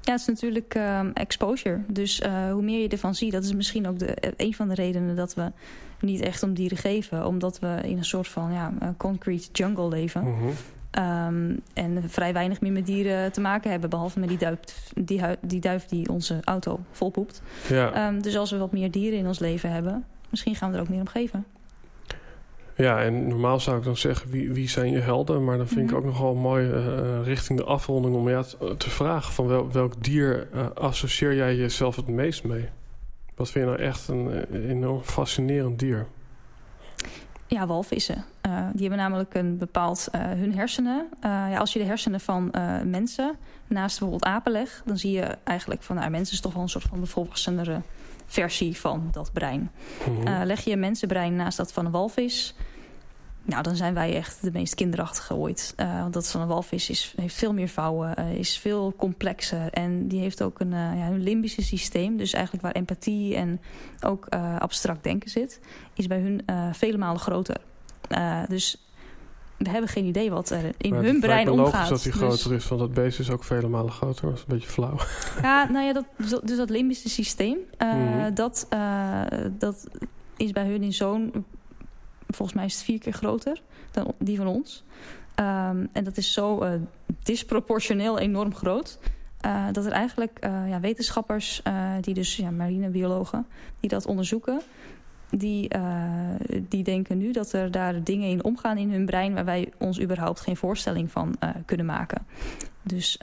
Ja, 0.00 0.12
het 0.12 0.20
is 0.20 0.26
natuurlijk 0.26 0.74
ehm, 0.74 1.10
exposure. 1.14 1.80
Dus 1.86 2.20
uh, 2.20 2.52
hoe 2.52 2.62
meer 2.62 2.80
je 2.80 2.88
ervan 2.88 3.14
ziet... 3.14 3.32
dat 3.32 3.44
is 3.44 3.54
misschien 3.54 3.88
ook 3.88 3.98
de, 3.98 4.16
een 4.36 4.54
van 4.54 4.68
de 4.68 4.74
redenen 4.74 5.16
dat 5.16 5.34
we 5.34 5.52
niet 6.00 6.20
echt 6.20 6.42
om 6.42 6.54
dieren 6.54 6.78
geven. 6.78 7.26
Omdat 7.26 7.58
we 7.58 7.80
in 7.82 7.96
een 7.96 8.04
soort 8.04 8.28
van 8.28 8.52
ja, 8.52 8.94
concrete 8.96 9.48
jungle 9.52 9.88
leven. 9.88 10.24
Mm 10.24 10.52
Um, 10.98 11.60
en 11.74 12.02
vrij 12.06 12.32
weinig 12.32 12.60
meer 12.60 12.72
met 12.72 12.86
dieren 12.86 13.32
te 13.32 13.40
maken 13.40 13.70
hebben. 13.70 13.90
Behalve 13.90 14.18
met 14.18 14.28
die 14.28 14.38
duif 14.38 14.58
die, 14.94 15.22
die, 15.40 15.60
duif 15.60 15.86
die 15.86 16.08
onze 16.08 16.38
auto 16.44 16.80
volpoept. 16.90 17.42
Ja. 17.68 18.08
Um, 18.08 18.22
dus 18.22 18.36
als 18.36 18.50
we 18.50 18.58
wat 18.58 18.72
meer 18.72 18.90
dieren 18.90 19.18
in 19.18 19.26
ons 19.26 19.38
leven 19.38 19.70
hebben... 19.70 20.04
misschien 20.30 20.54
gaan 20.54 20.70
we 20.70 20.76
er 20.76 20.82
ook 20.82 20.88
meer 20.88 21.00
om 21.00 21.08
geven. 21.08 21.44
Ja, 22.76 23.02
en 23.02 23.28
normaal 23.28 23.60
zou 23.60 23.78
ik 23.78 23.84
dan 23.84 23.96
zeggen, 23.96 24.30
wie, 24.30 24.52
wie 24.52 24.68
zijn 24.68 24.90
je 24.92 24.98
helden? 24.98 25.44
Maar 25.44 25.56
dan 25.56 25.68
vind 25.68 25.80
ik 25.80 25.86
mhm. 25.86 25.96
ook 25.96 26.04
nogal 26.04 26.34
mooi 26.34 26.70
uh, 26.70 27.24
richting 27.24 27.58
de 27.58 27.64
afronding... 27.64 28.14
om 28.14 28.28
ja, 28.28 28.42
te 28.76 28.90
vragen 28.90 29.32
van 29.32 29.46
wel, 29.46 29.72
welk 29.72 30.02
dier 30.02 30.48
uh, 30.54 30.66
associeer 30.74 31.34
jij 31.34 31.56
jezelf 31.56 31.96
het 31.96 32.08
meest 32.08 32.44
mee? 32.44 32.68
Wat 33.34 33.50
vind 33.50 33.64
je 33.64 33.70
nou 33.70 33.82
echt 33.82 34.08
een 34.08 34.44
enorm 34.68 35.02
fascinerend 35.02 35.78
dier? 35.78 36.06
Ja, 37.50 37.66
walvissen. 37.66 38.24
Uh, 38.46 38.66
die 38.72 38.80
hebben 38.80 38.98
namelijk 38.98 39.34
een 39.34 39.58
bepaald 39.58 40.08
uh, 40.14 40.20
hun 40.22 40.54
hersenen. 40.54 41.06
Uh, 41.16 41.30
ja, 41.30 41.56
als 41.56 41.72
je 41.72 41.78
de 41.78 41.84
hersenen 41.84 42.20
van 42.20 42.54
mensen 42.84 43.36
naast 43.66 43.98
bijvoorbeeld 43.98 44.32
apen 44.32 44.52
legt, 44.52 44.82
dan 44.84 44.98
zie 44.98 45.12
je 45.12 45.36
eigenlijk 45.44 45.82
van 45.82 45.96
nou, 45.96 46.10
mensen 46.10 46.34
is 46.34 46.40
toch 46.40 46.52
wel 46.52 46.62
een 46.62 46.68
soort 46.68 46.84
van 46.84 47.00
de 47.00 47.06
volwassenere 47.06 47.80
versie 48.26 48.76
van 48.76 49.08
dat 49.12 49.32
brein. 49.32 49.70
Mhm. 50.08 50.44
leg 50.44 50.64
je 50.64 50.72
een 50.72 50.80
mensenbrein 50.80 51.36
naast 51.36 51.56
dat 51.56 51.72
van 51.72 51.84
een 51.86 51.92
walvis, 51.92 52.54
nou, 53.50 53.62
dan 53.62 53.76
zijn 53.76 53.94
wij 53.94 54.14
echt 54.14 54.42
de 54.42 54.50
meest 54.52 54.74
kinderachtige 54.74 55.34
ooit. 55.34 55.74
Uh, 55.76 56.00
want 56.00 56.12
dat 56.12 56.30
van 56.30 56.40
een 56.40 56.46
walvis 56.48 56.90
is, 56.90 57.14
heeft 57.16 57.34
veel 57.34 57.52
meer 57.52 57.68
vouwen, 57.68 58.14
uh, 58.18 58.34
is 58.34 58.58
veel 58.58 58.94
complexer. 58.96 59.72
En 59.72 60.08
die 60.08 60.20
heeft 60.20 60.42
ook 60.42 60.60
een, 60.60 60.72
uh, 60.72 60.98
ja, 60.98 61.06
een 61.06 61.22
limbische 61.22 61.62
systeem. 61.62 62.16
Dus 62.16 62.32
eigenlijk 62.32 62.64
waar 62.64 62.74
empathie 62.74 63.36
en 63.36 63.60
ook 64.00 64.28
abstract 64.58 65.04
denken 65.04 65.30
zit... 65.30 65.60
is 65.94 66.06
bij 66.06 66.18
hun 66.18 66.44
vele 66.72 66.96
malen 66.96 67.20
groter. 67.20 67.56
dus 68.48 68.84
we 69.56 69.70
hebben 69.70 69.90
geen 69.90 70.04
idee 70.04 70.30
wat 70.30 70.50
er 70.50 70.72
in 70.76 70.94
hun 70.94 71.20
brein 71.20 71.50
omgaat. 71.50 71.88
Het 71.88 71.98
is 71.98 72.02
dat 72.02 72.02
hij 72.02 72.28
dus... 72.28 72.40
groter 72.40 72.56
is, 72.56 72.68
want 72.68 72.80
dat 72.80 72.94
beest 72.94 73.18
is 73.18 73.30
ook 73.30 73.44
vele 73.44 73.68
malen 73.68 73.92
groter. 73.92 74.24
Dat 74.28 74.34
is 74.34 74.40
een 74.40 74.54
beetje 74.54 74.68
flauw. 74.68 74.96
Ja, 75.42 75.70
nou 75.70 75.86
ja, 75.86 75.92
dat, 75.92 76.04
dus 76.44 76.56
dat 76.56 76.70
limbische 76.70 77.08
systeem... 77.08 77.58
Mhm. 77.78 78.34
dat, 78.34 78.66
dat 79.58 79.88
is 80.36 80.52
bij 80.52 80.66
hun 80.66 80.82
in 80.82 80.92
zo'n 80.92 81.44
volgens 82.34 82.56
mij 82.56 82.66
is 82.66 82.74
het 82.74 82.82
vier 82.82 82.98
keer 82.98 83.12
groter 83.12 83.62
dan 83.90 84.14
die 84.18 84.36
van 84.36 84.46
ons. 84.46 84.84
Um, 85.40 85.88
en 85.92 86.04
dat 86.04 86.16
is 86.16 86.32
zo 86.32 86.64
uh, 86.64 86.72
disproportioneel 87.22 88.18
enorm 88.18 88.54
groot. 88.54 88.98
Uh, 89.46 89.66
dat 89.72 89.84
er 89.84 89.92
eigenlijk 89.92 90.38
uh, 90.44 90.68
ja, 90.68 90.80
wetenschappers, 90.80 91.62
die 92.00 92.14
dus 92.14 92.36
ja, 92.36 92.50
marinebiologen, 92.50 93.46
die 93.80 93.90
dat 93.90 94.06
onderzoeken, 94.06 94.60
die, 95.30 95.70
die 96.68 96.82
denken 96.82 97.18
nu 97.18 97.32
dat 97.32 97.52
er 97.52 97.70
daar 97.70 98.04
dingen 98.04 98.28
in 98.28 98.44
omgaan 98.44 98.76
in 98.76 98.90
hun 98.90 99.06
brein 99.06 99.34
waar 99.34 99.44
wij 99.44 99.72
ons 99.78 100.00
überhaupt 100.00 100.40
geen 100.40 100.56
voorstelling 100.56 101.10
van 101.10 101.34
kunnen 101.64 101.86
maken. 101.86 102.26
Dus 102.82 103.18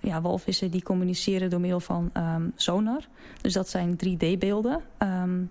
ja, 0.00 0.20
walvissen 0.22 0.70
die 0.70 0.82
communiceren 0.82 1.50
door 1.50 1.60
middel 1.60 1.80
van 1.80 2.10
um, 2.16 2.52
sonar. 2.56 3.04
Dus 3.40 3.52
dat 3.52 3.68
zijn 3.68 3.98
3D-beelden. 4.06 4.80
Um, 4.98 5.50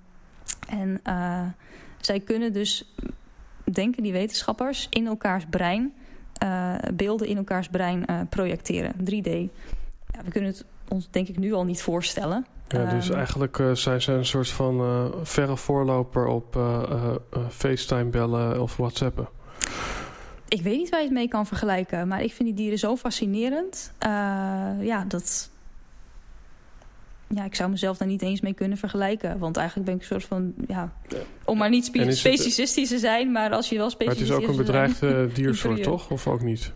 en 0.67 1.01
zij 1.99 2.19
kunnen 2.19 2.53
dus, 2.53 2.95
denken 3.63 4.03
die 4.03 4.11
wetenschappers, 4.11 4.87
in 4.89 5.07
elkaars 5.07 5.45
brein... 5.49 5.93
Uh, 6.43 6.75
beelden 6.93 7.27
in 7.27 7.37
elkaars 7.37 7.67
brein 7.67 8.05
uh, 8.09 8.19
projecteren, 8.29 8.93
3D. 8.99 9.29
Ja, 10.11 10.23
we 10.23 10.31
kunnen 10.31 10.49
het 10.49 10.65
ons 10.87 11.07
denk 11.09 11.27
ik 11.27 11.37
nu 11.37 11.53
al 11.53 11.65
niet 11.65 11.81
voorstellen. 11.81 12.45
Ja, 12.67 12.85
dus 12.85 13.09
um, 13.09 13.15
eigenlijk 13.15 13.57
uh, 13.57 13.71
zijn 13.71 14.01
ze 14.01 14.11
een 14.11 14.25
soort 14.25 14.49
van 14.49 15.11
verre 15.23 15.57
voorloper 15.57 16.25
op 16.25 16.59
FaceTime 17.49 18.05
bellen 18.05 18.61
of 18.61 18.77
WhatsAppen. 18.77 19.27
Ik 20.47 20.61
weet 20.61 20.77
niet 20.77 20.89
waar 20.89 20.99
je 20.99 21.05
het 21.05 21.15
mee 21.15 21.27
kan 21.27 21.45
vergelijken, 21.45 22.07
maar 22.07 22.23
ik 22.23 22.33
vind 22.33 22.49
die 22.49 22.57
dieren 22.57 22.79
zo 22.79 22.95
fascinerend. 22.95 23.93
ja, 24.79 25.05
dat, 25.07 25.49
ja, 27.27 27.45
ik 27.45 27.55
zou 27.55 27.69
mezelf 27.69 27.97
daar 27.97 28.07
niet 28.07 28.21
eens 28.21 28.41
mee 28.41 28.53
kunnen 28.53 28.77
vergelijken. 28.77 29.39
Want 29.39 29.57
eigenlijk 29.57 29.87
ben 29.87 29.95
ik 29.95 30.01
een 30.01 30.07
soort 30.07 30.25
van, 30.25 30.53
ja, 30.67 30.93
om 31.45 31.57
maar 31.57 31.69
niet 31.69 31.85
spe 31.85 32.11
specialistisch 32.11 32.89
te 32.89 32.99
zijn, 32.99 33.31
maar 33.31 33.51
als 33.51 33.69
je 33.69 33.77
wel 33.77 33.89
specialistisch 33.89 34.29
Maar 34.29 34.37
het 34.37 34.49
is 34.49 34.55
ook 34.55 34.59
een 34.59 34.65
bedreigde 34.65 35.29
diersoort, 35.33 35.83
toch? 35.83 36.11
Of 36.11 36.27
ook 36.27 36.41
niet? 36.41 36.71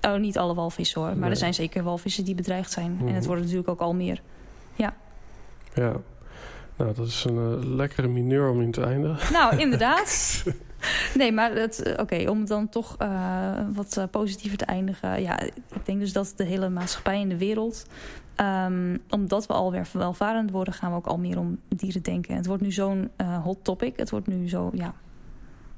Oh, 0.00 0.16
niet 0.16 0.38
alle 0.38 0.54
walvissen 0.54 1.00
hoor. 1.00 1.16
Maar 1.16 1.30
er 1.30 1.36
zijn 1.36 1.54
zeker 1.54 1.82
walvissen 1.82 2.24
die 2.24 2.34
bedreigd 2.34 2.72
zijn. 2.72 2.96
En 3.00 3.06
het 3.06 3.14
mhm. 3.14 3.26
worden 3.26 3.44
natuurlijk 3.44 3.68
ook 3.68 3.80
al 3.80 3.94
meer. 3.94 4.22
Ja. 4.74 4.96
Ja. 5.74 5.96
Nou, 6.76 6.94
dat 6.94 7.06
is 7.06 7.24
een 7.24 7.36
uh, 7.36 7.76
lekkere 7.76 8.08
mineur 8.08 8.50
om 8.50 8.60
in 8.60 8.70
te 8.70 8.82
eindigen. 8.82 9.32
Nou, 9.38 9.56
inderdaad. 9.56 10.44
nee, 11.18 11.32
maar 11.32 11.52
eh, 11.52 12.00
oké, 12.00 12.30
om 12.30 12.46
dan 12.46 12.68
toch 12.68 12.96
uh, 13.02 13.50
wat 13.74 13.96
uh, 13.98 14.04
positiever 14.10 14.58
te 14.58 14.64
eindigen. 14.64 15.22
Ja, 15.22 15.40
ik 15.40 15.84
denk 15.84 16.00
dus 16.00 16.12
dat 16.12 16.32
de 16.36 16.44
hele 16.44 16.68
maatschappij 16.68 17.20
in 17.20 17.28
de 17.28 17.38
wereld 17.38 17.86
Um, 18.40 19.02
omdat 19.10 19.46
we 19.46 19.52
alweer 19.52 19.88
welvarend 19.92 20.50
worden, 20.50 20.74
gaan 20.74 20.90
we 20.90 20.96
ook 20.96 21.06
al 21.06 21.18
meer 21.18 21.38
om 21.38 21.58
dieren 21.68 22.02
denken. 22.02 22.36
Het 22.36 22.46
wordt 22.46 22.62
nu 22.62 22.72
zo'n 22.72 23.10
uh, 23.20 23.42
hot 23.42 23.58
topic. 23.62 23.96
Het 23.96 24.10
wordt 24.10 24.26
nu 24.26 24.48
zo, 24.48 24.70
ja... 24.74 24.94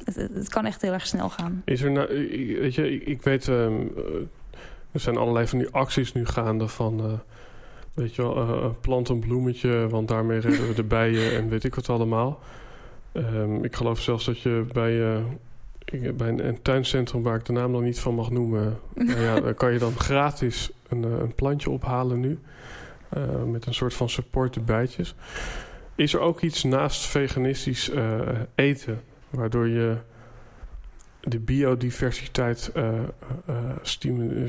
Het, 0.05 0.15
het, 0.15 0.49
kan 0.49 0.67
echt 0.67 0.83
heel 0.83 0.93
erg 0.93 1.07
snel 1.07 1.29
gaan. 1.29 1.63
Is 1.65 1.83
er 1.83 1.91
nou, 1.91 2.09
weet 2.61 2.75
je, 2.75 2.93
ik, 2.93 3.07
ik 3.07 3.23
weet... 3.23 3.47
Um, 3.47 3.93
er 4.91 5.01
zijn 5.01 5.17
allerlei 5.17 5.47
van 5.47 5.59
die 5.59 5.69
acties 5.71 6.13
nu 6.13 6.27
gaande 6.27 6.69
van... 6.69 7.01
Uh, 7.01 7.13
weet 7.95 8.15
je 8.15 8.23
wel, 8.23 8.77
plant 8.81 9.09
een 9.09 9.19
bloemetje, 9.19 9.89
want 9.89 10.09
daarmee 10.09 10.39
redden 10.39 10.69
we 10.69 10.75
de 10.75 10.85
bijen 10.97 11.37
en 11.37 11.49
weet 11.49 11.65
ik 11.65 11.75
wat 11.75 11.89
allemaal. 11.89 12.41
Um, 13.13 13.65
ik 13.65 13.77
geloof 13.77 14.01
zelfs 14.01 14.25
dat 14.25 14.41
je 14.41 14.65
bij... 14.73 15.23
bij 16.13 16.29
een, 16.29 16.47
een, 16.47 16.63
tuincentrum 16.63 17.23
waar 17.23 17.37
ik 17.37 17.45
de 17.45 17.53
naam 17.53 17.71
nog 17.71 17.83
niet 17.83 18.01
van 18.01 18.15
mag 18.15 18.31
noemen... 18.31 18.79
nou 18.95 19.21
ja, 19.47 19.53
kan 19.53 19.73
je 19.73 19.79
dan 19.79 19.93
gratis 19.93 20.71
een, 20.89 21.05
eh, 21.05 21.19
een 21.19 21.35
plantje 21.35 21.71
ophalen 21.71 22.21
nu. 22.21 22.39
Uh, 23.17 23.43
met 23.43 23.67
een 23.67 23.75
soort 23.75 23.95
van 23.95 24.09
supporte 24.09 24.61
bijtjes. 24.61 25.15
Is 25.95 26.15
er 26.15 26.21
ook 26.21 26.41
iets 26.41 26.63
naast 26.63 27.07
veganistisch 27.07 27.91
uh, 27.91 28.21
eten... 28.55 29.01
waardoor 29.31 29.69
je 29.69 29.97
de 31.21 31.39
biodiversiteit 31.39 32.73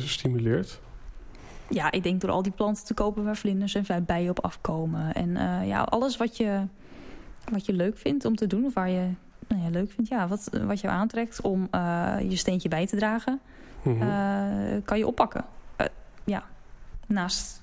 stimuleert? 0.03 0.79
Ja, 1.69 1.91
ik 1.91 2.03
denk 2.03 2.21
door 2.21 2.29
al 2.29 2.41
die 2.41 2.51
planten 2.51 2.85
te 2.85 2.93
kopen 2.93 3.23
waar 3.23 3.37
vlinders 3.37 3.75
en 3.75 4.05
bijen 4.05 4.29
op 4.29 4.39
afkomen. 4.39 5.13
En 5.13 5.29
ja, 5.67 5.81
alles 5.81 6.17
wat 6.17 6.37
je, 6.37 6.61
wat 7.51 7.65
je 7.65 7.73
leuk 7.73 7.97
vindt 7.97 8.25
om 8.25 8.35
te 8.35 8.47
doen... 8.47 8.65
of 8.65 8.73
waar 8.73 8.89
je 8.89 9.07
nou 9.47 9.61
ja, 9.61 9.69
leuk 9.69 9.91
vindt, 9.91 10.09
ja, 10.09 10.27
wat, 10.27 10.49
wat 10.63 10.81
je 10.81 10.87
aantrekt 10.87 11.41
om 11.41 11.67
je 12.29 12.35
steentje 12.35 12.69
bij 12.69 12.87
te 12.87 12.95
dragen... 12.95 13.39
Mhm. 13.81 14.81
kan 14.85 14.97
je 14.97 15.07
oppakken 15.07 15.45
ja, 16.29 16.47
naast 17.07 17.61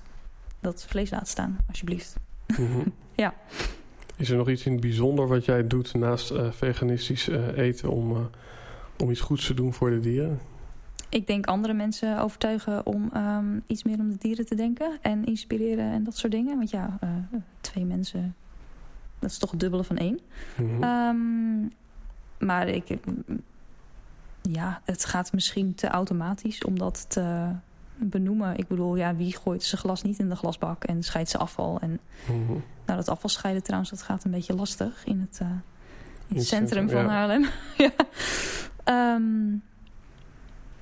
dat 0.59 0.85
vlees 0.87 1.09
laten 1.09 1.27
staan, 1.27 1.57
alsjeblieft. 1.67 2.15
Mhm. 2.47 2.87
ja. 3.15 3.33
Is 4.15 4.29
er 4.29 4.37
nog 4.37 4.49
iets 4.49 4.65
in 4.65 4.71
het 4.71 4.81
bijzonder 4.81 5.27
wat 5.27 5.45
jij 5.45 5.67
doet 5.67 5.93
naast 5.93 6.31
uh, 6.31 6.51
veganistisch 6.51 7.29
uh, 7.29 7.57
eten 7.57 7.89
om, 7.89 8.11
uh, 8.11 8.19
om 8.97 9.09
iets 9.09 9.21
goeds 9.21 9.45
te 9.45 9.53
doen 9.53 9.73
voor 9.73 9.89
de 9.89 9.99
dieren? 9.99 10.39
Ik 11.09 11.27
denk 11.27 11.45
andere 11.45 11.73
mensen 11.73 12.19
overtuigen 12.19 12.85
om 12.85 13.11
um, 13.15 13.63
iets 13.67 13.83
meer 13.83 13.99
om 13.99 14.09
de 14.09 14.17
dieren 14.17 14.45
te 14.45 14.55
denken 14.55 14.97
en 15.01 15.25
inspireren 15.25 15.91
en 15.91 16.03
dat 16.03 16.17
soort 16.17 16.31
dingen. 16.31 16.57
Want 16.57 16.69
ja, 16.69 16.99
twee 17.61 17.85
mensen 17.85 18.35
Dat 19.19 19.29
is 19.29 19.37
toch 19.37 19.51
het 19.51 19.59
dubbele 19.59 19.83
van 19.83 19.97
één. 19.97 20.19
Mhm. 20.57 20.83
Ehm, 20.83 21.67
maar 22.45 22.67
ik, 22.67 22.97
ja, 24.41 24.81
het 24.83 25.05
gaat 25.05 25.33
misschien 25.33 25.75
te 25.75 25.87
automatisch 25.87 26.63
om 26.63 26.77
dat 26.77 27.05
te 27.09 27.51
benoemen. 27.99 28.57
Ik 28.57 28.67
bedoel, 28.67 28.95
ja, 28.95 29.15
wie 29.15 29.37
gooit 29.37 29.63
zijn 29.63 29.81
glas 29.81 30.01
niet 30.01 30.19
in 30.19 30.29
de 30.29 30.35
glasbak 30.35 30.83
en 30.83 31.03
scheidt 31.03 31.29
zijn 31.29 31.43
afval? 31.43 31.79
En 31.79 31.99
mhm. 32.25 32.51
nou, 32.85 32.99
dat 32.99 33.09
afvalscheiden 33.09 33.63
trouwens, 33.63 33.89
dat 33.89 34.01
gaat 34.01 34.23
een 34.23 34.31
beetje 34.31 34.55
lastig 34.55 35.05
in 35.05 35.19
het, 35.19 35.39
uh, 35.41 35.47
in 36.27 36.35
het 36.35 36.47
centrum, 36.47 36.89
van 36.89 37.05
Haarlem. 37.05 37.45
ja. 37.77 37.91
Ehm, 38.83 39.55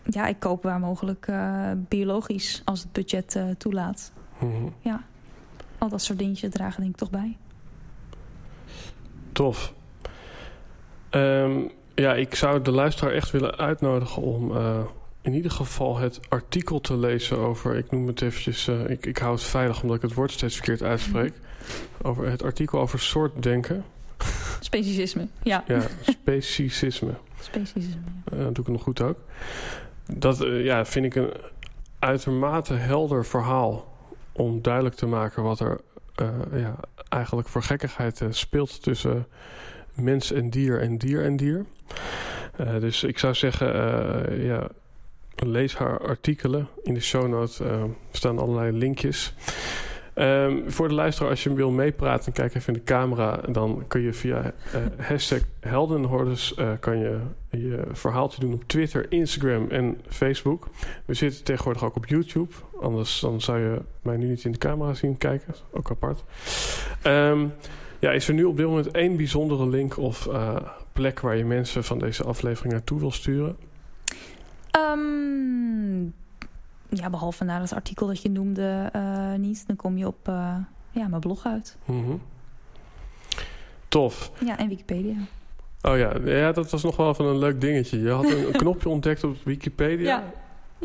ja, 0.03 0.27
ik 0.27 0.39
koop 0.39 0.63
waar 0.63 0.79
mogelijk 0.79 1.27
uh, 1.27 1.71
biologisch 1.75 2.61
als 2.65 2.79
het 2.79 2.91
budget 2.91 3.35
uh, 3.35 3.43
toelaat. 3.57 4.11
Mhm. 4.39 4.69
Ja, 4.79 5.03
al 5.77 5.89
dat 5.89 6.01
soort 6.01 6.19
dingetjes 6.19 6.51
dragen 6.51 6.81
denk 6.81 6.93
ik 6.93 6.99
toch 6.99 7.09
bij. 7.09 7.37
Tof. 9.31 9.73
Um, 11.11 11.71
ja, 11.95 12.13
ik 12.13 12.35
zou 12.35 12.61
de 12.61 12.71
luisteraar 12.71 13.13
echt 13.13 13.31
willen 13.31 13.57
uitnodigen 13.57 14.21
om 14.21 14.51
in 15.25 15.33
ieder 15.33 15.51
geval 15.51 15.97
het 15.97 16.19
artikel 16.29 16.81
te 16.81 16.97
lezen 16.97 17.37
over... 17.37 17.75
Ik 17.75 17.91
noem 17.91 18.07
het 18.07 18.21
eventjes, 18.21 18.67
uh, 18.67 18.89
ik, 18.89 19.05
ik 19.05 19.17
hou 19.17 19.33
het 19.33 19.43
veilig 19.43 19.81
omdat 19.81 19.95
ik 19.95 20.01
het 20.01 20.13
woord 20.13 20.31
steeds 20.31 20.55
verkeerd 20.55 20.83
uitspreek. 20.83 21.33
Over 22.01 22.29
het 22.29 22.43
artikel 22.43 22.79
over 22.79 22.99
soortdenken. 22.99 23.85
Speciesisme, 24.59 25.27
ja. 25.43 25.63
Ja, 25.67 25.81
speciesisme. 26.01 27.13
Speciesisme, 27.39 28.01
ja. 28.31 28.37
Uh, 28.37 28.43
doe 28.51 28.65
ik 28.65 28.67
nog 28.67 28.83
goed 28.83 29.01
ook. 29.01 29.17
Dat 30.13 30.37
ja, 30.47 30.85
vind 30.85 31.05
ik 31.05 31.15
een 31.15 31.31
uitermate 31.99 32.73
helder 32.73 33.25
verhaal 33.25 33.97
om 34.31 34.61
duidelijk 34.61 34.95
te 34.95 35.05
maken 35.05 35.43
wat 35.43 35.59
er 35.59 35.81
ja, 36.53 36.75
eigenlijk 37.09 37.47
voor 37.47 37.63
gekkigheid 37.63 38.21
speelt 38.29 38.83
tussen 38.83 39.27
mens 39.93 40.31
en 40.31 40.49
dier 40.49 40.81
en 40.81 40.97
dier 40.97 41.23
en 41.23 41.37
dier. 41.37 41.65
Uh, 42.59 42.79
dus 42.79 43.03
ik 43.03 43.19
zou 43.19 43.33
zeggen, 43.33 43.75
uh, 43.75 44.45
ja, 44.45 44.67
lees 45.35 45.75
haar 45.75 45.99
artikelen. 45.99 46.67
In 46.83 46.93
de 46.93 47.01
show 47.01 47.27
notes 47.27 47.61
uh, 47.61 47.83
staan 48.11 48.39
allerlei 48.39 48.71
linkjes. 48.71 49.33
Um, 50.15 50.71
voor 50.71 50.87
de 50.87 50.93
luisteraar, 50.93 51.29
als 51.29 51.43
je 51.43 51.53
wil 51.53 51.71
meepraten, 51.71 52.33
kijk 52.33 52.55
even 52.55 52.73
in 52.73 52.79
de 52.79 52.85
camera. 52.85 53.41
Dan 53.51 53.83
kun 53.87 54.01
je 54.01 54.13
via 54.13 54.53
hashtag 54.97 55.39
heldenhordes 55.59 56.55
kan 56.79 56.99
je 56.99 57.19
je 57.49 57.83
verhaaltje 57.91 58.39
doen 58.39 58.53
op 58.53 58.63
Twitter, 58.67 59.05
Instagram 59.09 59.69
en 59.69 60.01
Facebook. 60.07 60.67
We 61.05 61.13
zitten 61.13 61.43
tegenwoordig 61.43 61.83
ook 61.83 61.95
op 61.95 62.05
YouTube. 62.05 62.53
Anders 62.81 63.19
dan 63.19 63.41
zou 63.41 63.59
je 63.59 63.81
mij 64.01 64.17
nu 64.17 64.27
niet 64.27 64.43
in 64.43 64.51
de 64.51 64.57
camera 64.57 64.93
zien 64.93 65.17
kijken. 65.17 65.55
Ook 65.71 65.89
apart. 65.89 66.23
Um, 67.03 67.53
ja, 67.99 68.11
is 68.11 68.27
er 68.27 68.33
nu 68.33 68.43
op 68.43 68.57
dit 68.57 68.65
moment 68.65 68.91
één 68.91 69.17
bijzondere 69.17 69.67
link 69.67 69.97
of 69.97 70.25
uh, 70.25 70.55
plek 70.93 71.19
waar 71.19 71.37
je 71.37 71.45
mensen 71.45 71.83
van 71.83 71.99
deze 71.99 72.23
aflevering 72.23 72.73
naartoe 72.73 72.99
wil 72.99 73.11
sturen? 73.11 73.57
Um, 74.77 76.13
ja, 76.89 77.09
behalve 77.09 77.43
naar 77.43 77.61
het 77.61 77.73
artikel 77.73 78.07
dat 78.07 78.21
je 78.21 78.29
noemde 78.29 78.89
uh, 78.95 79.33
niet. 79.33 79.67
Dan 79.67 79.75
kom 79.75 79.97
je 79.97 80.07
op 80.07 80.27
uh, 80.27 80.55
ja, 80.91 81.07
mijn 81.07 81.21
blog 81.21 81.45
uit. 81.45 81.77
Mm 81.85 82.03
-hmm. 82.03 82.21
Tof. 83.87 84.31
Ja, 84.45 84.57
en 84.57 84.67
Wikipedia. 84.67 85.15
Oh 85.81 85.97
ja. 85.97 86.13
ja, 86.25 86.51
dat 86.51 86.71
was 86.71 86.83
nog 86.83 86.95
wel 86.95 87.09
even 87.09 87.25
een 87.25 87.37
leuk 87.37 87.61
dingetje. 87.61 88.01
Je 88.01 88.09
had 88.09 88.23
een, 88.23 88.47
een 88.47 88.51
knopje 88.63 88.89
ontdekt 88.89 89.23
op 89.23 89.35
Wikipedia. 89.43 90.05
Ja. 90.05 90.23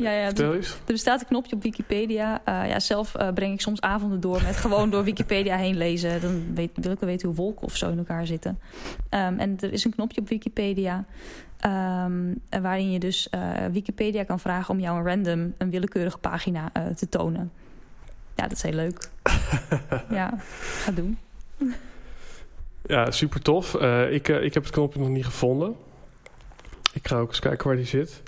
Ja, 0.01 0.11
ja, 0.11 0.33
er, 0.35 0.55
er 0.55 0.65
bestaat 0.87 1.21
een 1.21 1.27
knopje 1.27 1.57
op 1.57 1.63
Wikipedia. 1.63 2.41
Uh, 2.49 2.69
ja, 2.69 2.81
zelf 2.81 3.15
uh, 3.21 3.33
breng 3.33 3.53
ik 3.53 3.61
soms 3.61 3.81
avonden 3.81 4.21
door 4.21 4.43
met 4.43 4.57
gewoon 4.57 4.91
door 4.91 5.05
Wikipedia 5.05 5.57
heen 5.57 5.77
lezen. 5.77 6.21
Dan 6.21 6.55
weet, 6.55 6.71
wil 6.75 6.93
ik 6.93 7.01
wel 7.01 7.09
weten 7.09 7.29
hoe 7.29 7.37
wolken 7.37 7.67
of 7.67 7.77
zo 7.77 7.91
in 7.91 7.99
elkaar 7.99 8.27
zitten. 8.27 8.59
Um, 9.11 9.39
en 9.39 9.57
er 9.61 9.73
is 9.73 9.85
een 9.85 9.95
knopje 9.95 10.21
op 10.21 10.29
Wikipedia 10.29 11.05
um, 12.07 12.41
waarin 12.63 12.91
je 12.91 12.99
dus 12.99 13.29
uh, 13.35 13.67
Wikipedia 13.73 14.25
kan 14.25 14.41
vragen 14.41 14.75
om 14.75 14.81
jou 14.81 14.99
een 14.99 15.07
random, 15.07 15.55
een 15.59 15.71
willekeurige 15.71 16.19
pagina 16.19 16.73
te 16.97 17.09
tonen. 17.09 17.53
Ja, 18.37 18.43
dat 18.43 18.53
is 18.53 18.63
heel 18.63 18.73
leuk. 18.73 19.11
ja, 20.11 20.35
ga 20.83 20.93
doen. 20.93 21.19
Ja, 22.87 23.11
super 23.11 23.43
tof. 23.43 23.75
ik, 24.11 24.29
ik 24.29 24.55
heb 24.55 24.63
het 24.63 24.73
knopje 24.73 25.01
nog 25.01 25.09
niet 25.09 25.25
gevonden. 25.25 25.77
Ik 26.93 27.09
ga 27.09 27.19
ook 27.19 27.29
eens 27.29 27.39
kijken 27.39 27.67
waar 27.67 27.77
die 27.77 27.85
zit. 27.85 28.23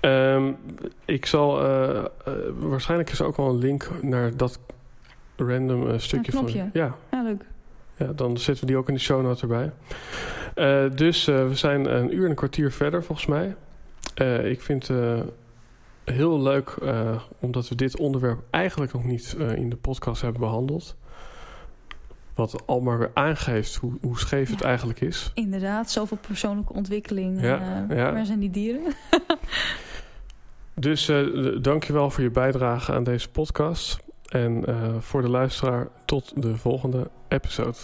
Um, 0.00 0.56
ik 1.04 1.26
zal... 1.26 1.62
Uh, 1.62 2.04
uh, 2.28 2.34
waarschijnlijk 2.58 3.10
is 3.10 3.18
er 3.18 3.26
ook 3.26 3.36
wel 3.36 3.48
een 3.48 3.58
link 3.58 3.90
naar 4.02 4.36
dat 4.36 4.58
random 5.36 5.86
uh, 5.86 5.98
stukje 5.98 6.32
van... 6.32 6.50
Ja. 6.72 6.96
ja, 7.10 7.22
leuk. 7.22 7.44
Ja, 7.96 8.12
dan 8.12 8.38
zetten 8.38 8.64
we 8.64 8.70
die 8.70 8.80
ook 8.80 8.88
in 8.88 8.94
de 8.94 9.00
show 9.00 9.22
notes 9.22 9.42
erbij. 9.42 9.72
dus 10.94 11.24
we 11.24 11.54
zijn 11.54 11.96
een 11.96 12.14
uur 12.14 12.24
en 12.24 12.30
een 12.30 12.36
kwartier 12.36 12.72
verder 12.72 13.04
volgens 13.04 13.26
mij. 13.26 13.54
ik 14.50 14.60
vind 14.60 14.88
het 14.88 15.22
heel 16.04 16.42
leuk 16.42 16.74
omdat 17.38 17.68
we 17.68 17.74
dit 17.74 17.96
onderwerp 17.96 18.42
eigenlijk 18.50 18.92
nog 18.92 19.04
niet 19.04 19.36
in 19.54 19.68
de 19.68 19.76
podcast 19.76 20.22
hebben 20.22 20.40
behandeld. 20.40 20.96
Wat 22.36 22.66
al 22.66 22.80
maar 22.80 22.98
weer 22.98 23.10
aangeeft 23.14 23.74
hoe, 23.74 23.92
hoe 24.00 24.18
scheef 24.18 24.50
het 24.50 24.62
eigenlijk 24.62 25.00
is. 25.00 25.30
Inderdaad, 25.34 25.90
zoveel 25.90 26.18
persoonlijke 26.26 26.72
ontwikkeling. 26.72 27.40
Ja, 27.40 27.86
ja. 27.88 28.12
Waar 28.12 28.26
zijn 28.26 28.38
die 28.38 28.50
dieren? 28.50 28.82
Dus 30.74 31.08
uh, 31.08 31.56
dankjewel 31.62 32.10
voor 32.10 32.22
je 32.22 32.30
bijdrage 32.30 32.92
aan 32.92 33.04
deze 33.04 33.28
podcast. 33.28 33.98
En 34.26 34.64
uh, 34.68 34.74
voor 34.98 35.22
de 35.22 35.28
luisteraar, 35.28 35.88
tot 36.04 36.42
de 36.42 36.56
volgende 36.56 37.10
episode. 37.28 37.76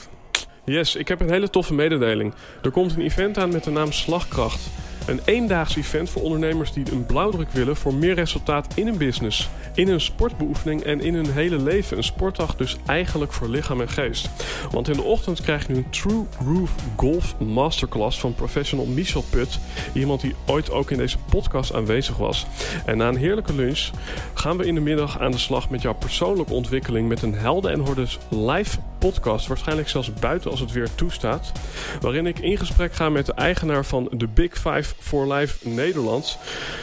Yes, 0.64 0.96
ik 0.96 1.08
heb 1.08 1.20
een 1.20 1.30
hele 1.30 1.50
toffe 1.50 1.74
mededeling. 1.74 2.34
Er 2.62 2.70
komt 2.70 2.94
een 2.94 3.02
event 3.02 3.38
aan 3.38 3.52
met 3.52 3.64
de 3.64 3.70
naam 3.70 3.92
Slagkracht. 3.92 4.70
Een 5.06 5.20
eendaags 5.24 5.76
event 5.76 6.10
voor 6.10 6.22
ondernemers 6.22 6.72
die 6.72 6.92
een 6.92 7.06
blauwdruk 7.06 7.50
willen 7.50 7.76
voor 7.76 7.94
meer 7.94 8.14
resultaat 8.14 8.74
in 8.74 8.86
hun 8.86 8.98
business, 8.98 9.50
in 9.74 9.88
hun 9.88 10.00
sportbeoefening 10.00 10.82
en 10.82 11.00
in 11.00 11.14
hun 11.14 11.32
hele 11.32 11.58
leven. 11.58 11.96
Een 11.96 12.04
sportdag 12.04 12.56
dus 12.56 12.76
eigenlijk 12.86 13.32
voor 13.32 13.48
lichaam 13.48 13.80
en 13.80 13.88
geest. 13.88 14.28
Want 14.70 14.88
in 14.88 14.96
de 14.96 15.02
ochtend 15.02 15.40
krijg 15.40 15.66
je 15.66 15.74
een 15.74 15.90
True 15.90 16.24
Groove 16.40 16.72
Golf 16.96 17.38
Masterclass 17.38 18.20
van 18.20 18.34
professional 18.34 18.86
Michel 18.86 19.24
Put. 19.30 19.58
Iemand 19.92 20.20
die 20.20 20.34
ooit 20.46 20.70
ook 20.70 20.90
in 20.90 20.98
deze 20.98 21.18
podcast 21.30 21.74
aanwezig 21.74 22.16
was. 22.16 22.46
En 22.84 22.96
na 22.96 23.08
een 23.08 23.16
heerlijke 23.16 23.54
lunch 23.54 23.90
gaan 24.34 24.56
we 24.56 24.66
in 24.66 24.74
de 24.74 24.80
middag 24.80 25.20
aan 25.20 25.30
de 25.30 25.38
slag 25.38 25.70
met 25.70 25.82
jouw 25.82 25.94
persoonlijke 25.94 26.52
ontwikkeling 26.52 27.08
met 27.08 27.22
een 27.22 27.34
Helden 27.34 27.72
en 27.72 27.80
Hordes 27.80 28.18
live 28.28 28.78
podcast. 29.02 29.46
Waarschijnlijk 29.46 29.88
zelfs 29.88 30.14
buiten 30.14 30.50
als 30.50 30.60
het 30.60 30.72
weer 30.72 30.94
toestaat. 30.94 31.52
Waarin 32.00 32.26
ik 32.26 32.38
in 32.38 32.58
gesprek 32.58 32.92
ga 32.92 33.08
met 33.08 33.26
de 33.26 33.34
eigenaar 33.34 33.84
van 33.84 34.08
de 34.16 34.28
Big 34.28 34.54
Five 34.54 34.94
for 34.98 35.32
Life 35.32 35.68
Nederland, 35.68 36.38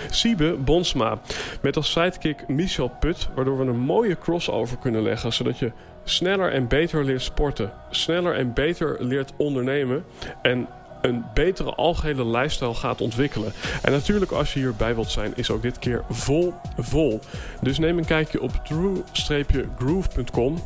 Siebe 0.09 0.53
Bonsma. 0.53 1.19
Met 1.61 1.75
als 1.75 1.91
sidekick 1.91 2.47
Michel 2.47 2.91
Put, 2.99 3.29
waardoor 3.35 3.57
we 3.57 3.65
een 3.65 3.79
mooie 3.79 4.17
crossover 4.17 4.77
kunnen 4.77 5.01
leggen, 5.01 5.33
zodat 5.33 5.59
je 5.59 5.71
sneller 6.03 6.51
en 6.51 6.67
beter 6.67 7.05
leert 7.05 7.21
sporten, 7.21 7.71
sneller 7.89 8.35
en 8.35 8.53
beter 8.53 8.97
leert 8.99 9.33
ondernemen 9.37 10.03
en 10.41 10.67
een 11.01 11.25
betere 11.33 11.73
algehele 11.73 12.25
lifestyle 12.25 12.73
gaat 12.73 13.01
ontwikkelen. 13.01 13.53
En 13.81 13.91
natuurlijk 13.91 14.31
als 14.31 14.53
je 14.53 14.59
hierbij 14.59 14.95
wilt 14.95 15.11
zijn, 15.11 15.33
is 15.35 15.49
ook 15.51 15.61
dit 15.61 15.79
keer 15.79 16.03
vol 16.09 16.53
vol. 16.77 17.19
Dus 17.61 17.79
neem 17.79 17.97
een 17.97 18.05
kijkje 18.05 18.41
op 18.41 18.51
true-groove.com. 18.63 20.57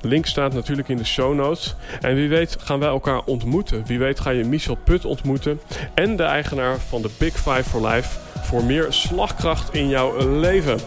Link 0.00 0.26
staat 0.26 0.52
natuurlijk 0.52 0.88
in 0.88 0.96
de 0.96 1.04
show 1.04 1.34
notes. 1.34 1.74
En 2.00 2.14
wie 2.14 2.28
weet 2.28 2.56
gaan 2.60 2.78
wij 2.78 2.88
elkaar 2.88 3.20
ontmoeten. 3.24 3.82
Wie 3.86 3.98
weet 3.98 4.20
ga 4.20 4.30
je 4.30 4.44
Michel 4.44 4.78
Put 4.84 5.04
ontmoeten. 5.04 5.60
En 5.94 6.16
de 6.16 6.22
eigenaar 6.22 6.78
van 6.78 7.02
de 7.02 7.10
Big 7.18 7.34
Five 7.34 7.64
for 7.64 7.88
Life. 7.88 8.18
Voor 8.42 8.64
meer 8.64 8.86
slagkracht 8.88 9.74
in 9.74 9.88
jouw 9.88 10.38
leven. 10.38 10.78